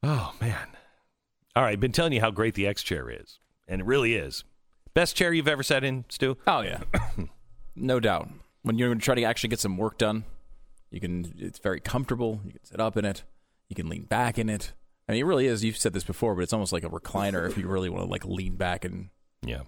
Oh, 0.04 0.34
man. 0.40 0.66
All 1.54 1.62
right, 1.62 1.78
been 1.78 1.92
telling 1.92 2.12
you 2.12 2.20
how 2.20 2.32
great 2.32 2.54
the 2.54 2.66
X 2.66 2.82
chair 2.82 3.08
is, 3.08 3.38
and 3.68 3.80
it 3.80 3.84
really 3.84 4.14
is. 4.16 4.42
Best 4.94 5.16
chair 5.16 5.32
you've 5.32 5.48
ever 5.48 5.62
sat 5.62 5.84
in, 5.84 6.04
Stu? 6.08 6.36
Oh 6.46 6.60
yeah, 6.60 6.80
no 7.76 7.98
doubt. 8.00 8.28
When 8.62 8.78
you're 8.78 8.94
trying 8.96 9.16
to 9.16 9.24
actually 9.24 9.48
get 9.48 9.58
some 9.60 9.76
work 9.76 9.98
done, 9.98 10.24
you 10.90 11.00
can. 11.00 11.32
It's 11.38 11.58
very 11.58 11.80
comfortable. 11.80 12.40
You 12.44 12.52
can 12.52 12.64
sit 12.64 12.80
up 12.80 12.96
in 12.96 13.04
it. 13.04 13.24
You 13.68 13.74
can 13.76 13.88
lean 13.88 14.04
back 14.04 14.38
in 14.38 14.48
it. 14.48 14.72
I 15.08 15.12
mean, 15.12 15.20
it 15.22 15.24
really 15.24 15.46
is. 15.46 15.64
You've 15.64 15.76
said 15.78 15.92
this 15.94 16.04
before, 16.04 16.34
but 16.34 16.42
it's 16.42 16.52
almost 16.52 16.72
like 16.72 16.84
a 16.84 16.88
recliner 16.88 17.48
if 17.48 17.56
you 17.58 17.66
really 17.66 17.88
want 17.88 18.04
to 18.04 18.10
like 18.10 18.24
lean 18.24 18.56
back 18.56 18.84
and. 18.84 19.08
Yeah. 19.44 19.62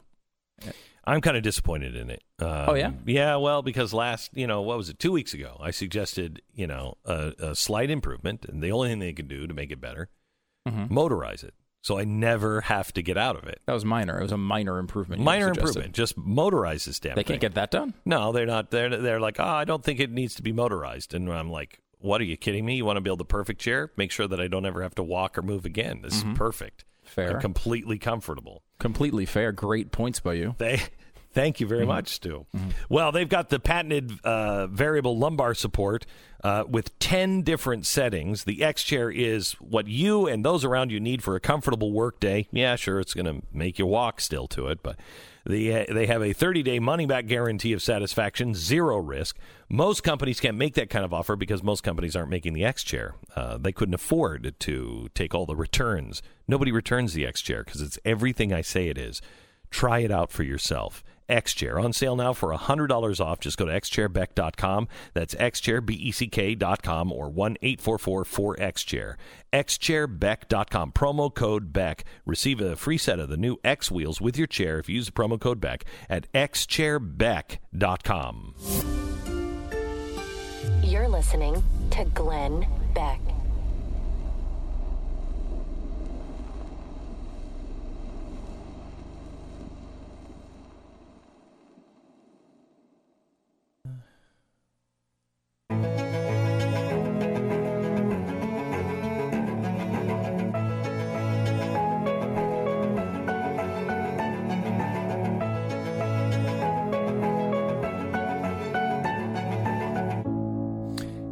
I'm 1.06 1.20
kind 1.20 1.36
of 1.36 1.42
disappointed 1.42 1.96
in 1.96 2.08
it. 2.08 2.22
Um, 2.38 2.48
Oh, 2.68 2.74
yeah? 2.74 2.92
yeah. 3.04 3.36
Well, 3.36 3.60
because 3.60 3.92
last, 3.92 4.30
you 4.34 4.46
know, 4.46 4.62
what 4.62 4.78
was 4.78 4.88
it? 4.88 4.98
Two 4.98 5.12
weeks 5.12 5.34
ago, 5.34 5.58
I 5.60 5.70
suggested, 5.70 6.40
you 6.54 6.66
know, 6.66 6.94
a, 7.04 7.32
a 7.38 7.54
slight 7.54 7.90
improvement, 7.90 8.46
and 8.48 8.62
the 8.62 8.72
only 8.72 8.88
thing 8.88 9.00
they 9.00 9.12
could 9.12 9.28
do 9.28 9.46
to 9.46 9.52
make 9.52 9.70
it 9.70 9.80
better, 9.82 10.08
Mhm. 10.66 10.88
motorize 10.88 11.44
it, 11.44 11.52
so 11.84 11.98
I 11.98 12.04
never 12.04 12.62
have 12.62 12.92
to 12.94 13.02
get 13.02 13.18
out 13.18 13.36
of 13.36 13.44
it. 13.44 13.60
That 13.66 13.74
was 13.74 13.84
minor. 13.84 14.18
It 14.18 14.22
was 14.22 14.32
a 14.32 14.38
minor 14.38 14.78
improvement. 14.78 15.20
Minor 15.22 15.48
improvement. 15.48 15.92
Just 15.92 16.18
motorize 16.18 16.86
this 16.86 16.98
damn 16.98 17.14
They 17.14 17.22
thing. 17.22 17.34
can't 17.34 17.40
get 17.42 17.54
that 17.54 17.70
done. 17.70 17.92
No, 18.06 18.32
they're 18.32 18.46
not. 18.46 18.70
They're 18.70 18.88
they're 18.96 19.20
like, 19.20 19.38
oh, 19.38 19.44
I 19.44 19.64
don't 19.64 19.84
think 19.84 20.00
it 20.00 20.10
needs 20.10 20.34
to 20.36 20.42
be 20.42 20.50
motorized, 20.52 21.12
and 21.14 21.30
I'm 21.30 21.50
like, 21.50 21.80
what 21.98 22.20
are 22.20 22.24
you 22.24 22.36
kidding 22.38 22.64
me? 22.64 22.76
You 22.76 22.84
want 22.86 22.96
to 22.96 23.00
build 23.02 23.20
the 23.20 23.24
perfect 23.24 23.60
chair? 23.60 23.90
Make 23.96 24.10
sure 24.10 24.26
that 24.26 24.40
I 24.40 24.48
don't 24.48 24.64
ever 24.66 24.82
have 24.82 24.94
to 24.96 25.02
walk 25.02 25.36
or 25.38 25.42
move 25.42 25.64
again. 25.66 26.00
This 26.02 26.22
Mhm. 26.24 26.32
is 26.32 26.38
perfect. 26.38 26.84
Fair. 27.02 27.32
I'm 27.34 27.40
completely 27.40 27.98
comfortable. 27.98 28.62
Completely 28.78 29.26
fair. 29.26 29.52
Great 29.52 29.92
points 29.92 30.20
by 30.20 30.32
you. 30.34 30.54
They, 30.58 30.80
thank 31.34 31.60
you 31.60 31.66
very 31.66 31.80
Mm-hmm. 31.82 31.88
much, 31.88 32.08
Stu. 32.08 32.46
Well, 32.88 33.12
they've 33.12 33.28
got 33.28 33.50
the 33.50 33.58
patented 33.60 34.12
uh, 34.24 34.66
variable 34.68 35.18
lumbar 35.18 35.54
support 35.54 36.06
uh, 36.42 36.64
with 36.68 36.98
10 36.98 37.42
different 37.42 37.84
settings. 37.86 38.44
The 38.44 38.62
X 38.62 38.82
chair 38.82 39.10
is 39.10 39.52
what 39.54 39.86
you 39.88 40.26
and 40.26 40.44
those 40.44 40.64
around 40.64 40.90
you 40.92 41.00
need 41.00 41.22
for 41.22 41.36
a 41.36 41.40
comfortable 41.40 41.92
work 41.92 42.20
day. 42.20 42.48
Yeah, 42.52 42.76
sure, 42.76 43.00
it's 43.00 43.14
going 43.14 43.26
to 43.26 43.46
make 43.52 43.78
you 43.78 43.86
walk 43.86 44.20
still 44.20 44.46
to 44.48 44.68
it, 44.68 44.82
but 44.82 44.98
the, 45.46 45.74
uh, 45.74 45.84
they 45.92 46.06
have 46.06 46.22
a 46.22 46.32
30 46.32 46.62
day 46.62 46.78
money 46.78 47.04
back 47.06 47.26
guarantee 47.26 47.72
of 47.72 47.82
satisfaction, 47.82 48.54
zero 48.54 48.96
risk. 48.98 49.36
Most 49.68 50.02
companies 50.02 50.40
can't 50.40 50.56
make 50.56 50.74
that 50.74 50.88
kind 50.90 51.04
of 51.04 51.12
offer 51.12 51.36
because 51.36 51.62
most 51.62 51.82
companies 51.82 52.14
aren't 52.16 52.30
making 52.30 52.52
the 52.54 52.64
X 52.64 52.82
chair. 52.84 53.14
Uh, 53.36 53.58
they 53.58 53.72
couldn't 53.72 53.94
afford 53.94 54.54
to 54.60 55.08
take 55.14 55.34
all 55.34 55.46
the 55.46 55.56
returns. 55.56 56.22
Nobody 56.46 56.72
returns 56.72 57.12
the 57.14 57.26
X 57.26 57.40
chair 57.42 57.62
because 57.64 57.80
it's 57.80 57.98
everything 58.04 58.52
I 58.52 58.60
say 58.60 58.88
it 58.88 58.96
is. 58.98 59.20
Try 59.70 60.00
it 60.00 60.10
out 60.12 60.30
for 60.30 60.42
yourself. 60.44 61.02
X-Chair 61.28 61.78
on 61.78 61.92
sale 61.92 62.16
now 62.16 62.32
for 62.32 62.54
$100 62.54 63.20
off. 63.20 63.40
Just 63.40 63.56
go 63.56 63.66
to 63.66 63.72
xchairbeck.com. 63.72 64.88
That's 65.12 65.34
xchairbeck.com 65.34 67.12
or 67.12 67.30
1-844-4XChair. 67.30 69.16
xchairbeck.com. 69.52 70.92
Promo 70.92 71.34
code 71.34 71.72
BECK. 71.72 72.04
Receive 72.26 72.60
a 72.60 72.76
free 72.76 72.98
set 72.98 73.18
of 73.18 73.28
the 73.28 73.36
new 73.36 73.56
X 73.64 73.90
wheels 73.90 74.20
with 74.20 74.36
your 74.36 74.46
chair 74.46 74.78
if 74.78 74.88
you 74.88 74.96
use 74.96 75.06
the 75.06 75.12
promo 75.12 75.40
code 75.40 75.60
BECK 75.60 75.84
at 76.08 76.30
xchairbeck.com. 76.32 78.54
You're 80.82 81.08
listening 81.08 81.62
to 81.90 82.04
Glenn 82.14 82.66
Beck. 82.94 83.20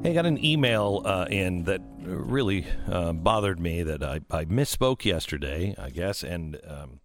Hey, 0.02 0.10
I 0.10 0.14
got 0.14 0.26
an 0.26 0.44
email 0.44 1.02
uh, 1.04 1.26
in 1.30 1.62
that 1.62 1.80
really 2.00 2.66
uh, 2.90 3.12
bothered 3.12 3.60
me 3.60 3.84
that 3.84 4.02
I, 4.02 4.18
I 4.32 4.46
misspoke 4.46 5.04
yesterday, 5.04 5.76
I 5.78 5.90
guess, 5.90 6.24
and 6.24 6.58
um, 6.66 6.98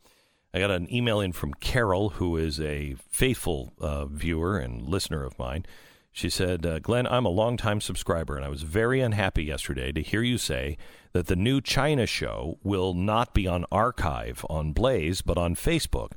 I 0.52 0.58
got 0.58 0.72
an 0.72 0.92
email 0.92 1.20
in 1.20 1.32
from 1.32 1.54
Carol, 1.54 2.10
who 2.10 2.38
is 2.38 2.60
a 2.60 2.96
faithful 3.08 3.72
uh, 3.80 4.08
viewer 4.08 4.58
and 4.58 4.82
listener 4.82 5.24
of 5.24 5.38
mine. 5.38 5.64
She 6.12 6.28
said, 6.32 6.66
uh, 6.66 6.80
Glenn, 6.80 7.06
I'm 7.06 7.26
a 7.26 7.30
longtime 7.30 7.82
subscriber, 7.82 8.36
and 8.36 8.44
I 8.44 8.50
was 8.50 8.64
very 8.64 9.00
unhappy 9.00 9.44
yesterday 9.44 9.92
to 9.92 10.02
hear 10.02 10.24
you 10.24 10.40
say 10.40 10.76
that 11.12 11.28
the 11.28 11.36
new 11.36 11.62
China 11.62 12.08
show 12.08 12.58
will 12.64 12.96
not 12.96 13.32
be 13.32 13.46
on 13.46 13.66
archive 13.72 14.44
on 14.50 14.74
Blaze, 14.74 15.22
but 15.22 15.38
on 15.38 15.54
Facebook. 15.54 16.14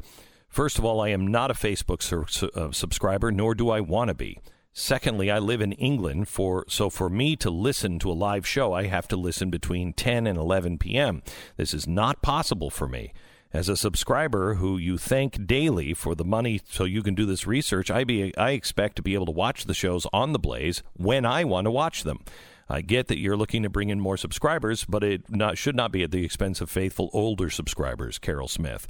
First 0.49 0.79
of 0.79 0.87
all, 0.87 1.03
I 1.03 1.11
am 1.11 1.27
not 1.27 1.51
a 1.51 1.55
Facebook 1.55 2.01
sur- 2.01 2.27
su- 2.27 2.51
uh, 2.55 2.73
subscriber, 2.73 3.31
nor 3.31 3.55
do 3.55 3.69
I 3.69 3.81
want 3.81 4.09
to 4.09 4.15
be. 4.15 4.39
Secondly, 4.73 5.31
I 5.31 5.39
live 5.39 5.61
in 5.61 5.73
England, 5.73 6.29
for 6.29 6.65
so 6.69 6.91
for 6.91 7.11
me 7.11 7.35
to 7.37 7.51
listen 7.51 7.99
to 7.99 8.11
a 8.11 8.13
live 8.13 8.47
show, 8.47 8.73
I 8.73 8.87
have 8.87 9.09
to 9.09 9.17
listen 9.17 9.51
between 9.51 9.93
10 9.93 10.27
and 10.27 10.39
11 10.39 10.79
p.m. 10.79 11.23
This 11.57 11.75
is 11.75 11.87
not 11.87 12.23
possible 12.23 12.71
for 12.71 12.87
me. 12.87 13.13
As 13.53 13.69
a 13.69 13.77
subscriber 13.77 14.55
who 14.55 14.79
you 14.79 14.97
thank 14.97 15.45
daily 15.45 15.93
for 15.93 16.15
the 16.15 16.25
money 16.25 16.61
so 16.71 16.85
you 16.85 17.03
can 17.03 17.17
do 17.17 17.27
this 17.27 17.49
research, 17.49 17.91
I 17.91 18.05
be 18.05 18.37
I 18.37 18.51
expect 18.51 18.95
to 18.97 19.03
be 19.03 19.15
able 19.15 19.27
to 19.27 19.33
watch 19.33 19.65
the 19.65 19.75
shows 19.75 20.07
on 20.13 20.33
the 20.33 20.39
Blaze 20.39 20.85
when 20.93 21.27
I 21.27 21.43
want 21.43 21.65
to 21.65 21.73
watch 21.73 22.05
them. 22.05 22.21
I 22.69 22.83
get 22.83 23.09
that 23.09 23.19
you're 23.19 23.37
looking 23.37 23.65
to 23.65 23.69
bring 23.69 23.89
in 23.89 23.99
more 23.99 24.17
subscribers, 24.17 24.85
but 24.85 25.03
it 25.03 25.29
not, 25.29 25.59
should 25.59 25.75
not 25.75 25.91
be 25.91 26.05
at 26.05 26.13
the 26.13 26.25
expense 26.25 26.61
of 26.61 26.71
faithful 26.71 27.11
older 27.13 27.51
subscribers. 27.51 28.21
Carol 28.21 28.47
Smith. 28.47 28.87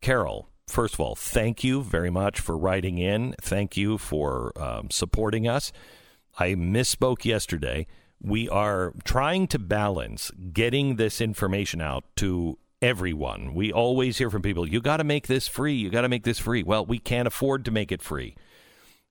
Carol, 0.00 0.48
first 0.66 0.94
of 0.94 1.00
all, 1.00 1.14
thank 1.14 1.62
you 1.64 1.82
very 1.82 2.10
much 2.10 2.40
for 2.40 2.56
writing 2.56 2.98
in. 2.98 3.34
Thank 3.40 3.76
you 3.76 3.98
for 3.98 4.52
um, 4.60 4.90
supporting 4.90 5.46
us. 5.48 5.72
I 6.38 6.54
misspoke 6.54 7.24
yesterday. 7.24 7.86
We 8.20 8.48
are 8.48 8.92
trying 9.04 9.46
to 9.48 9.58
balance 9.58 10.30
getting 10.52 10.96
this 10.96 11.20
information 11.20 11.80
out 11.80 12.04
to 12.16 12.58
everyone. 12.80 13.54
We 13.54 13.72
always 13.72 14.18
hear 14.18 14.30
from 14.30 14.42
people, 14.42 14.68
you 14.68 14.80
got 14.80 14.98
to 14.98 15.04
make 15.04 15.26
this 15.26 15.48
free. 15.48 15.74
You 15.74 15.90
got 15.90 16.02
to 16.02 16.08
make 16.08 16.24
this 16.24 16.38
free. 16.38 16.62
Well, 16.62 16.84
we 16.84 16.98
can't 16.98 17.28
afford 17.28 17.64
to 17.64 17.70
make 17.70 17.92
it 17.92 18.02
free. 18.02 18.36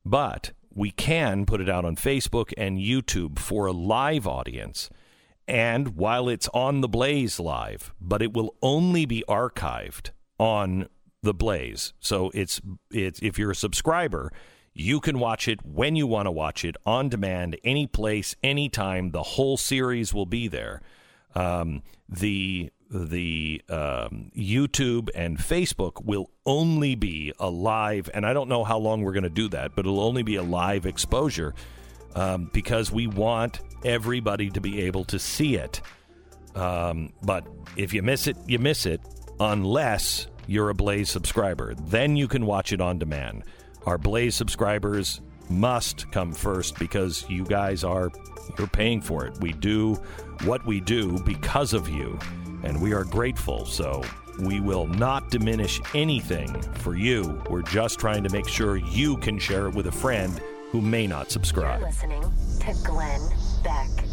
But 0.05 0.51
we 0.73 0.91
can 0.91 1.45
put 1.45 1.61
it 1.61 1.69
out 1.69 1.85
on 1.85 1.95
Facebook 1.95 2.53
and 2.57 2.77
YouTube 2.77 3.39
for 3.39 3.65
a 3.65 3.71
live 3.71 4.27
audience. 4.27 4.89
And 5.47 5.95
while 5.95 6.30
it's 6.30 6.47
on 6.53 6.81
the 6.81 6.88
Blaze 6.88 7.39
live, 7.39 7.93
but 7.99 8.21
it 8.21 8.34
will 8.34 8.55
only 8.61 9.05
be 9.05 9.23
archived 9.27 10.11
on 10.39 10.88
the 11.23 11.33
Blaze. 11.33 11.93
So 11.99 12.29
it's 12.35 12.61
it's 12.91 13.19
if 13.21 13.39
you're 13.39 13.51
a 13.51 13.55
subscriber, 13.55 14.31
you 14.73 14.99
can 14.99 15.17
watch 15.17 15.47
it 15.47 15.65
when 15.65 15.95
you 15.95 16.05
want 16.05 16.27
to 16.27 16.31
watch 16.31 16.63
it 16.63 16.75
on 16.85 17.09
demand, 17.09 17.57
any 17.63 17.87
place, 17.87 18.35
anytime. 18.43 19.11
The 19.11 19.23
whole 19.23 19.57
series 19.57 20.13
will 20.13 20.25
be 20.25 20.47
there. 20.47 20.81
Um, 21.33 21.81
the 22.07 22.71
the 22.91 23.61
um, 23.69 24.31
YouTube 24.37 25.09
and 25.15 25.39
Facebook 25.39 26.05
will 26.05 26.29
only 26.45 26.93
be 26.93 27.33
a 27.39 27.49
live, 27.49 28.09
and 28.13 28.25
I 28.25 28.33
don't 28.33 28.49
know 28.49 28.63
how 28.63 28.77
long 28.77 29.01
we're 29.01 29.13
going 29.13 29.23
to 29.23 29.29
do 29.29 29.49
that, 29.49 29.75
but 29.75 29.85
it'll 29.85 30.01
only 30.01 30.23
be 30.23 30.35
a 30.35 30.43
live 30.43 30.85
exposure 30.85 31.55
um, 32.13 32.51
because 32.53 32.91
we 32.91 33.07
want 33.07 33.61
everybody 33.83 34.49
to 34.51 34.61
be 34.61 34.81
able 34.81 35.05
to 35.05 35.17
see 35.17 35.55
it. 35.55 35.81
Um, 36.53 37.13
but 37.23 37.47
if 37.75 37.93
you 37.93 38.03
miss 38.03 38.27
it, 38.27 38.37
you 38.45 38.59
miss 38.59 38.85
it, 38.85 39.01
unless 39.39 40.27
you're 40.48 40.70
a 40.70 40.76
Blaze 40.76 41.10
subscriber. 41.10 41.74
Then 41.76 42.15
you 42.15 42.28
can 42.28 42.45
watch 42.45 42.74
it 42.74 42.82
on 42.82 42.99
demand. 42.99 43.44
Our 43.86 43.98
Blaze 43.98 44.36
subscribers 44.36 45.22
must 45.49 46.11
come 46.11 46.34
first 46.34 46.80
because 46.80 47.26
you 47.30 47.44
guys 47.45 47.84
are 47.84 48.11
you're 48.57 48.68
paying 48.68 49.02
for 49.02 49.26
it. 49.26 49.38
We 49.40 49.53
do 49.53 49.95
what 50.44 50.65
we 50.65 50.80
do 50.82 51.20
because 51.24 51.74
of 51.74 51.90
you, 51.90 52.18
and 52.64 52.82
we 52.82 52.94
are 52.94 53.03
grateful. 53.03 53.65
So 53.65 54.03
we 54.40 54.60
will 54.60 54.88
not 54.88 55.30
diminish 55.30 55.80
anything 55.94 56.61
for 56.74 56.95
you. 56.95 57.41
We're 57.49 57.61
just 57.61 57.99
trying 57.99 58.24
to 58.24 58.30
make 58.30 58.48
sure 58.48 58.78
you 58.78 59.18
can 59.18 59.38
share 59.38 59.68
it 59.68 59.76
with 59.76 59.88
a 59.88 59.91
friend 59.91 60.41
who 60.72 60.82
may 60.82 61.07
not 61.07 61.32
subscribe. 61.32 61.80
You're 61.80 61.90
listening 61.90 62.22
to 62.60 62.74
Glenn 62.84 63.22
Beck. 63.64 64.12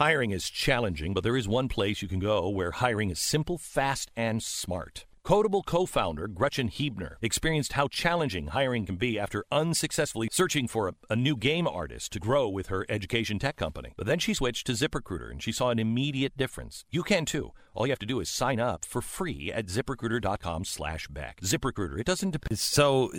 Hiring 0.00 0.30
is 0.30 0.48
challenging, 0.48 1.12
but 1.12 1.22
there 1.24 1.36
is 1.36 1.46
one 1.46 1.68
place 1.68 2.00
you 2.00 2.08
can 2.08 2.20
go 2.20 2.48
where 2.48 2.70
hiring 2.70 3.10
is 3.10 3.18
simple, 3.18 3.58
fast, 3.58 4.10
and 4.16 4.42
smart. 4.42 5.04
Kodable 5.26 5.62
co 5.62 5.84
founder 5.84 6.26
Gretchen 6.26 6.68
Huebner 6.68 7.18
experienced 7.20 7.74
how 7.74 7.86
challenging 7.86 8.46
hiring 8.46 8.86
can 8.86 8.96
be 8.96 9.18
after 9.18 9.44
unsuccessfully 9.52 10.30
searching 10.32 10.66
for 10.68 10.88
a, 10.88 10.94
a, 11.10 11.16
new 11.16 11.36
game 11.36 11.68
artist 11.68 12.12
to 12.12 12.18
grow 12.18 12.48
with 12.48 12.68
her 12.68 12.86
education 12.88 13.38
tech 13.38 13.56
company. 13.56 13.92
But 13.98 14.06
then 14.06 14.18
she 14.18 14.32
switched 14.32 14.66
to 14.68 14.72
ZipRecruiter 14.72 15.30
and 15.30 15.42
she 15.42 15.52
saw 15.52 15.68
an 15.68 15.78
immediate 15.78 16.34
difference. 16.34 16.86
You 16.88 17.02
can 17.02 17.26
too. 17.26 17.52
All 17.74 17.86
you 17.86 17.92
have 17.92 17.98
to 17.98 18.06
do 18.06 18.20
is 18.20 18.30
sign 18.30 18.58
up 18.58 18.86
for 18.86 19.02
free 19.02 19.52
at 19.52 19.66
ziprecruiter.com 19.66 20.64
slash 20.64 21.08
back. 21.08 21.42
ZipRecruiter, 21.42 22.00
it 22.00 22.06
doesn't 22.06 22.30
depend. 22.30 22.58
So 22.58 23.12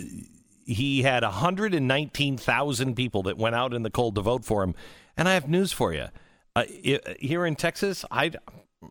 he 0.66 1.02
had 1.02 1.22
119,000 1.22 2.96
people 2.96 3.22
that 3.22 3.38
went 3.38 3.54
out 3.54 3.72
in 3.72 3.84
the 3.84 3.90
cold 3.90 4.16
to 4.16 4.20
vote 4.20 4.44
for 4.44 4.64
him. 4.64 4.74
And 5.16 5.28
I 5.28 5.34
have 5.34 5.48
news 5.48 5.70
for 5.70 5.94
you. 5.94 6.08
Uh, 6.54 6.64
here 7.18 7.46
in 7.46 7.56
Texas, 7.56 8.04
I, 8.10 8.30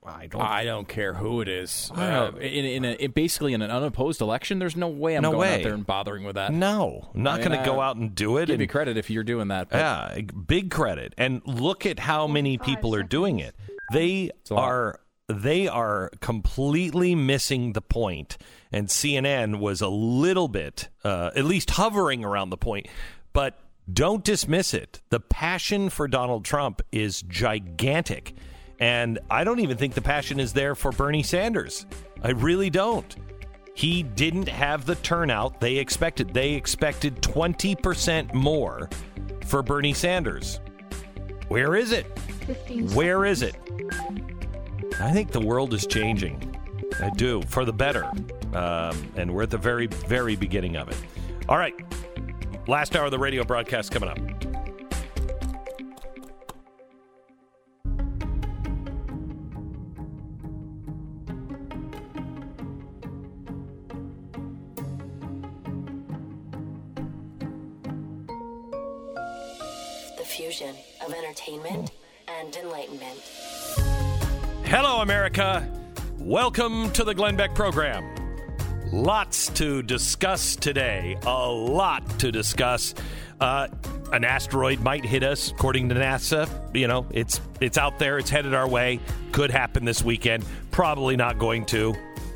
I 0.05 0.27
don't. 0.27 0.41
I 0.41 0.63
don't 0.63 0.88
care 0.88 1.13
who 1.13 1.41
it 1.41 1.47
is. 1.47 1.91
Uh, 1.95 2.31
in, 2.39 2.65
in, 2.65 2.85
a, 2.85 2.91
in 2.93 3.11
basically 3.11 3.53
in 3.53 3.61
an 3.61 3.69
unopposed 3.69 4.21
election, 4.21 4.57
there's 4.57 4.75
no 4.75 4.88
way 4.88 5.15
I'm 5.15 5.21
No 5.21 5.31
going 5.31 5.41
way. 5.41 5.55
out 5.55 5.63
there 5.63 5.73
and 5.73 5.85
bothering 5.85 6.23
with 6.23 6.35
that. 6.35 6.53
No, 6.53 7.11
not 7.13 7.33
I 7.33 7.38
mean, 7.38 7.47
going 7.47 7.59
to 7.59 7.65
go 7.65 7.79
out 7.81 7.97
and 7.97 8.15
do 8.15 8.38
it. 8.38 8.47
Give 8.47 8.55
and, 8.55 8.61
you 8.61 8.67
credit 8.67 8.97
if 8.97 9.09
you're 9.09 9.23
doing 9.23 9.49
that. 9.49 9.69
But 9.69 9.77
Yeah, 9.77 10.21
big 10.47 10.71
credit. 10.71 11.13
And 11.17 11.41
look 11.45 11.85
at 11.85 11.99
how 11.99 12.25
many 12.27 12.57
people 12.57 12.95
are 12.95 13.03
doing 13.03 13.39
it. 13.39 13.55
They 13.91 14.31
are 14.49 14.99
they 15.27 15.67
are 15.67 16.09
completely 16.19 17.15
missing 17.15 17.73
the 17.73 17.81
point. 17.81 18.38
And 18.71 18.88
CNN 18.88 19.59
was 19.59 19.81
a 19.81 19.88
little 19.88 20.47
bit, 20.47 20.89
uh, 21.03 21.31
at 21.35 21.45
least 21.45 21.71
hovering 21.71 22.23
around 22.25 22.49
the 22.49 22.57
point, 22.57 22.88
but 23.33 23.59
don't 23.93 24.23
dismiss 24.23 24.73
it. 24.73 25.01
The 25.09 25.19
passion 25.19 25.89
for 25.89 26.07
Donald 26.07 26.45
Trump 26.45 26.81
is 26.91 27.22
gigantic. 27.23 28.35
And 28.80 29.19
I 29.30 29.43
don't 29.43 29.59
even 29.59 29.77
think 29.77 29.93
the 29.93 30.01
passion 30.01 30.39
is 30.39 30.53
there 30.53 30.76
for 30.76 30.91
Bernie 30.91 31.23
Sanders. 31.23 31.85
I 32.23 32.31
really 32.31 32.69
don't. 32.69 33.15
He 33.73 34.03
didn't 34.03 34.49
have 34.49 34.85
the 34.85 34.95
turnout 34.95 35.59
they 35.59 35.77
expected. 35.77 36.34
They 36.34 36.53
expected 36.53 37.22
20% 37.22 38.34
more 38.34 38.89
for 39.45 39.63
Bernie 39.63 39.93
Sanders. 39.93 40.59
Where 41.47 41.76
is 41.76 41.91
it? 41.91 42.05
Where 42.93 43.26
is 43.26 43.41
it? 43.41 43.55
I 44.99 45.11
think 45.11 45.31
the 45.31 45.39
world 45.39 45.73
is 45.73 45.88
changing. 45.88 46.55
I 46.99 47.09
do, 47.11 47.41
for 47.43 47.65
the 47.65 47.73
better. 47.73 48.05
Um, 48.53 49.11
and 49.15 49.34
we're 49.34 49.43
at 49.43 49.49
the 49.49 49.57
very, 49.57 49.88
very 49.88 50.35
beginning 50.35 50.76
of 50.76 50.89
it. 50.89 50.97
All 51.47 51.57
right. 51.57 51.73
Last 52.67 52.95
hour 52.95 53.05
of 53.05 53.11
the 53.11 53.17
radio 53.17 53.43
broadcast 53.43 53.91
coming 53.91 54.09
up. 54.09 54.17
The 70.17 70.23
fusion 70.23 70.75
of 71.03 71.13
entertainment 71.13 71.91
and 72.27 72.55
enlightenment. 72.55 73.19
Hello, 74.65 75.01
America. 75.01 75.67
Welcome 76.19 76.91
to 76.91 77.03
the 77.03 77.15
Glenn 77.15 77.35
Beck 77.35 77.55
program. 77.55 78.20
Lots 78.91 79.47
to 79.51 79.81
discuss 79.81 80.57
today. 80.57 81.18
A 81.26 81.47
lot 81.49 82.19
to 82.19 82.30
discuss. 82.30 82.93
Uh, 83.39 83.69
an 84.11 84.26
asteroid 84.26 84.81
might 84.81 85.05
hit 85.05 85.23
us, 85.23 85.49
according 85.49 85.88
to 85.89 85.95
NASA. 85.95 86.49
You 86.76 86.88
know, 86.89 87.07
it's 87.11 87.39
it's 87.61 87.77
out 87.77 87.99
there. 87.99 88.18
It's 88.18 88.30
headed 88.30 88.53
our 88.53 88.68
way. 88.68 88.99
Could 89.31 89.49
happen 89.49 89.85
this 89.85 90.03
weekend. 90.03 90.43
Probably 90.72 91.15
not 91.15 91.39
going 91.39 91.65
to. 91.68 91.95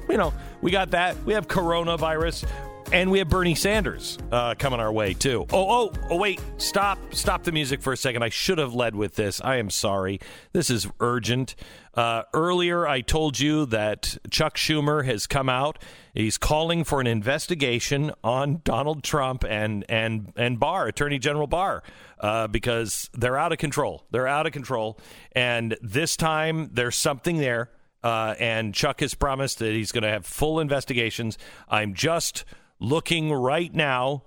You 0.09 0.17
know, 0.17 0.33
we 0.61 0.71
got 0.71 0.91
that. 0.91 1.21
We 1.25 1.33
have 1.33 1.49
coronavirus. 1.49 2.47
And 2.91 3.11
we 3.11 3.19
have 3.19 3.29
Bernie 3.29 3.55
Sanders 3.55 4.17
uh, 4.31 4.55
coming 4.55 4.79
our 4.79 4.91
way 4.91 5.13
too. 5.13 5.45
Oh, 5.51 5.89
oh, 5.89 5.93
oh! 6.09 6.17
Wait, 6.17 6.39
stop, 6.57 6.99
stop 7.11 7.43
the 7.43 7.51
music 7.51 7.81
for 7.81 7.91
a 7.91 7.97
second. 7.97 8.23
I 8.23 8.29
should 8.29 8.57
have 8.57 8.73
led 8.73 8.95
with 8.95 9.15
this. 9.15 9.41
I 9.43 9.57
am 9.57 9.69
sorry. 9.69 10.19
This 10.53 10.69
is 10.69 10.87
urgent. 10.99 11.55
Uh, 11.95 12.23
earlier, 12.33 12.87
I 12.87 13.01
told 13.01 13.39
you 13.39 13.65
that 13.67 14.17
Chuck 14.29 14.55
Schumer 14.55 15.03
has 15.05 15.27
come 15.27 15.49
out. 15.49 15.79
He's 16.13 16.37
calling 16.37 16.83
for 16.83 17.01
an 17.01 17.07
investigation 17.07 18.11
on 18.23 18.61
Donald 18.63 19.03
Trump 19.03 19.43
and 19.43 19.83
and 19.89 20.31
and 20.35 20.59
Barr, 20.59 20.87
Attorney 20.87 21.17
General 21.19 21.47
Barr, 21.47 21.83
uh, 22.19 22.47
because 22.47 23.09
they're 23.13 23.37
out 23.37 23.51
of 23.51 23.57
control. 23.57 24.05
They're 24.11 24.27
out 24.27 24.45
of 24.45 24.53
control, 24.53 24.99
and 25.31 25.75
this 25.81 26.15
time 26.15 26.69
there's 26.71 26.95
something 26.95 27.37
there. 27.37 27.71
Uh, 28.03 28.35
and 28.39 28.71
Chuck 28.75 28.99
has 28.99 29.15
promised 29.15 29.57
that 29.59 29.71
he's 29.71 29.91
going 29.91 30.03
to 30.03 30.09
have 30.09 30.27
full 30.27 30.59
investigations. 30.59 31.39
I'm 31.67 31.95
just 31.95 32.45
looking 32.79 33.31
right 33.31 33.73
now 33.73 34.23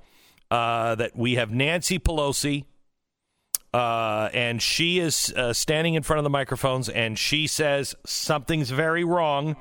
uh, 0.50 0.94
that 0.94 1.16
we 1.16 1.34
have 1.34 1.50
Nancy 1.50 1.98
Pelosi 1.98 2.64
uh, 3.72 4.30
and 4.32 4.62
she 4.62 4.98
is 4.98 5.32
uh, 5.36 5.52
standing 5.52 5.94
in 5.94 6.02
front 6.02 6.18
of 6.18 6.24
the 6.24 6.30
microphones, 6.30 6.88
and 6.88 7.18
she 7.18 7.46
says 7.46 7.94
something's 8.06 8.70
very 8.70 9.04
wrong. 9.04 9.56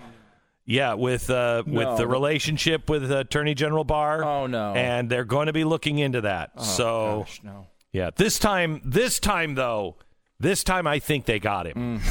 Yeah, 0.65 0.95
with 0.95 1.30
uh, 1.30 1.64
with 1.65 1.97
the 1.97 2.07
relationship 2.07 2.89
with 2.89 3.09
Attorney 3.09 3.53
General 3.53 3.85
Barr. 3.85 4.23
Oh, 4.23 4.47
no. 4.47 4.73
And 4.73 5.09
they're 5.09 5.23
going 5.23 5.47
to 5.47 5.53
be 5.53 5.64
looking 5.64 5.97
into 5.97 6.22
that. 6.22 6.51
Oh, 6.57 6.64
so 6.64 7.19
gosh, 7.19 7.41
no. 7.41 7.68
yeah, 7.93 8.09
this 8.14 8.38
time, 8.38 8.81
this 8.84 9.19
time 9.19 9.55
though, 9.55 9.95
this 10.39 10.65
time 10.65 10.85
I 10.85 10.99
think 10.99 11.26
they 11.26 11.39
got 11.39 11.68
him. 11.68 12.01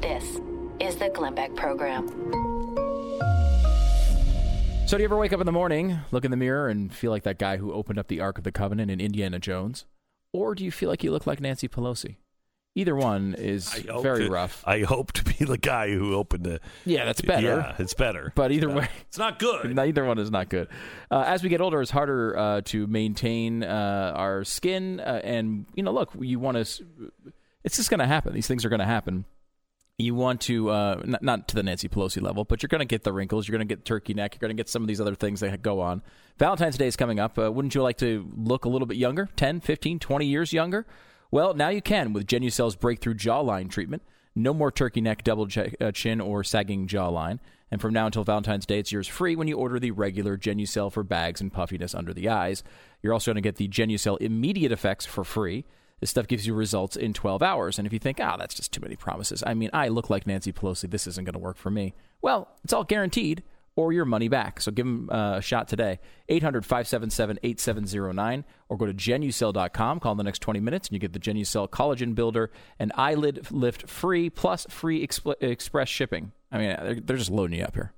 This 0.00 0.24
is 0.80 0.96
the 0.96 1.10
Glenn 1.12 1.34
Beck 1.34 1.54
Program. 1.54 2.06
So, 4.86 4.96
do 4.96 5.02
you 5.02 5.06
ever 5.06 5.16
wake 5.16 5.32
up 5.32 5.40
in 5.40 5.46
the 5.46 5.52
morning, 5.52 5.98
look 6.12 6.24
in 6.24 6.30
the 6.30 6.36
mirror, 6.36 6.68
and 6.68 6.94
feel 6.94 7.10
like 7.10 7.24
that 7.24 7.38
guy 7.40 7.56
who 7.56 7.72
opened 7.72 7.98
up 7.98 8.06
the 8.06 8.20
Ark 8.20 8.38
of 8.38 8.44
the 8.44 8.52
Covenant 8.52 8.88
in 8.88 9.00
Indiana 9.00 9.40
Jones? 9.40 9.84
Or 10.32 10.54
do 10.54 10.64
you 10.64 10.70
feel 10.70 10.88
like 10.88 11.02
you 11.02 11.10
look 11.10 11.26
like 11.26 11.40
Nancy 11.40 11.66
Pelosi? 11.66 12.16
Either 12.76 12.94
one 12.94 13.34
is 13.36 13.72
very 14.00 14.26
to- 14.26 14.30
rough. 14.30 14.62
I 14.64 14.82
hope 14.82 15.10
to 15.14 15.24
be 15.24 15.44
the 15.44 15.58
guy 15.58 15.90
who 15.90 16.14
opened 16.14 16.44
the. 16.44 16.60
Yeah, 16.84 17.04
that's 17.04 17.20
better. 17.20 17.46
Yeah, 17.46 17.74
it's 17.80 17.94
better. 17.94 18.32
But 18.36 18.52
either 18.52 18.70
way, 18.70 18.88
it's 19.08 19.18
not 19.18 19.40
good. 19.40 19.74
Neither 19.74 20.04
one 20.04 20.18
is 20.18 20.30
not 20.30 20.50
good. 20.50 20.68
Uh, 21.10 21.24
as 21.26 21.42
we 21.42 21.48
get 21.48 21.60
older, 21.60 21.82
it's 21.82 21.90
harder 21.90 22.38
uh, 22.38 22.60
to 22.66 22.86
maintain 22.86 23.64
uh, 23.64 24.12
our 24.14 24.44
skin. 24.44 25.00
Uh, 25.00 25.20
and 25.24 25.66
you 25.74 25.82
know, 25.82 25.92
look, 25.92 26.12
you 26.20 26.38
want 26.38 26.64
to. 26.64 26.84
It's 27.64 27.76
just 27.76 27.90
going 27.90 27.98
to 28.00 28.06
happen. 28.06 28.34
These 28.34 28.46
things 28.46 28.64
are 28.64 28.68
going 28.68 28.78
to 28.78 28.86
happen. 28.86 29.24
You 29.98 30.14
want 30.14 30.42
to 30.42 30.68
uh, 30.68 31.00
not, 31.06 31.22
not 31.22 31.48
to 31.48 31.54
the 31.54 31.62
Nancy 31.62 31.88
Pelosi 31.88 32.20
level, 32.20 32.44
but 32.44 32.62
you're 32.62 32.68
going 32.68 32.80
to 32.80 32.84
get 32.84 33.02
the 33.02 33.14
wrinkles. 33.14 33.48
You're 33.48 33.56
going 33.56 33.66
to 33.66 33.74
get 33.74 33.86
turkey 33.86 34.12
neck. 34.12 34.34
You're 34.34 34.40
going 34.40 34.54
to 34.54 34.60
get 34.60 34.68
some 34.68 34.82
of 34.82 34.88
these 34.88 35.00
other 35.00 35.14
things 35.14 35.40
that 35.40 35.62
go 35.62 35.80
on. 35.80 36.02
Valentine's 36.38 36.76
Day 36.76 36.86
is 36.86 36.96
coming 36.96 37.18
up. 37.18 37.38
Uh, 37.38 37.50
wouldn't 37.50 37.74
you 37.74 37.82
like 37.82 37.96
to 37.98 38.30
look 38.36 38.66
a 38.66 38.68
little 38.68 38.86
bit 38.86 38.98
younger? 38.98 39.30
10, 39.36 39.60
15, 39.60 39.98
20 39.98 40.26
years 40.26 40.52
younger? 40.52 40.84
Well, 41.30 41.54
now 41.54 41.70
you 41.70 41.80
can 41.80 42.12
with 42.12 42.26
Genucel's 42.26 42.76
breakthrough 42.76 43.14
jawline 43.14 43.70
treatment. 43.70 44.02
No 44.34 44.52
more 44.52 44.70
turkey 44.70 45.00
neck, 45.00 45.24
double 45.24 45.46
ch- 45.46 45.74
uh, 45.80 45.92
chin, 45.92 46.20
or 46.20 46.44
sagging 46.44 46.86
jawline. 46.86 47.38
And 47.70 47.80
from 47.80 47.94
now 47.94 48.04
until 48.04 48.22
Valentine's 48.22 48.66
Day, 48.66 48.78
it's 48.78 48.92
yours 48.92 49.08
free 49.08 49.34
when 49.34 49.48
you 49.48 49.56
order 49.56 49.80
the 49.80 49.92
regular 49.92 50.36
Genucel 50.36 50.92
for 50.92 51.04
bags 51.04 51.40
and 51.40 51.50
puffiness 51.50 51.94
under 51.94 52.12
the 52.12 52.28
eyes. 52.28 52.62
You're 53.02 53.14
also 53.14 53.30
going 53.30 53.42
to 53.42 53.48
get 53.48 53.56
the 53.56 53.66
Genucel 53.66 54.20
immediate 54.20 54.72
effects 54.72 55.06
for 55.06 55.24
free. 55.24 55.64
This 56.00 56.10
stuff 56.10 56.26
gives 56.26 56.46
you 56.46 56.54
results 56.54 56.96
in 56.96 57.12
12 57.14 57.42
hours. 57.42 57.78
And 57.78 57.86
if 57.86 57.92
you 57.92 57.98
think, 57.98 58.20
ah, 58.20 58.36
that's 58.36 58.54
just 58.54 58.72
too 58.72 58.80
many 58.80 58.96
promises. 58.96 59.42
I 59.46 59.54
mean, 59.54 59.70
I 59.72 59.88
look 59.88 60.10
like 60.10 60.26
Nancy 60.26 60.52
Pelosi. 60.52 60.90
This 60.90 61.06
isn't 61.06 61.24
going 61.24 61.32
to 61.32 61.38
work 61.38 61.56
for 61.56 61.70
me. 61.70 61.94
Well, 62.20 62.48
it's 62.64 62.72
all 62.72 62.84
guaranteed 62.84 63.42
or 63.76 63.92
your 63.92 64.04
money 64.04 64.28
back. 64.28 64.60
So 64.60 64.72
give 64.72 64.86
them 64.86 65.08
a 65.10 65.40
shot 65.40 65.68
today. 65.68 66.00
800 66.28 66.64
577 66.64 67.38
8709 67.42 68.44
or 68.68 68.76
go 68.76 68.86
to 68.86 68.94
genucel.com. 68.94 70.00
Call 70.00 70.12
in 70.12 70.18
the 70.18 70.24
next 70.24 70.40
20 70.40 70.60
minutes 70.60 70.88
and 70.88 70.94
you 70.94 70.98
get 70.98 71.12
the 71.12 71.20
Genucel 71.20 71.68
Collagen 71.68 72.14
Builder 72.14 72.50
and 72.78 72.92
Eyelid 72.94 73.50
Lift 73.50 73.88
free 73.88 74.28
plus 74.30 74.66
free 74.68 75.06
expl- 75.06 75.40
express 75.40 75.88
shipping. 75.88 76.32
I 76.50 76.58
mean, 76.58 76.76
they're, 76.80 77.00
they're 77.00 77.16
just 77.16 77.30
loading 77.30 77.58
you 77.58 77.64
up 77.64 77.74
here. 77.74 77.92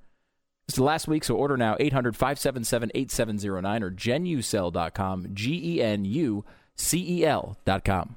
Is 0.68 0.74
the 0.74 0.84
last 0.84 1.08
week, 1.08 1.24
so 1.24 1.34
order 1.34 1.56
now 1.56 1.76
800 1.80 2.14
577 2.14 2.90
8709 2.94 3.82
or 3.82 3.90
genucel.com. 3.90 5.28
G 5.32 5.76
E 5.76 5.82
N 5.82 6.04
U 6.04 6.44
C 6.78 7.20
E 7.20 7.26
L.com. 7.26 8.16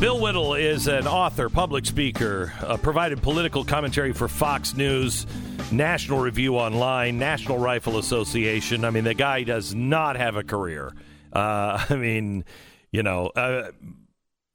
Bill 0.00 0.20
Whittle 0.20 0.54
is 0.54 0.88
an 0.88 1.06
author, 1.06 1.48
public 1.48 1.86
speaker, 1.86 2.52
uh, 2.60 2.76
provided 2.76 3.22
political 3.22 3.64
commentary 3.64 4.12
for 4.12 4.28
Fox 4.28 4.74
News, 4.74 5.26
National 5.72 6.18
Review 6.18 6.56
Online, 6.56 7.18
National 7.18 7.56
Rifle 7.56 7.98
Association. 7.98 8.84
I 8.84 8.90
mean, 8.90 9.04
the 9.04 9.14
guy 9.14 9.42
does 9.42 9.74
not 9.74 10.16
have 10.16 10.36
a 10.36 10.44
career. 10.44 10.92
Uh, 11.32 11.82
I 11.90 11.96
mean, 11.96 12.44
you 12.90 13.02
know, 13.02 13.28
uh, 13.28 13.70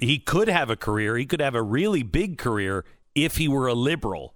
he 0.02 0.18
could 0.20 0.50
have 0.50 0.70
a 0.70 0.76
career. 0.76 1.16
He 1.16 1.26
could 1.26 1.40
have 1.40 1.56
a 1.56 1.62
really 1.62 2.04
big 2.04 2.38
career 2.38 2.84
if 3.16 3.38
he 3.38 3.48
were 3.48 3.68
a 3.68 3.74
liberal. 3.74 4.34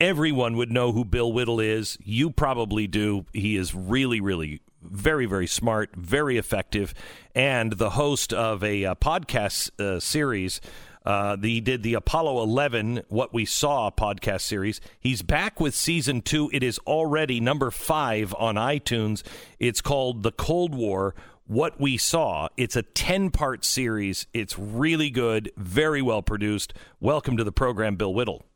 Everyone 0.00 0.56
would 0.56 0.72
know 0.72 0.92
who 0.92 1.04
Bill 1.04 1.32
Whittle 1.32 1.60
is. 1.60 1.96
You 2.02 2.30
probably 2.30 2.86
do. 2.86 3.26
He 3.32 3.56
is 3.56 3.74
really, 3.74 4.20
really 4.20 4.60
very, 4.82 5.26
very 5.26 5.46
smart, 5.46 5.94
very 5.94 6.36
effective, 6.36 6.94
and 7.34 7.72
the 7.72 7.90
host 7.90 8.32
of 8.32 8.62
a 8.62 8.84
uh, 8.84 8.94
podcast 8.96 9.70
uh, 9.80 10.00
series. 10.00 10.60
Uh, 11.04 11.36
the, 11.36 11.54
he 11.54 11.60
did 11.60 11.82
the 11.82 11.94
Apollo 11.94 12.42
11, 12.42 13.02
What 13.08 13.34
We 13.34 13.44
Saw 13.44 13.90
podcast 13.90 14.40
series. 14.40 14.80
He's 14.98 15.20
back 15.20 15.60
with 15.60 15.74
season 15.74 16.22
two. 16.22 16.50
It 16.52 16.62
is 16.62 16.78
already 16.80 17.40
number 17.40 17.70
five 17.70 18.34
on 18.38 18.54
iTunes. 18.54 19.22
It's 19.58 19.82
called 19.82 20.22
The 20.22 20.32
Cold 20.32 20.74
War, 20.74 21.14
What 21.46 21.78
We 21.78 21.98
Saw. 21.98 22.48
It's 22.56 22.74
a 22.74 22.82
10 22.82 23.30
part 23.30 23.66
series. 23.66 24.26
It's 24.32 24.58
really 24.58 25.10
good, 25.10 25.52
very 25.58 26.00
well 26.00 26.22
produced. 26.22 26.72
Welcome 27.00 27.36
to 27.36 27.44
the 27.44 27.52
program, 27.52 27.96
Bill 27.96 28.14
Whittle. 28.14 28.46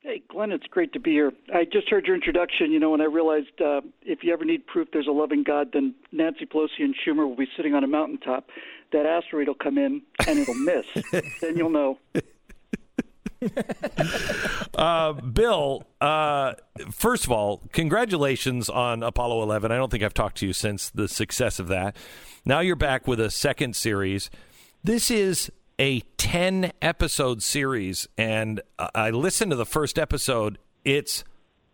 Hey, 0.00 0.22
Glenn, 0.28 0.52
it's 0.52 0.66
great 0.66 0.92
to 0.92 1.00
be 1.00 1.12
here. 1.12 1.32
I 1.54 1.64
just 1.64 1.88
heard 1.88 2.04
your 2.04 2.14
introduction, 2.14 2.70
you 2.70 2.78
know, 2.78 2.92
and 2.92 3.02
I 3.02 3.06
realized 3.06 3.58
uh, 3.64 3.80
if 4.02 4.22
you 4.22 4.34
ever 4.34 4.44
need 4.44 4.66
proof 4.66 4.88
there's 4.92 5.06
a 5.06 5.12
loving 5.12 5.42
God, 5.42 5.70
then 5.72 5.94
Nancy 6.12 6.44
Pelosi 6.44 6.80
and 6.80 6.94
Schumer 6.94 7.26
will 7.26 7.36
be 7.36 7.48
sitting 7.56 7.74
on 7.74 7.82
a 7.82 7.88
mountaintop. 7.88 8.50
That 8.92 9.06
asteroid 9.06 9.48
will 9.48 9.54
come 9.54 9.78
in 9.78 10.02
and 10.26 10.38
it'll 10.38 10.54
miss. 10.54 10.84
then 11.40 11.56
you'll 11.56 11.70
know. 11.70 11.98
uh, 14.74 15.12
Bill, 15.14 15.84
uh, 16.02 16.54
first 16.90 17.24
of 17.24 17.32
all, 17.32 17.62
congratulations 17.72 18.68
on 18.68 19.02
Apollo 19.02 19.42
11. 19.42 19.72
I 19.72 19.76
don't 19.76 19.90
think 19.90 20.02
I've 20.02 20.14
talked 20.14 20.36
to 20.38 20.46
you 20.46 20.52
since 20.52 20.90
the 20.90 21.08
success 21.08 21.58
of 21.58 21.68
that. 21.68 21.96
Now 22.46 22.60
you're 22.60 22.76
back 22.76 23.08
with 23.08 23.20
a 23.20 23.30
second 23.30 23.74
series. 23.74 24.28
This 24.82 25.10
is 25.10 25.50
a 25.78 26.00
10 26.18 26.72
episode 26.82 27.42
series, 27.42 28.06
and 28.18 28.60
I 28.78 29.08
listened 29.08 29.50
to 29.52 29.56
the 29.56 29.64
first 29.64 29.98
episode. 29.98 30.58
It's 30.84 31.24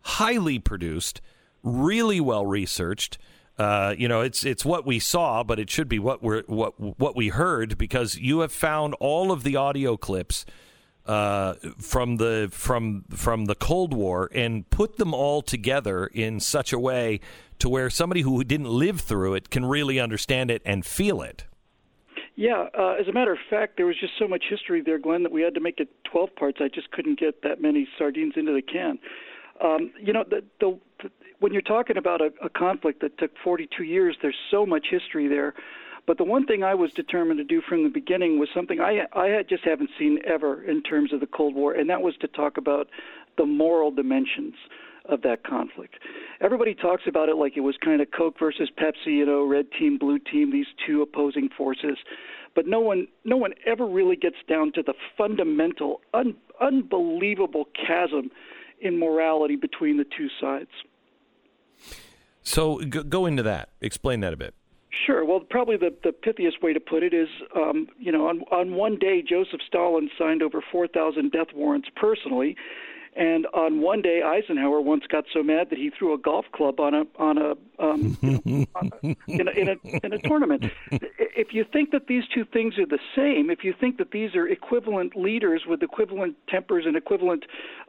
highly 0.02 0.60
produced, 0.60 1.20
really 1.64 2.20
well 2.20 2.47
researched. 2.47 3.18
Uh, 3.59 3.97
you 3.98 4.06
know, 4.06 4.20
it's 4.20 4.44
it's 4.44 4.64
what 4.64 4.86
we 4.86 5.01
saw, 5.01 5.42
but 5.42 5.59
it 5.59 5.70
should 5.70 5.88
be 5.88 5.98
what 5.98 6.22
we 6.22 6.38
what 6.47 6.78
what 6.78 7.16
we 7.16 7.28
heard 7.30 7.76
because 7.76 8.16
you 8.16 8.38
have 8.38 8.52
found 8.52 8.94
all 9.01 9.32
of 9.32 9.42
the 9.42 9.56
audio 9.56 9.97
clips 9.97 10.47
uh, 11.06 11.55
from 11.78 12.16
the 12.16 12.48
from 12.52 13.05
from 13.10 13.47
the 13.47 13.55
Cold 13.55 13.94
War 13.94 14.31
and 14.35 14.68
put 14.70 14.97
them 14.97 15.14
all 15.14 15.43
together 15.43 16.06
in 16.06 16.40
such 16.40 16.72
a 16.72 16.78
way 16.78 17.20
to 17.59 17.68
where 17.68 17.90
somebody 17.90 18.22
who 18.22 18.43
didn't 18.44 18.68
live 18.68 19.01
through 19.01 19.35
it 19.35 19.51
can 19.51 19.64
really 19.64 20.01
understand 20.01 20.51
it 20.51 20.62
and 20.64 20.85
feel 20.85 21.22
it. 21.22 21.44
Yeah, 22.36 22.68
uh, 22.78 22.94
as 22.98 23.06
a 23.06 23.12
matter 23.12 23.32
of 23.32 23.39
fact, 23.51 23.77
there 23.77 23.85
was 23.85 23.97
just 24.01 24.14
so 24.18 24.27
much 24.27 24.44
history 24.48 24.81
there, 24.81 24.98
Glenn, 24.98 25.22
that 25.24 25.32
we 25.32 25.43
had 25.43 25.52
to 25.55 25.60
make 25.60 25.78
it 25.78 25.89
12 26.10 26.35
parts. 26.36 26.59
I 26.60 26.68
just 26.68 26.90
couldn't 26.90 27.18
get 27.18 27.43
that 27.43 27.60
many 27.60 27.86
sardines 27.98 28.32
into 28.36 28.55
the 28.55 28.62
can. 28.62 28.98
Um, 29.62 29.93
you 30.01 30.14
know, 30.14 30.24
the, 30.24 30.43
the, 30.59 30.78
the, 31.02 31.10
when 31.40 31.52
you're 31.52 31.60
talking 31.60 31.98
about 31.98 32.22
a, 32.22 32.32
a 32.43 32.48
conflict 32.48 33.02
that 33.02 33.18
took 33.18 33.32
42 33.44 33.85
years, 33.85 34.16
there's 34.22 34.39
so 34.51 34.64
much 34.64 34.86
history 34.90 35.28
there. 35.28 35.52
But 36.06 36.18
the 36.18 36.24
one 36.24 36.47
thing 36.47 36.62
I 36.62 36.74
was 36.74 36.93
determined 36.93 37.39
to 37.39 37.44
do 37.44 37.60
from 37.60 37.85
the 37.85 37.89
beginning 37.89 38.39
was 38.39 38.48
something 38.55 38.81
I, 38.81 39.06
I 39.12 39.43
just 39.48 39.64
haven't 39.64 39.90
seen 39.98 40.18
ever 40.27 40.62
in 40.62 40.82
terms 40.82 41.12
of 41.12 41.20
the 41.20 41.27
Cold 41.27 41.55
War, 41.55 41.72
and 41.72 41.89
that 41.90 42.02
was 42.02 42.16
to 42.20 42.28
talk 42.28 42.56
about 42.56 42.89
the 43.36 43.47
moral 43.47 43.90
dimensions 43.90 44.55
of 45.06 45.22
that 45.22 45.44
conflict. 45.44 45.97
Everybody 46.40 46.74
talks 46.74 47.02
about 47.06 47.28
it 47.28 47.36
like 47.36 47.56
it 47.56 47.60
was 47.60 47.77
kind 47.82 48.01
of 48.01 48.09
Coke 48.10 48.39
versus 48.39 48.70
Pepsi, 48.78 49.16
you 49.16 49.27
know, 49.27 49.44
red 49.44 49.66
team, 49.78 49.98
blue 49.98 50.18
team, 50.18 50.52
these 50.52 50.66
two 50.86 51.02
opposing 51.02 51.48
forces. 51.56 51.98
But 52.55 52.66
no 52.66 52.81
one, 52.81 53.06
no 53.24 53.36
one 53.36 53.52
ever 53.66 53.86
really 53.86 54.16
gets 54.16 54.36
down 54.48 54.72
to 54.72 54.82
the 54.82 54.94
fundamental, 55.16 56.01
un, 56.14 56.35
unbelievable 56.60 57.66
chasm 57.86 58.31
in 58.81 58.98
morality 58.98 59.56
between 59.56 59.98
the 59.98 60.05
two 60.05 60.28
sides. 60.40 60.70
So 62.43 62.78
go, 62.78 63.02
go 63.02 63.27
into 63.27 63.43
that. 63.44 63.70
Explain 63.81 64.20
that 64.20 64.32
a 64.32 64.36
bit. 64.36 64.55
Sure. 65.07 65.25
Well, 65.25 65.41
probably 65.41 65.77
the, 65.77 65.95
the 66.03 66.11
pithiest 66.11 66.62
way 66.62 66.73
to 66.73 66.81
put 66.81 67.03
it 67.03 67.15
is, 67.15 67.29
um, 67.55 67.87
you 67.99 68.11
know, 68.11 68.27
on, 68.27 68.43
on 68.51 68.75
one 68.75 68.99
day, 68.99 69.23
Joseph 69.23 69.61
Stalin 69.67 70.11
signed 70.19 70.43
over 70.43 70.62
4,000 70.73 71.31
death 71.31 71.49
warrants 71.55 71.89
personally, 71.95 72.57
and 73.17 73.47
on 73.55 73.81
one 73.81 74.03
day, 74.03 74.23
Eisenhower 74.23 74.81
once 74.81 75.05
got 75.09 75.25
so 75.33 75.43
mad 75.43 75.71
that 75.71 75.79
he 75.79 75.91
threw 75.91 76.15
a 76.15 76.19
golf 76.19 76.45
club 76.53 76.79
on 76.79 76.95
a 76.95 77.03
on 77.19 77.39
a, 77.39 77.51
um, 77.83 78.17
you 78.23 78.41
know, 78.47 78.67
on 78.77 78.91
a 79.03 79.17
in 79.27 79.49
a 79.49 79.51
in 79.51 79.69
a 79.69 80.07
in 80.07 80.12
a 80.12 80.19
tournament. 80.19 80.65
If 80.93 81.49
you 81.53 81.65
think 81.73 81.91
that 81.91 82.07
these 82.07 82.23
two 82.33 82.45
things 82.45 82.79
are 82.79 82.87
the 82.87 83.01
same, 83.17 83.51
if 83.51 83.65
you 83.65 83.75
think 83.79 83.99
that 83.99 84.12
these 84.12 84.35
are 84.37 84.47
equivalent 84.47 85.17
leaders 85.17 85.65
with 85.67 85.83
equivalent 85.83 86.37
tempers 86.49 86.85
and 86.87 86.97
equivalent, 86.97 87.45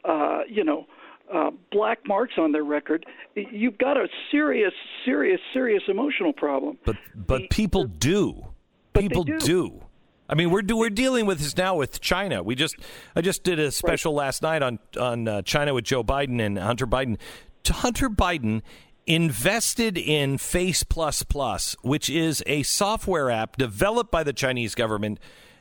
uh, 0.05 0.41
you 0.47 0.63
know. 0.63 0.87
Uh, 1.33 1.51
black 1.71 1.99
marks 2.07 2.33
on 2.37 2.51
their 2.51 2.63
record, 2.63 3.05
you've 3.35 3.77
got 3.77 3.95
a 3.95 4.07
serious, 4.31 4.73
serious, 5.05 5.39
serious 5.53 5.81
emotional 5.87 6.33
problem. 6.33 6.77
But 6.85 6.97
but 7.15 7.49
people 7.49 7.85
do. 7.85 8.47
People 8.93 9.23
do. 9.23 9.39
do. 9.39 9.81
I 10.27 10.35
mean, 10.35 10.49
we're 10.49 10.63
we're 10.69 10.89
dealing 10.89 11.25
with 11.25 11.39
this 11.39 11.55
now 11.57 11.75
with 11.75 11.99
China. 12.01 12.41
We 12.41 12.55
just 12.55 12.75
I 13.15 13.21
just 13.21 13.43
did 13.43 13.59
a 13.59 13.71
special 13.71 14.13
last 14.13 14.41
night 14.41 14.63
on 14.63 14.79
on 14.99 15.27
uh, 15.27 15.41
China 15.41 15.73
with 15.73 15.85
Joe 15.85 16.03
Biden 16.03 16.39
and 16.39 16.57
Hunter 16.57 16.87
Biden. 16.87 17.17
Hunter 17.67 18.09
Biden 18.09 18.61
invested 19.05 19.97
in 19.97 20.37
Face 20.37 20.83
Plus 20.83 21.23
Plus, 21.23 21.75
which 21.81 22.09
is 22.09 22.43
a 22.45 22.63
software 22.63 23.29
app 23.29 23.57
developed 23.57 24.11
by 24.11 24.23
the 24.23 24.33
Chinese 24.33 24.73
government. 24.73 25.19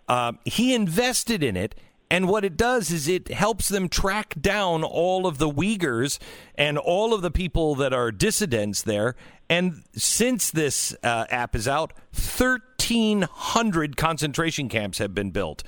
Uh, 0.09 0.33
he 0.45 0.75
invested 0.75 1.43
in 1.43 1.57
it. 1.57 1.75
And 2.11 2.29
what 2.29 2.45
it 2.45 2.57
does 2.57 2.91
is 2.91 3.07
it 3.07 3.29
helps 3.29 3.69
them 3.69 3.89
track 3.89 4.35
down 4.41 4.83
all 4.83 5.29
of 5.29 5.39
the 5.39 5.49
Uyghurs 5.49 6.19
and 6.57 6.77
all 6.77 7.15
of 7.15 7.23
the 7.23 7.31
people 7.31 7.77
that 7.77 7.93
are 7.93 8.11
dissidents 8.11 8.83
there. 8.83 9.15
And 9.49 9.85
since 9.93 10.51
this 10.51 10.95
uh, 11.05 11.27
app 11.31 11.55
is 11.55 11.69
out, 11.69 11.93
1,300 12.13 13.97
concentration 13.97 14.69
camps 14.69 14.99
have 14.99 15.15
been 15.15 15.31
built. 15.31 15.63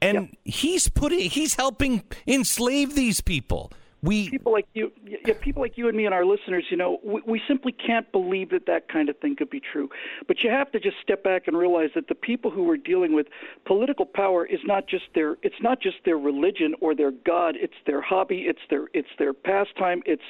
And 0.00 0.36
he's 0.44 0.88
putting, 0.88 1.30
he's 1.30 1.54
helping 1.54 2.04
enslave 2.26 2.94
these 2.94 3.22
people. 3.22 3.72
We 4.02 4.30
people 4.30 4.52
like 4.52 4.66
you, 4.74 4.92
yeah, 5.04 5.34
people 5.40 5.60
like 5.60 5.76
you 5.76 5.88
and 5.88 5.96
me 5.96 6.04
and 6.04 6.14
our 6.14 6.24
listeners, 6.24 6.66
you 6.70 6.76
know, 6.76 7.00
we, 7.02 7.20
we 7.26 7.42
simply 7.48 7.72
can't 7.72 8.10
believe 8.12 8.50
that 8.50 8.66
that 8.66 8.88
kind 8.88 9.08
of 9.08 9.18
thing 9.18 9.34
could 9.34 9.50
be 9.50 9.60
true. 9.60 9.90
But 10.28 10.44
you 10.44 10.50
have 10.50 10.70
to 10.72 10.78
just 10.78 10.98
step 11.02 11.24
back 11.24 11.48
and 11.48 11.56
realize 11.56 11.90
that 11.96 12.06
the 12.06 12.14
people 12.14 12.52
who 12.52 12.70
are 12.70 12.76
dealing 12.76 13.12
with 13.12 13.26
political 13.64 14.06
power 14.06 14.46
is 14.46 14.60
not 14.64 14.86
just 14.86 15.04
their, 15.14 15.36
it's 15.42 15.60
not 15.60 15.80
just 15.80 15.96
their 16.04 16.16
religion 16.16 16.74
or 16.80 16.94
their 16.94 17.10
god. 17.10 17.56
It's 17.58 17.74
their 17.86 18.00
hobby. 18.00 18.42
It's 18.46 18.60
their, 18.70 18.88
it's 18.94 19.08
their 19.18 19.32
pastime. 19.32 20.02
It's, 20.06 20.22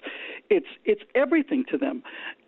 it's, 0.48 0.68
it's 0.86 1.02
everything 1.14 1.66
to 1.70 1.76
them. 1.76 2.02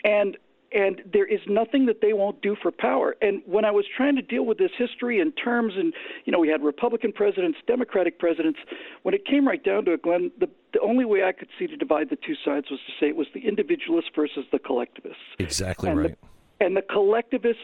And 0.05 0.39
and 0.73 1.03
there 1.13 1.27
is 1.27 1.41
nothing 1.49 1.87
that 1.87 2.01
they 2.01 2.13
won't 2.13 2.41
do 2.43 2.57
for 2.61 2.71
power. 2.71 3.17
And 3.21 3.43
when 3.47 3.65
I 3.65 3.71
was 3.71 3.85
trying 3.97 4.17
to 4.17 4.23
deal 4.23 4.45
with 4.47 4.59
this 4.59 4.71
history 4.79 5.21
and 5.21 5.33
terms, 5.43 5.75
and 5.77 5.93
you 6.25 6.33
know, 6.33 6.39
we 6.39 6.49
had 6.49 6.63
Republican 6.63 7.13
presidents, 7.13 7.59
Democratic 7.67 8.19
presidents. 8.19 8.59
When 9.03 9.15
it 9.15 9.27
came 9.27 9.47
right 9.47 9.63
down 9.63 9.85
to 9.87 9.93
it, 9.93 10.03
Glenn, 10.03 10.31
the 10.39 10.49
the 10.73 10.81
only 10.81 11.05
way 11.05 11.25
I 11.25 11.33
could 11.33 11.49
see 11.59 11.67
to 11.67 11.77
divide 11.77 12.11
the 12.11 12.17
two 12.17 12.35
sides 12.45 12.71
was 12.71 12.79
to 12.87 12.93
say 13.01 13.09
it 13.09 13.17
was 13.17 13.27
the 13.35 13.47
individualists 13.47 14.11
versus 14.15 14.45
the 14.53 14.59
collectivists. 14.61 15.19
Exactly 15.41 15.91
and 15.91 15.99
right. 15.99 16.19
The, 16.61 16.65
and 16.67 16.77
the 16.77 16.83
collectivists 16.83 17.63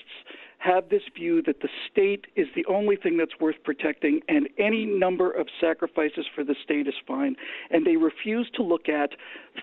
have 0.66 0.88
this 0.88 1.02
view 1.14 1.43
that 1.43 1.60
the 1.60 1.68
state 1.90 2.26
is 2.34 2.47
the 2.55 2.64
only 2.66 2.97
thing 2.97 3.16
that's 3.16 3.38
worth 3.40 3.56
protecting, 3.64 4.20
and 4.28 4.48
any 4.59 4.84
number 4.84 5.30
of 5.30 5.47
sacrifices 5.60 6.26
for 6.34 6.43
the 6.44 6.56
state 6.64 6.86
is 6.88 6.94
fine. 7.06 7.36
And 7.70 7.86
they 7.86 7.97
refuse 7.97 8.51
to 8.56 8.62
look 8.62 8.88
at 8.88 9.10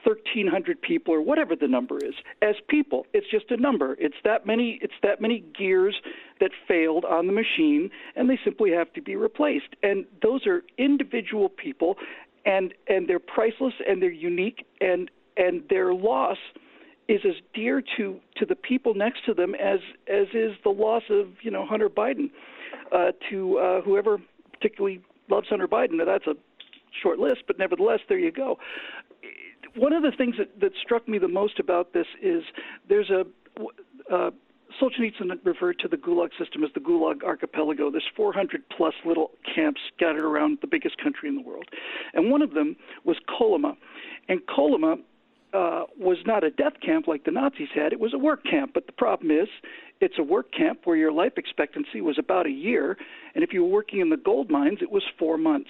1,300 0.04 0.82
people 0.82 1.14
or 1.14 1.22
whatever 1.22 1.56
the 1.56 1.68
number 1.68 1.98
is 1.98 2.14
as 2.42 2.56
people. 2.70 3.06
It's 3.14 3.30
just 3.30 3.52
a 3.52 3.58
number. 3.58 3.96
It's 4.00 4.16
that 4.24 4.46
many. 4.46 4.80
It's 4.82 4.94
that 5.04 5.22
many 5.22 5.44
gears 5.58 5.96
that 6.40 6.52
failed 6.68 7.06
on 7.06 7.28
the 7.28 7.34
machine, 7.34 7.90
and 8.16 8.30
they 8.30 8.40
simply 8.44 8.72
have 8.72 8.92
to 8.94 9.02
be 9.02 9.16
replaced. 9.16 9.76
And 9.84 10.06
those 10.22 10.48
are 10.48 10.64
individual 10.78 11.50
people, 11.50 11.98
and 12.46 12.74
and 12.88 13.08
they're 13.08 13.20
priceless 13.20 13.74
and 13.88 14.02
they're 14.02 14.12
unique, 14.12 14.66
and 14.80 15.12
and 15.38 15.64
their 15.70 15.94
loss 15.94 16.38
is 17.08 17.22
as 17.26 17.36
dear 17.54 17.84
to 17.98 18.20
to 18.38 18.46
the 18.46 18.56
people 18.56 18.94
next 18.94 19.26
to 19.26 19.34
them 19.34 19.56
as 19.56 19.80
as 20.08 20.28
is 20.34 20.54
the 20.64 20.70
loss 20.70 21.04
of 21.10 21.28
you 21.42 21.52
know 21.52 21.66
Hunter 21.66 21.90
Biden 21.90 22.32
uh, 22.92 23.12
to 23.30 23.58
uh, 23.58 23.82
whoever 23.82 24.18
particularly 24.54 25.02
loves 25.30 25.48
Hunter 25.50 25.68
Biden. 25.68 25.94
Now 25.94 26.06
that's 26.06 26.28
a 26.28 26.36
short 27.02 27.20
list, 27.20 27.44
but 27.48 27.58
nevertheless, 27.60 28.00
there 28.08 28.20
you 28.20 28.32
go. 28.32 28.58
One 29.76 29.94
of 29.94 30.04
the 30.04 30.12
things 30.16 30.36
that, 30.38 30.60
that 30.62 30.72
struck 30.82 31.08
me 31.08 31.18
the 31.18 31.28
most 31.28 31.60
about 31.60 31.94
this 31.94 32.06
is 32.22 32.44
there's 32.88 33.10
a 33.10 33.26
uh, 34.14 34.32
Solzhenitsyn 34.82 35.32
referred 35.44 35.80
to 35.80 35.88
the 35.88 35.98
Gulag 35.98 36.30
system 36.38 36.64
as 36.64 36.70
the 36.74 36.80
Gulag 36.80 37.24
Archipelago. 37.24 37.92
There's 37.92 38.08
400 38.16 38.64
plus 38.76 38.94
little 39.06 39.32
camps 39.54 39.82
scattered 39.96 40.26
around 40.26 40.60
the 40.62 40.68
biggest 40.68 40.98
country 40.98 41.30
in 41.30 41.36
the 41.36 41.42
world, 41.42 41.66
and 42.14 42.32
one 42.32 42.42
of 42.42 42.54
them 42.54 42.76
was 43.04 43.18
Kolyma, 43.30 43.76
and 44.30 44.42
Kolyma 44.48 44.98
uh, 45.54 45.84
was 45.98 46.18
not 46.26 46.44
a 46.44 46.50
death 46.50 46.74
camp 46.84 47.08
like 47.08 47.26
the 47.26 47.32
Nazis 47.32 47.70
had. 47.74 47.94
It 47.94 48.00
was 48.00 48.14
a 48.14 48.18
work 48.18 48.44
camp. 48.44 48.72
But 48.74 48.88
the 48.88 48.92
problem 48.92 49.32
is, 49.32 49.48
it's 50.02 50.16
a 50.18 50.24
work 50.24 50.52
camp 50.52 50.82
where 50.86 50.98
your 50.98 51.12
life 51.12 51.34
expectancy 51.38 52.02
was 52.02 52.18
about 52.18 52.46
a 52.46 52.52
year, 52.52 52.98
and 53.36 53.44
if 53.44 53.54
you 53.54 53.64
were 53.64 53.70
working 53.70 54.00
in 54.00 54.10
the 54.10 54.18
gold 54.18 54.50
mines, 54.50 54.80
it 54.82 54.92
was 54.92 55.04
four 55.18 55.38
months. 55.38 55.70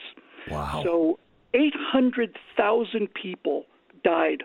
Wow. 0.50 0.82
So 0.84 1.20
800,000 1.54 3.14
people 3.14 3.66
died 4.04 4.44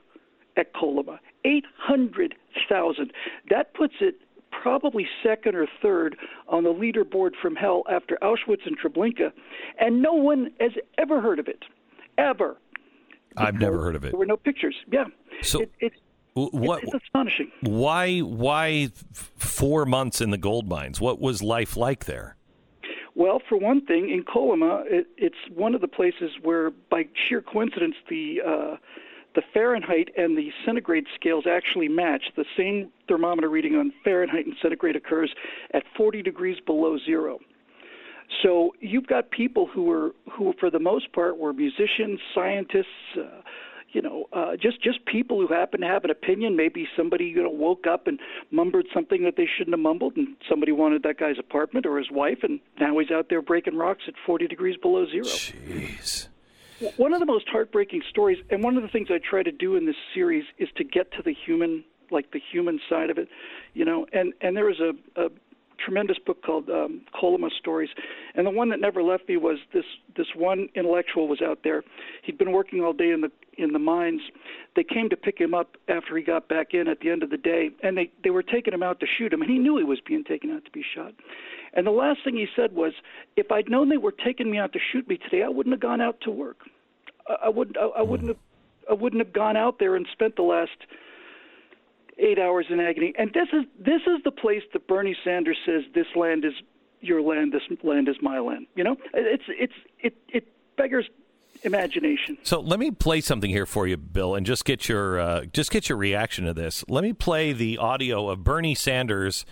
at 0.56 0.74
Kolyma. 0.74 1.18
800,000. 1.44 3.12
That 3.48 3.74
puts 3.74 3.94
it 4.00 4.16
probably 4.50 5.06
second 5.22 5.54
or 5.54 5.66
third 5.80 6.16
on 6.48 6.64
the 6.64 6.72
leaderboard 6.72 7.32
from 7.40 7.54
hell 7.54 7.84
after 7.90 8.18
Auschwitz 8.22 8.66
and 8.66 8.78
Treblinka, 8.78 9.32
and 9.78 10.02
no 10.02 10.12
one 10.12 10.50
has 10.60 10.72
ever 10.98 11.20
heard 11.20 11.38
of 11.38 11.48
it. 11.48 11.64
Ever. 12.16 12.56
I've 13.36 13.54
never 13.54 13.82
heard 13.82 13.96
of 13.96 14.04
it. 14.04 14.10
There 14.10 14.18
were 14.18 14.26
no 14.26 14.36
pictures. 14.36 14.74
Yeah. 14.90 15.04
So 15.42 15.60
it, 15.60 15.72
it's 15.80 15.96
what? 16.34 16.82
It's 16.84 16.94
astonishing. 16.94 17.50
Why? 17.62 18.20
Why 18.20 18.90
four 19.12 19.86
months 19.86 20.20
in 20.20 20.30
the 20.30 20.38
gold 20.38 20.68
mines? 20.68 21.00
What 21.00 21.20
was 21.20 21.42
life 21.42 21.76
like 21.76 22.04
there? 22.04 22.36
Well, 23.14 23.42
for 23.48 23.58
one 23.58 23.84
thing, 23.84 24.10
in 24.10 24.22
Kolyma, 24.22 24.84
it, 24.86 25.08
it's 25.16 25.36
one 25.52 25.74
of 25.74 25.80
the 25.80 25.88
places 25.88 26.30
where, 26.40 26.70
by 26.70 27.08
sheer 27.14 27.42
coincidence, 27.42 27.96
the 28.08 28.40
uh, 28.46 28.76
the 29.34 29.42
Fahrenheit 29.52 30.10
and 30.16 30.36
the 30.36 30.52
centigrade 30.64 31.06
scales 31.14 31.46
actually 31.46 31.88
match. 31.88 32.24
The 32.36 32.44
same 32.56 32.90
thermometer 33.08 33.48
reading 33.48 33.76
on 33.76 33.92
Fahrenheit 34.04 34.46
and 34.46 34.54
centigrade 34.60 34.96
occurs 34.96 35.34
at 35.72 35.84
40 35.96 36.22
degrees 36.22 36.58
below 36.64 36.98
zero. 36.98 37.38
So 38.42 38.72
you've 38.80 39.06
got 39.06 39.30
people 39.30 39.66
who 39.66 39.84
were 39.84 40.10
who, 40.32 40.54
for 40.60 40.70
the 40.70 40.78
most 40.78 41.12
part, 41.12 41.38
were 41.38 41.52
musicians, 41.52 42.20
scientists. 42.34 43.16
Uh, 43.16 43.42
you 43.92 44.02
know, 44.02 44.28
uh, 44.34 44.54
just 44.60 44.82
just 44.82 45.04
people 45.06 45.40
who 45.40 45.52
happen 45.52 45.80
to 45.80 45.86
have 45.86 46.04
an 46.04 46.10
opinion. 46.10 46.56
Maybe 46.56 46.86
somebody 46.96 47.24
you 47.24 47.42
know 47.42 47.50
woke 47.50 47.86
up 47.86 48.06
and 48.06 48.18
mumbled 48.50 48.86
something 48.92 49.24
that 49.24 49.36
they 49.36 49.46
shouldn't 49.46 49.74
have 49.74 49.80
mumbled, 49.80 50.16
and 50.16 50.36
somebody 50.48 50.72
wanted 50.72 51.02
that 51.04 51.18
guy's 51.18 51.38
apartment 51.38 51.86
or 51.86 51.96
his 51.96 52.10
wife, 52.10 52.38
and 52.42 52.60
now 52.78 52.98
he's 52.98 53.10
out 53.10 53.28
there 53.30 53.40
breaking 53.40 53.76
rocks 53.76 54.02
at 54.06 54.14
40 54.26 54.46
degrees 54.46 54.76
below 54.76 55.06
zero. 55.06 55.24
Jeez. 55.24 56.28
One 56.96 57.12
of 57.12 57.18
the 57.18 57.26
most 57.26 57.48
heartbreaking 57.48 58.02
stories, 58.08 58.38
and 58.50 58.62
one 58.62 58.76
of 58.76 58.82
the 58.82 58.88
things 58.88 59.08
I 59.10 59.18
try 59.18 59.42
to 59.42 59.50
do 59.50 59.74
in 59.74 59.86
this 59.86 59.96
series, 60.14 60.44
is 60.58 60.68
to 60.76 60.84
get 60.84 61.10
to 61.12 61.22
the 61.24 61.34
human, 61.34 61.82
like 62.10 62.30
the 62.30 62.40
human 62.52 62.78
side 62.88 63.10
of 63.10 63.18
it, 63.18 63.28
you 63.74 63.84
know. 63.84 64.06
And 64.12 64.34
and 64.40 64.56
there 64.56 64.66
was 64.66 64.80
a, 64.80 64.92
a 65.20 65.30
tremendous 65.78 66.18
book 66.18 66.42
called 66.42 66.68
um, 66.68 67.02
Kolyma 67.14 67.50
Stories, 67.58 67.90
and 68.34 68.46
the 68.46 68.50
one 68.50 68.68
that 68.70 68.80
never 68.80 69.02
left 69.02 69.28
me 69.28 69.36
was 69.36 69.58
this 69.72 69.84
this 70.16 70.26
one 70.34 70.68
intellectual 70.74 71.28
was 71.28 71.40
out 71.40 71.60
there. 71.64 71.82
He'd 72.22 72.38
been 72.38 72.52
working 72.52 72.80
all 72.82 72.92
day 72.92 73.10
in 73.10 73.20
the 73.20 73.30
in 73.56 73.72
the 73.72 73.78
mines. 73.78 74.20
They 74.76 74.84
came 74.84 75.08
to 75.10 75.16
pick 75.16 75.38
him 75.38 75.54
up 75.54 75.76
after 75.88 76.16
he 76.16 76.22
got 76.22 76.48
back 76.48 76.74
in 76.74 76.88
at 76.88 77.00
the 77.00 77.10
end 77.10 77.22
of 77.22 77.30
the 77.30 77.36
day, 77.36 77.70
and 77.82 77.96
they 77.96 78.10
they 78.22 78.30
were 78.30 78.42
taking 78.42 78.74
him 78.74 78.82
out 78.82 79.00
to 79.00 79.06
shoot 79.06 79.32
him, 79.32 79.42
and 79.42 79.50
he 79.50 79.58
knew 79.58 79.76
he 79.76 79.84
was 79.84 80.00
being 80.06 80.24
taken 80.24 80.50
out 80.50 80.64
to 80.64 80.70
be 80.70 80.84
shot. 80.94 81.14
And 81.74 81.86
the 81.86 81.90
last 81.92 82.20
thing 82.24 82.36
he 82.36 82.46
said 82.56 82.74
was, 82.74 82.92
"If 83.36 83.52
I'd 83.52 83.68
known 83.68 83.88
they 83.88 83.96
were 83.96 84.12
taking 84.12 84.50
me 84.50 84.58
out 84.58 84.72
to 84.72 84.78
shoot 84.92 85.08
me 85.08 85.18
today, 85.18 85.42
I 85.42 85.48
wouldn't 85.48 85.72
have 85.72 85.80
gone 85.80 86.00
out 86.00 86.20
to 86.22 86.30
work. 86.30 86.58
I, 87.28 87.46
I 87.46 87.48
wouldn't 87.48 87.76
I, 87.76 87.86
I 87.98 88.02
wouldn't 88.02 88.28
have 88.28 88.38
I 88.90 88.94
wouldn't 88.94 89.22
have 89.24 89.32
gone 89.32 89.56
out 89.56 89.78
there 89.78 89.96
and 89.96 90.06
spent 90.12 90.36
the 90.36 90.42
last." 90.42 90.78
Eight 92.18 92.38
hours 92.38 92.66
in 92.70 92.80
agony. 92.80 93.14
And 93.18 93.32
this 93.32 93.48
is 93.52 93.64
this 93.78 94.02
is 94.06 94.22
the 94.24 94.30
place 94.30 94.62
that 94.72 94.86
Bernie 94.86 95.16
Sanders 95.24 95.58
says 95.64 95.82
this 95.94 96.06
land 96.16 96.44
is 96.44 96.54
your 97.00 97.22
land, 97.22 97.52
this 97.52 97.62
land 97.82 98.08
is 98.08 98.16
my 98.20 98.38
land. 98.38 98.66
You 98.74 98.84
know, 98.84 98.96
it's 99.14 99.44
it's 99.48 99.74
it 100.00 100.16
it 100.28 100.48
beggars 100.76 101.08
imagination. 101.62 102.38
So 102.42 102.60
let 102.60 102.78
me 102.78 102.90
play 102.90 103.20
something 103.20 103.50
here 103.50 103.66
for 103.66 103.86
you, 103.86 103.96
Bill, 103.96 104.34
and 104.34 104.46
just 104.46 104.64
get 104.64 104.88
your 104.88 105.18
uh, 105.18 105.44
just 105.46 105.70
get 105.70 105.88
your 105.88 105.98
reaction 105.98 106.44
to 106.46 106.54
this. 106.54 106.84
Let 106.88 107.04
me 107.04 107.12
play 107.12 107.52
the 107.52 107.78
audio 107.78 108.28
of 108.28 108.44
Bernie 108.44 108.74
Sanders 108.74 109.44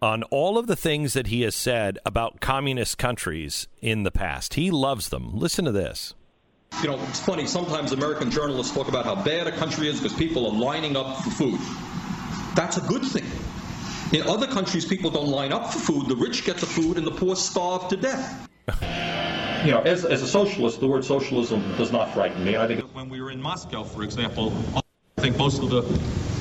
on 0.00 0.24
all 0.24 0.58
of 0.58 0.66
the 0.66 0.76
things 0.76 1.12
that 1.12 1.28
he 1.28 1.42
has 1.42 1.54
said 1.54 1.98
about 2.04 2.40
communist 2.40 2.98
countries 2.98 3.68
in 3.80 4.02
the 4.02 4.10
past. 4.10 4.54
He 4.54 4.70
loves 4.70 5.10
them. 5.10 5.38
Listen 5.38 5.64
to 5.64 5.72
this. 5.72 6.14
You 6.82 6.88
know, 6.88 6.98
it's 7.08 7.20
funny. 7.20 7.46
Sometimes 7.46 7.92
American 7.92 8.30
journalists 8.30 8.74
talk 8.74 8.88
about 8.88 9.04
how 9.04 9.14
bad 9.14 9.46
a 9.46 9.52
country 9.52 9.88
is 9.88 10.00
because 10.00 10.16
people 10.16 10.46
are 10.46 10.58
lining 10.58 10.96
up 10.96 11.18
for 11.18 11.30
food. 11.30 11.60
That's 12.54 12.76
a 12.76 12.82
good 12.82 13.04
thing. 13.04 13.24
In 14.12 14.28
other 14.28 14.46
countries, 14.46 14.84
people 14.84 15.10
don't 15.10 15.28
line 15.28 15.52
up 15.52 15.72
for 15.72 15.78
food. 15.78 16.08
The 16.08 16.16
rich 16.16 16.44
get 16.44 16.58
the 16.58 16.66
food 16.66 16.98
and 16.98 17.06
the 17.06 17.10
poor 17.10 17.34
starve 17.34 17.88
to 17.88 17.96
death. 17.96 18.48
you 19.64 19.70
know, 19.70 19.80
as, 19.80 20.04
as 20.04 20.22
a 20.22 20.28
socialist, 20.28 20.80
the 20.80 20.86
word 20.86 21.04
socialism 21.04 21.62
does 21.78 21.92
not 21.92 22.12
frighten 22.12 22.44
me. 22.44 22.56
I 22.56 22.66
think 22.66 22.82
when 22.94 23.08
we 23.08 23.22
were 23.22 23.30
in 23.30 23.40
Moscow, 23.40 23.84
for 23.84 24.02
example, 24.02 24.52
I 24.76 25.22
think 25.22 25.38
most 25.38 25.62
of 25.62 25.70
the 25.70 25.82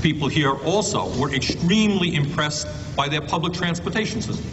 people 0.01 0.27
here 0.27 0.53
also 0.65 1.17
were 1.17 1.33
extremely 1.33 2.15
impressed 2.15 2.67
by 2.95 3.07
their 3.07 3.21
public 3.21 3.53
transportation 3.53 4.21
system. 4.21 4.51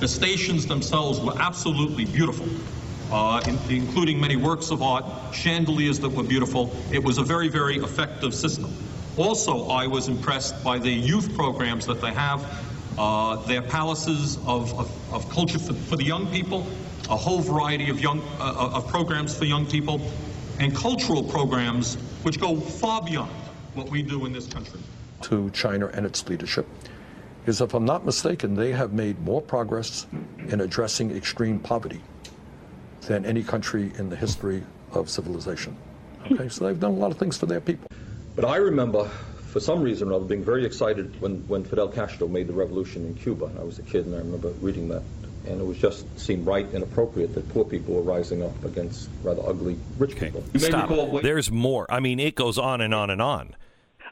The 0.00 0.08
stations 0.08 0.66
themselves 0.66 1.20
were 1.20 1.40
absolutely 1.40 2.04
beautiful. 2.04 2.46
Uh, 3.10 3.40
in, 3.48 3.58
including 3.74 4.20
many 4.20 4.36
works 4.36 4.70
of 4.70 4.82
art, 4.82 5.04
chandeliers 5.34 5.98
that 6.00 6.10
were 6.10 6.22
beautiful. 6.22 6.70
It 6.92 7.02
was 7.02 7.16
a 7.16 7.22
very, 7.22 7.48
very 7.48 7.76
effective 7.78 8.34
system. 8.34 8.70
Also, 9.18 9.66
I 9.68 9.86
was 9.86 10.06
impressed 10.08 10.62
by 10.62 10.78
the 10.78 10.90
youth 10.90 11.34
programs 11.34 11.86
that 11.86 12.00
they 12.00 12.12
have 12.12 12.40
uh, 12.96 13.36
their 13.46 13.62
palaces 13.62 14.36
of, 14.46 14.72
of, 14.78 15.12
of 15.12 15.28
culture 15.30 15.58
for, 15.58 15.72
for 15.72 15.96
the 15.96 16.04
young 16.04 16.26
people, 16.28 16.66
a 17.10 17.16
whole 17.16 17.40
variety 17.40 17.90
of 17.90 18.00
young 18.00 18.20
uh, 18.38 18.70
of 18.74 18.86
programs 18.88 19.36
for 19.36 19.44
young 19.44 19.66
people, 19.66 20.00
and 20.60 20.74
cultural 20.74 21.22
programs 21.22 21.96
which 22.22 22.40
go 22.40 22.56
far 22.56 23.02
beyond 23.02 23.30
what 23.74 23.88
we 23.90 24.02
do 24.02 24.24
in 24.26 24.32
this 24.32 24.46
country. 24.46 24.80
to 25.22 25.50
China 25.50 25.86
and 25.94 26.06
its 26.06 26.26
leadership 26.28 26.66
is, 27.46 27.60
if 27.60 27.74
I'm 27.74 27.84
not 27.84 28.04
mistaken, 28.04 28.54
they 28.54 28.72
have 28.72 28.92
made 28.92 29.20
more 29.20 29.40
progress 29.40 30.06
in 30.48 30.60
addressing 30.60 31.10
extreme 31.16 31.58
poverty 31.58 32.00
than 33.02 33.24
any 33.24 33.42
country 33.42 33.92
in 33.98 34.10
the 34.10 34.16
history 34.16 34.62
of 34.92 35.08
civilization. 35.08 35.76
Okay, 36.30 36.48
so 36.48 36.66
they've 36.66 36.78
done 36.78 36.92
a 36.92 36.96
lot 36.96 37.10
of 37.10 37.18
things 37.18 37.36
for 37.36 37.46
their 37.46 37.60
people. 37.60 37.87
But 38.38 38.44
I 38.48 38.58
remember, 38.58 39.02
for 39.48 39.58
some 39.58 39.82
reason 39.82 40.10
or 40.10 40.14
other, 40.14 40.24
being 40.24 40.44
very 40.44 40.64
excited 40.64 41.20
when, 41.20 41.38
when 41.48 41.64
Fidel 41.64 41.88
Castro 41.88 42.28
made 42.28 42.46
the 42.46 42.52
revolution 42.52 43.04
in 43.04 43.14
Cuba. 43.16 43.50
I 43.58 43.64
was 43.64 43.80
a 43.80 43.82
kid 43.82 44.06
and 44.06 44.14
I 44.14 44.18
remember 44.18 44.50
reading 44.60 44.86
that. 44.90 45.02
And 45.48 45.60
it 45.60 45.66
was 45.66 45.76
just 45.78 46.06
seemed 46.20 46.46
right 46.46 46.64
and 46.72 46.84
appropriate 46.84 47.34
that 47.34 47.48
poor 47.52 47.64
people 47.64 47.94
were 47.94 48.02
rising 48.02 48.44
up 48.44 48.62
against 48.64 49.08
rather 49.24 49.42
ugly 49.44 49.76
rich 49.98 50.14
people. 50.16 50.44
You 50.54 50.60
Stop. 50.60 50.88
recall- 50.88 51.20
There's 51.20 51.50
more. 51.50 51.84
I 51.90 51.98
mean, 51.98 52.20
it 52.20 52.36
goes 52.36 52.58
on 52.58 52.80
and 52.80 52.94
on 52.94 53.10
and 53.10 53.20
on. 53.20 53.56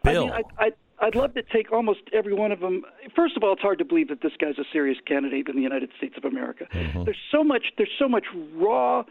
I 0.03 0.13
Bill. 0.13 0.25
mean, 0.27 0.35
I, 0.59 0.65
I, 0.65 0.73
I'd 1.07 1.15
love 1.15 1.35
to 1.35 1.43
take 1.45 1.71
almost 1.71 2.01
every 2.13 2.35
one 2.35 2.51
of 2.51 2.59
them. 2.59 2.83
First 3.15 3.37
of 3.37 3.45
all, 3.45 3.53
it's 3.53 3.63
hard 3.63 3.79
to 3.79 3.85
believe 3.85 4.09
that 4.09 4.23
this 4.23 4.33
guy's 4.41 4.59
a 4.59 4.65
serious 4.73 4.99
candidate 5.07 5.49
in 5.49 5.55
the 5.55 5.63
United 5.63 5.91
States 5.99 6.15
of 6.17 6.25
America. 6.25 6.67
Mm-hmm. 6.73 7.05
There's 7.05 7.17
so 7.31 7.45
much. 7.45 7.67
There's 7.79 7.95
so 7.97 8.09
much 8.09 8.25
raw 8.55 9.05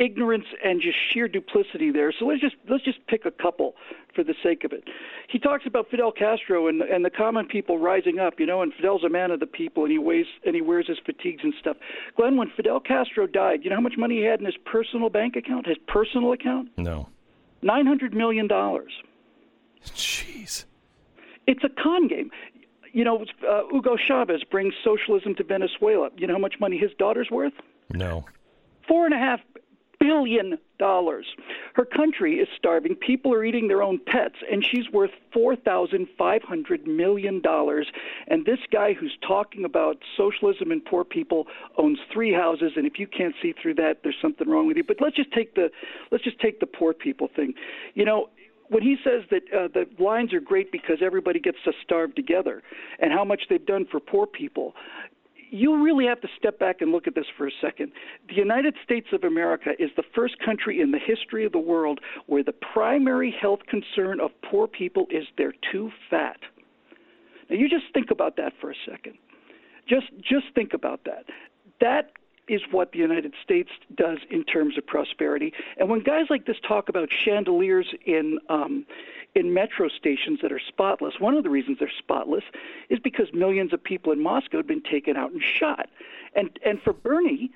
ignorance 0.00 0.46
and 0.64 0.80
just 0.80 0.96
sheer 1.12 1.28
duplicity 1.28 1.90
there. 1.90 2.12
So 2.18 2.24
let's 2.24 2.40
just 2.40 2.56
let's 2.68 2.82
just 2.82 3.06
pick 3.06 3.24
a 3.26 3.30
couple 3.30 3.74
for 4.14 4.24
the 4.24 4.34
sake 4.42 4.64
of 4.64 4.72
it. 4.72 4.84
He 5.28 5.38
talks 5.38 5.66
about 5.66 5.90
Fidel 5.90 6.10
Castro 6.10 6.66
and 6.66 6.82
and 6.82 7.04
the 7.04 7.10
common 7.10 7.46
people 7.46 7.78
rising 7.78 8.18
up, 8.18 8.40
you 8.40 8.46
know, 8.46 8.62
and 8.62 8.72
Fidel's 8.72 9.04
a 9.04 9.08
man 9.08 9.30
of 9.30 9.38
the 9.38 9.46
people 9.46 9.84
and 9.84 9.92
he 9.92 9.98
weighs 9.98 10.26
and 10.44 10.54
he 10.54 10.62
wears 10.62 10.88
his 10.88 10.98
fatigues 11.04 11.42
and 11.44 11.54
stuff. 11.60 11.76
Glenn, 12.16 12.36
when 12.36 12.50
Fidel 12.56 12.80
Castro 12.80 13.26
died, 13.26 13.60
you 13.62 13.70
know 13.70 13.76
how 13.76 13.82
much 13.82 13.98
money 13.98 14.16
he 14.16 14.24
had 14.24 14.40
in 14.40 14.46
his 14.46 14.56
personal 14.64 15.10
bank 15.10 15.36
account, 15.36 15.66
his 15.66 15.78
personal 15.86 16.32
account? 16.32 16.70
No. 16.76 17.08
Nine 17.62 17.86
hundred 17.86 18.14
million 18.14 18.48
dollars. 18.48 18.92
Jeez. 19.84 20.64
It's 21.46 21.62
a 21.62 21.68
con 21.68 22.08
game. 22.08 22.30
You 22.92 23.04
know, 23.04 23.24
uh, 23.48 23.62
Hugo 23.70 23.96
Chavez 23.96 24.42
brings 24.50 24.74
socialism 24.82 25.34
to 25.36 25.44
Venezuela. 25.44 26.10
You 26.16 26.26
know 26.26 26.34
how 26.34 26.40
much 26.40 26.56
money 26.58 26.76
his 26.76 26.90
daughter's 26.98 27.30
worth? 27.30 27.52
No. 27.92 28.24
Four 28.88 29.04
and 29.04 29.14
a 29.14 29.18
half 29.18 29.40
billion 30.00 30.58
dollars. 30.78 31.26
Her 31.74 31.84
country 31.84 32.36
is 32.36 32.48
starving. 32.56 32.96
People 32.96 33.32
are 33.34 33.44
eating 33.44 33.68
their 33.68 33.82
own 33.82 34.00
pets, 34.04 34.36
and 34.50 34.64
she's 34.64 34.90
worth 34.90 35.10
four 35.32 35.54
thousand 35.54 36.08
five 36.18 36.42
hundred 36.42 36.86
million 36.86 37.40
dollars. 37.40 37.86
And 38.26 38.44
this 38.44 38.58
guy 38.72 38.94
who's 38.94 39.16
talking 39.26 39.64
about 39.64 39.98
socialism 40.16 40.72
and 40.72 40.84
poor 40.84 41.04
people 41.04 41.46
owns 41.76 41.98
three 42.12 42.32
houses. 42.32 42.72
And 42.76 42.86
if 42.86 42.98
you 42.98 43.06
can't 43.06 43.34
see 43.42 43.54
through 43.60 43.74
that, 43.74 43.98
there's 44.02 44.16
something 44.20 44.48
wrong 44.48 44.66
with 44.66 44.76
you. 44.76 44.84
But 44.84 44.96
let's 45.00 45.16
just 45.16 45.32
take 45.32 45.54
the 45.54 45.70
let's 46.10 46.24
just 46.24 46.40
take 46.40 46.60
the 46.60 46.66
poor 46.66 46.92
people 46.92 47.28
thing. 47.36 47.54
You 47.94 48.04
know, 48.06 48.30
when 48.68 48.82
he 48.82 48.96
says 49.04 49.24
that 49.30 49.42
uh, 49.52 49.68
the 49.68 49.84
lines 50.02 50.32
are 50.32 50.40
great 50.40 50.72
because 50.72 50.98
everybody 51.02 51.40
gets 51.40 51.58
to 51.64 51.72
starve 51.84 52.14
together 52.14 52.62
and 53.00 53.12
how 53.12 53.24
much 53.24 53.42
they've 53.50 53.66
done 53.66 53.84
for 53.90 54.00
poor 54.00 54.26
people, 54.26 54.74
you 55.50 55.82
really 55.82 56.06
have 56.06 56.20
to 56.20 56.28
step 56.38 56.58
back 56.58 56.80
and 56.80 56.92
look 56.92 57.06
at 57.06 57.14
this 57.14 57.26
for 57.36 57.46
a 57.46 57.50
second. 57.60 57.92
The 58.28 58.34
United 58.34 58.74
States 58.84 59.08
of 59.12 59.24
America 59.24 59.70
is 59.78 59.90
the 59.96 60.04
first 60.14 60.34
country 60.44 60.80
in 60.80 60.90
the 60.90 60.98
history 60.98 61.44
of 61.44 61.52
the 61.52 61.58
world 61.58 62.00
where 62.26 62.42
the 62.42 62.54
primary 62.72 63.34
health 63.40 63.60
concern 63.68 64.20
of 64.20 64.30
poor 64.48 64.66
people 64.66 65.06
is 65.10 65.24
they're 65.36 65.54
too 65.72 65.90
fat. 66.08 66.38
Now 67.48 67.56
you 67.56 67.68
just 67.68 67.92
think 67.92 68.10
about 68.10 68.36
that 68.36 68.52
for 68.60 68.70
a 68.70 68.74
second. 68.88 69.14
Just 69.88 70.06
just 70.18 70.46
think 70.54 70.72
about 70.72 71.00
that. 71.04 71.24
That 71.80 72.12
is 72.50 72.60
what 72.72 72.90
the 72.90 72.98
United 72.98 73.32
States 73.42 73.70
does 73.94 74.18
in 74.28 74.42
terms 74.42 74.76
of 74.76 74.84
prosperity. 74.84 75.52
And 75.78 75.88
when 75.88 76.00
guys 76.00 76.26
like 76.28 76.46
this 76.46 76.56
talk 76.66 76.88
about 76.88 77.08
chandeliers 77.12 77.94
in 78.04 78.40
um, 78.48 78.84
in 79.36 79.54
metro 79.54 79.88
stations 79.88 80.40
that 80.42 80.50
are 80.50 80.58
spotless, 80.58 81.14
one 81.20 81.34
of 81.34 81.44
the 81.44 81.50
reasons 81.50 81.78
they're 81.78 81.92
spotless 81.96 82.42
is 82.88 82.98
because 82.98 83.28
millions 83.32 83.72
of 83.72 83.82
people 83.82 84.12
in 84.12 84.20
Moscow 84.20 84.56
had 84.56 84.66
been 84.66 84.82
taken 84.82 85.16
out 85.16 85.30
and 85.30 85.40
shot. 85.40 85.88
And 86.34 86.58
and 86.66 86.82
for 86.82 86.92
Bernie, 86.92 87.52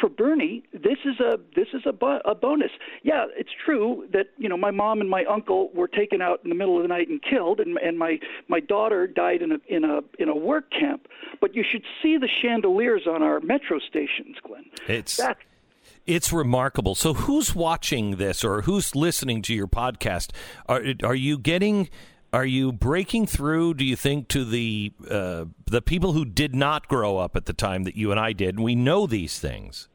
for 0.00 0.08
Bernie, 0.08 0.62
this 0.72 0.98
is 1.04 1.20
a 1.20 1.38
this 1.54 1.68
is 1.72 1.82
a, 1.86 1.92
bo- 1.92 2.20
a 2.24 2.34
bonus. 2.34 2.70
Yeah, 3.02 3.26
it's 3.36 3.50
true 3.64 4.06
that 4.12 4.26
you 4.36 4.48
know 4.48 4.56
my 4.56 4.70
mom 4.70 5.00
and 5.00 5.08
my 5.08 5.24
uncle 5.24 5.70
were 5.74 5.88
taken 5.88 6.20
out 6.20 6.40
in 6.44 6.50
the 6.50 6.54
middle 6.54 6.76
of 6.76 6.82
the 6.82 6.88
night 6.88 7.08
and 7.08 7.22
killed, 7.22 7.60
and 7.60 7.78
and 7.78 7.98
my 7.98 8.18
my 8.48 8.60
daughter 8.60 9.06
died 9.06 9.42
in 9.42 9.52
a 9.52 9.58
in 9.68 9.84
a 9.84 10.00
in 10.18 10.28
a 10.28 10.36
work 10.36 10.70
camp. 10.70 11.08
But 11.40 11.54
you 11.54 11.64
should 11.68 11.84
see 12.02 12.16
the 12.16 12.28
chandeliers 12.28 13.02
on 13.06 13.22
our 13.22 13.40
metro 13.40 13.78
stations, 13.78 14.36
Glenn. 14.42 14.64
It's 14.86 15.16
That's 15.16 15.40
it's 16.06 16.32
remarkable. 16.32 16.94
So 16.94 17.14
who's 17.14 17.54
watching 17.54 18.16
this 18.16 18.44
or 18.44 18.62
who's 18.62 18.94
listening 18.94 19.42
to 19.42 19.54
your 19.54 19.66
podcast? 19.66 20.30
Are 20.66 20.82
are 21.02 21.14
you 21.14 21.38
getting 21.38 21.88
are 22.36 22.44
you 22.44 22.70
breaking 22.70 23.26
through 23.26 23.72
do 23.72 23.82
you 23.82 23.96
think 23.96 24.28
to 24.28 24.44
the 24.44 24.92
uh, 25.10 25.46
the 25.64 25.80
people 25.80 26.12
who 26.12 26.26
did 26.26 26.54
not 26.54 26.86
grow 26.86 27.16
up 27.16 27.34
at 27.34 27.46
the 27.46 27.54
time 27.54 27.84
that 27.84 27.96
you 27.96 28.10
and 28.10 28.20
I 28.20 28.34
did 28.34 28.56
and 28.56 28.62
we 28.62 28.74
know 28.74 29.06
these 29.06 29.38
things? 29.38 29.88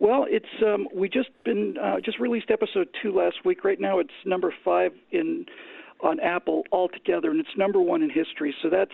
Well, 0.00 0.26
it's 0.28 0.44
um, 0.66 0.88
we 0.92 1.08
just 1.08 1.28
been 1.44 1.76
uh, 1.78 2.00
just 2.00 2.18
released 2.18 2.50
episode 2.50 2.88
two 3.00 3.14
last 3.14 3.44
week. 3.44 3.62
Right 3.62 3.80
now, 3.80 4.00
it's 4.00 4.10
number 4.24 4.52
five 4.64 4.90
in 5.12 5.46
on 6.00 6.18
Apple 6.18 6.64
altogether, 6.72 7.30
and 7.30 7.38
it's 7.38 7.56
number 7.56 7.80
one 7.80 8.02
in 8.02 8.10
history. 8.10 8.52
So 8.60 8.68
that's 8.68 8.90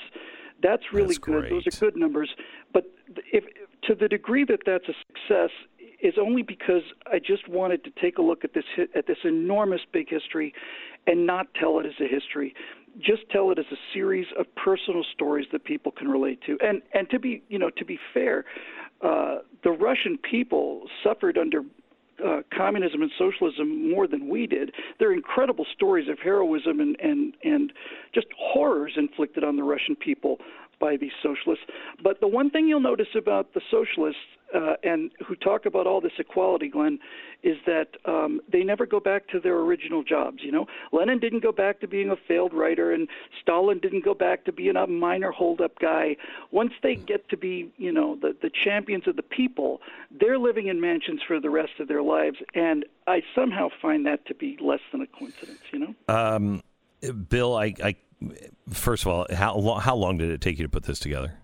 that's 0.63 0.83
really 0.93 1.15
That's 1.15 1.19
good. 1.19 1.51
Those 1.51 1.67
are 1.67 1.81
good 1.81 1.97
numbers. 1.97 2.29
But 2.75 2.85
if 3.33 3.45
to 3.85 3.95
the 3.95 4.09
degree 4.09 4.45
that 4.45 4.61
that's 4.67 4.85
a 4.91 4.95
success 5.09 5.51
is 6.03 6.15
only 6.21 6.43
because 6.43 6.83
I 7.07 7.19
just 7.19 7.49
wanted 7.49 7.85
to 7.85 7.91
take 8.01 8.19
a 8.19 8.23
look 8.23 8.45
at 8.45 8.53
this 8.55 8.65
hi- 8.77 8.89
at 8.95 9.07
this 9.07 9.19
enormous 9.25 9.81
big 9.93 10.09
history, 10.11 10.53
and 11.07 11.27
not 11.27 11.47
tell 11.55 11.79
it 11.79 11.87
as 11.87 11.95
a 12.01 12.09
history. 12.09 12.55
Just 12.99 13.23
tell 13.31 13.51
it 13.51 13.59
as 13.59 13.65
a 13.73 13.77
series 13.95 14.27
of 14.39 14.47
personal 14.55 15.05
stories 15.15 15.47
that 15.53 15.65
people 15.65 15.93
can 15.93 16.09
relate 16.09 16.41
to. 16.47 16.59
And 16.61 16.83
and 16.93 17.09
to 17.11 17.19
be 17.19 17.43
you 17.49 17.59
know 17.59 17.71
to 17.71 17.85
be 17.85 17.99
fair, 18.13 18.45
uh, 19.01 19.39
the 19.63 19.71
Russian 19.71 20.19
people 20.19 20.89
suffered 21.03 21.39
under 21.39 21.63
uh, 22.25 22.43
communism 22.57 23.03
and 23.03 23.11
socialism 23.19 23.91
more 23.91 24.07
than 24.07 24.29
we 24.29 24.47
did. 24.47 24.73
There 24.99 25.11
are 25.11 25.13
incredible 25.13 25.67
stories 25.75 26.09
of 26.09 26.19
heroism 26.19 26.79
and, 26.79 26.97
and, 27.01 27.35
and 27.43 27.73
just 28.15 28.27
horrors 28.39 28.93
inflicted 28.97 29.43
on 29.43 29.57
the 29.57 29.65
Russian 29.65 29.97
people 29.97 30.39
by 30.87 30.95
these 31.03 31.17
socialists. 31.23 31.67
But 32.07 32.15
the 32.25 32.31
one 32.41 32.49
thing 32.51 32.65
you'll 32.69 32.89
notice 32.93 33.15
about 33.25 33.55
the 33.55 33.63
socialists 33.71 34.29
uh, 34.55 34.75
and 34.83 35.11
who 35.27 35.35
talk 35.37 35.65
about 35.65 35.87
all 35.87 36.01
this 36.01 36.19
equality, 36.19 36.69
Glenn, 36.69 36.99
is 37.43 37.57
that 37.67 37.89
um, 38.05 38.41
they 38.53 38.63
never 38.73 38.85
go 38.85 39.01
back 39.01 39.23
to 39.29 39.41
their 39.41 39.59
original 39.67 40.03
jobs. 40.03 40.39
You 40.43 40.53
know, 40.57 40.67
Lenin 40.93 41.21
didn't 41.21 41.43
go 41.49 41.53
back 41.53 41.81
to 41.81 41.89
being 41.89 42.11
a 42.11 42.17
failed 42.29 42.53
writer, 42.53 42.93
and 42.93 43.09
Stalin 43.41 43.79
didn't 43.79 44.05
go 44.05 44.15
back 44.27 44.45
to 44.47 44.53
being 44.53 44.77
a 44.77 44.87
minor 44.87 45.31
hold-up 45.31 45.79
guy. 45.79 46.17
Once 46.51 46.73
they 46.83 46.97
get 46.97 47.29
to 47.31 47.37
be, 47.37 47.55
you 47.79 47.93
know, 47.93 48.17
the 48.21 48.37
the 48.43 48.51
champions 48.51 49.07
of 49.07 49.15
the 49.17 49.23
people, 49.23 49.81
they're 50.21 50.39
living 50.49 50.67
in 50.67 50.81
mansions 50.81 51.21
for 51.27 51.41
the 51.41 51.51
rest 51.51 51.75
of 51.79 51.87
their 51.89 52.03
lives, 52.03 52.39
and 52.55 52.85
I 53.07 53.23
somehow 53.35 53.69
find 53.81 54.05
that 54.07 54.27
to 54.27 54.35
be 54.35 54.59
less 54.61 54.85
than 54.91 55.01
a 55.01 55.07
coincidence. 55.07 55.63
You 55.73 55.79
know. 55.79 55.95
Um, 56.09 56.63
Bill, 57.29 57.57
I, 57.57 57.75
I 57.83 57.97
first 58.71 59.05
of 59.05 59.09
all, 59.09 59.27
how 59.33 59.57
long, 59.57 59.81
how 59.81 59.97
long 59.97 60.19
did 60.19 60.31
it 60.31 60.41
take 60.41 60.59
you 60.59 60.65
to 60.65 60.69
put 60.69 60.85
this 60.85 60.99
together? 60.99 61.39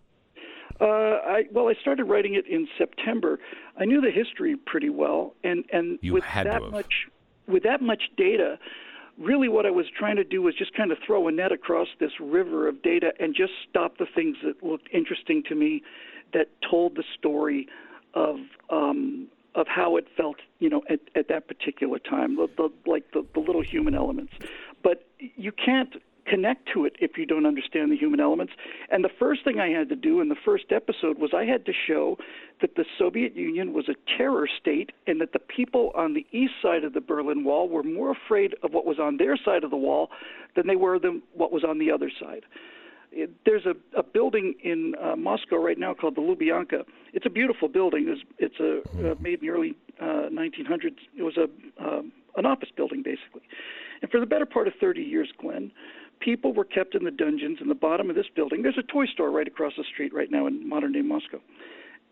Uh, 0.81 0.85
I 0.85 1.45
well, 1.51 1.69
I 1.69 1.75
started 1.81 2.05
writing 2.05 2.35
it 2.35 2.47
in 2.47 2.69
September. 2.77 3.41
I 3.77 3.85
knew 3.85 4.01
the 4.01 4.13
history 4.13 4.55
pretty 4.57 4.91
well, 4.91 5.35
and 5.43 5.65
and 5.73 5.99
You 6.03 6.15
with 6.15 6.25
had 6.25 6.47
that 6.47 6.63
much 6.71 7.09
with 7.49 7.65
that 7.65 7.83
much 7.83 8.03
data, 8.17 8.59
really 9.19 9.49
what 9.49 9.67
I 9.67 9.71
was 9.71 9.87
trying 9.99 10.17
to 10.17 10.25
do 10.25 10.43
was 10.43 10.55
just 10.55 10.75
kind 10.75 10.93
of 10.93 10.99
throw 11.05 11.27
a 11.27 11.33
net 11.33 11.51
across 11.51 11.89
this 11.99 12.13
river 12.21 12.69
of 12.69 12.83
data 12.83 13.13
and 13.19 13.35
just 13.35 13.53
stop 13.69 13.99
the 13.99 14.07
things 14.15 14.37
that 14.45 14.63
looked 14.63 14.89
interesting 14.93 15.43
to 15.49 15.55
me, 15.55 15.83
that 16.33 16.49
told 16.71 16.95
the 16.95 17.05
story 17.19 17.67
of 18.15 18.37
um, 18.71 19.29
of 19.55 19.67
how 19.67 19.97
it 19.97 20.07
felt, 20.17 20.37
you 20.61 20.69
know, 20.69 20.83
at, 20.89 21.01
at 21.17 21.27
that 21.29 21.49
particular 21.49 21.99
time, 21.99 22.37
the, 22.37 22.49
the, 22.57 22.71
like 22.87 23.11
the, 23.13 23.27
the 23.35 23.41
little 23.41 23.63
human 23.63 23.95
elements. 23.95 24.33
But 24.85 25.09
you 25.19 25.51
can't 25.51 25.97
connect 26.29 26.69
to 26.75 26.85
it 26.85 26.97
if 27.01 27.17
you 27.17 27.27
don't 27.27 27.47
understand 27.47 27.91
the 27.91 27.97
human 27.97 28.21
elements. 28.21 28.53
And 28.91 29.05
the 29.05 29.11
first 29.19 29.45
thing 29.45 29.59
I 29.61 29.69
had 29.69 29.89
to 29.89 29.97
do 29.97 30.21
in 30.21 30.29
the 30.29 30.37
first 30.45 30.67
episode 30.71 31.19
was 31.19 31.31
I 31.35 31.45
had 31.45 31.65
to 31.67 31.73
show 31.87 32.19
that 32.61 32.75
the 32.77 32.85
Soviet 32.99 33.37
Union 33.37 33.73
was 33.73 33.89
a 33.89 33.95
terror 34.17 34.49
state 34.61 34.91
and 35.07 35.21
that 35.21 35.33
the 35.33 35.39
people 35.39 35.93
on 35.97 36.15
the 36.15 36.27
east 36.33 36.55
side 36.63 36.85
of 36.85 36.93
the 36.93 37.01
Berlin 37.01 37.45
Wall 37.45 37.69
were 37.69 37.83
more 37.83 38.11
afraid 38.11 38.55
of 38.63 38.73
what 38.73 38.85
was 38.85 38.99
on 38.99 39.17
their 39.17 39.37
side 39.37 39.65
of 39.65 39.71
the 39.71 39.77
wall 39.77 40.11
than 40.57 40.67
they 40.67 40.77
were 40.77 40.99
than 40.99 41.23
what 41.35 41.53
was 41.53 41.65
on 41.65 41.79
the 41.79 41.91
other 41.91 42.11
side. 42.21 42.43
It, 43.11 43.31
there's 43.47 43.65
a, 43.65 43.75
a 43.99 44.03
building 44.03 44.55
in 44.63 44.95
uh, 45.03 45.17
Moscow 45.17 45.57
right 45.57 45.79
now 45.79 45.95
called 45.95 46.15
the 46.15 46.21
Lubyanka. 46.21 46.85
It's 47.15 47.25
a 47.25 47.31
beautiful 47.31 47.69
building. 47.69 48.07
It's, 48.09 48.23
it's 48.39 48.61
a 48.61 49.13
uh, 49.13 49.15
made 49.19 49.41
in 49.41 49.47
the 49.47 49.51
early 49.51 49.77
uh, 50.01 50.29
1900s. 50.31 50.97
It 51.17 51.23
was 51.23 51.37
a 51.37 51.49
um, 51.83 52.13
an 52.37 52.47
office 52.47 52.69
building 52.77 53.03
basically, 53.03 53.43
and 54.03 54.11
for 54.11 54.21
the 54.21 54.27
better 54.27 54.47
part 54.47 54.69
of 54.69 54.75
30 54.81 55.03
years, 55.03 55.29
Glenn, 55.41 55.73
people 56.21 56.53
were 56.53 56.65
kept 56.65 56.95
in 56.95 57.05
the 57.05 57.11
dungeons 57.11 57.59
in 57.61 57.69
the 57.69 57.75
bottom 57.75 58.11
of 58.11 58.17
this 58.17 58.29
building. 58.35 58.63
There's 58.63 58.79
a 58.79 58.83
toy 58.83 59.07
store 59.07 59.31
right 59.31 59.47
across 59.47 59.75
the 59.77 59.85
street 59.85 60.13
right 60.13 60.31
now 60.31 60.47
in 60.47 60.69
modern 60.69 60.93
day 60.93 61.03
Moscow. 61.03 61.41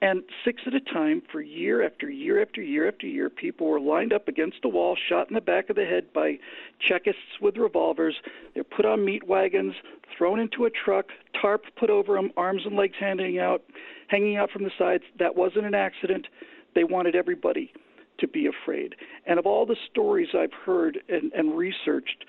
And 0.02 0.24
six 0.44 0.62
at 0.66 0.74
a 0.74 0.80
time, 0.80 1.22
for 1.32 1.40
year 1.40 1.82
after 1.82 2.10
year 2.10 2.42
after 2.42 2.60
year 2.60 2.86
after 2.86 3.06
year, 3.06 3.30
people 3.30 3.66
were 3.66 3.80
lined 3.80 4.12
up 4.12 4.28
against 4.28 4.58
a 4.64 4.68
wall, 4.68 4.94
shot 5.08 5.28
in 5.30 5.34
the 5.34 5.40
back 5.40 5.70
of 5.70 5.76
the 5.76 5.86
head 5.86 6.12
by 6.12 6.38
Chekists 6.86 7.40
with 7.40 7.56
revolvers. 7.56 8.16
They're 8.52 8.62
put 8.62 8.84
on 8.84 9.06
meat 9.06 9.26
wagons, 9.26 9.74
thrown 10.16 10.38
into 10.38 10.66
a 10.66 10.70
truck, 10.70 11.06
tarp 11.40 11.64
put 11.76 11.88
over 11.88 12.14
them, 12.14 12.30
arms 12.36 12.62
and 12.66 12.76
legs 12.76 12.96
hanging 13.00 13.38
out, 13.38 13.62
hanging 14.08 14.36
out 14.36 14.50
from 14.50 14.64
the 14.64 14.70
sides. 14.78 15.04
That 15.18 15.34
wasn't 15.34 15.64
an 15.64 15.74
accident. 15.74 16.26
They 16.74 16.84
wanted 16.84 17.16
everybody 17.16 17.72
to 18.18 18.28
be 18.28 18.46
afraid. 18.46 18.96
And 19.26 19.38
of 19.38 19.46
all 19.46 19.64
the 19.64 19.76
stories 19.90 20.28
I've 20.34 20.52
heard 20.52 20.98
and, 21.08 21.32
and 21.32 21.56
researched, 21.56 22.26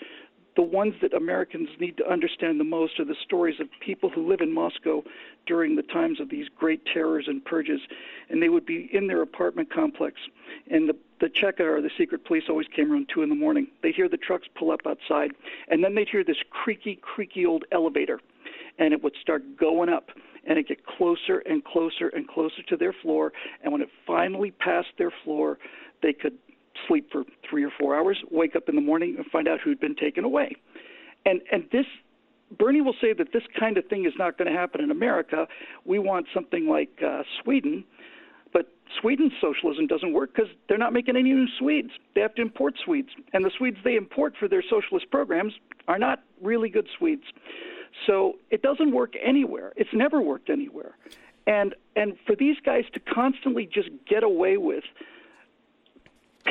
the 0.58 0.64
ones 0.64 0.96
that 1.04 1.14
Americans 1.14 1.70
need 1.80 1.96
to 1.98 2.12
understand 2.12 2.60
the 2.60 2.64
most 2.64 3.00
are 3.00 3.06
the 3.06 3.16
stories 3.24 3.60
of 3.60 3.68
people 3.80 4.10
who 4.10 4.28
live 4.28 4.42
in 4.42 4.52
Moscow 4.52 5.04
during 5.46 5.76
the 5.76 5.84
times 5.84 6.20
of 6.20 6.30
these 6.30 6.48
great 6.58 6.84
terrors 6.84 7.26
and 7.28 7.46
purges. 7.46 7.80
And 8.28 8.42
they 8.42 8.50
would 8.50 8.66
be 8.66 8.90
in 8.92 9.06
their 9.06 9.22
apartment 9.22 9.72
complex, 9.72 10.20
and 10.70 10.90
the 10.90 10.98
the 11.20 11.30
Cheka 11.30 11.62
or 11.62 11.82
the 11.82 11.90
secret 11.98 12.26
police 12.26 12.44
always 12.48 12.68
came 12.68 12.92
around 12.92 13.10
two 13.12 13.24
in 13.24 13.30
the 13.30 13.36
morning. 13.36 13.68
They'd 13.82 13.96
hear 13.96 14.08
the 14.08 14.18
trucks 14.18 14.48
pull 14.54 14.70
up 14.70 14.82
outside, 14.86 15.32
and 15.68 15.84
then 15.84 15.96
they'd 15.96 16.10
hear 16.10 16.24
this 16.24 16.38
creaky, 16.52 16.96
creaky 16.96 17.44
old 17.44 17.66
elevator, 17.72 18.20
and 18.78 18.94
it 18.94 19.04
would 19.04 19.16
start 19.20 19.58
going 19.58 19.90
up, 19.90 20.12
and 20.44 20.60
it'd 20.60 20.68
get 20.68 20.86
closer 20.86 21.40
and 21.40 21.64
closer 21.64 22.10
and 22.10 22.28
closer 22.28 22.62
to 22.68 22.78
their 22.78 22.94
floor. 22.94 23.34
And 23.64 23.74
when 23.74 23.82
it 23.82 23.90
finally 24.06 24.52
passed 24.52 24.94
their 25.00 25.12
floor, 25.24 25.58
they 26.04 26.14
could 26.14 26.38
sleep 26.88 27.10
for 27.12 27.24
three 27.50 27.64
or 27.64 27.72
four 27.80 27.96
hours, 27.96 28.18
wake 28.32 28.56
up 28.56 28.70
in 28.70 28.76
the 28.76 28.82
morning, 28.82 29.16
and 29.18 29.26
find 29.28 29.48
out 29.48 29.60
who'd 29.62 29.80
been 29.80 29.96
taken 29.96 30.24
away. 30.24 30.56
And 31.26 31.42
and 31.52 31.66
this 31.72 31.86
Bernie 32.58 32.82
will 32.82 32.96
say 33.02 33.14
that 33.14 33.34
this 33.34 33.44
kind 33.60 33.78
of 33.78 33.86
thing 33.88 34.06
is 34.06 34.14
not 34.18 34.38
going 34.38 34.52
to 34.52 34.58
happen 34.58 34.82
in 34.82 34.92
America. 34.92 35.48
We 35.86 36.00
want 36.00 36.28
something 36.34 36.68
like 36.68 36.90
uh, 37.06 37.24
Sweden, 37.44 37.84
but 38.54 38.72
Sweden's 39.02 39.34
socialism 39.42 39.88
doesn't 39.88 40.14
work 40.14 40.34
because 40.34 40.50
they're 40.70 40.78
not 40.78 40.94
making 40.94 41.18
any 41.18 41.34
new 41.34 41.48
Swedes. 41.60 41.90
They 42.16 42.22
have 42.22 42.36
to 42.36 42.42
import 42.42 42.76
Swedes, 42.84 43.10
and 43.34 43.44
the 43.44 43.52
Swedes 43.58 43.78
they 43.84 43.96
import 43.96 44.34
for 44.40 44.48
their 44.48 44.64
socialist 44.70 45.12
programs 45.12 45.54
are 45.88 46.00
not 46.00 46.24
really 46.42 46.70
good 46.70 46.88
Swedes. 46.98 47.24
So 48.06 48.34
it 48.52 48.62
doesn't 48.62 48.92
work 48.92 49.14
anywhere. 49.24 49.74
It's 49.76 49.90
never 49.94 50.22
worked 50.22 50.50
anywhere. 50.50 50.96
And 51.48 51.76
and 51.96 52.16
for 52.26 52.36
these 52.36 52.58
guys 52.64 52.84
to 52.94 53.00
constantly 53.00 53.66
just 53.66 53.90
get 54.08 54.24
away 54.24 54.58
with 54.58 54.84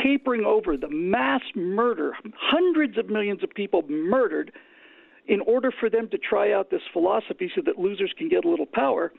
papering 0.02 0.44
over 0.44 0.77
the 0.77 0.89
mass 0.89 1.43
murder, 1.55 2.12
hundreds 2.36 2.98
of 2.98 3.09
millions 3.09 3.43
of 3.43 3.51
people 3.51 3.82
murdered, 3.89 4.52
in 5.27 5.40
order 5.40 5.73
for 5.81 5.90
them 5.90 6.09
to 6.10 6.18
try 6.18 6.52
out 6.52 6.70
this 6.70 6.82
philosophy 6.93 7.51
so 7.55 7.62
that 7.64 7.78
losers 7.78 8.12
can 8.16 8.28
get 8.28 8.44
a 8.44 8.48
little 8.48 8.66
power. 8.66 9.12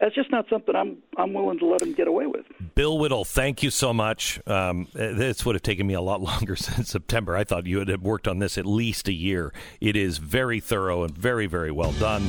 That's 0.00 0.14
just 0.14 0.30
not 0.30 0.44
something 0.50 0.76
I'm 0.76 0.98
I'm 1.16 1.32
willing 1.32 1.58
to 1.60 1.66
let 1.66 1.80
them 1.80 1.94
get 1.94 2.06
away 2.06 2.26
with. 2.26 2.44
Bill 2.74 2.98
Whittle, 2.98 3.24
thank 3.24 3.62
you 3.62 3.70
so 3.70 3.94
much. 3.94 4.38
Um, 4.46 4.88
this 4.92 5.46
would 5.46 5.54
have 5.54 5.62
taken 5.62 5.86
me 5.86 5.94
a 5.94 6.02
lot 6.02 6.20
longer 6.22 6.54
since 6.54 6.90
September. 6.90 7.34
I 7.34 7.44
thought 7.44 7.66
you 7.66 7.78
had 7.78 8.02
worked 8.02 8.28
on 8.28 8.38
this 8.38 8.58
at 8.58 8.66
least 8.66 9.08
a 9.08 9.12
year. 9.12 9.54
It 9.80 9.96
is 9.96 10.18
very 10.18 10.60
thorough 10.60 11.04
and 11.04 11.16
very, 11.16 11.46
very 11.46 11.70
well 11.70 11.92
done. 11.92 12.28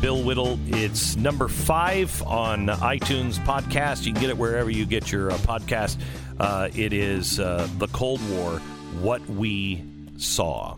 Bill 0.00 0.22
Whittle, 0.22 0.58
it's 0.66 1.16
number 1.16 1.48
five 1.48 2.20
on 2.24 2.66
iTunes 2.66 3.38
podcast. 3.44 4.04
You 4.04 4.12
can 4.12 4.20
get 4.20 4.30
it 4.30 4.36
wherever 4.36 4.68
you 4.68 4.84
get 4.84 5.12
your 5.12 5.30
uh, 5.30 5.36
podcast. 5.38 5.98
Uh, 6.38 6.68
it 6.74 6.92
is 6.92 7.38
uh, 7.38 7.68
The 7.78 7.86
Cold 7.88 8.20
War 8.30 8.58
What 9.00 9.28
We 9.28 9.82
Saw. 10.16 10.76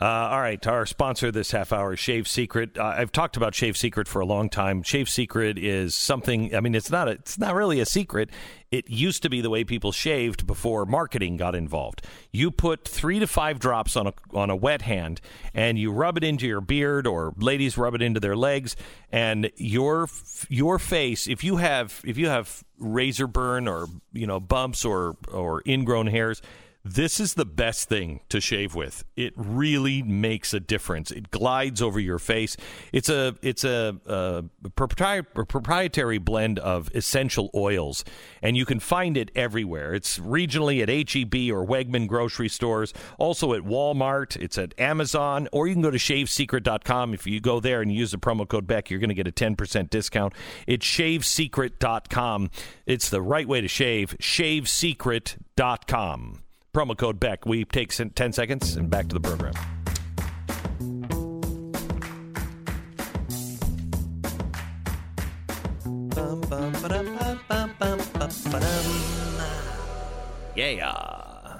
Uh, 0.00 0.04
all 0.04 0.40
right, 0.40 0.64
our 0.68 0.86
sponsor 0.86 1.32
this 1.32 1.50
half 1.50 1.72
hour 1.72 1.96
Shave 1.96 2.28
Secret. 2.28 2.78
Uh, 2.78 2.94
I've 2.96 3.10
talked 3.10 3.36
about 3.36 3.52
Shave 3.56 3.76
Secret 3.76 4.06
for 4.06 4.20
a 4.20 4.24
long 4.24 4.48
time. 4.48 4.84
Shave 4.84 5.08
Secret 5.08 5.58
is 5.58 5.96
something. 5.96 6.54
I 6.54 6.60
mean, 6.60 6.76
it's 6.76 6.90
not. 6.90 7.08
A, 7.08 7.12
it's 7.12 7.36
not 7.36 7.56
really 7.56 7.80
a 7.80 7.86
secret. 7.86 8.30
It 8.70 8.88
used 8.88 9.24
to 9.24 9.30
be 9.30 9.40
the 9.40 9.50
way 9.50 9.64
people 9.64 9.90
shaved 9.90 10.46
before 10.46 10.86
marketing 10.86 11.36
got 11.36 11.56
involved. 11.56 12.06
You 12.30 12.52
put 12.52 12.86
three 12.86 13.18
to 13.18 13.26
five 13.26 13.58
drops 13.58 13.96
on 13.96 14.06
a 14.06 14.14
on 14.32 14.50
a 14.50 14.56
wet 14.56 14.82
hand, 14.82 15.20
and 15.52 15.76
you 15.76 15.90
rub 15.90 16.16
it 16.16 16.22
into 16.22 16.46
your 16.46 16.60
beard, 16.60 17.04
or 17.04 17.34
ladies 17.36 17.76
rub 17.76 17.96
it 17.96 18.02
into 18.02 18.20
their 18.20 18.36
legs, 18.36 18.76
and 19.10 19.50
your 19.56 20.08
your 20.48 20.78
face. 20.78 21.26
If 21.26 21.42
you 21.42 21.56
have 21.56 22.02
if 22.04 22.16
you 22.16 22.28
have 22.28 22.62
razor 22.78 23.26
burn 23.26 23.66
or 23.66 23.88
you 24.12 24.28
know 24.28 24.38
bumps 24.38 24.84
or 24.84 25.16
or 25.32 25.60
ingrown 25.66 26.06
hairs 26.06 26.40
this 26.94 27.20
is 27.20 27.34
the 27.34 27.44
best 27.44 27.88
thing 27.88 28.20
to 28.28 28.40
shave 28.40 28.74
with. 28.74 29.04
It 29.16 29.32
really 29.36 30.02
makes 30.02 30.52
a 30.54 30.60
difference. 30.60 31.10
It 31.10 31.30
glides 31.30 31.82
over 31.82 31.98
your 32.00 32.18
face. 32.18 32.56
It's 32.92 33.08
a 33.08 33.36
it's 33.42 33.64
a, 33.64 33.96
a 34.06 34.44
proprietary 34.70 36.18
blend 36.18 36.58
of 36.58 36.90
essential 36.94 37.50
oils, 37.54 38.04
and 38.42 38.56
you 38.56 38.64
can 38.64 38.80
find 38.80 39.16
it 39.16 39.30
everywhere. 39.34 39.94
It's 39.94 40.18
regionally 40.18 40.82
at 40.82 40.88
HEB 40.88 41.54
or 41.54 41.64
Wegman 41.66 42.08
grocery 42.08 42.48
stores, 42.48 42.94
also 43.18 43.52
at 43.54 43.62
Walmart. 43.62 44.36
It's 44.36 44.58
at 44.58 44.78
Amazon, 44.78 45.48
or 45.52 45.66
you 45.66 45.74
can 45.74 45.82
go 45.82 45.90
to 45.90 45.98
ShaveSecret.com. 45.98 47.14
If 47.14 47.26
you 47.26 47.40
go 47.40 47.58
there 47.60 47.82
and 47.82 47.92
use 47.92 48.12
the 48.12 48.18
promo 48.18 48.48
code 48.48 48.66
Beck, 48.66 48.90
you're 48.90 49.00
going 49.00 49.08
to 49.08 49.14
get 49.14 49.28
a 49.28 49.32
10% 49.32 49.90
discount. 49.90 50.34
It's 50.66 50.86
ShaveSecret.com. 50.86 52.50
It's 52.86 53.10
the 53.10 53.22
right 53.22 53.46
way 53.46 53.60
to 53.60 53.68
shave. 53.68 54.16
ShaveSecret.com. 54.20 56.42
Promo 56.74 56.96
code 56.96 57.18
Beck. 57.18 57.46
We 57.46 57.64
take 57.64 57.90
10 57.92 58.32
seconds 58.32 58.76
and 58.76 58.88
back 58.90 59.08
to 59.08 59.14
the 59.14 59.20
program. 59.20 59.54
Yeah. 70.54 71.56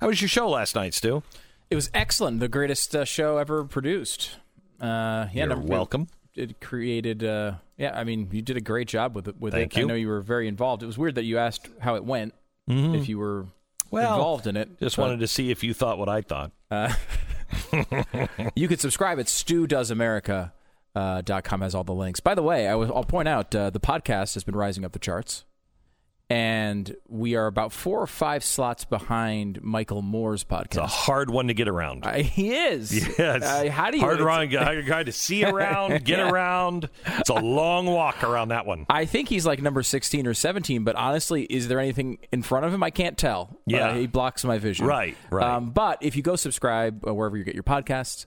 How 0.00 0.06
was 0.08 0.20
your 0.20 0.28
show 0.28 0.48
last 0.48 0.74
night, 0.74 0.94
Stu? 0.94 1.22
It 1.70 1.74
was 1.74 1.90
excellent. 1.94 2.40
The 2.40 2.48
greatest 2.48 2.94
uh, 2.94 3.04
show 3.04 3.38
ever 3.38 3.64
produced. 3.64 4.36
Uh, 4.80 4.84
yeah, 4.84 5.28
You're 5.32 5.46
never- 5.48 5.60
welcome. 5.62 6.08
It 6.34 6.60
created. 6.60 7.24
Uh, 7.24 7.54
yeah, 7.78 7.98
I 7.98 8.04
mean, 8.04 8.28
you 8.30 8.42
did 8.42 8.58
a 8.58 8.60
great 8.60 8.88
job 8.88 9.14
with 9.16 9.26
it. 9.26 9.40
With 9.40 9.54
Thank 9.54 9.74
it. 9.74 9.78
you. 9.78 9.84
I 9.86 9.88
know 9.88 9.94
you 9.94 10.08
were 10.08 10.20
very 10.20 10.48
involved. 10.48 10.82
It 10.82 10.86
was 10.86 10.98
weird 10.98 11.14
that 11.14 11.24
you 11.24 11.38
asked 11.38 11.70
how 11.80 11.94
it 11.94 12.04
went. 12.04 12.34
Mhm. 12.68 12.94
If 13.00 13.08
you 13.08 13.16
were 13.18 13.46
Well, 13.90 14.14
involved 14.14 14.46
in 14.46 14.56
it, 14.56 14.78
Just 14.80 14.96
but- 14.96 15.02
wanted 15.02 15.20
to 15.20 15.26
see 15.28 15.50
if 15.50 15.62
you 15.64 15.72
thought 15.74 15.98
what 15.98 16.08
I 16.08 16.22
thought. 16.22 16.52
Uh, 16.70 16.92
you 18.54 18.68
could 18.68 18.80
subscribe 18.80 19.18
at 19.20 19.26
studoesamerica.com 19.26 20.50
uh, 20.94 21.20
dot 21.20 21.44
com 21.44 21.60
has 21.60 21.74
all 21.74 21.84
the 21.84 21.92
links. 21.92 22.20
By 22.20 22.34
the 22.34 22.42
way, 22.42 22.66
I 22.66 22.74
was, 22.74 22.90
I'll 22.90 23.04
point 23.04 23.28
out 23.28 23.54
uh, 23.54 23.68
the 23.68 23.78
podcast 23.80 24.32
has 24.32 24.44
been 24.44 24.56
rising 24.56 24.82
up 24.84 24.92
the 24.92 24.98
charts, 24.98 25.44
and 26.28 26.96
we 27.06 27.36
are 27.36 27.46
about 27.46 27.70
four 27.72 28.00
or 28.02 28.06
five 28.08 28.42
slots 28.42 28.84
behind 28.84 29.62
Michael 29.62 30.02
Moore's 30.02 30.42
podcast. 30.42 30.64
It's 30.66 30.76
a 30.78 30.86
hard 30.86 31.30
one 31.30 31.46
to 31.46 31.54
get 31.54 31.68
around. 31.68 32.04
Uh, 32.04 32.14
he 32.14 32.52
is. 32.52 32.92
Yes. 33.16 33.42
Uh, 33.44 33.70
how 33.70 33.90
do 33.92 33.96
you? 33.98 34.02
hard 34.02 34.14
it's- 34.16 34.26
run, 34.26 34.50
hard 34.50 34.86
guy 34.88 35.04
to 35.04 35.12
see 35.12 35.44
around, 35.44 36.04
get 36.04 36.18
Yeah. 36.18 36.28
around. 36.30 36.88
It's 37.06 37.30
a 37.30 37.34
long 37.34 37.86
walk 37.86 38.24
around 38.24 38.48
that 38.48 38.66
one. 38.66 38.86
I 38.90 39.04
think 39.04 39.28
he's 39.28 39.46
like 39.46 39.62
number 39.62 39.82
16 39.84 40.26
or 40.26 40.34
17, 40.34 40.82
but 40.82 40.96
honestly, 40.96 41.44
is 41.44 41.68
there 41.68 41.78
anything 41.78 42.18
in 42.32 42.42
front 42.42 42.66
of 42.66 42.74
him? 42.74 42.82
I 42.82 42.90
can't 42.90 43.16
tell. 43.16 43.56
Yeah. 43.66 43.90
Uh, 43.90 43.94
he 43.94 44.06
blocks 44.08 44.44
my 44.44 44.58
vision. 44.58 44.84
Right, 44.86 45.16
right. 45.30 45.46
Um, 45.56 45.70
but 45.70 45.98
if 46.02 46.16
you 46.16 46.22
go 46.22 46.34
subscribe 46.34 47.06
uh, 47.06 47.14
wherever 47.14 47.36
you 47.36 47.44
get 47.44 47.54
your 47.54 47.62
podcasts, 47.62 48.26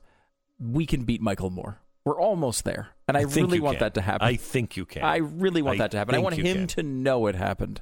we 0.57 0.85
can 0.85 1.03
beat 1.03 1.21
Michael 1.21 1.49
Moore. 1.49 1.79
We're 2.05 2.19
almost 2.19 2.63
there. 2.63 2.89
And 3.07 3.17
I, 3.17 3.21
I 3.21 3.23
really 3.23 3.59
want 3.59 3.77
can. 3.77 3.85
that 3.85 3.93
to 3.95 4.01
happen. 4.01 4.27
I 4.27 4.35
think 4.35 4.77
you 4.77 4.85
can. 4.85 5.03
I 5.03 5.17
really 5.17 5.61
want 5.61 5.79
I 5.79 5.83
that 5.83 5.91
to 5.91 5.97
happen. 5.97 6.15
I 6.15 6.19
want 6.19 6.35
him 6.35 6.59
can. 6.59 6.67
to 6.67 6.83
know 6.83 7.27
it 7.27 7.35
happened. 7.35 7.81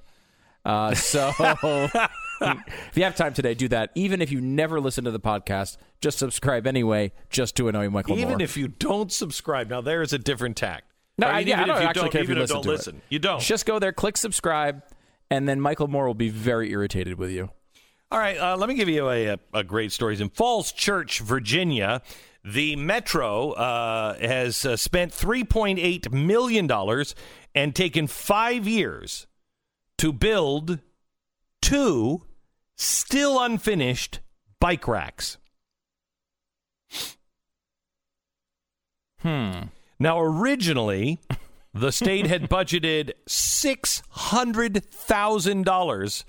Uh, 0.66 0.94
so 0.96 1.32
if 1.40 2.92
you 2.96 3.04
have 3.04 3.16
time 3.16 3.34
today, 3.34 3.54
do 3.54 3.68
that. 3.70 3.92
Even 3.96 4.22
if 4.22 4.32
you 4.32 4.42
never 4.42 4.80
listen 4.80 5.04
to 5.06 5.12
the 5.12 5.20
podcast, 5.20 5.78
just 6.02 6.18
subscribe 6.18 6.68
anyway, 6.68 7.12
just 7.30 7.56
to 7.58 7.68
annoy 7.68 7.90
Michael 7.90 8.18
Even 8.18 8.30
Moore. 8.30 8.42
if 8.42 8.58
you 8.58 8.68
don't 8.68 9.12
subscribe, 9.12 9.70
now 9.70 9.82
there 9.82 10.02
is 10.02 10.14
a 10.14 10.18
different 10.18 10.58
tact. 10.58 10.86
No, 11.18 11.28
I, 11.28 11.40
yeah, 11.40 11.62
I 11.62 11.66
don't 11.66 11.82
you 11.82 11.88
actually 11.88 12.02
don't, 12.04 12.12
care 12.12 12.22
if 12.22 12.30
you 12.30 12.36
listen 12.36 12.56
don't 12.58 12.66
listen. 12.66 12.96
it. 12.98 13.04
You 13.10 13.20
don't. 13.20 13.42
Just 13.42 13.66
go 13.66 13.80
there, 13.80 13.92
click 13.92 14.18
subscribe, 14.18 14.84
and 15.32 15.50
then 15.50 15.60
Michael 15.60 15.88
Moore 15.88 16.06
will 16.06 16.14
be 16.14 16.30
very 16.30 16.72
irritated 16.72 17.18
with 17.18 17.32
you. 17.32 17.50
All 18.12 18.20
right, 18.20 18.38
uh, 18.38 18.56
let 18.56 18.70
me 18.70 18.76
give 18.76 18.88
you 18.88 19.10
a, 19.10 19.26
a, 19.26 19.40
a 19.54 19.64
great 19.64 19.92
story. 19.92 20.20
In 20.20 20.30
Falls 20.30 20.72
Church, 20.72 21.20
Virginia, 21.20 22.02
the 22.48 22.76
Metro 22.78 23.52
uh, 23.52 24.18
has 24.20 24.66
uh, 24.66 24.78
spent 24.78 25.12
$3.8 25.12 26.14
million 26.14 26.72
and 27.54 27.76
taken 27.76 28.08
five 28.08 28.66
years 28.66 29.28
to 29.98 30.14
build 30.14 30.80
two 31.62 32.24
still 32.78 33.42
unfinished 33.42 34.22
bike 34.62 34.88
racks. 34.88 35.38
Hmm. 39.20 39.64
Now, 40.00 40.22
originally, 40.22 41.20
the 41.74 41.92
state 41.92 42.28
had 42.28 42.50
budgeted 42.50 43.12
$600,000 43.28 46.24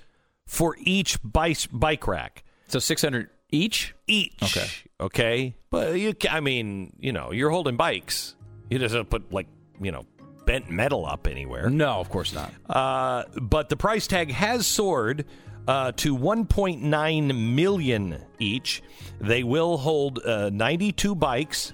for 0.45 0.75
each 0.79 1.17
bike, 1.23 1.59
bike 1.71 2.05
rack. 2.07 2.43
So 2.67 2.79
600 2.79 3.29
Each? 3.51 3.93
Each. 4.07 4.41
Okay. 4.43 4.67
Okay. 4.99 5.55
But 5.69 5.99
you, 5.99 6.13
ca- 6.13 6.29
I 6.35 6.39
mean, 6.39 6.93
you 6.99 7.11
know, 7.11 7.31
you're 7.31 7.49
holding 7.49 7.77
bikes. 7.77 8.35
You 8.69 8.77
doesn't 8.77 9.09
put 9.09 9.31
like, 9.31 9.47
you 9.81 9.91
know, 9.91 10.05
bent 10.45 10.69
metal 10.69 11.05
up 11.05 11.27
anywhere. 11.27 11.69
No, 11.69 11.99
of 11.99 12.09
course 12.09 12.33
not. 12.33 12.53
Uh, 12.69 13.23
but 13.41 13.69
the 13.69 13.77
price 13.77 14.07
tag 14.07 14.31
has 14.31 14.67
soared 14.67 15.25
uh, 15.67 15.91
to 15.97 16.15
1.9 16.17 17.53
million 17.55 18.17
each. 18.39 18.81
They 19.19 19.43
will 19.43 19.77
hold 19.77 20.19
uh, 20.25 20.49
92 20.51 21.15
bikes, 21.15 21.73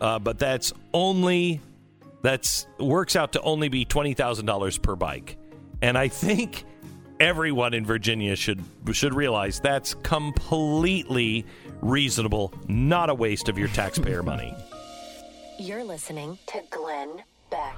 uh, 0.00 0.18
but 0.18 0.38
that's 0.38 0.72
only 0.92 1.60
that's 2.22 2.66
works 2.78 3.16
out 3.16 3.32
to 3.32 3.40
only 3.42 3.68
be 3.68 3.84
twenty 3.84 4.14
thousand 4.14 4.46
dollars 4.46 4.78
per 4.78 4.94
bike. 4.94 5.36
And 5.80 5.98
I 5.98 6.06
think 6.08 6.64
everyone 7.20 7.74
in 7.74 7.84
Virginia 7.84 8.36
should 8.36 8.62
should 8.92 9.14
realize 9.14 9.60
that's 9.60 9.94
completely 9.94 11.46
reasonable, 11.80 12.52
not 12.68 13.10
a 13.10 13.14
waste 13.14 13.48
of 13.48 13.58
your 13.58 13.68
taxpayer 13.68 14.22
money. 14.22 14.54
You're 15.58 15.84
listening 15.84 16.38
to 16.46 16.62
Glenn 16.70 17.22
Beck. 17.50 17.76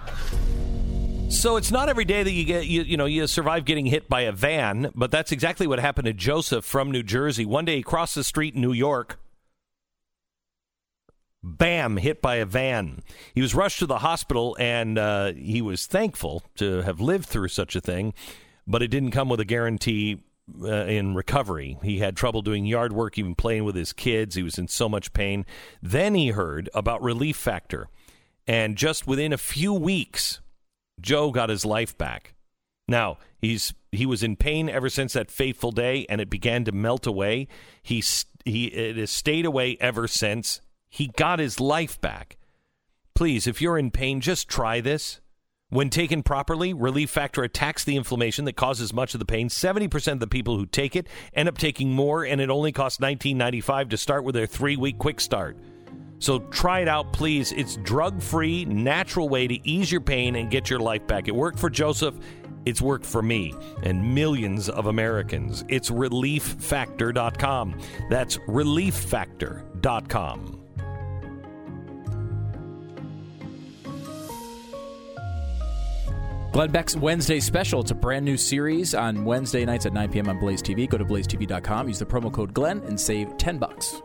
So 1.29 1.57
it's 1.57 1.73
not 1.73 1.89
every 1.89 2.05
day 2.05 2.23
that 2.23 2.31
you 2.31 2.45
get 2.45 2.67
you, 2.67 2.83
you 2.83 2.97
know 2.97 3.07
you 3.07 3.27
survive 3.27 3.65
getting 3.65 3.87
hit 3.87 4.09
by 4.09 4.23
a 4.23 4.33
van, 4.33 4.91
but 4.95 5.11
that's 5.11 5.33
exactly 5.33 5.67
what 5.67 5.79
happened 5.81 6.07
to 6.07 6.13
Joseph 6.13 6.65
from 6.65 6.91
New 6.91 7.03
Jersey. 7.03 7.45
One 7.45 7.65
day 7.65 7.77
he 7.77 7.83
crossed 7.83 8.15
the 8.15 8.25
street 8.25 8.55
in 8.55 8.61
New 8.61 8.73
York. 8.73 9.19
Bam, 11.43 11.99
hit 11.99 12.23
by 12.23 12.37
a 12.37 12.47
van. 12.47 13.03
He 13.35 13.43
was 13.43 13.55
rushed 13.55 13.81
to 13.81 13.87
the 13.87 13.99
hospital 13.99 14.57
and 14.59 14.97
uh, 14.97 15.33
he 15.33 15.61
was 15.61 15.87
thankful 15.87 16.43
to 16.57 16.81
have 16.83 17.01
lived 17.01 17.27
through 17.27 17.49
such 17.49 17.77
a 17.77 17.83
thing, 17.83 18.15
but 18.67 18.83
it 18.83 18.89
didn't 18.89 19.11
come 19.11 19.29
with 19.29 19.41
a 19.41 19.45
guarantee 19.45 20.23
uh, 20.63 20.85
in 20.85 21.15
recovery. 21.15 21.79
He 21.83 21.99
had 21.99 22.17
trouble 22.17 22.43
doing 22.43 22.67
yard 22.67 22.93
work, 22.93 23.19
even 23.19 23.35
playing 23.35 23.65
with 23.65 23.75
his 23.75 23.93
kids. 23.93 24.35
He 24.35 24.43
was 24.43 24.59
in 24.59 24.69
so 24.69 24.89
much 24.89 25.13
pain. 25.13 25.47
Then 25.83 26.15
he 26.15 26.29
heard 26.29 26.69
about 26.75 27.03
Relief 27.03 27.37
Factor. 27.37 27.89
And 28.47 28.77
just 28.77 29.07
within 29.07 29.33
a 29.33 29.39
few 29.39 29.73
weeks, 29.73 30.41
Joe 31.01 31.31
got 31.31 31.49
his 31.49 31.65
life 31.65 31.97
back. 31.97 32.35
Now, 32.87 33.19
he's 33.39 33.73
he 33.91 34.05
was 34.05 34.23
in 34.23 34.37
pain 34.37 34.69
ever 34.69 34.91
since 34.91 35.15
that 35.15 35.31
fateful 35.31 35.73
day 35.73 36.05
and 36.09 36.21
it 36.21 36.29
began 36.29 36.65
to 36.65 36.73
melt 36.73 37.07
away. 37.07 37.49
He 37.83 38.03
he 38.45 38.67
it 38.67 38.97
has 38.97 39.11
stayed 39.11 39.47
away 39.47 39.79
ever 39.81 40.07
since. 40.07 40.61
He 40.91 41.09
got 41.17 41.39
his 41.39 41.59
life 41.59 42.01
back. 42.01 42.37
Please, 43.15 43.47
if 43.47 43.63
you're 43.63 43.79
in 43.79 43.91
pain, 43.91 44.21
just 44.21 44.49
try 44.49 44.81
this. 44.81 45.21
When 45.75 45.91
taken 45.91 46.23
properly, 46.23 46.73
Relief 46.73 47.11
Factor 47.11 47.43
attacks 47.43 47.83
the 47.83 47.97
inflammation 47.97 48.45
that 48.45 48.53
causes 48.53 48.93
much 48.93 49.15
of 49.15 49.19
the 49.19 49.27
pain. 49.27 49.49
70% 49.49 50.13
of 50.13 50.21
the 50.21 50.29
people 50.29 50.57
who 50.57 50.67
take 50.67 50.95
it 50.95 51.09
end 51.33 51.49
up 51.49 51.59
taking 51.59 51.91
more, 51.91 52.25
and 52.25 52.41
it 52.41 52.49
only 52.49 52.71
costs 52.71 53.01
$19.95 53.01 53.91
to 53.91 53.97
start 53.97 54.23
with 54.23 54.37
their 54.37 54.47
three 54.47 54.77
week 54.77 54.99
quick 54.99 55.21
start. 55.21 55.59
So 56.21 56.39
try 56.39 56.79
it 56.79 56.87
out, 56.87 57.13
please. 57.13 57.51
It's 57.51 57.75
drug 57.79 58.23
free, 58.23 58.65
natural 58.67 59.29
way 59.29 59.49
to 59.49 59.69
ease 59.69 59.91
your 59.91 60.01
pain 60.01 60.37
and 60.37 60.49
get 60.49 60.71
your 60.71 60.79
life 60.79 61.05
back. 61.09 61.27
It 61.27 61.35
worked 61.35 61.59
for 61.59 61.69
Joseph. 61.69 62.15
It's 62.65 62.81
worked 62.81 63.05
for 63.05 63.21
me 63.21 63.53
and 63.83 64.15
millions 64.15 64.69
of 64.69 64.87
Americans. 64.87 65.65
It's 65.67 65.91
relieffactor.com. 65.91 67.81
That's 68.11 68.39
relieffactor.com. 68.39 70.64
Glenn 76.55 76.71
Beck's 76.71 76.95
Wednesday 76.95 77.41
special. 77.41 77.81
It's 77.81 77.91
a 77.91 77.97
brand 77.97 78.25
new 78.25 78.37
series 78.37 78.95
on 78.95 79.25
Wednesday 79.25 79.65
nights 79.65 79.87
at 79.87 79.93
9 79.93 80.13
p.m. 80.13 80.29
on 80.29 80.39
Blaze 80.39 80.63
TV. 80.63 80.89
Go 80.89 80.97
to 80.97 81.05
blazetv.com, 81.05 81.89
use 81.89 81.99
the 81.99 82.07
promo 82.07 82.33
code 82.33 82.55
Glenn, 82.55 82.81
and 82.87 82.99
save 82.99 83.37
10 83.39 83.59
bucks. 83.59 84.01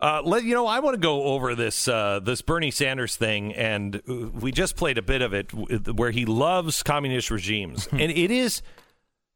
Uh, 0.00 0.20
let 0.24 0.44
you 0.44 0.52
know, 0.52 0.66
I 0.66 0.80
want 0.80 0.94
to 0.94 1.00
go 1.00 1.22
over 1.22 1.54
this 1.54 1.88
uh, 1.88 2.20
this 2.22 2.42
Bernie 2.42 2.70
Sanders 2.70 3.16
thing, 3.16 3.54
and 3.54 3.96
uh, 3.96 4.28
we 4.28 4.52
just 4.52 4.76
played 4.76 4.98
a 4.98 5.02
bit 5.02 5.22
of 5.22 5.32
it 5.32 5.52
where 5.54 6.10
he 6.10 6.26
loves 6.26 6.82
communist 6.82 7.30
regimes, 7.30 7.88
and 7.92 8.12
it 8.12 8.30
is 8.30 8.62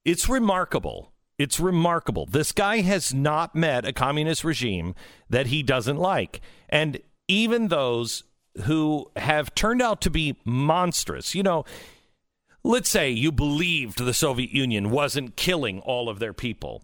it's 0.05 0.28
remarkable. 0.28 1.12
It's 1.39 1.59
remarkable. 1.59 2.27
This 2.27 2.53
guy 2.53 2.82
has 2.82 3.15
not 3.15 3.55
met 3.55 3.87
a 3.87 3.95
communist 3.95 4.45
regime 4.45 4.95
that 5.31 5.47
he 5.47 5.62
doesn't 5.62 5.97
like, 5.97 6.43
and 6.69 7.01
even 7.27 7.69
those 7.69 8.24
who 8.65 9.11
have 9.16 9.55
turned 9.55 9.81
out 9.81 10.03
to 10.03 10.11
be 10.11 10.37
monstrous. 10.45 11.35
You 11.35 11.43
know, 11.43 11.65
let's 12.62 12.91
say 12.91 13.11
you 13.11 13.32
believed 13.32 14.05
the 14.05 14.12
Soviet 14.12 14.51
Union 14.51 14.91
wasn't 14.91 15.37
killing 15.37 15.81
all 15.81 16.11
of 16.11 16.19
their 16.19 16.35
people. 16.35 16.82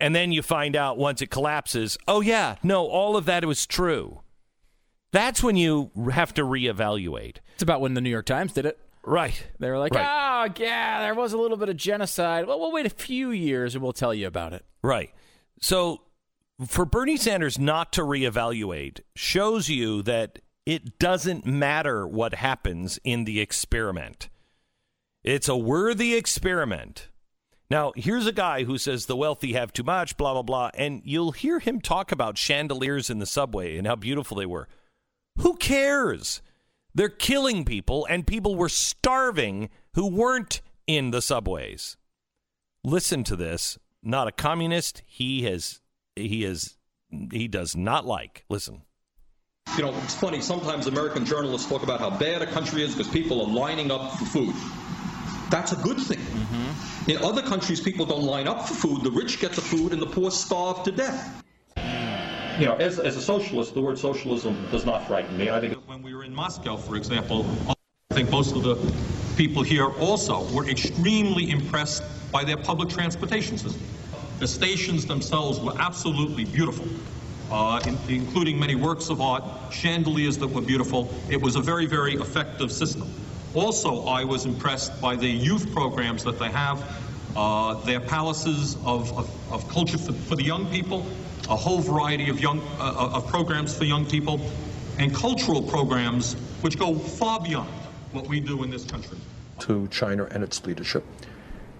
And 0.00 0.14
then 0.14 0.30
you 0.32 0.42
find 0.42 0.76
out 0.76 0.98
once 0.98 1.22
it 1.22 1.30
collapses, 1.30 1.96
oh, 2.06 2.20
yeah, 2.20 2.56
no, 2.62 2.86
all 2.86 3.16
of 3.16 3.24
that 3.26 3.44
was 3.44 3.66
true. 3.66 4.20
That's 5.12 5.42
when 5.42 5.56
you 5.56 5.90
have 6.12 6.34
to 6.34 6.42
reevaluate. 6.42 7.36
It's 7.54 7.62
about 7.62 7.80
when 7.80 7.94
the 7.94 8.00
New 8.00 8.10
York 8.10 8.26
Times 8.26 8.52
did 8.52 8.66
it. 8.66 8.78
Right. 9.02 9.46
They 9.58 9.70
were 9.70 9.78
like, 9.78 9.94
Right. 9.94 10.04
oh, 10.48 10.52
yeah, 10.62 11.00
there 11.00 11.14
was 11.14 11.32
a 11.32 11.38
little 11.38 11.56
bit 11.56 11.68
of 11.68 11.76
genocide. 11.76 12.46
Well, 12.46 12.58
we'll 12.60 12.72
wait 12.72 12.86
a 12.86 12.90
few 12.90 13.30
years 13.30 13.74
and 13.74 13.82
we'll 13.82 13.92
tell 13.92 14.12
you 14.12 14.26
about 14.26 14.52
it. 14.52 14.64
Right. 14.82 15.10
So 15.60 16.02
for 16.66 16.84
Bernie 16.84 17.16
Sanders 17.16 17.58
not 17.58 17.92
to 17.94 18.02
reevaluate 18.02 19.00
shows 19.14 19.68
you 19.68 20.02
that 20.02 20.40
it 20.66 20.98
doesn't 20.98 21.46
matter 21.46 22.06
what 22.06 22.34
happens 22.34 22.98
in 23.04 23.24
the 23.24 23.40
experiment. 23.40 24.28
It's 25.22 25.48
a 25.48 25.56
worthy 25.56 26.14
experiment. 26.14 27.08
Now, 27.68 27.92
here's 27.96 28.26
a 28.26 28.32
guy 28.32 28.64
who 28.64 28.78
says 28.78 29.06
the 29.06 29.16
wealthy 29.16 29.54
have 29.54 29.72
too 29.72 29.82
much, 29.82 30.16
blah, 30.16 30.32
blah, 30.34 30.42
blah. 30.42 30.70
And 30.74 31.02
you'll 31.04 31.32
hear 31.32 31.58
him 31.58 31.80
talk 31.80 32.12
about 32.12 32.38
chandeliers 32.38 33.10
in 33.10 33.18
the 33.18 33.26
subway 33.26 33.76
and 33.76 33.86
how 33.86 33.96
beautiful 33.96 34.36
they 34.36 34.46
were. 34.46 34.68
Who 35.38 35.56
cares? 35.56 36.42
They're 36.94 37.08
killing 37.08 37.64
people, 37.64 38.06
and 38.08 38.26
people 38.26 38.54
were 38.54 38.68
starving 38.68 39.68
who 39.94 40.06
weren't 40.06 40.62
in 40.86 41.10
the 41.10 41.20
subways. 41.20 41.96
Listen 42.84 43.24
to 43.24 43.36
this. 43.36 43.78
Not 44.02 44.28
a 44.28 44.32
communist. 44.32 45.02
He 45.04 45.42
has, 45.42 45.80
he 46.14 46.44
is, 46.44 46.76
he 47.32 47.48
does 47.48 47.76
not 47.76 48.06
like. 48.06 48.44
Listen. 48.48 48.82
You 49.76 49.82
know, 49.82 49.94
it's 50.04 50.14
funny, 50.14 50.40
sometimes 50.40 50.86
American 50.86 51.26
journalists 51.26 51.68
talk 51.68 51.82
about 51.82 51.98
how 51.98 52.10
bad 52.10 52.40
a 52.40 52.46
country 52.46 52.82
is 52.82 52.94
because 52.94 53.12
people 53.12 53.44
are 53.44 53.52
lining 53.52 53.90
up 53.90 54.12
for 54.12 54.24
food. 54.24 54.54
That's 55.50 55.72
a 55.72 55.76
good 55.76 55.98
thing. 55.98 56.18
Mm-hmm. 56.18 56.65
In 57.08 57.18
other 57.18 57.42
countries, 57.42 57.80
people 57.80 58.04
don't 58.04 58.24
line 58.24 58.48
up 58.48 58.66
for 58.66 58.74
food. 58.74 59.04
The 59.04 59.10
rich 59.10 59.38
get 59.40 59.52
the 59.52 59.60
food 59.60 59.92
and 59.92 60.02
the 60.02 60.06
poor 60.06 60.30
starve 60.30 60.82
to 60.84 60.90
death. 60.90 61.44
You 62.58 62.66
know, 62.66 62.74
as, 62.76 62.98
as 62.98 63.16
a 63.16 63.22
socialist, 63.22 63.74
the 63.74 63.80
word 63.80 63.98
socialism 63.98 64.66
does 64.72 64.84
not 64.84 65.06
frighten 65.06 65.36
me. 65.36 65.50
I 65.50 65.60
think 65.60 65.74
When 65.86 66.02
we 66.02 66.14
were 66.14 66.24
in 66.24 66.34
Moscow, 66.34 66.76
for 66.76 66.96
example, 66.96 67.46
I 67.68 68.14
think 68.14 68.30
most 68.30 68.56
of 68.56 68.64
the 68.64 68.74
people 69.36 69.62
here 69.62 69.86
also 70.00 70.52
were 70.52 70.68
extremely 70.68 71.50
impressed 71.50 72.02
by 72.32 72.42
their 72.42 72.56
public 72.56 72.88
transportation 72.88 73.56
system. 73.56 73.82
The 74.40 74.48
stations 74.48 75.06
themselves 75.06 75.60
were 75.60 75.74
absolutely 75.78 76.44
beautiful, 76.44 76.88
uh, 77.52 77.80
in- 77.86 77.98
including 78.08 78.58
many 78.58 78.74
works 78.74 79.10
of 79.10 79.20
art, 79.20 79.44
chandeliers 79.70 80.38
that 80.38 80.48
were 80.48 80.60
beautiful. 80.60 81.08
It 81.30 81.40
was 81.40 81.54
a 81.54 81.60
very, 81.60 81.86
very 81.86 82.14
effective 82.14 82.72
system. 82.72 83.08
Also, 83.54 84.04
I 84.06 84.24
was 84.24 84.44
impressed 84.44 85.00
by 85.00 85.16
the 85.16 85.28
youth 85.28 85.72
programs 85.72 86.24
that 86.24 86.38
they 86.38 86.50
have, 86.50 86.84
uh, 87.36 87.74
their 87.84 88.00
palaces 88.00 88.76
of, 88.84 89.16
of, 89.16 89.52
of 89.52 89.68
culture 89.68 89.98
for, 89.98 90.12
for 90.12 90.36
the 90.36 90.42
young 90.44 90.66
people, 90.70 91.06
a 91.48 91.56
whole 91.56 91.78
variety 91.80 92.28
of 92.28 92.40
young 92.40 92.60
uh, 92.78 93.12
of 93.14 93.26
programs 93.28 93.76
for 93.76 93.84
young 93.84 94.04
people, 94.04 94.40
and 94.98 95.14
cultural 95.14 95.62
programs 95.62 96.34
which 96.62 96.78
go 96.78 96.94
far 96.94 97.40
beyond 97.40 97.68
what 98.12 98.26
we 98.26 98.40
do 98.40 98.62
in 98.64 98.70
this 98.70 98.84
country. 98.84 99.18
to 99.60 99.86
China 99.88 100.24
and 100.30 100.42
its 100.42 100.64
leadership 100.66 101.04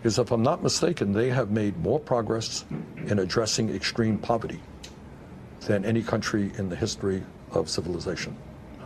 is, 0.03 0.19
if 0.19 0.31
I'm 0.31 0.43
not 0.43 0.63
mistaken, 0.63 1.13
they 1.13 1.31
have 1.31 1.51
made 1.51 1.77
more 1.79 1.99
progress 1.99 2.65
in 3.07 3.19
addressing 3.19 3.75
extreme 3.75 4.19
poverty 4.19 4.61
than 5.63 5.85
any 5.85 6.03
country 6.03 6.53
in 6.59 6.69
the 6.69 6.77
history 6.77 7.23
of 7.51 7.69
civilization. 7.69 8.37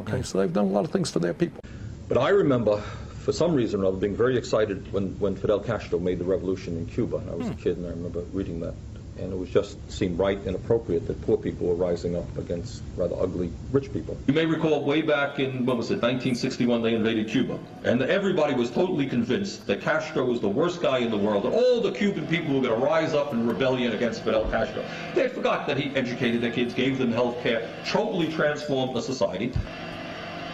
Okay, 0.01 0.23
so 0.23 0.39
they've 0.39 0.53
done 0.53 0.67
a 0.67 0.71
lot 0.71 0.85
of 0.85 0.91
things 0.91 1.11
for 1.11 1.19
their 1.19 1.35
people. 1.35 1.61
But 2.11 2.19
I 2.19 2.31
remember, 2.31 2.79
for 3.21 3.31
some 3.31 3.55
reason 3.55 3.83
or 3.83 3.87
other, 3.87 3.97
being 3.97 4.17
very 4.17 4.37
excited 4.37 4.93
when, 4.93 5.17
when 5.21 5.37
Fidel 5.37 5.61
Castro 5.61 6.01
made 6.01 6.19
the 6.19 6.25
revolution 6.25 6.77
in 6.77 6.87
Cuba. 6.87 7.19
And 7.19 7.31
I 7.31 7.35
was 7.37 7.47
a 7.47 7.53
hmm. 7.53 7.63
kid 7.63 7.77
and 7.77 7.87
I 7.87 7.91
remember 7.91 8.23
reading 8.33 8.59
that. 8.61 8.75
and 9.17 9.33
it 9.33 9.39
was 9.39 9.49
just 9.51 9.79
seemed 9.89 10.19
right 10.19 10.39
and 10.45 10.57
appropriate 10.57 11.07
that 11.07 11.23
poor 11.23 11.37
people 11.37 11.69
were 11.69 11.77
rising 11.77 12.17
up 12.17 12.37
against 12.37 12.83
rather 12.97 13.15
ugly 13.15 13.53
rich 13.71 13.93
people. 13.93 14.17
You 14.27 14.35
may 14.35 14.45
recall 14.45 14.85
way 14.85 15.03
back 15.03 15.39
in, 15.39 15.65
what 15.67 15.77
was 15.77 15.93
it, 15.93 16.03
1961, 16.03 16.83
they 16.83 16.95
invaded 16.95 17.29
Cuba. 17.29 17.61
And 17.85 18.03
everybody 18.03 18.55
was 18.55 18.73
totally 18.73 19.07
convinced 19.07 19.69
that 19.69 19.81
Castro 19.81 20.25
was 20.25 20.41
the 20.41 20.49
worst 20.49 20.83
guy 20.83 20.99
in 20.99 21.13
the 21.13 21.19
world, 21.19 21.45
and 21.45 21.55
all 21.55 21.81
the 21.81 21.93
Cuban 21.93 22.27
people 22.27 22.57
were 22.57 22.63
going 22.63 22.81
to 22.81 22.85
rise 22.85 23.15
up 23.15 23.33
in 23.33 23.47
rebellion 23.47 23.93
against 23.93 24.25
Fidel 24.25 24.51
Castro. 24.51 24.85
They 25.15 25.29
forgot 25.29 25.69
that 25.69 25.77
he 25.77 25.95
educated 25.95 26.41
their 26.41 26.51
kids, 26.51 26.75
gave 26.75 26.99
them 26.99 27.13
health 27.13 27.41
care, 27.41 27.69
totally 27.87 28.33
transformed 28.33 28.97
the 28.97 29.03
society. 29.03 29.53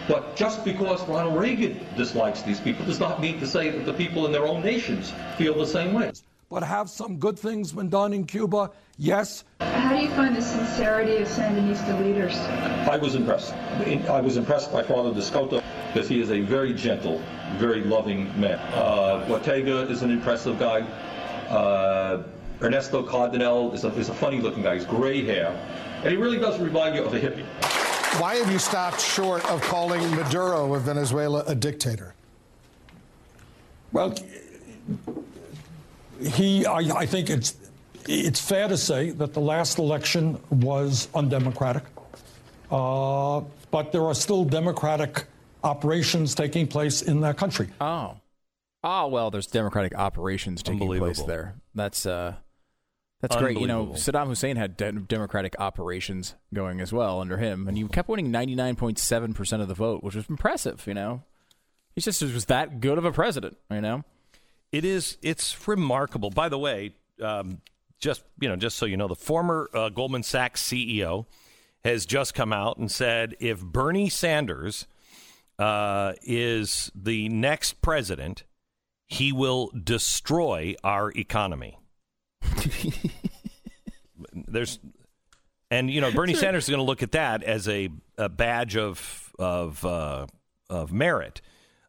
But 0.07 0.35
just 0.35 0.63
because 0.63 1.05
Ronald 1.07 1.39
Reagan 1.39 1.79
dislikes 1.97 2.41
these 2.41 2.59
people 2.59 2.85
does 2.85 2.99
not 2.99 3.19
mean 3.21 3.39
to 3.39 3.47
say 3.47 3.69
that 3.69 3.85
the 3.85 3.93
people 3.93 4.25
in 4.25 4.31
their 4.31 4.45
own 4.45 4.63
nations 4.63 5.13
feel 5.37 5.53
the 5.53 5.67
same 5.67 5.93
way. 5.93 6.11
But 6.49 6.63
have 6.63 6.89
some 6.89 7.17
good 7.17 7.37
things 7.37 7.73
been 7.73 7.89
done 7.89 8.13
in 8.13 8.25
Cuba? 8.25 8.71
Yes. 8.97 9.43
How 9.59 9.93
do 9.93 10.01
you 10.01 10.09
find 10.11 10.33
the 10.33 10.41
sincerity 10.41 11.17
of 11.17 11.27
Sandinista 11.27 12.01
leaders? 12.01 12.37
I 12.89 12.95
was 12.95 13.15
impressed. 13.15 13.53
I 13.53 14.21
was 14.21 14.37
impressed 14.37 14.71
by 14.71 14.81
Father 14.81 15.13
d'Escoto 15.13 15.61
because 15.93 16.07
he 16.07 16.21
is 16.21 16.31
a 16.31 16.39
very 16.39 16.73
gentle, 16.73 17.21
very 17.57 17.81
loving 17.81 18.27
man. 18.39 18.59
Uh, 18.73 19.27
Ortega 19.29 19.81
is 19.89 20.03
an 20.03 20.11
impressive 20.11 20.57
guy. 20.57 20.81
Uh, 21.49 22.23
Ernesto 22.61 23.03
Cardenal 23.03 23.73
is 23.73 23.83
a, 23.83 23.89
is 23.95 24.07
a 24.07 24.13
funny 24.13 24.39
looking 24.39 24.63
guy. 24.63 24.75
He's 24.75 24.85
gray 24.85 25.25
hair. 25.25 25.49
And 25.97 26.11
he 26.11 26.15
really 26.15 26.39
does 26.39 26.59
remind 26.59 26.95
you 26.95 27.03
of 27.03 27.13
a 27.13 27.19
hippie. 27.19 27.45
Why 28.15 28.35
have 28.35 28.51
you 28.51 28.57
stopped 28.57 28.99
short 28.99 29.45
of 29.49 29.61
calling 29.61 30.01
Maduro 30.15 30.73
of 30.73 30.81
Venezuela 30.83 31.43
a 31.45 31.53
dictator? 31.53 32.15
Well, 33.91 34.15
he, 36.19 36.65
I, 36.65 36.77
I 36.77 37.05
think 37.05 37.29
it's 37.29 37.55
it's 38.07 38.39
fair 38.39 38.67
to 38.67 38.77
say 38.77 39.11
that 39.11 39.33
the 39.33 39.39
last 39.39 39.77
election 39.77 40.39
was 40.49 41.09
undemocratic, 41.13 41.83
uh, 42.71 43.41
but 43.69 43.91
there 43.91 44.03
are 44.03 44.15
still 44.15 44.45
democratic 44.45 45.25
operations 45.63 46.33
taking 46.33 46.67
place 46.67 47.01
in 47.01 47.21
that 47.21 47.37
country. 47.37 47.67
Oh, 47.79 48.17
oh 48.83 49.07
well, 49.07 49.29
there's 49.29 49.47
democratic 49.47 49.93
operations 49.95 50.63
taking 50.63 50.97
place 50.97 51.21
there. 51.21 51.55
That's 51.75 52.05
uh, 52.05 52.35
that's 53.21 53.35
great. 53.35 53.59
You 53.59 53.67
know, 53.67 53.87
Saddam 53.87 54.27
Hussein 54.27 54.57
had 54.57 54.77
de- 54.77 54.91
democratic 54.91 55.55
operations 55.59 56.35
going 56.53 56.81
as 56.81 56.93
well 56.93 57.19
under 57.19 57.37
him, 57.37 57.67
and 57.67 57.77
he 57.77 57.87
kept 57.87 58.09
winning 58.09 58.31
99.7 58.31 59.33
percent 59.33 59.61
of 59.61 59.67
the 59.67 59.73
vote, 59.73 60.03
which 60.03 60.15
was 60.15 60.29
impressive. 60.29 60.85
You 60.85 60.93
know, 60.93 61.23
he 61.95 62.01
just 62.01 62.21
was 62.21 62.45
that 62.45 62.79
good 62.79 62.97
of 62.97 63.05
a 63.05 63.11
president. 63.11 63.57
You 63.71 63.81
know. 63.81 64.03
It 64.71 64.83
is. 64.83 65.17
It's 65.21 65.67
remarkable. 65.67 66.29
By 66.29 66.49
the 66.49 66.59
way, 66.59 66.93
um, 67.21 67.61
just 67.99 68.23
you 68.39 68.49
know, 68.49 68.55
just 68.55 68.77
so 68.77 68.85
you 68.85 68.97
know, 68.97 69.07
the 69.07 69.15
former 69.15 69.69
uh, 69.73 69.89
Goldman 69.89 70.23
Sachs 70.23 70.61
CEO 70.61 71.25
has 71.83 72.05
just 72.05 72.33
come 72.33 72.51
out 72.51 72.77
and 72.77 72.91
said 72.91 73.35
if 73.39 73.61
Bernie 73.63 74.09
Sanders 74.09 74.87
uh, 75.57 76.13
is 76.21 76.91
the 76.93 77.29
next 77.29 77.81
president, 77.81 78.43
he 79.05 79.31
will 79.31 79.71
destroy 79.71 80.75
our 80.83 81.11
economy. 81.11 81.79
There's, 84.33 84.79
and 85.69 85.89
you 85.89 86.01
know, 86.01 86.11
Bernie 86.11 86.33
right. 86.33 86.39
Sanders 86.39 86.65
is 86.65 86.69
going 86.69 86.79
to 86.79 86.85
look 86.85 87.03
at 87.03 87.11
that 87.13 87.43
as 87.43 87.67
a, 87.67 87.89
a 88.17 88.29
badge 88.29 88.77
of 88.77 89.33
of 89.39 89.85
uh, 89.85 90.27
of 90.69 90.91
merit. 90.91 91.41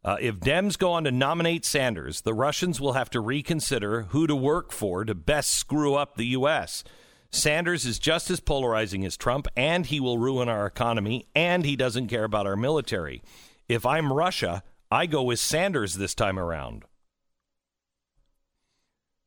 Uh, 0.04 0.16
if 0.20 0.36
Dems 0.36 0.78
go 0.78 0.92
on 0.92 1.04
to 1.04 1.10
nominate 1.10 1.64
Sanders, 1.64 2.20
the 2.20 2.32
Russians 2.32 2.80
will 2.80 2.92
have 2.92 3.10
to 3.10 3.20
reconsider 3.20 4.02
who 4.10 4.26
to 4.26 4.36
work 4.36 4.72
for 4.72 5.04
to 5.04 5.14
best 5.14 5.50
screw 5.50 5.94
up 5.94 6.16
the 6.16 6.26
U.S. 6.26 6.84
Sanders 7.30 7.84
is 7.84 7.98
just 7.98 8.30
as 8.30 8.40
polarizing 8.40 9.04
as 9.04 9.16
Trump, 9.16 9.48
and 9.56 9.84
he 9.84 10.00
will 10.00 10.16
ruin 10.16 10.48
our 10.48 10.66
economy, 10.66 11.26
and 11.34 11.64
he 11.64 11.76
doesn't 11.76 12.08
care 12.08 12.24
about 12.24 12.46
our 12.46 12.56
military. 12.56 13.22
If 13.68 13.84
I'm 13.84 14.12
Russia, 14.12 14.62
I 14.90 15.06
go 15.06 15.22
with 15.22 15.38
Sanders 15.38 15.94
this 15.94 16.14
time 16.14 16.38
around. 16.38 16.84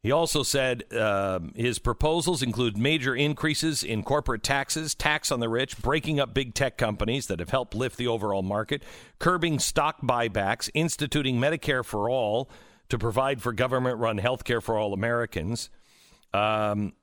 He 0.03 0.11
also 0.11 0.41
said 0.41 0.91
um, 0.95 1.53
his 1.55 1.77
proposals 1.77 2.41
include 2.41 2.75
major 2.75 3.15
increases 3.15 3.83
in 3.83 4.01
corporate 4.01 4.41
taxes, 4.41 4.95
tax 4.95 5.31
on 5.31 5.39
the 5.39 5.49
rich, 5.49 5.77
breaking 5.79 6.19
up 6.19 6.33
big 6.33 6.55
tech 6.55 6.75
companies 6.75 7.27
that 7.27 7.39
have 7.39 7.51
helped 7.51 7.75
lift 7.75 7.97
the 7.97 8.07
overall 8.07 8.41
market, 8.41 8.81
curbing 9.19 9.59
stock 9.59 10.01
buybacks, 10.01 10.71
instituting 10.73 11.39
Medicare 11.39 11.85
for 11.85 12.09
all 12.09 12.49
to 12.89 12.97
provide 12.97 13.43
for 13.43 13.53
government 13.53 13.99
run 13.99 14.17
health 14.17 14.43
care 14.43 14.59
for 14.59 14.75
all 14.75 14.93
Americans. 14.93 15.69
Um, 16.33 16.93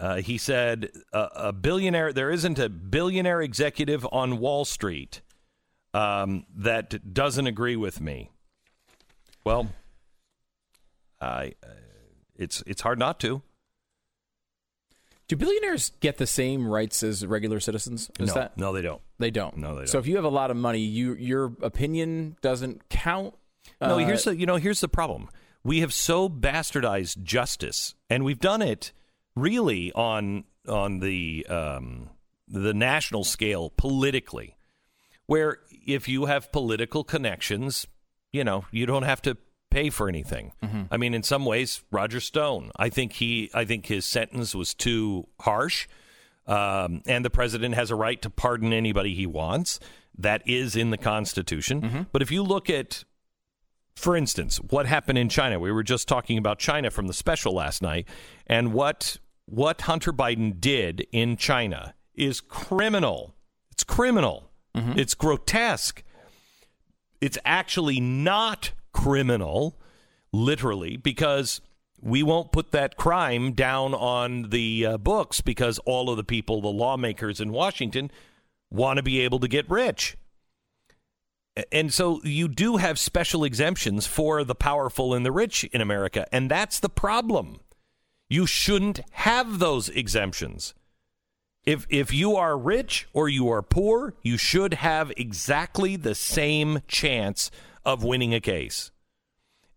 uh, 0.00 0.22
he 0.22 0.38
said 0.38 0.88
a 1.12 1.52
billionaire, 1.52 2.14
there 2.14 2.30
isn't 2.30 2.58
a 2.58 2.70
billionaire 2.70 3.42
executive 3.42 4.06
on 4.10 4.38
Wall 4.38 4.64
Street 4.64 5.20
um, 5.92 6.46
that 6.56 7.12
doesn't 7.12 7.46
agree 7.46 7.76
with 7.76 8.00
me. 8.00 8.30
Well, 9.44 9.68
I. 11.20 11.52
it's 12.42 12.62
it's 12.66 12.82
hard 12.82 12.98
not 12.98 13.18
to. 13.20 13.42
Do 15.28 15.36
billionaires 15.36 15.92
get 16.00 16.18
the 16.18 16.26
same 16.26 16.68
rights 16.68 17.02
as 17.02 17.24
regular 17.24 17.60
citizens? 17.60 18.10
Is 18.18 18.28
no, 18.28 18.34
that 18.34 18.58
no, 18.58 18.72
they 18.72 18.82
don't. 18.82 19.00
They 19.18 19.30
don't. 19.30 19.56
No, 19.56 19.70
they 19.74 19.82
don't. 19.82 19.88
So 19.88 19.98
if 19.98 20.06
you 20.06 20.16
have 20.16 20.24
a 20.24 20.28
lot 20.28 20.50
of 20.50 20.56
money, 20.56 20.80
you 20.80 21.14
your 21.14 21.52
opinion 21.62 22.36
doesn't 22.42 22.88
count. 22.90 23.34
No, 23.80 23.94
Uh, 23.94 23.98
here's 23.98 24.24
the 24.24 24.36
you 24.36 24.44
know 24.46 24.56
here's 24.56 24.80
the 24.80 24.88
problem. 24.88 25.28
We 25.64 25.80
have 25.80 25.94
so 25.94 26.28
bastardized 26.28 27.22
justice, 27.22 27.94
and 28.10 28.24
we've 28.24 28.40
done 28.40 28.60
it 28.60 28.92
really 29.34 29.92
on 29.92 30.44
on 30.68 30.98
the 30.98 31.46
um, 31.48 32.10
the 32.48 32.74
national 32.74 33.24
scale 33.24 33.70
politically, 33.70 34.56
where 35.26 35.60
if 35.70 36.08
you 36.08 36.26
have 36.26 36.52
political 36.52 37.04
connections, 37.04 37.86
you 38.32 38.44
know 38.44 38.64
you 38.70 38.84
don't 38.86 39.04
have 39.04 39.22
to 39.22 39.36
pay 39.72 39.90
for 39.90 40.08
anything. 40.08 40.52
Mm-hmm. 40.62 40.82
I 40.90 40.96
mean, 40.96 41.14
in 41.14 41.22
some 41.22 41.44
ways, 41.44 41.82
Roger 41.90 42.20
Stone. 42.20 42.70
I 42.76 42.88
think 42.88 43.14
he 43.14 43.50
I 43.54 43.64
think 43.64 43.86
his 43.86 44.04
sentence 44.04 44.54
was 44.54 44.74
too 44.74 45.26
harsh. 45.40 45.88
Um, 46.46 47.02
and 47.06 47.24
the 47.24 47.30
president 47.30 47.76
has 47.76 47.90
a 47.90 47.94
right 47.94 48.20
to 48.22 48.28
pardon 48.30 48.72
anybody 48.72 49.14
he 49.14 49.26
wants. 49.26 49.80
That 50.18 50.42
is 50.46 50.76
in 50.76 50.90
the 50.90 50.98
Constitution. 50.98 51.80
Mm-hmm. 51.80 52.02
But 52.12 52.20
if 52.20 52.30
you 52.30 52.42
look 52.42 52.68
at 52.68 53.04
for 53.94 54.16
instance, 54.16 54.56
what 54.56 54.86
happened 54.86 55.18
in 55.18 55.28
China? 55.28 55.58
We 55.58 55.70
were 55.70 55.82
just 55.82 56.08
talking 56.08 56.38
about 56.38 56.58
China 56.58 56.90
from 56.90 57.06
the 57.06 57.12
special 57.12 57.54
last 57.54 57.82
night, 57.82 58.06
and 58.46 58.72
what 58.72 59.18
what 59.46 59.82
Hunter 59.82 60.12
Biden 60.12 60.60
did 60.60 61.06
in 61.12 61.36
China 61.36 61.94
is 62.14 62.40
criminal. 62.40 63.34
It's 63.70 63.84
criminal. 63.84 64.50
Mm-hmm. 64.76 64.98
It's 64.98 65.14
grotesque. 65.14 66.02
It's 67.20 67.38
actually 67.44 68.00
not 68.00 68.72
criminal, 68.92 69.78
literally, 70.32 70.96
because 70.96 71.60
we 72.00 72.22
won't 72.22 72.52
put 72.52 72.72
that 72.72 72.96
crime 72.96 73.52
down 73.52 73.94
on 73.94 74.50
the 74.50 74.84
uh, 74.84 74.98
books 74.98 75.40
because 75.40 75.78
all 75.80 76.10
of 76.10 76.16
the 76.16 76.24
people, 76.24 76.60
the 76.60 76.68
lawmakers 76.68 77.40
in 77.40 77.52
Washington, 77.52 78.10
want 78.70 78.96
to 78.96 79.02
be 79.02 79.20
able 79.20 79.38
to 79.38 79.48
get 79.48 79.70
rich. 79.70 80.16
And 81.70 81.92
so 81.92 82.20
you 82.24 82.48
do 82.48 82.78
have 82.78 82.98
special 82.98 83.44
exemptions 83.44 84.06
for 84.06 84.42
the 84.42 84.54
powerful 84.54 85.14
and 85.14 85.24
the 85.24 85.32
rich 85.32 85.64
in 85.64 85.80
America. 85.80 86.26
And 86.32 86.50
that's 86.50 86.80
the 86.80 86.88
problem. 86.88 87.60
You 88.28 88.46
shouldn't 88.46 89.00
have 89.12 89.58
those 89.58 89.90
exemptions. 89.90 90.74
If, 91.64 91.86
if 91.90 92.12
you 92.12 92.34
are 92.34 92.56
rich 92.56 93.06
or 93.12 93.28
you 93.28 93.48
are 93.50 93.62
poor, 93.62 94.14
you 94.22 94.36
should 94.36 94.74
have 94.74 95.12
exactly 95.16 95.96
the 95.96 96.14
same 96.14 96.80
chance 96.88 97.50
of 97.84 98.04
winning 98.04 98.34
a 98.34 98.40
case. 98.40 98.90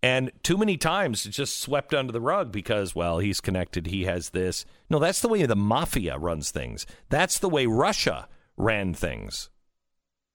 And 0.03 0.31
too 0.43 0.57
many 0.57 0.77
times 0.77 1.25
it's 1.25 1.35
just 1.35 1.59
swept 1.59 1.93
under 1.93 2.11
the 2.11 2.21
rug 2.21 2.51
because, 2.51 2.93
well, 2.93 3.19
he's 3.19 3.41
connected, 3.41 3.87
he 3.87 4.03
has 4.03 4.29
this. 4.29 4.65
No, 4.89 4.99
that's 4.99 5.21
the 5.21 5.27
way 5.27 5.43
the 5.45 5.55
mafia 5.55 6.17
runs 6.17 6.51
things. 6.51 6.85
That's 7.09 7.39
the 7.39 7.49
way 7.49 7.65
Russia 7.65 8.27
ran 8.55 8.93
things. 8.93 9.49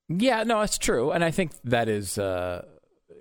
Yeah, 0.09 0.43
no, 0.43 0.63
it's 0.63 0.77
true, 0.77 1.13
and 1.13 1.23
I 1.23 1.31
think 1.31 1.53
that 1.63 1.89
is 1.89 2.19
uh, 2.19 2.65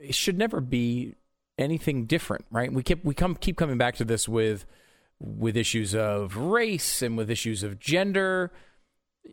it 0.02 0.16
should 0.16 0.40
never 0.40 0.60
be 0.60 1.14
anything 1.60 2.06
different, 2.06 2.46
right? 2.50 2.74
We 2.74 2.82
keep 2.82 3.06
we 3.06 3.14
come 3.14 3.36
keep 3.36 3.58
coming 3.58 3.78
back 3.78 3.96
to 3.98 4.06
this 4.06 4.28
with 4.28 4.66
with 5.20 5.56
issues 5.56 5.94
of 5.94 6.36
race 6.36 7.04
and 7.04 7.16
with 7.16 7.30
issues 7.30 7.62
of 7.62 7.80
gender. 7.80 8.52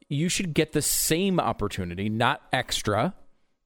You 0.09 0.29
should 0.29 0.53
get 0.53 0.73
the 0.73 0.83
same 0.83 1.41
opportunity, 1.41 2.11
not 2.11 2.43
extra, 2.53 3.15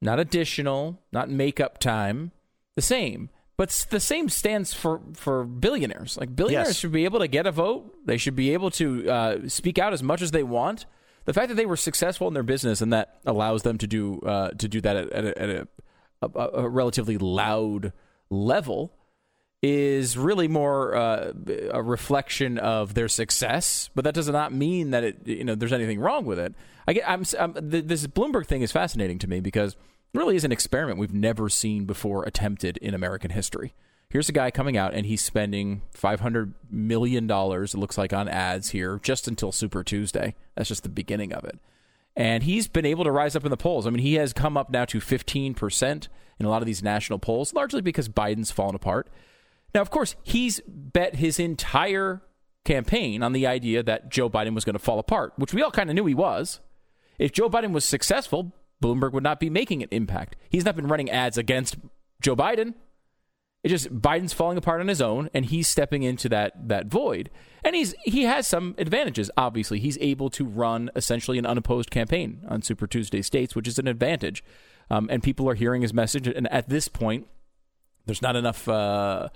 not 0.00 0.18
additional, 0.20 1.00
not 1.12 1.28
makeup 1.30 1.78
time, 1.78 2.32
the 2.76 2.82
same. 2.82 3.30
But 3.56 3.86
the 3.90 4.00
same 4.00 4.30
stands 4.30 4.72
for 4.72 5.02
for 5.12 5.44
billionaires. 5.44 6.16
Like 6.16 6.34
billionaires 6.34 6.68
Yes. 6.68 6.78
should 6.78 6.92
be 6.92 7.04
able 7.04 7.18
to 7.18 7.28
get 7.28 7.46
a 7.46 7.52
vote. 7.52 7.94
They 8.06 8.16
should 8.16 8.34
be 8.34 8.54
able 8.54 8.70
to 8.72 9.10
uh, 9.10 9.38
speak 9.48 9.78
out 9.78 9.92
as 9.92 10.02
much 10.02 10.22
as 10.22 10.30
they 10.30 10.42
want. 10.42 10.86
The 11.26 11.34
fact 11.34 11.48
that 11.48 11.56
they 11.56 11.66
were 11.66 11.76
successful 11.76 12.26
in 12.26 12.32
their 12.32 12.42
business 12.42 12.80
and 12.80 12.90
that 12.94 13.20
allows 13.26 13.62
them 13.62 13.76
to 13.76 13.86
do 13.86 14.20
uh, 14.20 14.48
to 14.52 14.66
do 14.66 14.80
that 14.80 14.96
at, 14.96 15.12
at, 15.12 15.24
a, 15.26 15.42
at 15.42 15.50
a, 15.50 15.68
a, 16.22 16.48
a 16.64 16.68
relatively 16.70 17.18
loud 17.18 17.92
level 18.30 18.94
is 19.62 20.16
really 20.16 20.48
more 20.48 20.94
uh, 20.94 21.32
a 21.70 21.82
reflection 21.82 22.58
of 22.58 22.94
their 22.94 23.08
success, 23.08 23.90
but 23.94 24.04
that 24.04 24.14
does 24.14 24.28
not 24.28 24.52
mean 24.52 24.90
that 24.90 25.04
it 25.04 25.26
you 25.26 25.44
know 25.44 25.54
there's 25.54 25.72
anything 25.72 26.00
wrong 26.00 26.24
with 26.24 26.38
it. 26.38 26.54
I 26.88 26.92
get 26.94 27.08
I'm, 27.08 27.24
I'm 27.38 27.70
th- 27.70 27.84
this 27.86 28.06
Bloomberg 28.06 28.46
thing 28.46 28.62
is 28.62 28.72
fascinating 28.72 29.18
to 29.18 29.28
me 29.28 29.40
because 29.40 29.72
it 29.72 30.18
really 30.18 30.36
is 30.36 30.44
an 30.44 30.52
experiment 30.52 30.98
we've 30.98 31.12
never 31.12 31.48
seen 31.48 31.84
before 31.84 32.24
attempted 32.24 32.78
in 32.78 32.94
American 32.94 33.30
history. 33.30 33.74
Here's 34.08 34.28
a 34.28 34.32
guy 34.32 34.50
coming 34.50 34.76
out 34.76 34.94
and 34.94 35.06
he's 35.06 35.22
spending 35.22 35.82
500 35.92 36.54
million 36.70 37.26
dollars 37.26 37.74
it 37.74 37.78
looks 37.78 37.98
like 37.98 38.12
on 38.12 38.28
ads 38.28 38.70
here 38.70 38.98
just 39.02 39.28
until 39.28 39.52
Super 39.52 39.84
Tuesday. 39.84 40.34
That's 40.56 40.68
just 40.68 40.82
the 40.82 40.88
beginning 40.88 41.32
of 41.32 41.44
it. 41.44 41.58
And 42.16 42.42
he's 42.42 42.66
been 42.66 42.86
able 42.86 43.04
to 43.04 43.12
rise 43.12 43.36
up 43.36 43.44
in 43.44 43.50
the 43.50 43.56
polls. 43.56 43.86
I 43.86 43.90
mean, 43.90 44.02
he 44.02 44.14
has 44.14 44.32
come 44.32 44.56
up 44.56 44.70
now 44.70 44.84
to 44.86 44.98
15% 44.98 46.08
in 46.40 46.46
a 46.46 46.48
lot 46.48 46.60
of 46.60 46.66
these 46.66 46.82
national 46.82 47.20
polls, 47.20 47.54
largely 47.54 47.82
because 47.82 48.08
Biden's 48.08 48.50
fallen 48.50 48.74
apart. 48.74 49.08
Now, 49.74 49.80
of 49.80 49.90
course, 49.90 50.16
he's 50.22 50.60
bet 50.66 51.16
his 51.16 51.38
entire 51.38 52.22
campaign 52.64 53.22
on 53.22 53.32
the 53.32 53.46
idea 53.46 53.82
that 53.82 54.10
Joe 54.10 54.28
Biden 54.28 54.54
was 54.54 54.64
going 54.64 54.74
to 54.74 54.78
fall 54.78 54.98
apart, 54.98 55.32
which 55.36 55.54
we 55.54 55.62
all 55.62 55.70
kind 55.70 55.88
of 55.90 55.96
knew 55.96 56.06
he 56.06 56.14
was. 56.14 56.60
If 57.18 57.32
Joe 57.32 57.50
Biden 57.50 57.72
was 57.72 57.84
successful, 57.84 58.52
Bloomberg 58.82 59.12
would 59.12 59.22
not 59.22 59.40
be 59.40 59.50
making 59.50 59.82
an 59.82 59.88
impact. 59.90 60.36
He's 60.48 60.64
not 60.64 60.76
been 60.76 60.88
running 60.88 61.10
ads 61.10 61.38
against 61.38 61.76
Joe 62.20 62.36
Biden. 62.36 62.74
It's 63.62 63.72
just 63.72 64.00
Biden's 64.00 64.32
falling 64.32 64.56
apart 64.56 64.80
on 64.80 64.88
his 64.88 65.02
own, 65.02 65.28
and 65.34 65.44
he's 65.44 65.68
stepping 65.68 66.02
into 66.02 66.30
that 66.30 66.68
that 66.68 66.86
void. 66.86 67.28
And 67.62 67.76
he's 67.76 67.94
he 68.04 68.22
has 68.22 68.46
some 68.46 68.74
advantages. 68.78 69.30
Obviously, 69.36 69.80
he's 69.80 69.98
able 70.00 70.30
to 70.30 70.46
run 70.46 70.90
essentially 70.96 71.38
an 71.38 71.44
unopposed 71.44 71.90
campaign 71.90 72.42
on 72.48 72.62
Super 72.62 72.86
Tuesday 72.86 73.20
states, 73.20 73.54
which 73.54 73.68
is 73.68 73.78
an 73.78 73.86
advantage. 73.86 74.42
Um, 74.88 75.08
and 75.10 75.22
people 75.22 75.48
are 75.48 75.54
hearing 75.54 75.82
his 75.82 75.92
message. 75.92 76.26
And 76.26 76.50
at 76.50 76.70
this 76.70 76.88
point, 76.88 77.26
there's 78.06 78.22
not 78.22 78.34
enough 78.34 78.66
uh, 78.66 79.28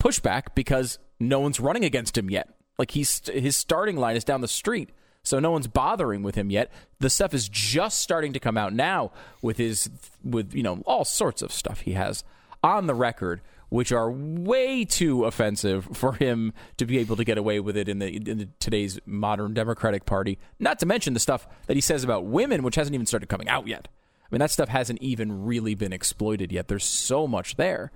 pushback 0.00 0.54
because 0.54 0.98
no 1.18 1.40
one's 1.40 1.60
running 1.60 1.84
against 1.84 2.16
him 2.16 2.30
yet. 2.30 2.48
Like 2.78 2.92
he's 2.92 3.26
his 3.28 3.56
starting 3.56 3.96
line 3.96 4.16
is 4.16 4.24
down 4.24 4.40
the 4.40 4.48
street. 4.48 4.90
So 5.22 5.38
no 5.38 5.50
one's 5.50 5.68
bothering 5.68 6.22
with 6.22 6.34
him 6.34 6.50
yet. 6.50 6.70
The 6.98 7.08
stuff 7.08 7.32
is 7.32 7.48
just 7.48 8.00
starting 8.00 8.34
to 8.34 8.40
come 8.40 8.58
out 8.58 8.74
now 8.74 9.12
with 9.40 9.56
his 9.56 9.88
with 10.22 10.54
you 10.54 10.62
know 10.62 10.82
all 10.86 11.04
sorts 11.04 11.40
of 11.40 11.52
stuff 11.52 11.80
he 11.80 11.92
has 11.92 12.24
on 12.62 12.86
the 12.86 12.94
record 12.94 13.40
which 13.74 13.90
are 13.90 14.08
way 14.08 14.84
too 14.84 15.24
offensive 15.24 15.88
for 15.92 16.12
him 16.12 16.52
to 16.76 16.86
be 16.86 16.98
able 16.98 17.16
to 17.16 17.24
get 17.24 17.36
away 17.36 17.58
with 17.58 17.76
it 17.76 17.88
in 17.88 17.98
the 17.98 18.06
in 18.06 18.38
the, 18.38 18.48
today's 18.60 19.00
modern 19.06 19.54
Democratic 19.54 20.06
Party. 20.06 20.38
Not 20.60 20.78
to 20.80 20.86
mention 20.86 21.14
the 21.14 21.20
stuff 21.20 21.48
that 21.66 21.74
he 21.74 21.80
says 21.80 22.04
about 22.04 22.24
women 22.24 22.62
which 22.62 22.76
hasn't 22.76 22.94
even 22.94 23.06
started 23.06 23.28
coming 23.28 23.48
out 23.48 23.66
yet. 23.66 23.88
I 24.22 24.26
mean 24.30 24.40
that 24.40 24.50
stuff 24.50 24.68
hasn't 24.68 25.00
even 25.02 25.44
really 25.44 25.74
been 25.74 25.92
exploited 25.92 26.52
yet. 26.52 26.68
There's 26.68 26.84
so 26.84 27.26
much 27.26 27.56
there. 27.56 27.90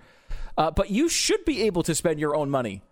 Uh, 0.58 0.72
but 0.72 0.90
you 0.90 1.08
should 1.08 1.44
be 1.44 1.62
able 1.62 1.82
to 1.84 1.94
spend 1.94 2.18
your 2.18 2.34
own 2.34 2.50
money. 2.50 2.82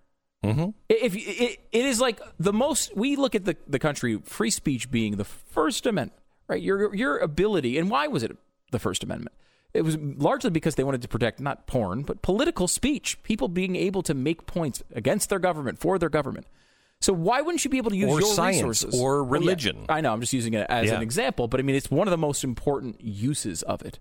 Mm-hmm. 0.44 0.70
If 0.88 1.16
it, 1.16 1.59
it 1.72 1.84
is 1.84 2.01
like 2.01 2.20
the 2.38 2.52
most, 2.52 2.97
we 2.97 3.16
look 3.16 3.34
at 3.34 3.44
the, 3.44 3.56
the 3.66 3.80
country 3.80 4.20
free 4.24 4.51
speech 4.51 4.88
being 4.90 5.16
the 5.16 5.24
First 5.24 5.84
Amendment, 5.84 6.12
right? 6.47 6.62
Your 6.62 6.94
your 6.94 7.18
ability, 7.18 7.76
and 7.76 7.90
why 7.90 8.06
was 8.06 8.22
it 8.22 8.36
the 8.70 8.78
First 8.78 9.02
Amendment? 9.02 9.34
It 9.74 9.82
was 9.82 9.98
largely 9.98 10.51
because 10.51 10.76
they 10.76 10.84
wanted 10.84 11.02
to 11.02 11.09
protect 11.09 11.40
not 11.40 11.66
porn, 11.66 12.02
but 12.02 12.22
political 12.22 12.68
speech, 12.68 13.20
people 13.24 13.48
being 13.48 13.74
able 13.74 14.02
to 14.05 14.14
make 14.14 14.47
points 14.47 14.82
against 14.94 15.28
their 15.28 15.40
government 15.40 15.78
for 15.80 15.98
their 15.98 16.09
government. 16.09 16.47
So 17.01 17.12
why 17.12 17.43
wouldn't 17.43 17.62
you 17.64 17.70
be 17.70 17.76
able 17.78 17.90
to 17.90 17.97
use 17.97 18.10
Or 18.10 18.20
your 18.20 18.32
science, 18.34 18.62
resources 18.62 18.98
or 18.98 19.22
Well, 19.24 19.40
yeah, 19.43 19.48
religion. 19.48 19.86
I 19.88 20.01
know. 20.01 20.12
I'm 20.14 20.20
just 20.20 20.32
using 20.32 20.55
it 20.55 20.66
as 20.70 20.86
Yeah. 20.86 20.97
an 20.97 21.02
example, 21.02 21.47
but 21.48 21.60
I 21.60 21.62
mean 21.62 21.76
it's 21.76 21.90
one 21.90 22.06
of 22.06 22.10
the 22.12 22.16
most 22.18 22.43
important 22.44 23.02
uses 23.02 23.62
of 23.64 23.82
it. 23.82 23.98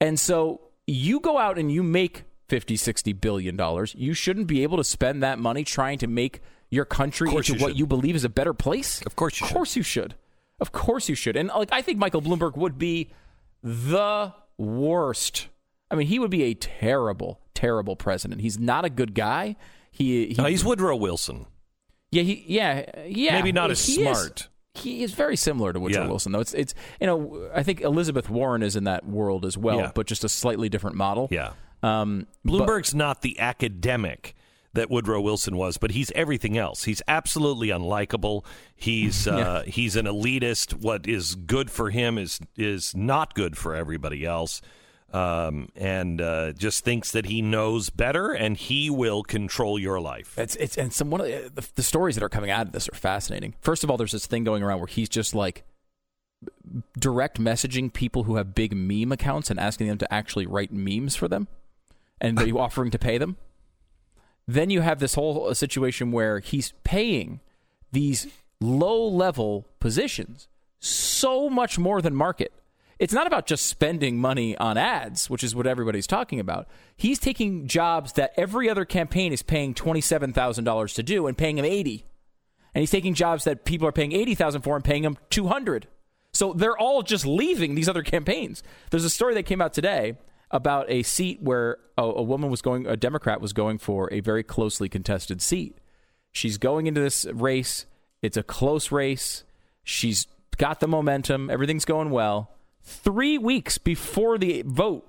And 0.00 0.18
so 0.18 0.60
you 0.88 1.20
go 1.20 1.38
out 1.38 1.56
and 1.56 1.70
you 1.70 1.84
make 1.84 2.24
50, 2.50 2.76
60 2.76 3.12
billion 3.14 3.56
dollars. 3.56 3.94
You 3.96 4.12
shouldn't 4.12 4.46
be 4.48 4.62
able 4.62 4.76
to 4.76 4.84
spend 4.84 5.22
that 5.22 5.38
money 5.38 5.64
trying 5.64 5.98
to 5.98 6.06
make 6.06 6.40
your 6.68 6.84
country 6.84 7.28
into 7.34 7.54
you 7.54 7.60
what 7.60 7.70
should. 7.70 7.78
you 7.78 7.86
believe 7.86 8.14
is 8.16 8.24
a 8.24 8.28
better 8.28 8.52
place. 8.52 9.00
Of 9.06 9.16
course 9.16 9.40
you 9.40 9.46
Of 9.46 9.52
course 9.52 9.76
you 9.76 9.82
should. 9.82 10.14
Of 10.60 10.72
course 10.72 11.08
you 11.08 11.14
should. 11.14 11.36
And 11.36 11.48
like 11.48 11.72
I 11.72 11.80
think 11.80 11.98
Michael 11.98 12.20
Bloomberg 12.20 12.56
would 12.56 12.76
be 12.76 13.10
the 13.62 14.32
worst. 14.58 15.48
I 15.90 15.94
mean, 15.96 16.06
he 16.06 16.18
would 16.18 16.30
be 16.30 16.42
a 16.44 16.54
terrible, 16.54 17.40
terrible 17.54 17.96
president. 17.96 18.40
He's 18.40 18.58
not 18.58 18.84
a 18.84 18.90
good 18.90 19.14
guy. 19.14 19.56
He, 19.90 20.26
he 20.28 20.34
No, 20.34 20.44
he's 20.44 20.64
Woodrow 20.64 20.96
Wilson. 20.96 21.46
yeah, 22.12 22.22
he, 22.22 22.44
yeah, 22.46 23.04
yeah. 23.06 23.32
Maybe 23.34 23.52
not 23.52 23.70
as 23.70 23.84
He 23.84 24.02
is- 24.02 24.16
smart. 24.18 24.48
he 24.74 25.02
is 25.02 25.12
very 25.14 25.36
similar 25.36 25.72
to 25.72 25.80
Woodrow 25.80 26.02
Yeah. 26.04 26.08
Wilson, 26.08 26.30
though. 26.32 26.40
It's, 26.40 26.54
it's, 26.54 26.74
you 27.00 27.06
know, 27.06 27.50
I 27.54 27.62
think 27.64 27.80
Elizabeth 27.80 28.30
Warren 28.30 28.62
is 28.62 28.76
in 28.76 28.84
that 28.84 29.04
world 29.06 29.44
as 29.44 29.58
well, 29.58 29.78
Yeah. 29.78 29.90
but 29.94 30.06
just 30.06 30.22
a 30.24 30.28
slightly 30.28 30.68
different 30.68 30.96
model. 30.96 31.26
Yeah. 31.30 31.52
Um, 31.82 32.26
but- 32.44 32.52
Bloomberg's 32.52 32.94
not 32.94 33.22
the 33.22 33.38
academic 33.38 34.34
that 34.72 34.88
Woodrow 34.88 35.20
Wilson 35.20 35.56
was, 35.56 35.78
but 35.78 35.90
he's 35.90 36.12
everything 36.12 36.56
else. 36.56 36.84
He's 36.84 37.02
absolutely 37.08 37.68
unlikable. 37.68 38.44
He's 38.76 39.26
uh, 39.28 39.64
he's 39.66 39.96
an 39.96 40.06
elitist. 40.06 40.74
What 40.74 41.08
is 41.08 41.34
good 41.34 41.70
for 41.70 41.90
him 41.90 42.18
is 42.18 42.38
is 42.56 42.94
not 42.94 43.34
good 43.34 43.56
for 43.56 43.74
everybody 43.74 44.24
else. 44.24 44.60
Um, 45.12 45.70
and 45.74 46.20
uh, 46.20 46.52
just 46.52 46.84
thinks 46.84 47.10
that 47.10 47.26
he 47.26 47.42
knows 47.42 47.90
better, 47.90 48.30
and 48.30 48.56
he 48.56 48.90
will 48.90 49.24
control 49.24 49.76
your 49.76 50.00
life. 50.00 50.38
It's 50.38 50.54
it's 50.54 50.78
and 50.78 50.92
some 50.92 51.10
one 51.10 51.20
of 51.20 51.26
the, 51.26 51.50
the, 51.52 51.68
the 51.74 51.82
stories 51.82 52.14
that 52.14 52.22
are 52.22 52.28
coming 52.28 52.50
out 52.50 52.68
of 52.68 52.72
this 52.72 52.88
are 52.88 52.94
fascinating. 52.94 53.56
First 53.60 53.82
of 53.82 53.90
all, 53.90 53.96
there's 53.96 54.12
this 54.12 54.26
thing 54.26 54.44
going 54.44 54.62
around 54.62 54.78
where 54.78 54.86
he's 54.86 55.08
just 55.08 55.34
like 55.34 55.64
direct 56.96 57.40
messaging 57.40 57.92
people 57.92 58.22
who 58.22 58.36
have 58.36 58.54
big 58.54 58.74
meme 58.74 59.10
accounts 59.10 59.50
and 59.50 59.58
asking 59.58 59.88
them 59.88 59.98
to 59.98 60.14
actually 60.14 60.46
write 60.46 60.72
memes 60.72 61.16
for 61.16 61.26
them, 61.26 61.48
and 62.20 62.36
they're 62.36 62.56
offering 62.56 62.90
to 62.90 62.98
pay 62.98 63.18
them. 63.18 63.36
Then 64.46 64.70
you 64.70 64.80
have 64.80 64.98
this 64.98 65.14
whole 65.14 65.48
uh, 65.48 65.54
situation 65.54 66.12
where 66.12 66.40
he's 66.40 66.72
paying 66.84 67.40
these 67.92 68.26
low 68.60 69.06
level 69.06 69.66
positions 69.78 70.48
so 70.80 71.48
much 71.48 71.78
more 71.78 72.02
than 72.02 72.14
market. 72.14 72.52
It's 72.98 73.14
not 73.14 73.26
about 73.26 73.46
just 73.46 73.66
spending 73.66 74.18
money 74.18 74.56
on 74.58 74.76
ads, 74.76 75.30
which 75.30 75.42
is 75.42 75.54
what 75.54 75.66
everybody's 75.66 76.06
talking 76.06 76.38
about. 76.38 76.68
He's 76.96 77.18
taking 77.18 77.66
jobs 77.66 78.12
that 78.14 78.32
every 78.36 78.68
other 78.68 78.84
campaign 78.84 79.32
is 79.32 79.42
paying 79.42 79.72
$27,000 79.72 80.94
to 80.94 81.02
do 81.02 81.26
and 81.26 81.38
paying 81.38 81.56
him 81.56 81.64
80. 81.64 82.04
And 82.74 82.82
he's 82.82 82.90
taking 82.90 83.14
jobs 83.14 83.44
that 83.44 83.64
people 83.64 83.88
are 83.88 83.92
paying 83.92 84.12
80,000 84.12 84.60
for 84.60 84.76
and 84.76 84.84
paying 84.84 85.04
him 85.04 85.16
200. 85.30 85.88
So 86.32 86.52
they're 86.52 86.76
all 86.76 87.02
just 87.02 87.24
leaving 87.24 87.74
these 87.74 87.88
other 87.88 88.02
campaigns. 88.02 88.62
There's 88.90 89.04
a 89.04 89.10
story 89.10 89.34
that 89.34 89.44
came 89.44 89.62
out 89.62 89.72
today 89.72 90.18
about 90.50 90.90
a 90.90 91.02
seat 91.02 91.40
where 91.40 91.78
a, 91.96 92.02
a 92.02 92.22
woman 92.22 92.50
was 92.50 92.62
going, 92.62 92.86
a 92.86 92.96
Democrat 92.96 93.40
was 93.40 93.52
going 93.52 93.78
for 93.78 94.12
a 94.12 94.20
very 94.20 94.42
closely 94.42 94.88
contested 94.88 95.40
seat. 95.40 95.78
She's 96.32 96.58
going 96.58 96.86
into 96.86 97.00
this 97.00 97.24
race. 97.26 97.86
It's 98.22 98.36
a 98.36 98.42
close 98.42 98.92
race. 98.92 99.44
She's 99.84 100.26
got 100.56 100.80
the 100.80 100.88
momentum. 100.88 101.50
Everything's 101.50 101.84
going 101.84 102.10
well. 102.10 102.50
Three 102.82 103.38
weeks 103.38 103.78
before 103.78 104.38
the 104.38 104.62
vote, 104.66 105.06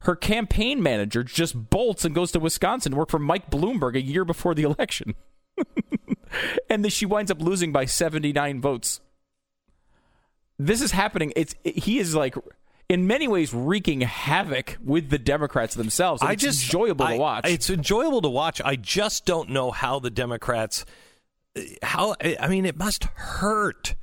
her 0.00 0.16
campaign 0.16 0.82
manager 0.82 1.24
just 1.24 1.70
bolts 1.70 2.04
and 2.04 2.14
goes 2.14 2.32
to 2.32 2.40
Wisconsin 2.40 2.92
to 2.92 2.98
work 2.98 3.10
for 3.10 3.18
Mike 3.18 3.50
Bloomberg 3.50 3.96
a 3.96 4.02
year 4.02 4.24
before 4.24 4.54
the 4.54 4.62
election. 4.62 5.14
and 6.68 6.84
then 6.84 6.90
she 6.90 7.06
winds 7.06 7.30
up 7.30 7.40
losing 7.40 7.72
by 7.72 7.84
79 7.84 8.60
votes. 8.60 9.00
This 10.58 10.80
is 10.80 10.92
happening. 10.92 11.32
It's 11.34 11.54
he 11.64 11.98
is 11.98 12.14
like 12.14 12.36
in 12.88 13.06
many 13.06 13.28
ways 13.28 13.54
wreaking 13.54 14.02
havoc 14.02 14.76
with 14.82 15.10
the 15.10 15.18
Democrats 15.18 15.74
themselves. 15.74 16.22
I 16.22 16.32
it's 16.32 16.42
just 16.42 16.64
enjoyable 16.64 17.04
I- 17.04 17.12
to 17.14 17.18
watch. 17.18 17.48
It's 17.48 17.70
enjoyable 17.70 18.20
to 18.22 18.28
watch. 18.28 18.60
I 18.64 18.76
just 18.76 19.24
don't 19.24 19.50
know 19.50 19.70
how 19.70 19.98
the 19.98 20.10
Democrats. 20.10 20.84
How 21.82 22.14
I 22.20 22.48
mean, 22.48 22.66
it 22.66 22.76
must 22.76 23.04
hurt 23.04 23.94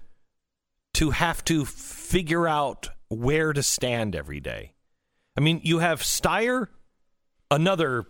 to 0.96 1.12
have 1.12 1.44
to 1.46 1.66
figure 1.66 2.48
out 2.48 2.90
where 3.10 3.54
to 3.54 3.62
stand 3.62 4.16
every 4.16 4.40
day. 4.40 4.74
I 5.38 5.42
mean, 5.42 5.62
you 5.64 5.80
have 5.80 6.02
Steyer, 6.02 6.68
another 7.50 8.06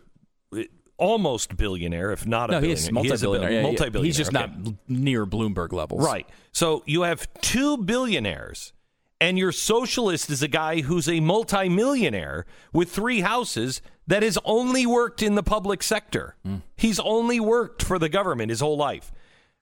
uh, 0.55 0.63
almost 0.97 1.57
billionaire, 1.57 2.11
if 2.11 2.25
not 2.27 2.49
a 2.51 2.53
no, 2.53 2.59
he 2.61 2.67
billionaire. 2.75 2.91
bill- 2.91 3.03
multi-billionaire. 3.03 3.51
Yeah, 3.51 3.57
yeah. 3.57 3.63
multi-billionaire. 3.63 4.05
He's 4.05 4.17
just 4.17 4.35
okay. 4.35 4.45
not 4.45 4.73
near 4.87 5.25
Bloomberg 5.25 5.73
levels. 5.73 6.05
Right. 6.05 6.27
So 6.51 6.83
you 6.85 7.01
have 7.03 7.27
two 7.41 7.77
billionaires, 7.77 8.73
and 9.21 9.37
your 9.37 9.51
socialist 9.51 10.31
is 10.31 10.41
a 10.41 10.47
guy 10.47 10.81
who's 10.81 11.07
a 11.07 11.19
multimillionaire 11.19 12.47
with 12.73 12.89
three 12.89 13.21
houses 13.21 13.79
that 14.07 14.23
has 14.23 14.37
only 14.43 14.85
worked 14.85 15.21
in 15.21 15.35
the 15.35 15.43
public 15.43 15.83
sector. 15.83 16.35
Hmm. 16.43 16.57
He's 16.75 16.99
only 16.99 17.39
worked 17.39 17.83
for 17.83 17.99
the 17.99 18.09
government 18.09 18.49
his 18.49 18.59
whole 18.59 18.75
life. 18.75 19.13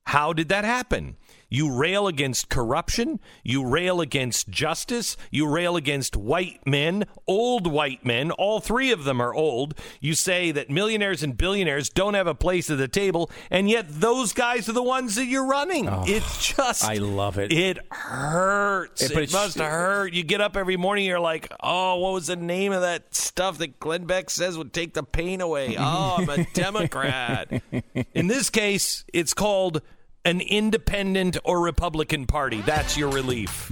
How 0.06 0.31
did 0.31 0.48
that 0.48 0.64
happen? 0.64 1.18
You 1.49 1.73
rail 1.76 2.07
against 2.07 2.49
corruption. 2.49 3.19
You 3.43 3.65
rail 3.65 4.01
against 4.01 4.49
justice. 4.49 5.17
You 5.31 5.47
rail 5.47 5.76
against 5.76 6.15
white 6.15 6.65
men, 6.65 7.05
old 7.27 7.65
white 7.67 8.05
men. 8.05 8.31
All 8.31 8.59
three 8.59 8.91
of 8.91 9.03
them 9.03 9.19
are 9.21 9.34
old. 9.34 9.73
You 9.99 10.13
say 10.13 10.51
that 10.51 10.69
millionaires 10.69 11.23
and 11.23 11.35
billionaires 11.35 11.89
don't 11.89 12.13
have 12.13 12.27
a 12.27 12.35
place 12.35 12.69
at 12.69 12.77
the 12.77 12.88
table, 12.88 13.30
and 13.49 13.69
yet 13.69 13.85
those 13.89 14.31
guys 14.34 14.69
are 14.69 14.73
the 14.73 14.84
ones 14.84 15.15
that 15.15 15.26
you're 15.26 15.45
running. 15.47 15.89
Oh, 15.89 16.03
it's 16.07 16.53
just. 16.55 16.84
I 16.85 16.95
love 16.95 17.38
it. 17.39 17.51
It 17.51 17.80
hurts. 17.91 19.01
It- 19.01 19.11
It, 19.19 19.34
must 19.34 19.57
hurt. 19.59 20.13
You 20.13 20.23
get 20.23 20.41
up 20.41 20.55
every 20.55 20.77
morning, 20.77 21.05
you're 21.05 21.19
like, 21.19 21.51
oh, 21.61 21.97
what 21.97 22.13
was 22.13 22.27
the 22.27 22.35
name 22.35 22.71
of 22.71 22.81
that 22.81 23.13
stuff 23.13 23.57
that 23.59 23.80
Glenn 23.80 24.05
Beck 24.05 24.30
says 24.30 24.57
would 24.57 24.71
take 24.73 24.93
the 24.93 25.03
pain 25.03 25.41
away? 25.41 25.76
Oh, 25.91 26.15
I'm 26.19 26.30
a 26.30 26.43
Democrat. 26.53 27.61
In 28.13 28.27
this 28.27 28.49
case, 28.49 29.03
it's 29.13 29.34
called 29.34 29.81
an 30.25 30.41
independent 30.41 31.37
or 31.43 31.61
Republican 31.61 32.25
party. 32.25 32.61
That's 32.61 32.97
your 32.97 33.09
relief. 33.09 33.71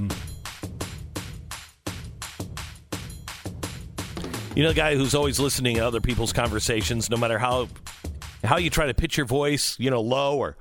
You 4.56 4.64
know, 4.64 4.70
the 4.70 4.76
guy 4.76 4.96
who's 4.96 5.14
always 5.14 5.40
listening 5.40 5.76
to 5.76 5.86
other 5.86 6.02
people's 6.02 6.34
conversations, 6.34 7.10
no 7.10 7.18
matter 7.18 7.38
how 7.38 7.68
how 8.44 8.58
you 8.58 8.70
try 8.70 8.88
to 8.88 8.94
pitch 8.94 9.18
your 9.18 9.26
voice, 9.26 9.78
you 9.80 9.92
know, 9.92 10.02
low 10.02 10.38
or 10.38 10.58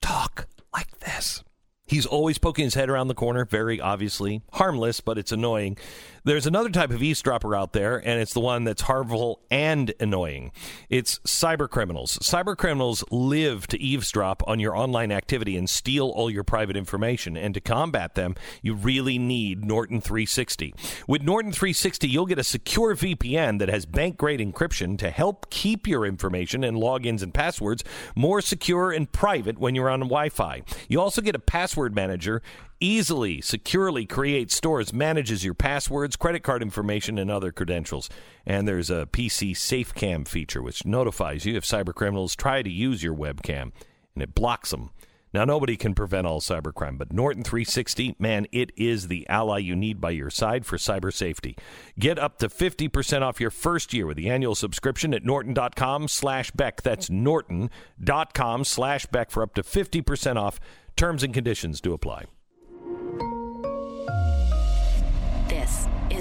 talk 0.00 0.46
like 0.72 0.98
this. 1.00 1.42
He's 1.86 2.06
always 2.06 2.38
poking 2.38 2.64
his 2.64 2.74
head 2.74 2.88
around 2.88 3.08
the 3.08 3.14
corner, 3.14 3.44
very 3.44 3.80
obviously. 3.80 4.42
Harmless, 4.52 5.00
but 5.00 5.18
it's 5.18 5.32
annoying. 5.32 5.76
There's 6.22 6.46
another 6.46 6.68
type 6.68 6.90
of 6.90 7.02
eavesdropper 7.02 7.54
out 7.54 7.72
there, 7.72 7.96
and 7.96 8.20
it's 8.20 8.34
the 8.34 8.40
one 8.40 8.64
that's 8.64 8.82
harmful 8.82 9.40
and 9.50 9.92
annoying. 9.98 10.52
It's 10.90 11.18
cyber 11.20 11.68
criminals. 11.68 12.18
Cyber 12.18 12.56
criminals 12.56 13.02
live 13.10 13.66
to 13.68 13.80
eavesdrop 13.80 14.42
on 14.46 14.60
your 14.60 14.76
online 14.76 15.12
activity 15.12 15.56
and 15.56 15.68
steal 15.68 16.08
all 16.08 16.30
your 16.30 16.44
private 16.44 16.76
information. 16.76 17.36
And 17.36 17.54
to 17.54 17.60
combat 17.60 18.16
them, 18.16 18.34
you 18.60 18.74
really 18.74 19.18
need 19.18 19.64
Norton 19.64 20.00
360. 20.00 20.74
With 21.08 21.22
Norton 21.22 21.52
360, 21.52 22.06
you'll 22.06 22.26
get 22.26 22.38
a 22.38 22.44
secure 22.44 22.94
VPN 22.94 23.58
that 23.58 23.70
has 23.70 23.86
bank 23.86 24.18
grade 24.18 24.40
encryption 24.40 24.98
to 24.98 25.10
help 25.10 25.48
keep 25.48 25.86
your 25.86 26.04
information 26.04 26.62
and 26.64 26.76
logins 26.76 27.22
and 27.22 27.32
passwords 27.32 27.82
more 28.14 28.42
secure 28.42 28.92
and 28.92 29.10
private 29.10 29.58
when 29.58 29.74
you're 29.74 29.88
on 29.88 30.00
Wi 30.00 30.28
Fi. 30.28 30.62
You 30.88 31.00
also 31.00 31.22
get 31.22 31.34
a 31.34 31.38
password 31.40 31.94
manager 31.94 32.42
easily, 32.80 33.40
securely 33.40 34.06
creates, 34.06 34.54
stores, 34.54 34.92
manages 34.92 35.44
your 35.44 35.54
passwords, 35.54 36.16
credit 36.16 36.42
card 36.42 36.62
information, 36.62 37.18
and 37.18 37.30
other 37.30 37.52
credentials. 37.52 38.08
And 38.44 38.66
there's 38.66 38.90
a 38.90 39.06
PC 39.12 39.52
SafeCam 39.52 40.26
feature 40.26 40.62
which 40.62 40.84
notifies 40.84 41.44
you 41.44 41.56
if 41.56 41.64
cybercriminals 41.64 42.36
try 42.36 42.62
to 42.62 42.70
use 42.70 43.02
your 43.02 43.14
webcam, 43.14 43.72
and 44.14 44.22
it 44.22 44.34
blocks 44.34 44.70
them. 44.70 44.90
Now, 45.32 45.44
nobody 45.44 45.76
can 45.76 45.94
prevent 45.94 46.26
all 46.26 46.40
cybercrime, 46.40 46.98
but 46.98 47.12
Norton 47.12 47.44
360, 47.44 48.16
man, 48.18 48.46
it 48.50 48.72
is 48.76 49.06
the 49.06 49.28
ally 49.28 49.58
you 49.58 49.76
need 49.76 50.00
by 50.00 50.10
your 50.10 50.30
side 50.30 50.66
for 50.66 50.76
cyber 50.76 51.12
safety. 51.12 51.56
Get 51.98 52.18
up 52.18 52.38
to 52.38 52.48
50% 52.48 53.22
off 53.22 53.40
your 53.40 53.50
first 53.50 53.94
year 53.94 54.06
with 54.06 54.16
the 54.16 54.28
annual 54.28 54.56
subscription 54.56 55.14
at 55.14 55.24
norton.com 55.24 56.08
slash 56.08 56.50
Beck. 56.50 56.82
That's 56.82 57.10
norton.com 57.10 58.64
slash 58.64 59.06
Beck 59.06 59.30
for 59.30 59.44
up 59.44 59.54
to 59.54 59.62
50% 59.62 60.36
off. 60.36 60.58
Terms 60.96 61.22
and 61.22 61.32
conditions 61.32 61.80
do 61.80 61.92
apply. 61.92 62.24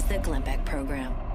The 0.10 0.18
Glenn 0.18 0.41
Beck 0.41 0.65
Program. 0.65 1.28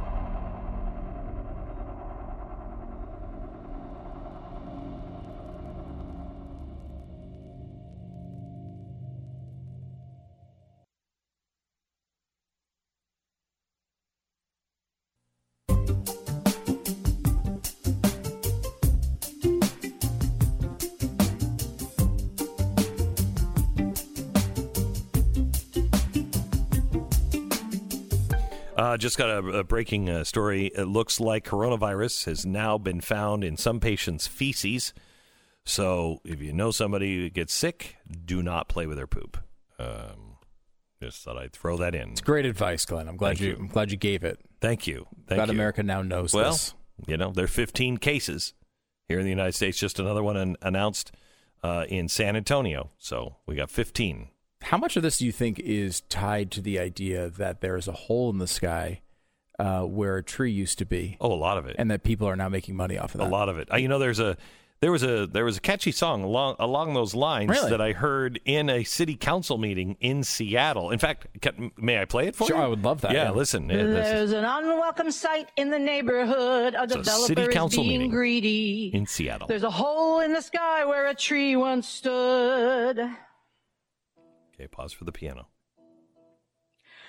Uh, 28.95 28.97
just 28.97 29.19
got 29.19 29.29
a, 29.29 29.39
a 29.39 29.65
breaking 29.65 30.09
uh, 30.09 30.23
story. 30.23 30.67
It 30.67 30.85
looks 30.85 31.19
like 31.19 31.45
coronavirus 31.45 32.27
has 32.27 32.47
now 32.47 32.79
been 32.79 33.01
found 33.01 33.43
in 33.43 33.57
some 33.57 33.81
patients' 33.81 34.29
feces. 34.29 34.95
So 35.65 36.21
if 36.25 36.41
you 36.41 36.53
know 36.53 36.71
somebody 36.71 37.17
who 37.17 37.29
gets 37.29 37.53
sick, 37.53 37.97
do 38.25 38.41
not 38.41 38.69
play 38.69 38.87
with 38.87 38.97
their 38.97 39.09
poop. 39.09 39.37
Um, 39.81 40.37
just 41.03 41.25
thought 41.25 41.37
I'd 41.37 41.53
throw 41.53 41.77
that 41.79 41.97
in. 41.97 42.11
It's 42.11 42.21
great 42.21 42.47
advice, 42.47 42.85
Glenn. 42.85 43.09
I'm 43.09 43.17
glad 43.17 43.31
Thank 43.31 43.41
you, 43.41 43.49
you. 43.49 43.57
I'm 43.57 43.67
glad 43.67 43.91
you 43.91 43.97
gave 43.97 44.23
it. 44.23 44.39
Thank 44.61 44.87
you. 44.87 45.09
Thank 45.27 45.39
glad 45.39 45.49
you. 45.49 45.55
America 45.55 45.83
now 45.83 46.01
knows 46.03 46.33
well, 46.33 46.53
this. 46.53 46.75
you 47.09 47.17
know, 47.17 47.33
there 47.33 47.47
are 47.47 47.49
15 47.49 47.97
cases 47.97 48.55
here 49.09 49.19
in 49.19 49.25
the 49.25 49.31
United 49.31 49.57
States. 49.57 49.77
Just 49.77 49.99
another 49.99 50.23
one 50.23 50.37
an- 50.37 50.57
announced 50.63 51.11
uh, 51.65 51.85
in 51.89 52.09
San 52.09 52.37
Antonio. 52.37 52.91
So 52.99 53.39
we 53.45 53.57
got 53.57 53.73
15. 53.73 54.29
How 54.65 54.79
much 54.79 54.97
of 54.97 55.03
this 55.03 55.19
do 55.19 55.27
you 55.27 55.33
think 55.33 55.59
is 55.61 56.01
tied 56.03 56.51
to 56.53 56.61
the 56.61 56.79
idea 56.79 57.29
that 57.31 57.61
there 57.61 57.77
is 57.77 57.87
a 57.89 57.93
hole 57.93 58.31
in 58.31 58.39
the 58.39 58.47
sky 58.47 59.01
uh, 59.59 59.83
where 59.83 60.17
a 60.17 60.23
tree 60.23 60.51
used 60.53 60.79
to 60.79 60.85
be? 60.87 61.17
Oh, 61.21 61.33
a 61.33 61.35
lot 61.35 61.59
of 61.59 61.67
it, 61.67 61.77
and 61.79 61.91
that 61.91 62.03
people 62.03 62.27
are 62.29 62.37
now 62.37 62.49
making 62.49 62.77
money 62.77 62.99
off 62.99 63.15
of 63.15 63.21
that. 63.21 63.29
A 63.29 63.31
lot 63.31 63.49
of 63.49 63.59
it. 63.59 63.73
Uh, 63.73 63.77
you 63.77 63.89
know, 63.89 63.99
there's 63.99 64.21
a 64.21 64.37
there 64.81 64.91
was 64.93 65.03
a 65.03 65.27
there 65.27 65.45
was 65.45 65.57
a 65.57 65.61
catchy 65.61 65.93
song 65.93 66.23
along 66.25 66.57
along 66.59 66.93
those 66.95 67.15
lines 67.15 67.49
Really? 67.51 67.71
that 67.71 67.81
I 67.81 67.93
heard 67.93 68.39
in 68.45 68.69
a 68.69 68.85
city 68.85 69.15
council 69.17 69.57
meeting 69.57 69.97
in 70.01 70.23
Seattle. 70.25 70.91
In 70.91 70.99
fact, 70.99 71.27
can, 71.41 71.71
may 71.79 72.01
I 72.01 72.05
play 72.05 72.27
it 72.27 72.37
for 72.37 72.47
Sure, 72.47 72.57
you? 72.57 72.63
I 72.63 72.67
would 72.67 72.83
love 72.85 73.01
that, 73.03 73.13
Yeah, 73.13 73.25
yeah. 73.25 73.31
listen. 73.31 73.71
it- 73.71 73.77
this 73.77 74.07
is 74.09 74.31
There's 74.31 74.33
an 74.33 74.45
unwelcome 74.45 75.11
sight 75.11 75.49
in 75.57 75.71
the 75.71 75.79
neighborhood. 75.79 76.75
A 76.75 76.83
It's 76.83 76.95
a 76.95 76.99
developer 76.99 77.27
city 77.27 77.43
is 77.43 77.49
council 77.55 77.83
being 77.83 77.93
meeting 78.01 78.11
greedy. 78.11 78.91
in 78.93 79.07
Seattle. 79.07 79.47
There's 79.49 79.63
a 79.63 79.71
hole 79.71 80.21
in 80.21 80.33
the 80.35 80.43
sky 80.43 80.85
where 80.85 81.07
a 81.07 81.15
tree 81.15 81.55
once 81.57 81.89
stood. 81.89 82.99
Okay, 84.55 84.69
pause 84.69 84.93
for 84.93 85.05
the 85.05 85.13
piano. 85.13 85.49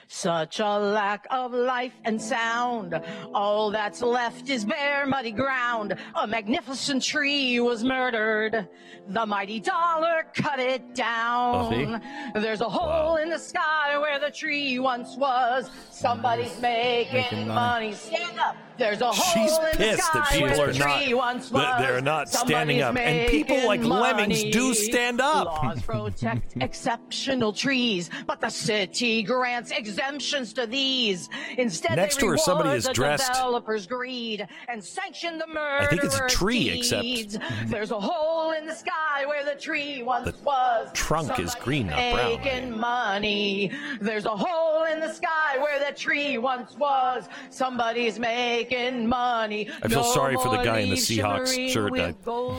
Such 0.07 0.59
a 0.59 0.77
lack 0.77 1.25
of 1.31 1.51
life 1.51 1.93
and 2.03 2.21
sound. 2.21 2.93
All 3.33 3.71
that's 3.71 4.03
left 4.03 4.49
is 4.51 4.63
bare, 4.63 5.07
muddy 5.07 5.31
ground. 5.31 5.95
A 6.13 6.27
magnificent 6.27 7.01
tree 7.01 7.59
was 7.59 7.83
murdered. 7.83 8.67
The 9.07 9.25
mighty 9.25 9.59
dollar 9.59 10.27
cut 10.35 10.59
it 10.59 10.93
down. 10.93 11.99
Oh, 12.35 12.39
There's 12.39 12.61
a 12.61 12.69
hole 12.69 13.15
in 13.15 13.31
the 13.31 13.39
sky 13.39 13.97
where 13.97 14.19
the 14.19 14.29
tree 14.29 14.77
once 14.77 15.15
was. 15.17 15.71
Somebody's 15.89 16.59
making, 16.61 17.13
Making 17.15 17.47
money. 17.47 17.87
money. 17.87 17.93
Stand 17.93 18.39
up. 18.39 18.55
There's 18.77 19.01
a 19.01 19.11
hole 19.11 19.47
She's 19.47 19.57
in 19.57 19.63
the 19.63 19.77
pissed 19.77 20.03
sky 20.03 20.19
that 20.19 20.29
people 20.31 20.47
where 20.57 20.69
are 20.69 20.73
the 20.73 20.79
not 20.79 21.03
tree 21.03 21.13
once 21.13 21.51
was. 21.51 21.61
that 21.61 21.79
they're 21.79 22.01
not 22.01 22.29
standing 22.29 22.81
up, 22.81 22.97
and 22.97 23.29
people 23.29 23.55
like 23.65 23.79
making 23.79 23.89
lemmings 23.93 24.43
do 24.51 24.63
money. 24.63 24.73
stand 24.75 25.21
up. 25.21 25.45
Laws 25.63 25.81
protect 25.81 26.53
exceptional 26.61 27.53
trees, 27.53 28.09
but 28.27 28.41
the 28.41 28.49
city 28.49 29.23
grants 29.23 29.71
exemptions 29.71 30.51
to 30.53 30.67
these. 30.67 31.29
Instead, 31.57 31.95
Next 31.95 32.19
to 32.19 32.27
her, 32.27 32.37
somebody 32.37 32.71
is 32.71 32.85
the 32.85 32.93
dressed- 32.93 33.31
developers' 33.33 33.87
greed 33.87 34.45
and 34.67 34.83
sanction 34.83 35.37
the 35.37 35.47
murderers' 35.47 35.83
I 35.85 35.87
think 35.87 36.03
it's 36.03 36.19
a 36.19 36.27
tree, 36.27 36.69
except- 36.69 37.39
There's 37.69 37.91
a 37.91 37.99
hole 37.99 38.51
in 38.51 38.65
the 38.65 38.73
sky 38.75 39.25
where 39.25 39.45
the 39.45 39.55
tree 39.59 40.03
once 40.03 40.25
The 40.31 40.43
was. 40.43 40.89
trunk 40.93 41.39
is 41.39 41.55
green, 41.55 41.87
not 41.87 41.95
brown. 42.13 42.29
Making 42.41 42.77
money. 42.79 43.71
There's 44.01 44.25
a 44.25 44.35
hole 44.35 44.83
in 44.85 44.99
the 44.99 45.13
sky 45.13 45.57
where 45.59 45.79
the 45.79 45.95
tree 45.95 46.37
once 46.37 46.75
was. 46.77 47.27
Somebody's 47.49 48.19
making 48.19 48.64
money. 49.07 49.69
I 49.83 49.87
feel 49.87 50.01
No 50.01 50.11
sorry 50.11 50.35
for 50.35 50.49
the 50.49 50.63
guy 50.63 50.79
in 50.79 50.89
the 50.89 50.95
Seahawks 50.95 51.69
shirt. 51.69 51.93
I, 51.99 52.13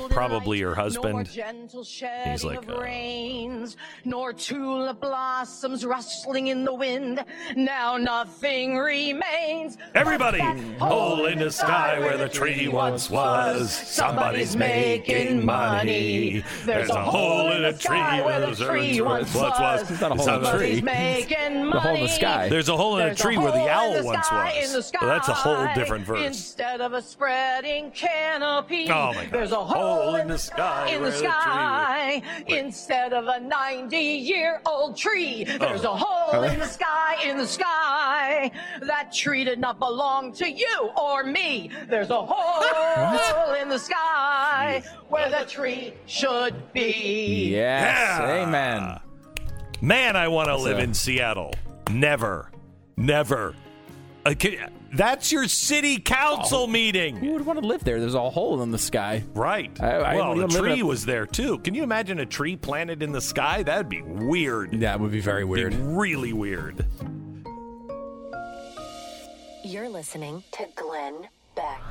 probably 0.08 0.60
her 0.60 0.70
light, 0.70 0.76
no 0.76 0.82
husband. 0.82 1.30
gentle 1.30 1.84
He's 1.84 2.44
like, 2.44 2.62
of 2.62 2.70
uh, 2.70 2.80
rains, 2.80 3.76
nor 4.04 4.32
tulip 4.32 5.00
blossoms 5.00 5.84
rustling 5.84 6.48
in 6.48 6.64
the 6.64 6.74
wind. 6.74 7.24
Now 7.56 7.96
nothing 7.96 8.76
remains. 8.76 9.78
Everybody, 9.94 10.40
hole 10.78 11.26
in 11.26 11.38
the 11.38 11.50
sky 11.50 11.98
where 12.00 12.16
the 12.16 12.28
tree 12.28 12.68
once 12.68 13.10
was. 13.10 13.72
Somebody's 13.72 14.56
making 14.56 15.44
money. 15.44 16.44
There's 16.64 16.90
a 16.90 17.02
hole 17.02 17.52
in 17.52 17.62
the 17.62 17.72
tree 17.72 17.98
where 17.98 18.46
the 18.46 18.54
tree 18.54 19.00
once 19.00 19.34
was. 19.34 19.90
It's 19.90 20.00
not 20.00 20.12
a 20.12 20.14
hole 20.14 20.28
in 20.28 20.42
the 20.42 20.46
Somebody's 20.46 20.80
tree. 20.80 20.82
making 20.82 21.70
The 21.76 21.80
hole 21.80 21.94
in 21.96 22.02
the 22.02 22.08
sky. 22.08 22.48
There's 22.48 22.68
a 22.68 22.76
hole 22.76 22.98
in 22.98 23.08
a 23.08 23.14
tree 23.14 23.36
where 23.36 23.52
the 23.52 23.68
owl 23.68 24.02
once 24.04 24.30
was. 24.30 24.54
in 24.56 24.72
the 24.72 24.90
Well, 25.00 25.10
that's 25.10 25.28
a 25.28 25.34
whole 25.34 25.54
sky. 25.56 25.74
Different 25.98 26.06
verse. 26.06 26.26
Instead 26.26 26.80
of 26.80 26.92
a 26.92 27.02
spreading 27.02 27.90
canopy, 27.92 28.86
Oh, 28.90 29.12
my 29.12 29.24
God. 29.24 29.32
there's 29.32 29.52
a 29.52 29.64
hole, 29.64 30.14
in 30.16 30.28
the 30.28 30.38
sky 30.38 30.88
in 30.90 31.00
where 31.00 31.10
the 31.10 31.16
the 31.16 31.22
tree 31.22 31.28
sky. 31.28 32.22
Instead 32.48 33.12
of 33.12 33.26
a 33.26 33.38
90-year-old 33.40 34.96
tree, 34.96 35.44
there's 35.44 35.84
Oh. 35.84 35.92
a 35.92 35.96
hole 35.96 36.06
hole 36.32 36.42
in 36.44 36.58
the 36.58 36.66
sky, 36.66 37.16
in 37.24 37.36
the 37.36 37.46
sky. 37.46 38.50
That 38.82 39.12
tree 39.12 39.44
did 39.44 39.58
not 39.58 39.78
belong 39.78 40.32
to 40.34 40.50
you 40.50 40.90
or 41.00 41.22
me. 41.24 41.70
There's 41.88 42.10
a 42.10 42.22
hole 42.24 43.54
in 43.54 43.68
the 43.68 43.78
sky 43.78 44.82
where 45.08 45.28
the 45.30 45.44
tree 45.48 45.92
should 46.06 46.72
be. 46.72 47.50
Yes. 47.52 47.96
Yeah. 48.20 48.42
Amen. 48.46 49.00
Man, 49.80 50.16
I 50.16 50.28
want 50.28 50.48
to 50.48 50.56
live 50.56 50.78
a- 50.78 50.82
in 50.82 50.94
Seattle. 50.94 51.52
Never. 51.90 52.50
Never. 52.96 53.54
Uh, 54.24 54.34
can- 54.38 54.70
That's 54.96 55.30
your 55.30 55.46
city 55.46 55.98
council 55.98 56.60
oh. 56.60 56.66
meeting. 56.66 57.16
Who 57.16 57.32
would 57.32 57.44
want 57.44 57.60
to 57.60 57.66
live 57.66 57.84
there? 57.84 58.00
There's 58.00 58.14
a 58.14 58.30
hole 58.30 58.62
in 58.62 58.70
the 58.70 58.78
sky. 58.78 59.24
Right. 59.34 59.70
I- 59.80 59.96
I 59.96 60.14
well, 60.16 60.34
wouldn't 60.34 60.52
the 60.52 60.58
tree 60.58 60.80
a- 60.80 60.86
was 60.86 61.04
there 61.04 61.26
too. 61.26 61.58
Can 61.58 61.74
you 61.74 61.82
imagine 61.82 62.18
a 62.20 62.26
tree 62.26 62.56
planted 62.56 63.02
in 63.02 63.12
the 63.12 63.20
sky? 63.20 63.62
That'd 63.62 63.90
be 63.90 64.00
weird. 64.00 64.80
That 64.80 64.98
would 64.98 65.12
be 65.12 65.20
very 65.20 65.44
weird. 65.44 65.72
Be 65.72 65.82
really 65.82 66.32
weird. 66.32 66.86
You're 69.64 69.88
listening 69.88 70.42
to 70.52 70.66
Glenn 70.76 71.28
Beck. 71.54 71.82